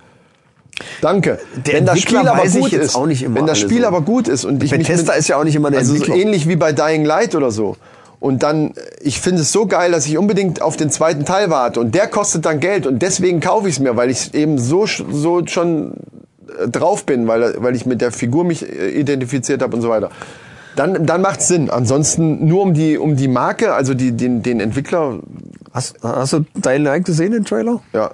[1.02, 1.40] danke.
[1.66, 3.88] Der wenn das Entwickler Spiel aber gut ist, wenn das Spiel so.
[3.88, 5.96] aber gut ist und ich mich Bethesda mit- ist ja auch nicht immer der also
[5.96, 7.78] so ähnlich wie bei Dying Light oder so.
[8.20, 11.80] Und dann, ich finde es so geil, dass ich unbedingt auf den zweiten Teil warte.
[11.80, 12.86] Und der kostet dann Geld.
[12.86, 15.94] Und deswegen kaufe ich es mir, weil ich eben so, so schon
[16.70, 20.10] drauf bin, weil, weil ich mit der Figur mich äh, identifiziert habe und so weiter.
[20.76, 21.70] Dann, dann macht Sinn.
[21.70, 25.20] Ansonsten nur um die, um die Marke, also die, den, den Entwickler,
[25.74, 27.82] Hast, hast du Dying Light gesehen, den Trailer?
[27.94, 28.12] ja.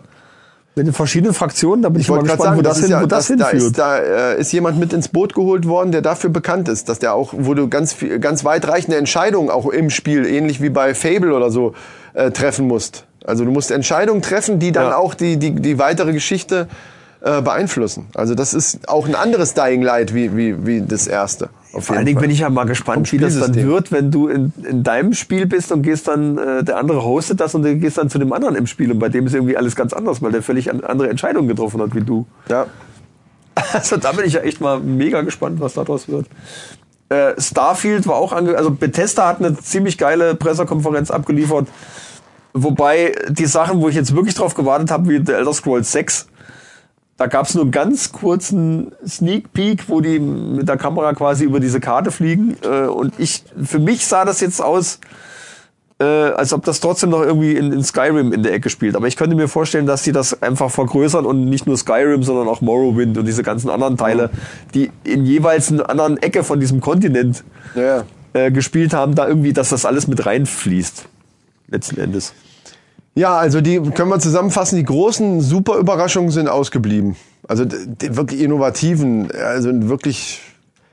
[0.75, 2.89] Mit den verschiedenen Fraktionen, da bin ich, Ich mal gespannt, gerade sagen, wo das, hin,
[2.91, 3.63] ja, wo das, da hinführt.
[3.63, 6.99] ist, da äh, ist jemand mit ins Boot geholt worden, der dafür bekannt ist, dass
[6.99, 10.93] der auch, wo du ganz viel, ganz weitreichende Entscheidungen auch im Spiel, ähnlich wie bei
[10.93, 11.73] Fable oder so,
[12.13, 13.05] äh, treffen musst.
[13.25, 14.97] Also du musst Entscheidungen treffen, die dann Ja.
[14.97, 16.67] auch die, die, die weitere Geschichte
[17.27, 18.07] äh, beeinflussen.
[18.15, 21.49] Also das ist auch ein anderes Dying Light wie, wie, wie das erste.
[21.73, 24.29] Auf Vor allen Dingen bin ich ja mal gespannt, wie das dann wird, wenn du
[24.29, 27.75] in, in deinem Spiel bist und gehst dann, äh, der andere hostet das und du
[27.75, 30.21] gehst dann zu dem anderen im Spiel und bei dem ist irgendwie alles ganz anders,
[30.21, 32.25] weil der völlig an, andere Entscheidungen getroffen hat wie du.
[32.49, 32.67] Ja.
[33.73, 36.27] Also da bin ich ja echt mal mega gespannt, was daraus wird.
[37.09, 41.67] Äh, Starfield war auch ange also Bethesda hat eine ziemlich geile Pressekonferenz abgeliefert.
[42.53, 46.27] Wobei die Sachen, wo ich jetzt wirklich drauf gewartet habe, wie The Elder Scrolls 6,
[47.17, 51.45] da gab es nur einen ganz kurzen Sneak Peek, wo die mit der Kamera quasi
[51.45, 52.55] über diese Karte fliegen.
[52.63, 54.99] Äh, und ich, für mich sah das jetzt aus,
[55.99, 58.95] äh, als ob das trotzdem noch irgendwie in, in Skyrim in der Ecke spielt.
[58.95, 62.47] Aber ich könnte mir vorstellen, dass sie das einfach vergrößern und nicht nur Skyrim, sondern
[62.47, 64.29] auch Morrowind und diese ganzen anderen Teile,
[64.75, 68.03] die in jeweils einer anderen Ecke von diesem Kontinent Ja.
[68.33, 71.07] äh, gespielt haben, da irgendwie, dass das alles mit reinfließt.
[71.69, 72.33] Letzten Endes.
[73.17, 77.15] Ja, also die können wir zusammenfassen, die großen super Überraschungen sind ausgeblieben.
[77.47, 80.39] Also die wirklich innovativen, also wirklich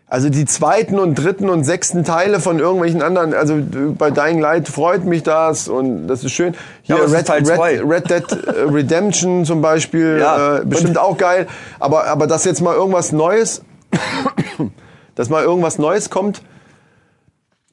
[0.07, 3.59] also die zweiten und dritten und sechsten Teile von irgendwelchen anderen, also
[3.99, 6.55] bei Dying Light freut mich das und das ist schön.
[6.83, 7.29] Hier ist Red.
[7.29, 8.25] Red, Red Dead
[8.73, 11.47] Redemption zum Beispiel, Ja, äh, bestimmt auch geil.
[11.79, 13.63] Aber, aber dass jetzt mal irgendwas Neues,
[15.15, 16.41] dass mal irgendwas Neues kommt,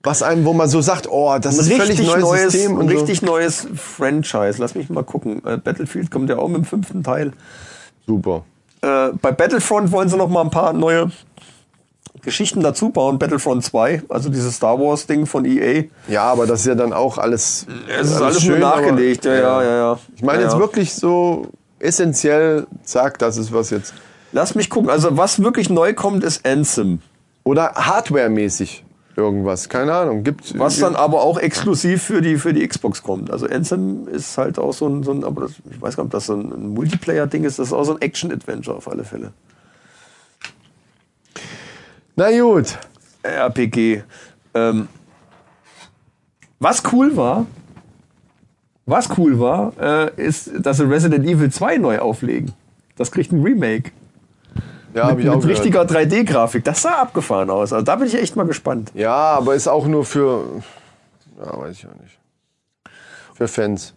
[0.04, 2.72] was einem, wo man so sagt, oh, das ist ein völlig richtig neues, neues, System
[2.72, 2.98] ein und so.
[2.98, 4.56] richtig neues Franchise.
[4.58, 5.42] Lass mich mal gucken.
[5.46, 7.34] Äh, Battlefield kommt ja auch mit dem fünften Teil.
[8.08, 8.44] super.
[8.82, 11.12] Äh, bei Battlefront wollen sie noch mal ein paar neue
[12.24, 13.20] Geschichten dazu bauen.
[13.20, 15.84] Battlefront 2, also dieses Star Wars Ding von EA.
[16.08, 17.68] Ja, aber das ist ja dann auch alles.
[17.88, 19.26] Es ist alles nur schön, nachgelegt.
[19.28, 20.00] aber- Ja, ja, ja, ja.
[20.16, 21.48] Ich meine ja, jetzt wirklich so
[21.80, 23.94] essentiell, zack, das ist was jetzt.
[24.32, 24.90] Lass mich gucken.
[24.90, 27.02] Also was wirklich neu kommt, ist Anthem.
[27.44, 28.84] Oder Hardware-mäßig
[29.16, 30.24] irgendwas, keine Ahnung.
[30.24, 33.32] Gibt, Was dann aber auch exklusiv für die, für die Xbox kommt.
[33.32, 36.10] Also Anthem ist halt auch so ein, so ein aber das, ich weiß gar nicht,
[36.10, 37.60] ob das so ein Multiplayer-Ding ist.
[37.60, 39.32] Das ist auch so ein Action-Adventure auf alle Fälle.
[42.16, 42.78] Na gut.
[43.24, 44.04] RPG.
[44.54, 44.88] Ähm,
[46.60, 47.46] was cool war,
[48.86, 52.54] was cool war, äh, ist, dass sie Resident Evil 2 neu auflegen.
[52.98, 53.92] Das kriegt ein Remake.
[54.94, 56.64] Ja, mit ich auch mit richtiger 3D-Grafik.
[56.64, 57.72] Das sah abgefahren aus.
[57.74, 58.92] Also da bin ich echt mal gespannt.
[58.94, 60.44] Ja, aber ist auch nur für.
[61.44, 62.18] Ja, weiß ich auch nicht.
[63.36, 63.94] Für Fans.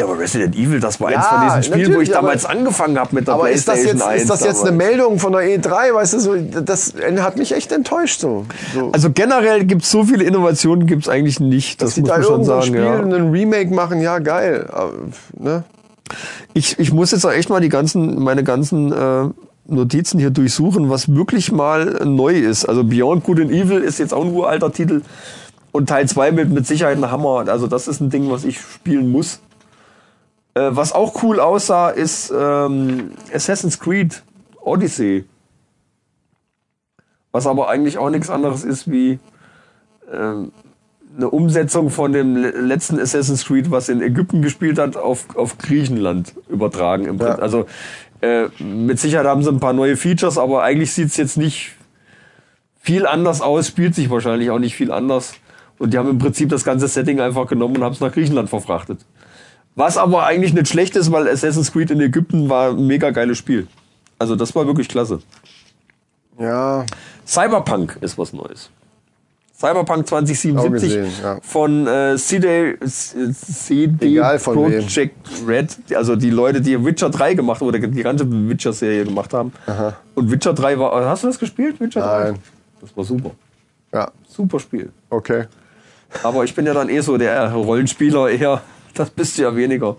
[0.00, 2.44] Ja, aber Resident Evil, das war eins Ja, von diesen Spielen, wo ich aber- damals
[2.46, 4.22] angefangen habe mit der Aber ist das PlayStation jetzt, 1.
[4.22, 4.88] ist das jetzt eine damals.
[4.88, 5.94] Meldung von der E3?
[5.94, 8.46] Weißt du, so, das hat mich echt enttäuscht so.
[8.74, 8.90] so.
[8.92, 11.80] Also generell gibt es so viele Innovationen, gibt es eigentlich nicht.
[11.82, 12.62] Das Dass die muss da man schon ein sagen.
[12.62, 12.98] Spiel Ja.
[13.00, 14.66] einen Remake machen, ja geil.
[14.72, 14.92] Aber,
[15.38, 15.64] ne?
[16.54, 19.28] Ich, ich muss jetzt auch echt mal die ganzen, meine ganzen äh,
[19.66, 22.64] Notizen hier durchsuchen, was wirklich mal neu ist.
[22.64, 25.02] Also Beyond Good and Evil ist jetzt auch ein uralter Titel.
[25.70, 27.48] Und Teil 2 mit, mit Sicherheit ein Hammer.
[27.48, 29.40] Also das ist ein Ding, was ich spielen muss.
[30.54, 34.22] Äh, was auch cool aussah, ist ähm, Assassin's Creed
[34.60, 35.24] Odyssey.
[37.30, 39.18] Was aber eigentlich auch nichts anderes ist wie
[40.12, 40.52] ähm,
[41.16, 45.58] eine Umsetzung von dem le- letzten Assassin's Creed, was in Ägypten gespielt hat, auf, auf
[45.58, 47.04] Griechenland übertragen.
[47.04, 47.18] Im.
[47.18, 47.34] Ja.
[47.36, 47.66] Also
[48.20, 51.72] äh, mit Sicherheit haben sie ein paar neue Features, aber eigentlich sieht's jetzt nicht
[52.80, 55.34] viel anders aus, spielt sich wahrscheinlich auch nicht viel anders.
[55.78, 58.48] Und die haben im Prinzip das ganze Setting einfach genommen und haben es nach Griechenland
[58.48, 59.00] verfrachtet.
[59.74, 63.38] Was aber eigentlich nicht schlecht ist, weil Assassin's Creed in Ägypten war ein mega geiles
[63.38, 63.66] Spiel.
[64.18, 65.20] Also das war wirklich klasse.
[66.38, 66.84] Ja.
[67.26, 68.70] Cyberpunk ist was Neues.
[69.62, 71.38] Cyberpunk 2077 gesehen, ja.
[71.40, 75.16] von äh, CD, CD von Projekt
[75.46, 79.52] Red, also die Leute, die Witcher 3 gemacht haben oder die ganze Witcher-Serie gemacht haben.
[80.16, 82.24] Und Witcher 3 war, hast du das gespielt, Witcher 3?
[82.24, 82.38] Nein.
[82.80, 83.30] Das war super.
[83.92, 84.90] Ja, Super Spiel.
[85.10, 85.44] okay.
[86.24, 88.60] Aber ich bin ja dann eh so der Rollenspieler eher.
[88.94, 89.96] Das bist du ja weniger.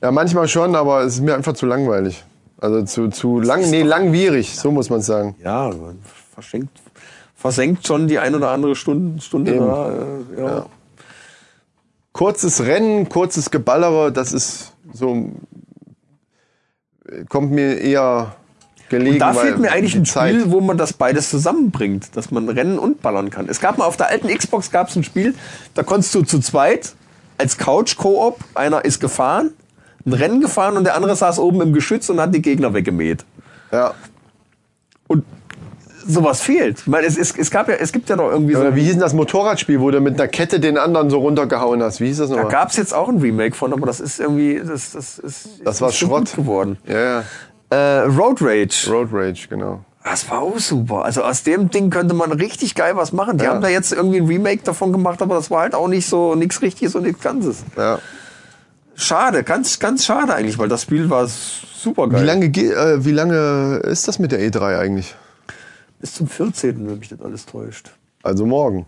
[0.00, 2.24] Ja, manchmal schon, aber es ist mir einfach zu langweilig.
[2.58, 5.36] Also zu, zu lang, nee, langwierig, so muss man sagen.
[5.44, 5.98] Ja, man
[6.34, 6.76] verschenkt,
[7.42, 9.66] versenkt schon die ein oder andere Stunde, Stunde Eben.
[9.66, 9.90] da.
[9.90, 10.46] Äh, ja.
[10.48, 10.66] Ja.
[12.12, 15.30] Kurzes Rennen, kurzes Geballere, das ist so,
[17.28, 18.36] kommt mir eher
[18.90, 19.14] gelegen.
[19.14, 22.48] Und da fehlt mir eigentlich ein Zeit- Spiel, wo man das beides zusammenbringt, dass man
[22.48, 23.48] rennen und ballern kann.
[23.48, 25.34] Es gab mal auf der alten Xbox gab es ein Spiel,
[25.74, 26.94] da konntest du zu zweit
[27.38, 29.50] als Couch-Koop, einer ist gefahren,
[30.06, 33.24] ein Rennen gefahren und der andere saß oben im Geschütz und hat die Gegner weggemäht.
[33.72, 33.94] Ja.
[36.06, 36.80] Sowas fehlt.
[36.80, 38.60] Ich meine, es, es, es gab ja, es gibt ja doch irgendwie so.
[38.60, 41.82] Oder wie hieß denn das Motorradspiel, wo du mit einer Kette den anderen so runtergehauen
[41.82, 42.00] hast?
[42.00, 42.50] Wie hieß das Da nochmal?
[42.52, 45.80] gab es jetzt auch ein Remake von, aber das ist irgendwie, das, das ist, Das
[45.80, 46.34] war Schrott.
[46.34, 46.78] geworden.
[46.86, 47.24] Ja, ja.
[47.70, 48.90] Äh, Road Rage.
[48.90, 49.80] Road Rage, genau.
[50.04, 51.04] Das war auch super.
[51.04, 53.38] Also aus dem Ding könnte man richtig geil was machen.
[53.38, 53.50] Die Ja.
[53.52, 56.34] haben da jetzt irgendwie ein Remake davon gemacht, aber das war halt auch nicht so
[56.34, 57.62] nichts Richtiges und nichts Ganzes.
[57.76, 58.00] Ja.
[58.94, 62.20] Schade, ganz, ganz schade eigentlich, weil das Spiel war super geil.
[62.22, 65.14] Wie lange, ge- äh, wie lange ist das mit der E3 eigentlich?
[66.02, 67.92] Bis zum 14., wenn mich das alles täuscht.
[68.24, 68.86] Also morgen.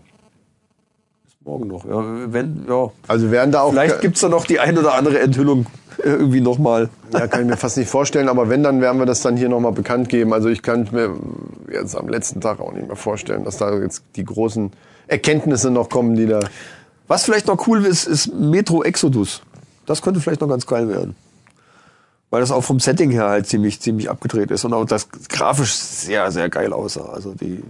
[1.45, 1.85] Morgen noch.
[1.85, 2.91] Ja, wenn, ja.
[3.07, 3.71] Also werden da auch.
[3.71, 5.65] Vielleicht gibt's da noch die ein oder andere Enthüllung
[5.99, 6.89] äh, irgendwie nochmal.
[7.13, 9.47] Ja, kann ich mir fast nicht vorstellen, aber wenn, dann werden wir das dann hier
[9.47, 10.33] nochmal bekannt geben.
[10.33, 11.15] Also ich kann mir
[11.71, 14.71] jetzt am letzten Tag auch nicht mehr vorstellen, dass da jetzt die großen
[15.07, 16.41] Erkenntnisse noch kommen, die da.
[17.07, 19.41] Was vielleicht noch cool ist, ist Metro Exodus.
[19.85, 21.15] Das könnte vielleicht noch ganz geil werden.
[22.35, 25.73] Weil das auch vom Setting her halt ziemlich, ziemlich abgedreht ist und auch das grafisch
[25.73, 27.05] sehr, sehr geil aussah.
[27.13, 27.63] Also die,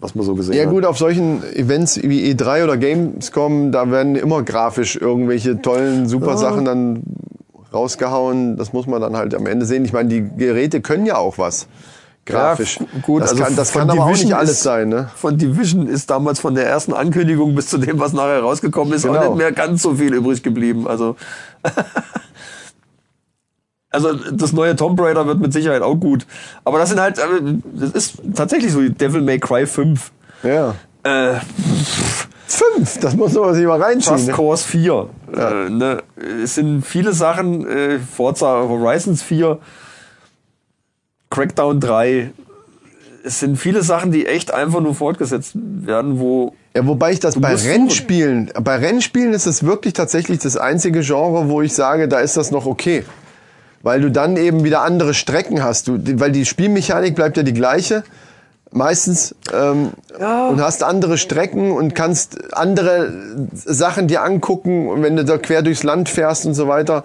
[0.00, 0.70] was man so gesehen Ja hat.
[0.70, 6.36] gut, auf solchen Events wie E3 oder Gamescom, da werden immer grafisch irgendwelche tollen, super
[6.36, 7.04] Sachen dann
[7.72, 8.56] rausgehauen.
[8.56, 9.84] Das muss man dann halt am Ende sehen.
[9.84, 11.68] Ich meine, die Geräte können ja auch was.
[12.26, 12.80] Grafisch.
[12.80, 15.08] Ja, gut, das also kann, das kann aber auch nicht alles ist- sein, ne?
[15.14, 19.06] Von Division ist damals von der ersten Ankündigung bis zu dem, was nachher rausgekommen ist,
[19.06, 19.28] auch Genau.
[19.28, 20.88] nicht mehr ganz so viel übrig geblieben.
[20.88, 21.14] Also,
[23.90, 26.26] also das neue Tomb Raider wird mit Sicherheit auch gut.
[26.64, 27.22] Aber das sind halt, äh,
[27.74, 30.12] das ist tatsächlich so Devil May Cry 5.
[30.42, 30.74] Ja.
[31.02, 31.40] Äh,
[32.46, 34.18] Fünf, das muss man sich mal reinschieben.
[34.18, 34.34] Just Ne?
[34.34, 35.08] Cause 4.
[35.32, 36.02] Äh, ne?
[36.42, 39.58] Es sind viele Sachen, äh, Forza Horizons 4,
[41.30, 42.32] Crackdown 3.
[43.24, 47.38] Es sind viele Sachen, die echt einfach nur fortgesetzt werden, wo Ja, wobei ich das
[47.38, 52.18] bei Rennspielen, bei Rennspielen ist es wirklich tatsächlich das einzige Genre, wo ich sage, da
[52.18, 53.04] ist das noch okay.
[53.82, 55.88] Weil du dann eben wieder andere Strecken hast.
[55.88, 58.02] Du, weil die Spielmechanik bleibt ja die gleiche.
[58.72, 63.12] Meistens ähm, und hast andere Strecken und kannst andere
[63.52, 67.02] Sachen dir angucken und wenn du da quer durchs Land fährst und so weiter.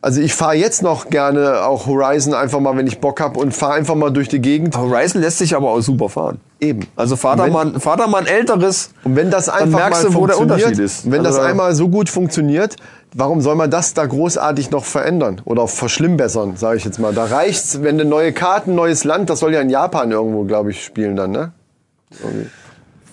[0.00, 3.52] Also ich fahre jetzt noch gerne auch Horizon einfach mal, wenn ich Bock hab und
[3.54, 4.76] fahre einfach mal durch die Gegend.
[4.76, 6.38] Horizon lässt sich aber auch super fahren.
[6.60, 6.86] Eben.
[6.94, 8.90] Also fahr da Wenn- mal, fahr da mal ein älteres.
[9.04, 11.10] Und wenn das einfach merkst mal du, wo der funktioniert, Unterschied ist.
[11.10, 12.76] wenn Also das da- einmal so gut funktioniert,
[13.14, 17.14] warum soll man das da großartig noch verändern oder verschlimmbessern, sage ich jetzt mal.
[17.14, 20.70] Da reicht's, wenn du neue Karten, neues Land, das soll ja in Japan irgendwo, glaube
[20.70, 21.52] ich, spielen dann, ne?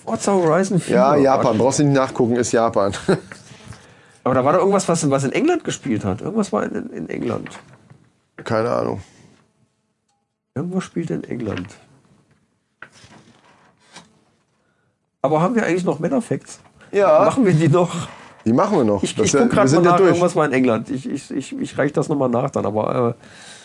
[0.04, 0.94] Forza Horizon 4.
[0.94, 2.92] Ja, Japan, brauchst du nicht nachgucken, ist Japan.
[4.24, 6.20] Aber da war doch irgendwas, was, was in England gespielt hat.
[6.20, 7.48] Irgendwas war in, in England.
[8.36, 9.00] Keine Ahnung.
[10.54, 11.68] Irgendwas spielt in England.
[15.22, 16.60] Aber haben wir eigentlich noch Männerfacts?
[16.92, 17.24] Ja.
[17.24, 18.08] Machen wir die noch?
[18.50, 19.00] Die machen wir noch.
[19.04, 20.08] Ich, Das ich ja- guck wir gerade mal sind ja nach, durch.
[20.08, 20.90] irgendwas war in England.
[20.90, 23.14] Ich, ich, ich, ich reiche das nochmal nach dann, aber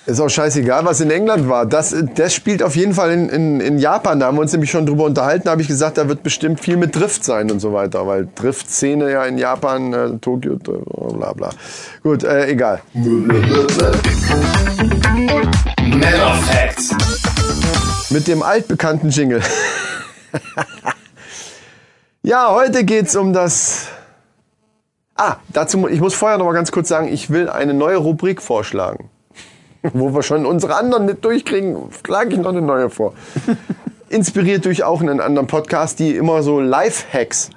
[0.06, 1.66] äh, Ist auch scheißegal, was in England war.
[1.66, 4.20] Das, das spielt auf jeden Fall in, in, in Japan.
[4.20, 5.46] Da haben wir uns nämlich schon drüber unterhalten.
[5.46, 8.06] Da habe ich gesagt, da wird bestimmt viel mit Drift sein und so weiter.
[8.06, 11.50] Weil Drift-Szene ja in Japan, äh, Tokio, äh, bla bla.
[12.04, 12.84] Gut, äh, egal.
[18.12, 19.42] Mit dem altbekannten Jingle.
[22.24, 23.88] ja, heute geht's um das.
[25.16, 28.42] Ah, dazu, ich muss vorher noch mal ganz kurz sagen, ich will eine neue Rubrik
[28.42, 29.10] vorschlagen.
[29.82, 33.14] Wo wir schon unsere anderen nicht durchkriegen, schlage ich noch eine neue vor.
[34.10, 37.52] Inspiriert durch auch einen anderen Podcast, die immer so Life-Hacks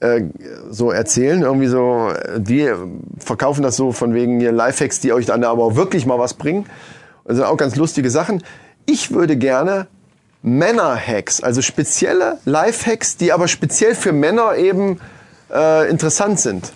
[0.00, 0.24] äh,
[0.70, 1.42] so erzählen.
[1.42, 2.70] Irgendwie so, äh, die
[3.18, 6.34] verkaufen das so von wegen hier Lifehacks, die euch dann aber auch wirklich mal was
[6.34, 6.66] bringen.
[7.24, 8.42] Das sind auch ganz lustige Sachen.
[8.86, 9.86] Ich würde gerne
[10.42, 15.00] Männer-Hacks, also spezielle Lifehacks, die aber speziell für Männer eben
[15.52, 16.72] äh, interessant sind,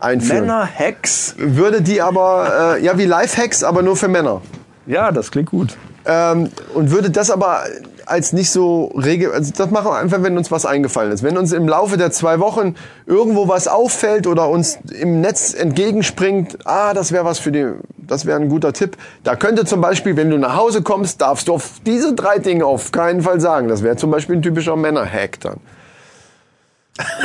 [0.00, 0.42] einführen.
[0.42, 1.34] Männer-Hacks.
[1.38, 4.40] Würde die aber, äh, ja wie Lifehacks, aber nur für Männer.
[4.86, 5.76] Ja, das klingt gut.
[6.06, 7.64] ähm, und würde das aber
[8.06, 11.22] als nicht so regel, also das machen wir einfach, wenn uns was eingefallen ist.
[11.22, 12.74] Wenn uns im Laufe der zwei Wochen
[13.06, 17.66] irgendwo was auffällt oder uns im Netz entgegenspringt, ah, das wäre was für die,
[17.96, 18.98] das wäre ein guter Tipp.
[19.22, 22.66] Da könnte zum Beispiel, wenn du nach Hause kommst, darfst du auf diese drei Dinge
[22.66, 23.68] auf keinen Fall sagen.
[23.68, 25.60] Das wäre zum Beispiel ein typischer Männer-Hack dann.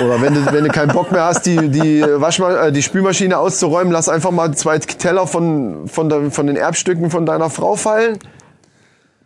[0.04, 3.38] Oder wenn du, wenn du keinen Bock mehr hast, die, die, Waschma äh, die Spülmaschine
[3.38, 7.76] auszuräumen, lass einfach mal zwei Teller von, von, der, von den Erbstücken von deiner Frau
[7.76, 8.18] fallen.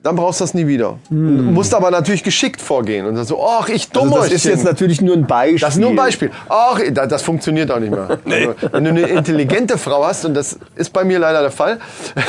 [0.01, 0.97] Dann brauchst du das nie wieder.
[1.07, 1.53] Hm.
[1.53, 3.05] Musst aber natürlich geschickt vorgehen.
[3.05, 4.23] Und dann so, ach, ich Also dummer.
[4.23, 5.59] das ist jetzt natürlich nur ein Beispiel.
[5.61, 6.29] Das ist nur ein Beispiel.
[6.49, 8.19] Ach, da- das funktioniert auch nicht mehr.
[8.25, 11.79] Also, wenn du eine intelligente Frau hast, und das ist bei mir leider der Fall,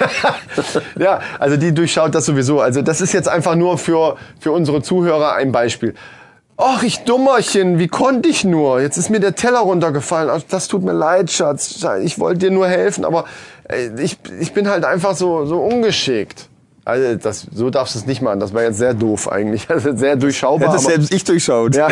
[0.98, 2.60] ja, also die durchschaut das sowieso.
[2.60, 5.94] Also das ist jetzt einfach nur für, für unsere Zuhörer ein Beispiel.
[6.60, 8.80] Ach, ich Dummerchen, wie konnte ich nur?
[8.80, 10.28] Jetzt ist mir der Teller runtergefallen.
[10.28, 11.86] Ach, das tut mir leid, Schatz.
[12.02, 13.26] Ich wollte dir nur helfen, aber
[13.68, 16.48] äh, ich, ich bin halt einfach so, so ungeschickt.
[16.84, 18.40] Also das, so darfst du es nicht machen.
[18.40, 19.68] Das war jetzt sehr doof eigentlich.
[19.70, 20.72] Also sehr durchschaubar.
[20.72, 21.76] Hätte selbst ich durchschaut.
[21.76, 21.90] ja,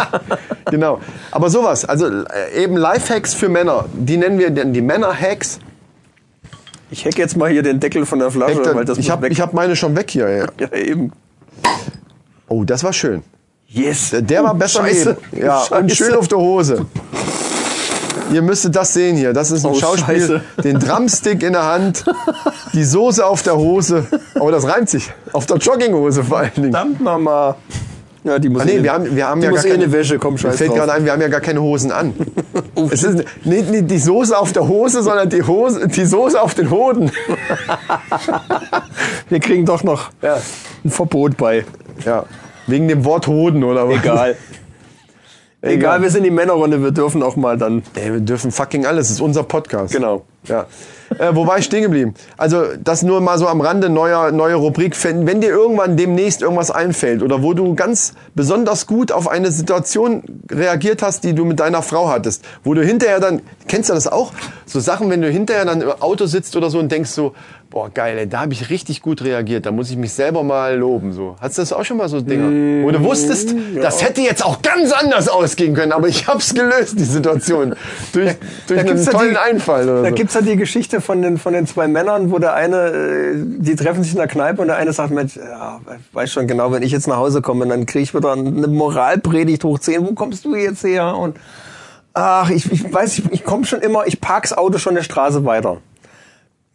[0.70, 0.98] genau.
[1.30, 5.60] Aber sowas, also äh, eben Lifehacks für Männer, die nennen wir dann die Männer-Hacks.
[6.90, 9.28] Ich hack jetzt mal hier den Deckel von der Flasche, Hector, weil das ich habe
[9.28, 10.28] hab meine schon weg hier.
[10.28, 10.46] Ja.
[10.58, 11.12] ja, eben.
[12.48, 13.22] Oh, das war schön.
[13.72, 14.10] Yes.
[14.12, 15.16] Der, war besser Scheiße.
[15.32, 15.44] neben.
[15.46, 15.94] Ja, und Scheiße.
[15.96, 16.86] schön auf der Hose.
[18.30, 19.32] Ihr müsstet das sehen hier.
[19.32, 20.20] Das ist ein Oh, Schauspiel.
[20.20, 20.40] Scheiße.
[20.64, 22.04] Den Drumstick in der Hand,
[22.72, 24.06] die Soße auf der Hose.
[24.34, 25.10] Aber das reimt sich.
[25.32, 26.70] Auf der Jogginghose vor allen Dingen.
[26.72, 27.54] Verdammt nochmal.
[28.24, 29.70] Ja, die muss Ah, nee, eh- wir haben, wir haben die ja muss gar eh
[29.72, 32.14] keine eine Wäsche, komm, scheiß fällt gerade ein, wir haben ja gar keine Hosen an.
[32.92, 36.54] es ist nicht, nicht die Soße auf der Hose, sondern die, Hose, die Soße auf
[36.54, 37.10] den Hoden.
[39.28, 40.36] Wir kriegen doch noch Ja.
[40.84, 41.64] ein Verbot bei.
[42.04, 42.24] ja.
[42.66, 43.96] Wegen dem Wort Hoden oder was?
[43.96, 44.36] Egal.
[45.62, 47.82] Egal, wir sind die Männerrunde, wir dürfen auch mal dann.
[47.94, 49.08] Ey, wir dürfen fucking alles.
[49.08, 49.94] Das ist unser Podcast.
[49.94, 50.24] Genau.
[50.48, 50.66] Ja.
[51.18, 52.14] Äh, wo war ich stehen geblieben?
[52.36, 54.96] Also, das nur mal so am Rande, neuer, neue Rubrik.
[55.04, 59.50] Wenn, wenn dir irgendwann demnächst irgendwas einfällt oder wo du ganz besonders gut auf eine
[59.52, 63.94] Situation reagiert hast, die du mit deiner Frau hattest, wo du hinterher dann, kennst du
[63.94, 64.32] das auch?
[64.66, 67.34] So Sachen, wenn du hinterher dann im Auto sitzt oder so und denkst so,
[67.68, 70.76] boah, geil, ey, da habe ich richtig gut reagiert, da muss ich mich selber mal
[70.76, 71.12] loben.
[71.12, 71.36] So.
[71.40, 72.84] Hattest du das auch schon mal so Dinger?
[72.84, 76.98] Wo du wusstest, das hätte jetzt auch ganz anders ausgehen können, aber ich hab's gelöst,
[76.98, 77.74] die Situation.
[78.12, 78.34] Durch,
[78.66, 80.14] durch einen ja tollen die- Einfall oder so.
[80.32, 83.76] Gibt's ja die Geschichte von den, von den zwei Männern, wo der eine, äh, die
[83.76, 85.80] treffen sich in der Kneipe und der eine sagt, Mensch, ja,
[86.12, 89.62] weiß schon genau, wenn ich jetzt nach Hause komme, dann kriege ich wieder eine Moralpredigt
[89.64, 90.06] hoch 10.
[90.06, 91.16] Wo kommst du jetzt her?
[91.16, 91.36] Und
[92.14, 95.44] ach, ich, ich weiß, ich, ich komme schon immer, ich park's Auto schon eine Straße
[95.44, 95.78] weiter.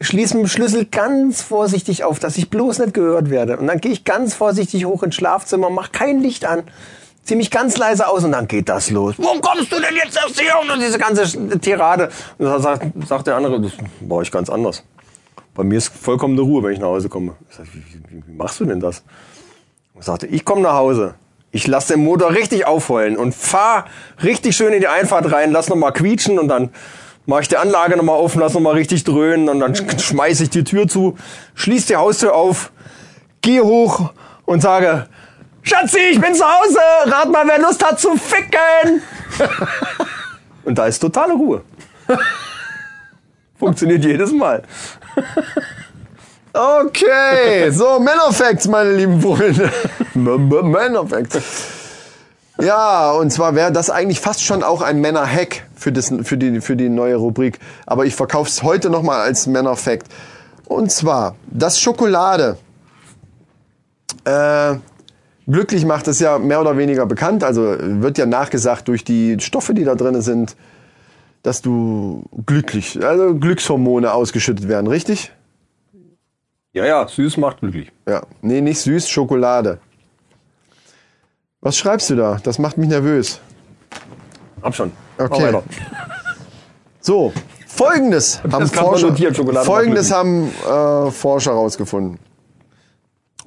[0.01, 3.57] Schließe mit dem Schlüssel ganz vorsichtig auf, dass ich bloß nicht gehört werde.
[3.57, 6.63] Und dann gehe ich ganz vorsichtig hoch ins Schlafzimmer, mach kein Licht an,
[7.27, 9.15] zieh mich ganz leise aus und dann geht das los.
[9.17, 10.53] Wo kommst du denn jetzt erst hier?
[10.59, 12.09] Und diese ganze Tirade.
[12.37, 14.83] Und dann sagt, sagt der andere, das war ich ganz anders.
[15.53, 17.33] Bei mir ist vollkommene Ruhe, wenn ich nach Hause komme.
[17.49, 19.03] Ich sag, wie, wie, wie machst du denn das?
[19.93, 21.15] Und sagte, ich komme nach Hause.
[21.51, 23.85] Ich lasse den Motor richtig aufheulen und fahr
[24.23, 26.69] richtig schön in die Einfahrt rein, lass noch mal quietschen und dann
[27.25, 30.43] mache ich die Anlage noch mal auf, lass noch mal richtig dröhnen und dann schmeiße
[30.43, 31.17] ich die Tür zu,
[31.55, 32.71] schließ die Haustür auf,
[33.41, 34.11] gehe hoch
[34.45, 35.07] und sage,
[35.67, 39.01] Schatzi, ich bin zu Hause, rat mal, wer Lust hat zu ficken.
[40.63, 41.61] und da ist totale Ruhe.
[43.59, 44.63] Funktioniert jedes Mal.
[46.53, 49.69] Okay, so Männerfacts, meine lieben Freunde.
[50.13, 51.37] Männerfacts.
[52.61, 56.77] Ja, und zwar wäre das eigentlich fast schon auch ein Männer-Hack für, für, die, für
[56.77, 57.59] die neue Rubrik.
[57.85, 60.07] Aber ich verkaufe es heute nochmal als Männer-Fact.
[60.65, 62.57] Und zwar, dass Schokolade
[64.23, 64.75] äh,
[65.47, 67.43] glücklich macht, ist ja mehr oder weniger bekannt.
[67.43, 70.55] Also wird ja nachgesagt durch die Stoffe, die da drin sind,
[71.43, 75.31] dass du glücklich, also Glückshormone ausgeschüttet werden, richtig?
[76.73, 77.91] Ja, ja, süß macht glücklich.
[78.07, 79.79] Ja, nee, nicht süß, Schokolade.
[81.61, 82.39] Was schreibst du da?
[82.43, 83.39] Das macht mich nervös.
[84.61, 84.91] Hab schon.
[85.17, 85.61] Okay.
[86.99, 87.33] So,
[87.65, 92.19] folgendes haben Forscher, notiert, folgendes haben äh, Forscher herausgefunden.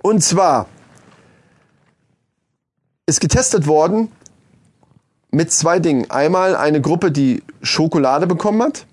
[0.03, 0.67] Und zwar
[3.11, 4.09] ist getestet worden
[5.33, 6.09] mit zwei Dingen.
[6.13, 8.87] Einmal eine Gruppe, die Schokolade bekommen hat,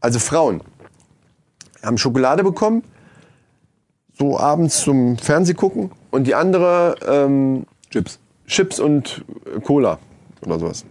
[0.00, 0.62] also Frauen
[1.82, 2.84] haben Schokolade bekommen,
[4.16, 8.20] so abends zum Fernseh gucken, und die andere ähm, Chips.
[8.46, 9.24] Chips und
[9.64, 9.98] Cola
[10.46, 10.84] oder sowas.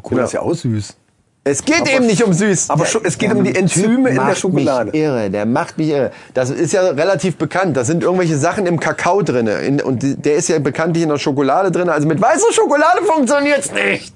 [0.00, 0.96] Cola ist ja auch süß.
[1.44, 2.70] Es geht eben nicht um süß.
[2.70, 4.92] Aber Scho- es geht um die Enzyme in der Schokolade.
[4.92, 6.12] Mich irre, der macht mich irre.
[6.34, 7.76] Das ist ja relativ bekannt.
[7.76, 9.48] Da sind irgendwelche Sachen im Kakao drin.
[9.48, 11.88] In, und der ist ja bekanntlich in der Schokolade drin.
[11.88, 14.14] Also mit weißer Schokolade funktioniert's nicht.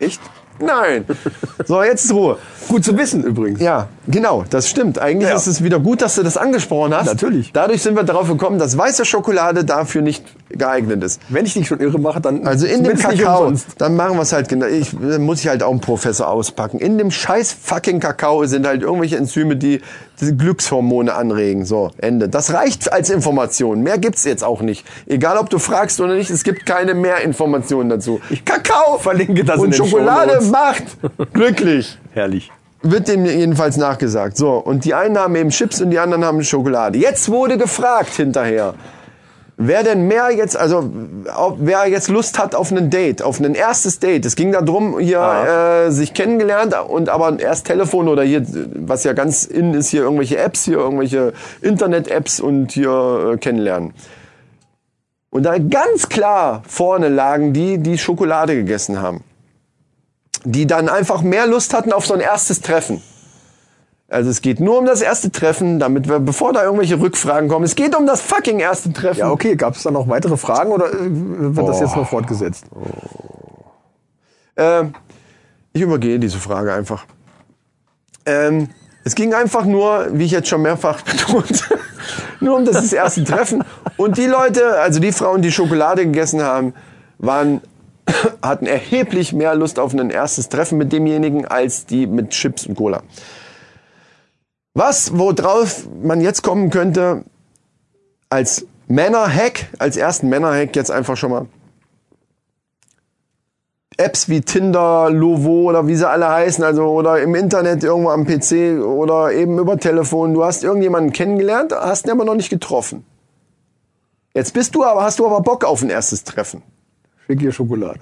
[0.00, 0.20] Echt?
[0.58, 1.04] Nein.
[1.64, 2.38] So, jetzt ist Ruhe.
[2.68, 3.60] Gut zu wissen übrigens.
[3.60, 4.98] Ja, Genau, das stimmt.
[4.98, 5.36] Eigentlich Ja.
[5.36, 7.06] ist es wieder gut, dass du das angesprochen hast.
[7.06, 7.52] Natürlich.
[7.52, 11.20] Dadurch sind wir darauf gekommen, dass weiße Schokolade dafür nicht geeignet ist.
[11.28, 14.22] Wenn ich dich schon irre mache, dann Also in dem nicht Kakao, dann machen wir
[14.22, 14.66] es halt genau.
[14.66, 16.78] Ich äh, muss ich halt auch einen Professor auspacken.
[16.78, 19.80] In dem scheiß fucking Kakao sind halt irgendwelche Enzyme, die
[20.20, 21.64] die Glückshormone anregen.
[21.64, 22.28] So, Ende.
[22.28, 23.82] Das reicht als Information.
[23.82, 24.86] Mehr gibt's jetzt auch nicht.
[25.06, 28.20] Egal, ob du fragst oder nicht, es gibt keine mehr Informationen dazu.
[28.44, 30.84] Kakao verlinke das in und den Schokolade macht
[31.32, 31.98] glücklich.
[32.12, 32.50] Herrlich.
[32.84, 34.36] Wird dem jedenfalls nachgesagt.
[34.36, 36.98] So, und die einen haben eben Chips und die anderen haben Schokolade.
[36.98, 38.74] Jetzt wurde gefragt hinterher,
[39.66, 40.90] wer denn mehr jetzt, also
[41.36, 44.24] ob, wer jetzt Lust hat auf ein Date, auf ein erstes Date.
[44.26, 45.86] Es ging darum, hier Ah.
[45.86, 50.02] äh, sich kennengelernt und aber erst Telefon oder hier, was ja ganz in ist, hier
[50.02, 53.94] irgendwelche Apps, hier irgendwelche Internet-Apps und hier äh, kennenlernen.
[55.30, 59.24] Und da ganz klar vorne lagen die, die Schokolade gegessen haben
[60.44, 63.02] die dann einfach mehr Lust hatten auf so ein erstes Treffen.
[64.12, 67.64] Also es geht nur um das erste Treffen, damit wir, bevor da irgendwelche Rückfragen kommen,
[67.64, 69.20] es geht um das fucking erste Treffen.
[69.20, 69.56] Ja, okay.
[69.56, 72.66] Gab es da noch weitere Fragen oder äh, wird das jetzt noch fortgesetzt?
[74.56, 74.94] Ähm,
[75.72, 77.06] ich übergehe diese Frage einfach.
[78.26, 78.68] Ähm,
[79.04, 81.70] es ging einfach nur, wie ich jetzt schon mehrfach betont,
[82.40, 83.64] nur um das erste Treffen.
[83.96, 86.74] Und die Leute, also die Frauen, die Schokolade gegessen haben,
[87.18, 87.62] waren,
[88.42, 92.74] hatten erheblich mehr Lust auf ein erstes Treffen mit demjenigen als die mit Chips und
[92.74, 93.02] Cola.
[94.74, 97.24] Was, worauf man jetzt kommen könnte,
[98.30, 101.46] als Männer-Hack, als ersten Männer-Hack jetzt einfach schon mal
[103.98, 108.26] Apps wie Tinder, Lovo oder wie sie alle heißen, also oder im Internet irgendwo am
[108.26, 110.34] PC oder eben über Telefon.
[110.34, 113.04] Du hast irgendjemanden kennengelernt, hast ihn aber noch nicht getroffen.
[114.34, 116.62] Jetzt bist du aber, hast du aber Bock auf ein erstes Treffen.
[117.26, 118.00] Schick ihr Schokolade.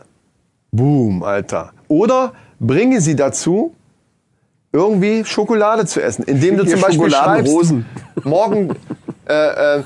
[0.70, 1.72] Boom, Alter.
[1.88, 3.74] Oder bringe sie dazu,
[4.72, 7.74] irgendwie Schokolade zu essen, indem du zum Beispiel schreibst,
[8.22, 8.76] morgen
[9.28, 9.82] äh, äh,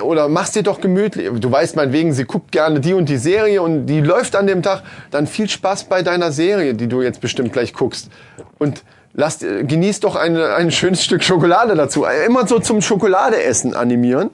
[0.00, 1.28] oder machst dir doch gemütlich.
[1.40, 4.62] Du weißt meinetwegen, sie guckt gerne die und die Serie und die läuft an dem
[4.62, 4.82] Tag.
[5.10, 8.10] Dann viel Spaß bei deiner Serie, die du jetzt bestimmt gleich guckst.
[8.58, 8.82] Und
[9.14, 12.04] lass, genieß doch eine, ein schönes Stück Schokolade dazu.
[12.26, 14.30] Immer so zum Schokoladeessen animieren.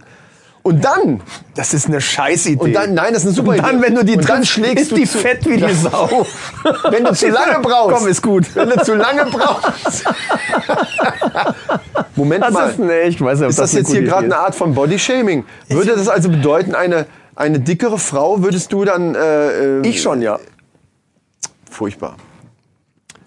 [0.67, 1.21] Und dann,
[1.55, 2.59] Das ist eine Scheißidee.
[2.59, 3.83] und dann, nein, das ist eine super Und dann, Idee.
[3.87, 6.27] wenn du die und dann triffst, schlägst ist die zu- fett wie die Sau.
[6.91, 7.97] Wenn du zu lange brauchst.
[7.99, 8.47] Komm, ist gut.
[8.57, 10.05] Wenn du zu lange brauchst.
[12.17, 12.71] Moment Das mal.
[12.71, 15.45] ist, nee, ich weiß nicht, Ist das eine jetzt hier gerade eine Art von Bodyshaming?
[15.69, 17.05] Würde das also bedeuten, eine,
[17.37, 19.15] eine dickere Frau würdest du dann...
[19.15, 19.87] Äh, ist.
[19.87, 20.39] Ich schon, ja.
[21.71, 22.17] Furchtbar.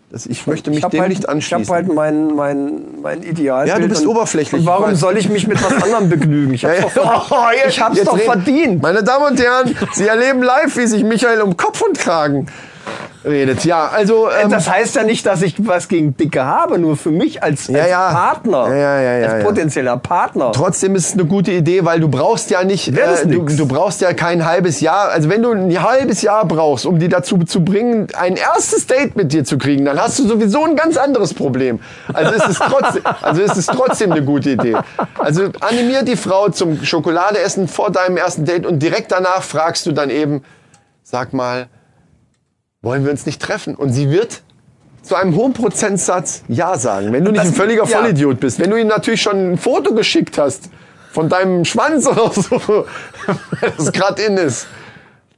[0.09, 1.63] Das, ich möchte mich Ich dem halt, nicht anschließen.
[1.63, 3.67] Ich habe halt mein, mein, mein Ideal.
[3.67, 4.61] Ja, du bist oberflächlich.
[4.61, 6.53] Und warum soll ich mich mit was anderem begnügen?
[6.53, 8.81] Ich hab's doch, Oh, jetzt- ich hab's doch verdient.
[8.81, 12.47] Meine Damen und Herren, Sie erleben live, wie sich Michael um Kopf und Kragen
[13.27, 13.65] redet.
[13.65, 14.29] Ja, also...
[14.29, 17.69] Ähm, das heißt ja nicht, dass ich was gegen Dicke habe, nur für mich als,
[17.69, 18.11] als ja.
[18.11, 20.51] Partner, Ja, ja, ja, als potenzieller Partner.
[20.51, 24.01] Trotzdem ist es eine gute Idee, weil du brauchst ja nicht, äh, du, du brauchst
[24.01, 25.09] ja kein halbes Jahr.
[25.09, 29.15] Also wenn du ein halbes Jahr brauchst, um die dazu zu bringen, ein erstes Date
[29.15, 31.79] mit dir zu kriegen, dann hast du sowieso ein ganz anderes Problem.
[32.13, 34.77] Also ist es trotzdem, also ist es trotzdem eine gute Idee.
[35.17, 39.91] Also animier die Frau zum Schokoladeessen vor deinem ersten Date und direkt danach fragst du
[39.91, 40.43] dann eben,
[41.03, 41.67] sag mal,
[42.81, 43.75] wollen wir uns nicht treffen?
[43.75, 44.41] Und sie wird
[45.01, 47.11] zu einem hohen Prozentsatz Ja sagen.
[47.13, 47.97] Wenn du nicht Das- ein völliger ja.
[47.99, 48.59] Vollidiot bist.
[48.59, 50.69] Wenn du ihm natürlich schon ein Foto geschickt hast
[51.11, 52.85] von deinem Schwanz oder so,
[53.77, 54.67] das gerade in ist.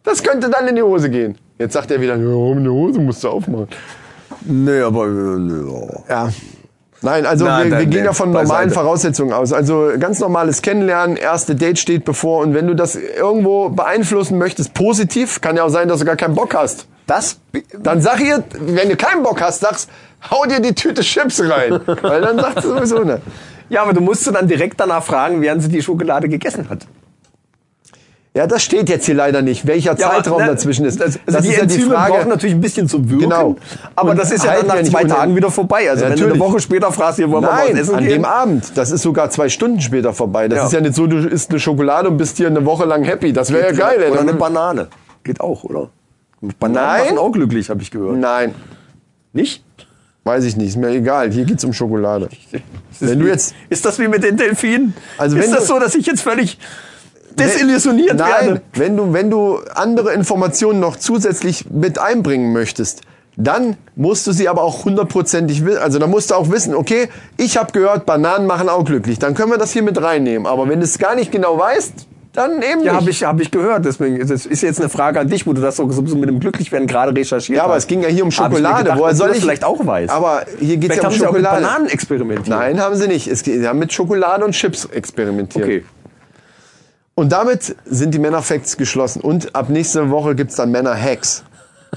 [0.04, 1.38] Das könnte dann in die Hose gehen.
[1.58, 3.68] Jetzt sagt er wieder, ja, eine Hose musst du aufmachen.
[4.42, 6.30] Nee, aber nee, Ja.
[7.02, 8.48] Nein, also Na, wir, wir gehen ja von beiseite.
[8.50, 9.54] normalen Voraussetzungen aus.
[9.54, 14.74] Also ganz normales Kennenlernen, erste Date steht bevor und wenn du das irgendwo beeinflussen möchtest,
[14.74, 16.88] positiv, kann ja auch sein, dass du gar keinen Bock hast.
[17.10, 17.40] Das
[17.78, 19.90] Dann sag ihr, wenn du keinen Bock hast, sagst,
[20.30, 21.80] hau dir die Tüte Chips rein.
[22.02, 23.22] Weil dann sagt sie sowieso ne.
[23.70, 26.88] Ja, aber du musst dann direkt danach fragen, während sie die Schokolade gegessen hat.
[28.36, 31.00] Ja, das steht jetzt hier leider nicht, welcher Zeitraum aber, ne, dazwischen ist.
[31.02, 32.14] Das, Das, also die ist ja die Enzyme Frage.
[32.14, 33.24] brauchen natürlich ein bisschen zum Wirken.
[33.24, 33.56] Genau.
[33.96, 35.90] Aber Und das ist ja dann ja nach zwei Tagen wieder vorbei.
[35.90, 36.40] Also Ja, wenn du eine natürlich.
[36.54, 38.10] Woche später fragst, hier wollen wir mal was Nein, essen an gehen.
[38.14, 38.72] dem Abend.
[38.78, 40.48] Das ist sogar zwei Stunden später vorbei.
[40.48, 40.66] Das Ja.
[40.68, 43.34] ist ja nicht so, du isst eine Schokolade und bist hier eine Woche lang happy.
[43.34, 43.98] Das wäre ja geil.
[44.04, 44.12] ey.
[44.12, 44.88] Oder eine Banane.
[45.24, 45.90] Geht auch, oder?
[46.60, 47.06] Bananen Nein.
[47.06, 48.18] machen auch glücklich, habe ich gehört.
[48.18, 48.56] Nein,
[49.34, 49.64] Nicht?
[50.24, 50.70] weiß ich nicht.
[50.70, 51.32] Ist mir egal.
[51.32, 52.30] Hier geht's um Schokolade.
[53.00, 54.94] Wenn du jetzt Ist das wie mit den Delfinen?
[55.18, 56.60] Also ist das so, dass ich jetzt völlig
[57.38, 58.62] desillusioniert Nein, werde?
[58.74, 63.02] wenn du, wenn du andere Informationen noch zusätzlich mit einbringen möchtest,
[63.38, 65.80] dann musst du sie aber auch hundertprozentig wissen.
[65.80, 69.18] Also dann musst du auch wissen, okay, ich habe gehört, Bananen machen auch glücklich.
[69.18, 70.46] Dann können wir das hier mit reinnehmen.
[70.46, 73.50] Aber wenn du es gar nicht genau weißt, Dann eben Ja, habe ich, hab ich
[73.50, 73.86] gehört.
[73.86, 76.40] Deswegen das ist jetzt eine Frage an dich, wo du das so, so mit dem
[76.40, 77.84] Glücklichwerden gerade recherchiert Ja, aber hast.
[77.84, 78.84] es ging ja hier um ich Schokolade.
[78.84, 80.14] gedacht, Woher soll ich vielleicht auch weißt?
[80.14, 81.66] Aber hier geht's vielleicht ja um haben sie auch mit Schokolade.
[81.66, 82.48] Bananen experimentiert.
[82.50, 83.28] Nein, haben sie nicht.
[83.28, 85.66] Es, geht- sie haben mit Schokolade und Chips experimentiert.
[85.66, 85.84] Okay.
[87.16, 89.22] Und damit sind die Männerfacts geschlossen.
[89.22, 91.44] Und ab nächste Woche gibt's dann Männer-Hacks.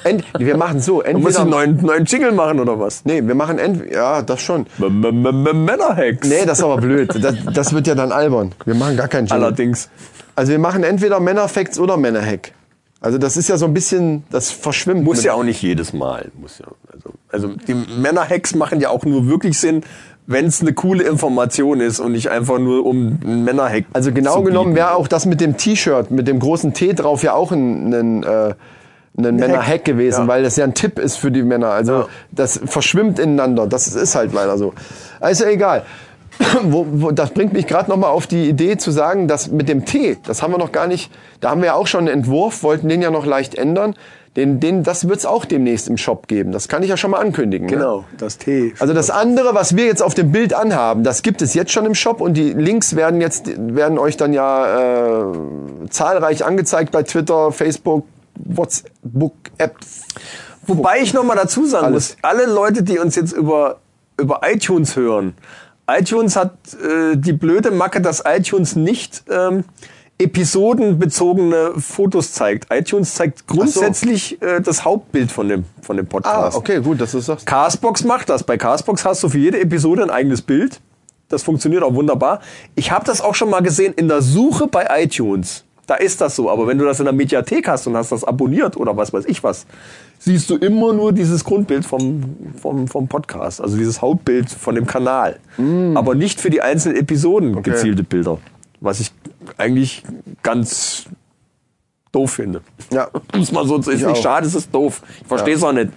[0.05, 1.03] Ent wir machen so.
[1.07, 3.05] Du musst Entweder, einen neuen, neuen Jingle machen oder was?
[3.05, 4.67] nee, wir machen entweder, ja, das schon.
[4.79, 6.27] Männerhacks.
[6.27, 7.15] Nee, das ist aber blöd.
[7.23, 8.53] Das, das wird ja dann albern.
[8.65, 9.45] Wir machen gar keinen Jingle.
[9.45, 9.91] Allerdings.
[10.35, 12.53] Also wir machen entweder Männerfacts oder Männerhack.
[13.01, 15.03] Also das ist ja so ein bisschen, das verschwimmt.
[15.05, 16.31] Muss ja auch nicht jedes Mal.
[16.41, 19.83] Muss ja, also, also die Männerhacks machen ja auch nur wirklich Sinn,
[20.29, 23.85] wenn es eine coole Information ist und nicht einfach nur um einen Männerhack.
[23.93, 27.25] Also genau zu genommen wäre auch das mit dem T-Shirt, mit dem großen T drauf
[27.25, 28.55] ja auch ein, ein, äh,
[29.19, 30.29] ein Männerhack gewesen, Ja.
[30.29, 31.71] weil das ja ein Tipp ist für die Männer.
[31.71, 32.07] Also Ja.
[32.31, 33.67] das verschwimmt ineinander.
[33.67, 34.75] Das ist halt leider so.
[35.19, 35.83] Also egal.
[36.63, 39.85] Wo, wo, das bringt mich gerade nochmal auf die Idee zu sagen, dass mit dem
[39.85, 42.63] T, das haben wir noch gar nicht, da haben wir ja auch schon einen Entwurf,
[42.63, 43.95] wollten den ja noch leicht ändern.
[44.37, 46.53] Den, den, das wird es auch demnächst im Shop geben.
[46.53, 47.67] Das kann ich ja schon mal ankündigen.
[47.67, 47.75] Ne?
[47.75, 48.73] Genau, das T.
[48.79, 51.85] Also das andere, was wir jetzt auf dem Bild anhaben, das gibt es jetzt schon
[51.85, 55.37] im Shop und die Links werden jetzt werden euch dann ja äh,
[55.91, 58.91] zahlreich angezeigt bei Twitter, Facebook, WhatsApp,
[59.59, 59.77] App.
[60.67, 62.17] Wobei ich noch mal dazu sagen Alles.
[62.17, 63.81] muss, alle Leute, die uns jetzt über,
[64.17, 65.35] über iTunes hören,
[65.89, 69.65] iTunes hat äh, die blöde Macke, dass iTunes nicht ähm,
[70.19, 72.67] episodenbezogene Fotos zeigt.
[72.73, 76.57] iTunes zeigt grundsätzlich äh, das Hauptbild von dem, von dem Ah, Podcast.
[76.57, 77.45] okay, gut, dass du das.
[77.45, 78.45] Castbox macht das.
[78.45, 80.81] Bei Castbox hast du für jede Episode ein eigenes Bild.
[81.29, 82.41] Das funktioniert auch wunderbar.
[82.75, 85.65] Ich habe das auch schon mal gesehen in der Suche bei iTunes.
[85.87, 86.49] Da ist das so.
[86.51, 89.25] Aber wenn du das in der Mediathek hast und hast das abonniert oder was weiß
[89.27, 89.67] ich was,
[90.19, 93.61] siehst du immer nur dieses Grundbild vom, vom, vom Podcast.
[93.61, 95.41] Also dieses Hauptbild von dem Kanal.
[95.97, 98.39] Aber nicht für die einzelnen Episoden gezielte Bilder.
[98.81, 99.11] Was ich
[99.59, 100.05] eigentlich
[100.43, 101.07] ganz
[102.13, 102.61] doof finde.
[102.93, 103.09] Ja.
[103.35, 104.17] Muss man so, ist nicht auch.
[104.17, 105.03] schade, es ist doof.
[105.21, 105.91] Ich verstehe es auch nicht.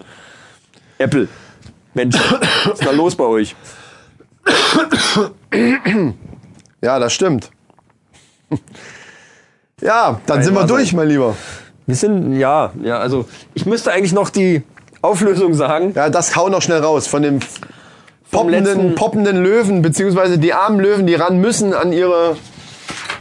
[0.98, 1.28] Apple.
[1.94, 2.16] Mensch,
[2.66, 3.56] was ist da los bei euch?
[6.82, 7.52] Ja, das stimmt.
[9.86, 10.98] Ja, dann sind wir durch, sein.
[10.98, 11.36] mein Lieber.
[11.86, 14.64] Wir sind, ja, ja, also ich müsste eigentlich noch die
[15.02, 15.94] Auflösung sagen.
[15.96, 17.40] Ja, das hau noch schnell raus von dem
[18.32, 22.36] poppenden, poppenden Löwen, beziehungsweise die armen Löwen, die ran müssen an ihre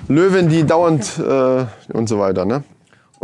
[0.08, 2.64] Löwen, die dauernd äh, und so weiter, ne?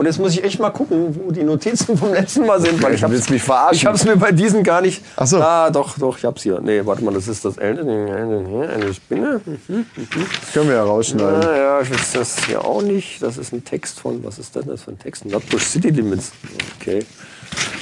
[0.01, 2.93] Und jetzt muss ich echt mal gucken, wo die Notizen vom letzten Mal sind, weil
[2.93, 3.77] Ja, ich hab's, mich verarschen.
[3.77, 5.05] Ich hab's mir bei diesen gar nicht.
[5.15, 5.37] Ach so.
[5.43, 6.59] Ah, doch, doch, ich hab's hier.
[6.59, 7.83] Nee, warte mal, das ist das Ende.
[7.83, 9.43] Eine Spinne.
[9.69, 11.45] Das können wir ja rausschneiden.
[11.47, 13.23] Ah, ja, ich weiß das hier auch nicht.
[13.23, 15.27] Das ist ein Text von, was ist denn das für ein Text?
[15.27, 16.33] Nutbush City Limits.
[16.81, 17.01] Okay.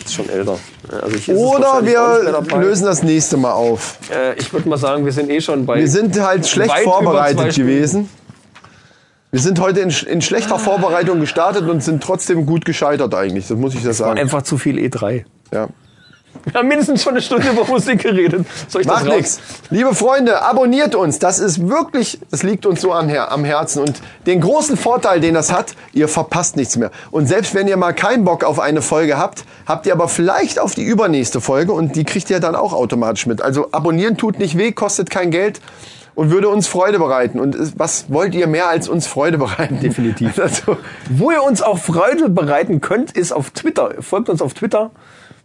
[0.05, 0.59] Ist schon älter.
[0.91, 3.97] Ja, Also Oder wir lösen das nächste Mal auf.
[4.11, 5.77] Äh, ich würde mal sagen, wir sind eh schon bei.
[5.77, 8.09] Wir sind halt schlecht vorbereitet gewesen.
[9.31, 13.49] Wir sind heute in, in schlechter Vorbereitung gestartet und sind trotzdem gut gescheitert eigentlich.
[13.49, 14.19] Das muss ich das sagen.
[14.19, 15.25] einfach zu viel E3.
[15.53, 15.69] Ja.
[16.45, 18.47] Wir haben mindestens schon eine Stunde über Musik geredet.
[18.69, 19.41] Soll ich Macht das nichts.
[19.71, 21.19] Liebe Freunde, abonniert uns.
[21.19, 23.83] Das ist wirklich, das liegt uns so an, am Herzen.
[23.83, 26.91] Und den großen Vorteil, den das hat, ihr verpasst nichts mehr.
[27.11, 30.59] Und selbst wenn ihr mal keinen Bock auf eine Folge habt, habt ihr aber vielleicht
[30.59, 33.43] auf die übernächste Folge und die kriegt ihr dann auch automatisch mit.
[33.43, 35.61] Also abonnieren tut nicht weh, kostet kein Geld
[36.19, 37.39] und würde uns Freude bereiten.
[37.39, 39.79] Und es- was wollt ihr mehr als uns Freude bereiten?
[39.81, 40.37] Definitiv.
[40.43, 40.77] Also,
[41.11, 43.95] Wo ihr uns auch Freude bereiten könnt, ist auf Twitter.
[44.01, 44.91] Folgt uns auf Twitter.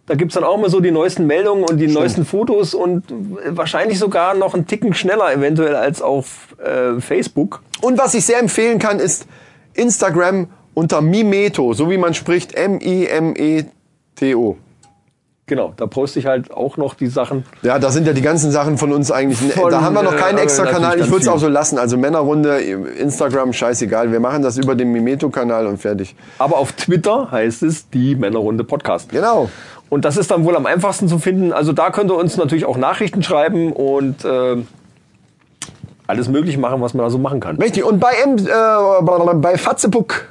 [0.08, 3.04] Da gibt's dann auch mal so die neuesten Meldungen und die neuesten Fotos und
[3.50, 7.62] wahrscheinlich sogar noch einen Ticken schneller eventuell als auf äh, Facebook.
[7.82, 9.28] Und was ich sehr empfehlen kann, ist
[9.76, 14.58] Instagram unter Mimeto, so wie man spricht, M-I-M-E-T-O.
[15.46, 17.44] Genau, da poste ich halt auch noch die Sachen.
[17.64, 19.40] Ja, da sind ja die ganzen Sachen von uns eigentlich.
[19.54, 20.98] Von, da haben wir noch äh, keinen aber extra Kanal.
[21.02, 21.78] Ich würde es auch so lassen.
[21.78, 24.14] Also Männerrunde, Instagram, scheißegal.
[24.14, 26.16] Wir machen das über den Mimeto-Kanal und fertig.
[26.40, 29.10] Aber auf Twitter heißt es die Männerrunde Podcast.
[29.10, 29.50] Genau.
[29.90, 31.52] Und das ist dann wohl am einfachsten zu finden.
[31.52, 34.64] Also da könnt ihr uns natürlich auch Nachrichten schreiben und äh,
[36.08, 37.58] alles möglich machen, was man da so machen kann.
[37.58, 37.84] Richtig.
[37.84, 40.30] Und bei, M, äh, bei Fatzebook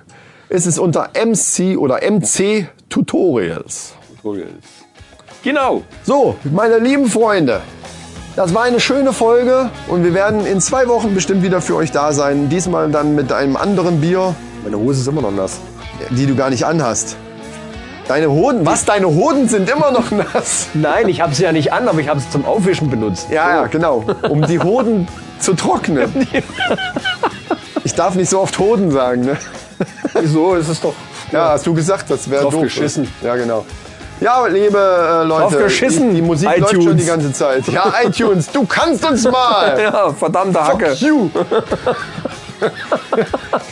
[0.48, 3.94] ist es unter MC oder MC Tutorials.
[5.42, 5.82] Genau.
[6.04, 7.60] So, meine lieben Freunde,
[8.36, 11.90] das war eine schöne Folge und wir werden in zwei Wochen bestimmt wieder für euch
[11.90, 12.48] da sein.
[12.48, 15.58] Diesmal dann mit einem anderen Bier, Meine Hose ist immer noch nass.
[16.10, 17.16] die du gar nicht anhast.
[18.08, 18.84] Deine Hoden, was?
[18.84, 20.68] Deine Hoden sind immer noch nass.
[20.74, 23.28] Nein, ich habe sie ja nicht an, aber ich habe sie zum Aufwischen benutzt.
[23.30, 24.04] Ja, ja, genau.
[24.28, 26.10] Um die Hoden zu trocknen.
[27.84, 29.36] Ich darf nicht so oft Hoden sagen, ne?
[30.14, 30.54] Wieso?
[30.54, 30.94] Es ist doch.
[31.32, 32.62] Ja, hast du gesagt, das wäre doof.
[32.62, 33.08] geschissen.
[33.22, 33.66] Ja, genau.
[34.22, 36.84] Ja, liebe äh, Leute, Drauf geschissen, die, die Musik läuft iTunes.
[36.84, 37.66] schon die ganze Zeit.
[37.66, 39.78] Ja, iTunes, du kannst uns mal.
[39.82, 40.90] Ja, verdammte Hacke.
[40.90, 41.28] Fuck you.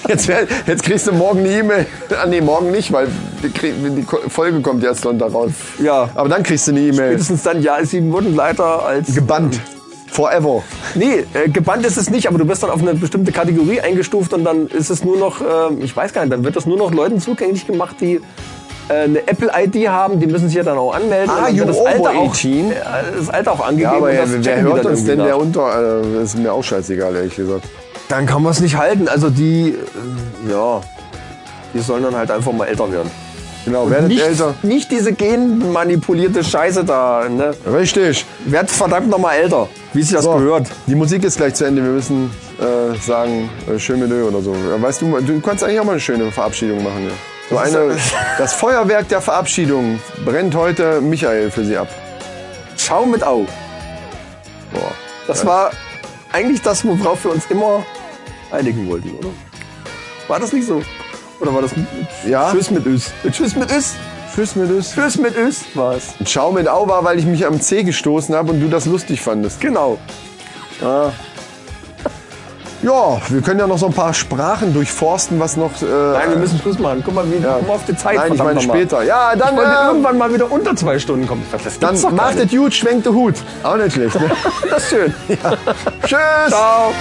[0.09, 1.87] Jetzt, wär, jetzt kriegst du morgen eine E-Mail.
[2.11, 3.07] Ah, nee, morgen nicht, weil
[3.43, 5.53] die, die Folge kommt erst Sonntag raus.
[5.79, 6.09] Ja.
[6.15, 7.11] Aber dann kriegst du eine E-Mail.
[7.11, 9.15] Spätestens dann, ja, sie wurden leider als...
[9.15, 9.61] Gebannt.
[10.11, 10.65] Forever.
[10.97, 14.33] Nee, äh, gebannt ist es nicht, aber du bist dann auf eine bestimmte Kategorie eingestuft
[14.33, 16.77] und dann ist es nur noch, ähm, ich weiß gar nicht, dann wird das nur
[16.77, 18.21] noch Leuten zugänglich gemacht, die äh,
[18.95, 21.31] eine Apple-ID haben, die müssen sich ja dann auch anmelden.
[21.31, 22.71] Ah, you das Alter, auch, 18.
[22.71, 22.75] äh,
[23.19, 23.91] das Alter auch angegeben.
[23.91, 26.03] Ja, aber und wer, das hört uns denn der unter?
[26.03, 27.65] Äh, ist mir auch scheißegal, ehrlich gesagt.
[28.09, 29.09] Dann kann man es nicht halten.
[29.09, 30.81] Also die, äh, ja,
[31.75, 33.11] die sollen dann halt einfach mal älter werden.
[33.65, 34.55] Genau, werdet Nicht, älter.
[34.63, 37.25] nicht diese genmanipulierte Scheiße da.
[37.29, 37.53] Ne?
[37.71, 38.25] Richtig.
[38.47, 40.67] Werd verdammt noch mal älter, wie sich das So, gehört.
[40.87, 41.83] Die Musik ist gleich zu Ende.
[41.85, 44.55] Wir müssen äh, sagen, äh, schön Ö oder so.
[44.55, 47.05] Ja, Weißt du, du kannst eigentlich auch mal eine schöne Verabschiedung machen.
[47.05, 47.13] Ja.
[47.51, 47.97] So Das eine,
[48.39, 51.89] das Feuerwerk der Verabschiedung brennt heute Michael für Sie ab.
[52.77, 53.47] Schau mit Au.
[54.73, 54.93] Boah.
[55.27, 55.73] Das war
[56.33, 57.85] eigentlich das, worauf wir uns immer
[58.53, 59.29] einigen wollten, oder?
[60.29, 60.81] War das nicht so?
[61.41, 61.73] Oder war das
[62.25, 62.51] Ja.
[62.53, 63.13] Tschüss mit Ös?
[63.31, 63.95] Tschüss mit Ös?
[64.33, 64.93] Tschüss mit Ös.
[64.95, 66.15] Tschüss mit Ös war es.
[66.27, 69.21] Schau mit Au war, weil ich mich am C gestoßen habe und du das lustig
[69.21, 69.61] fandest.
[69.61, 69.99] Genau.
[72.83, 75.71] Ja, wir können ja noch so ein paar Sprachen durchforsten, was noch.
[75.83, 77.03] Äh, Nein, wir müssen Schluss machen.
[77.05, 78.17] Guck mal, wie, mal auf die Zeit.
[78.17, 79.03] Nein, ich meine später.
[79.03, 81.45] Ja, dann, Ich äh, irgendwann mal wieder unter zwei Stunden kommen.
[81.53, 83.35] Das dann macht es gut, schwenkt den Hut.
[83.63, 84.19] Auch nicht schlecht.
[84.19, 84.31] Ne?
[84.71, 85.15] Das ist schön.
[86.07, 86.49] Tschüss.
[86.49, 86.93] Ciao.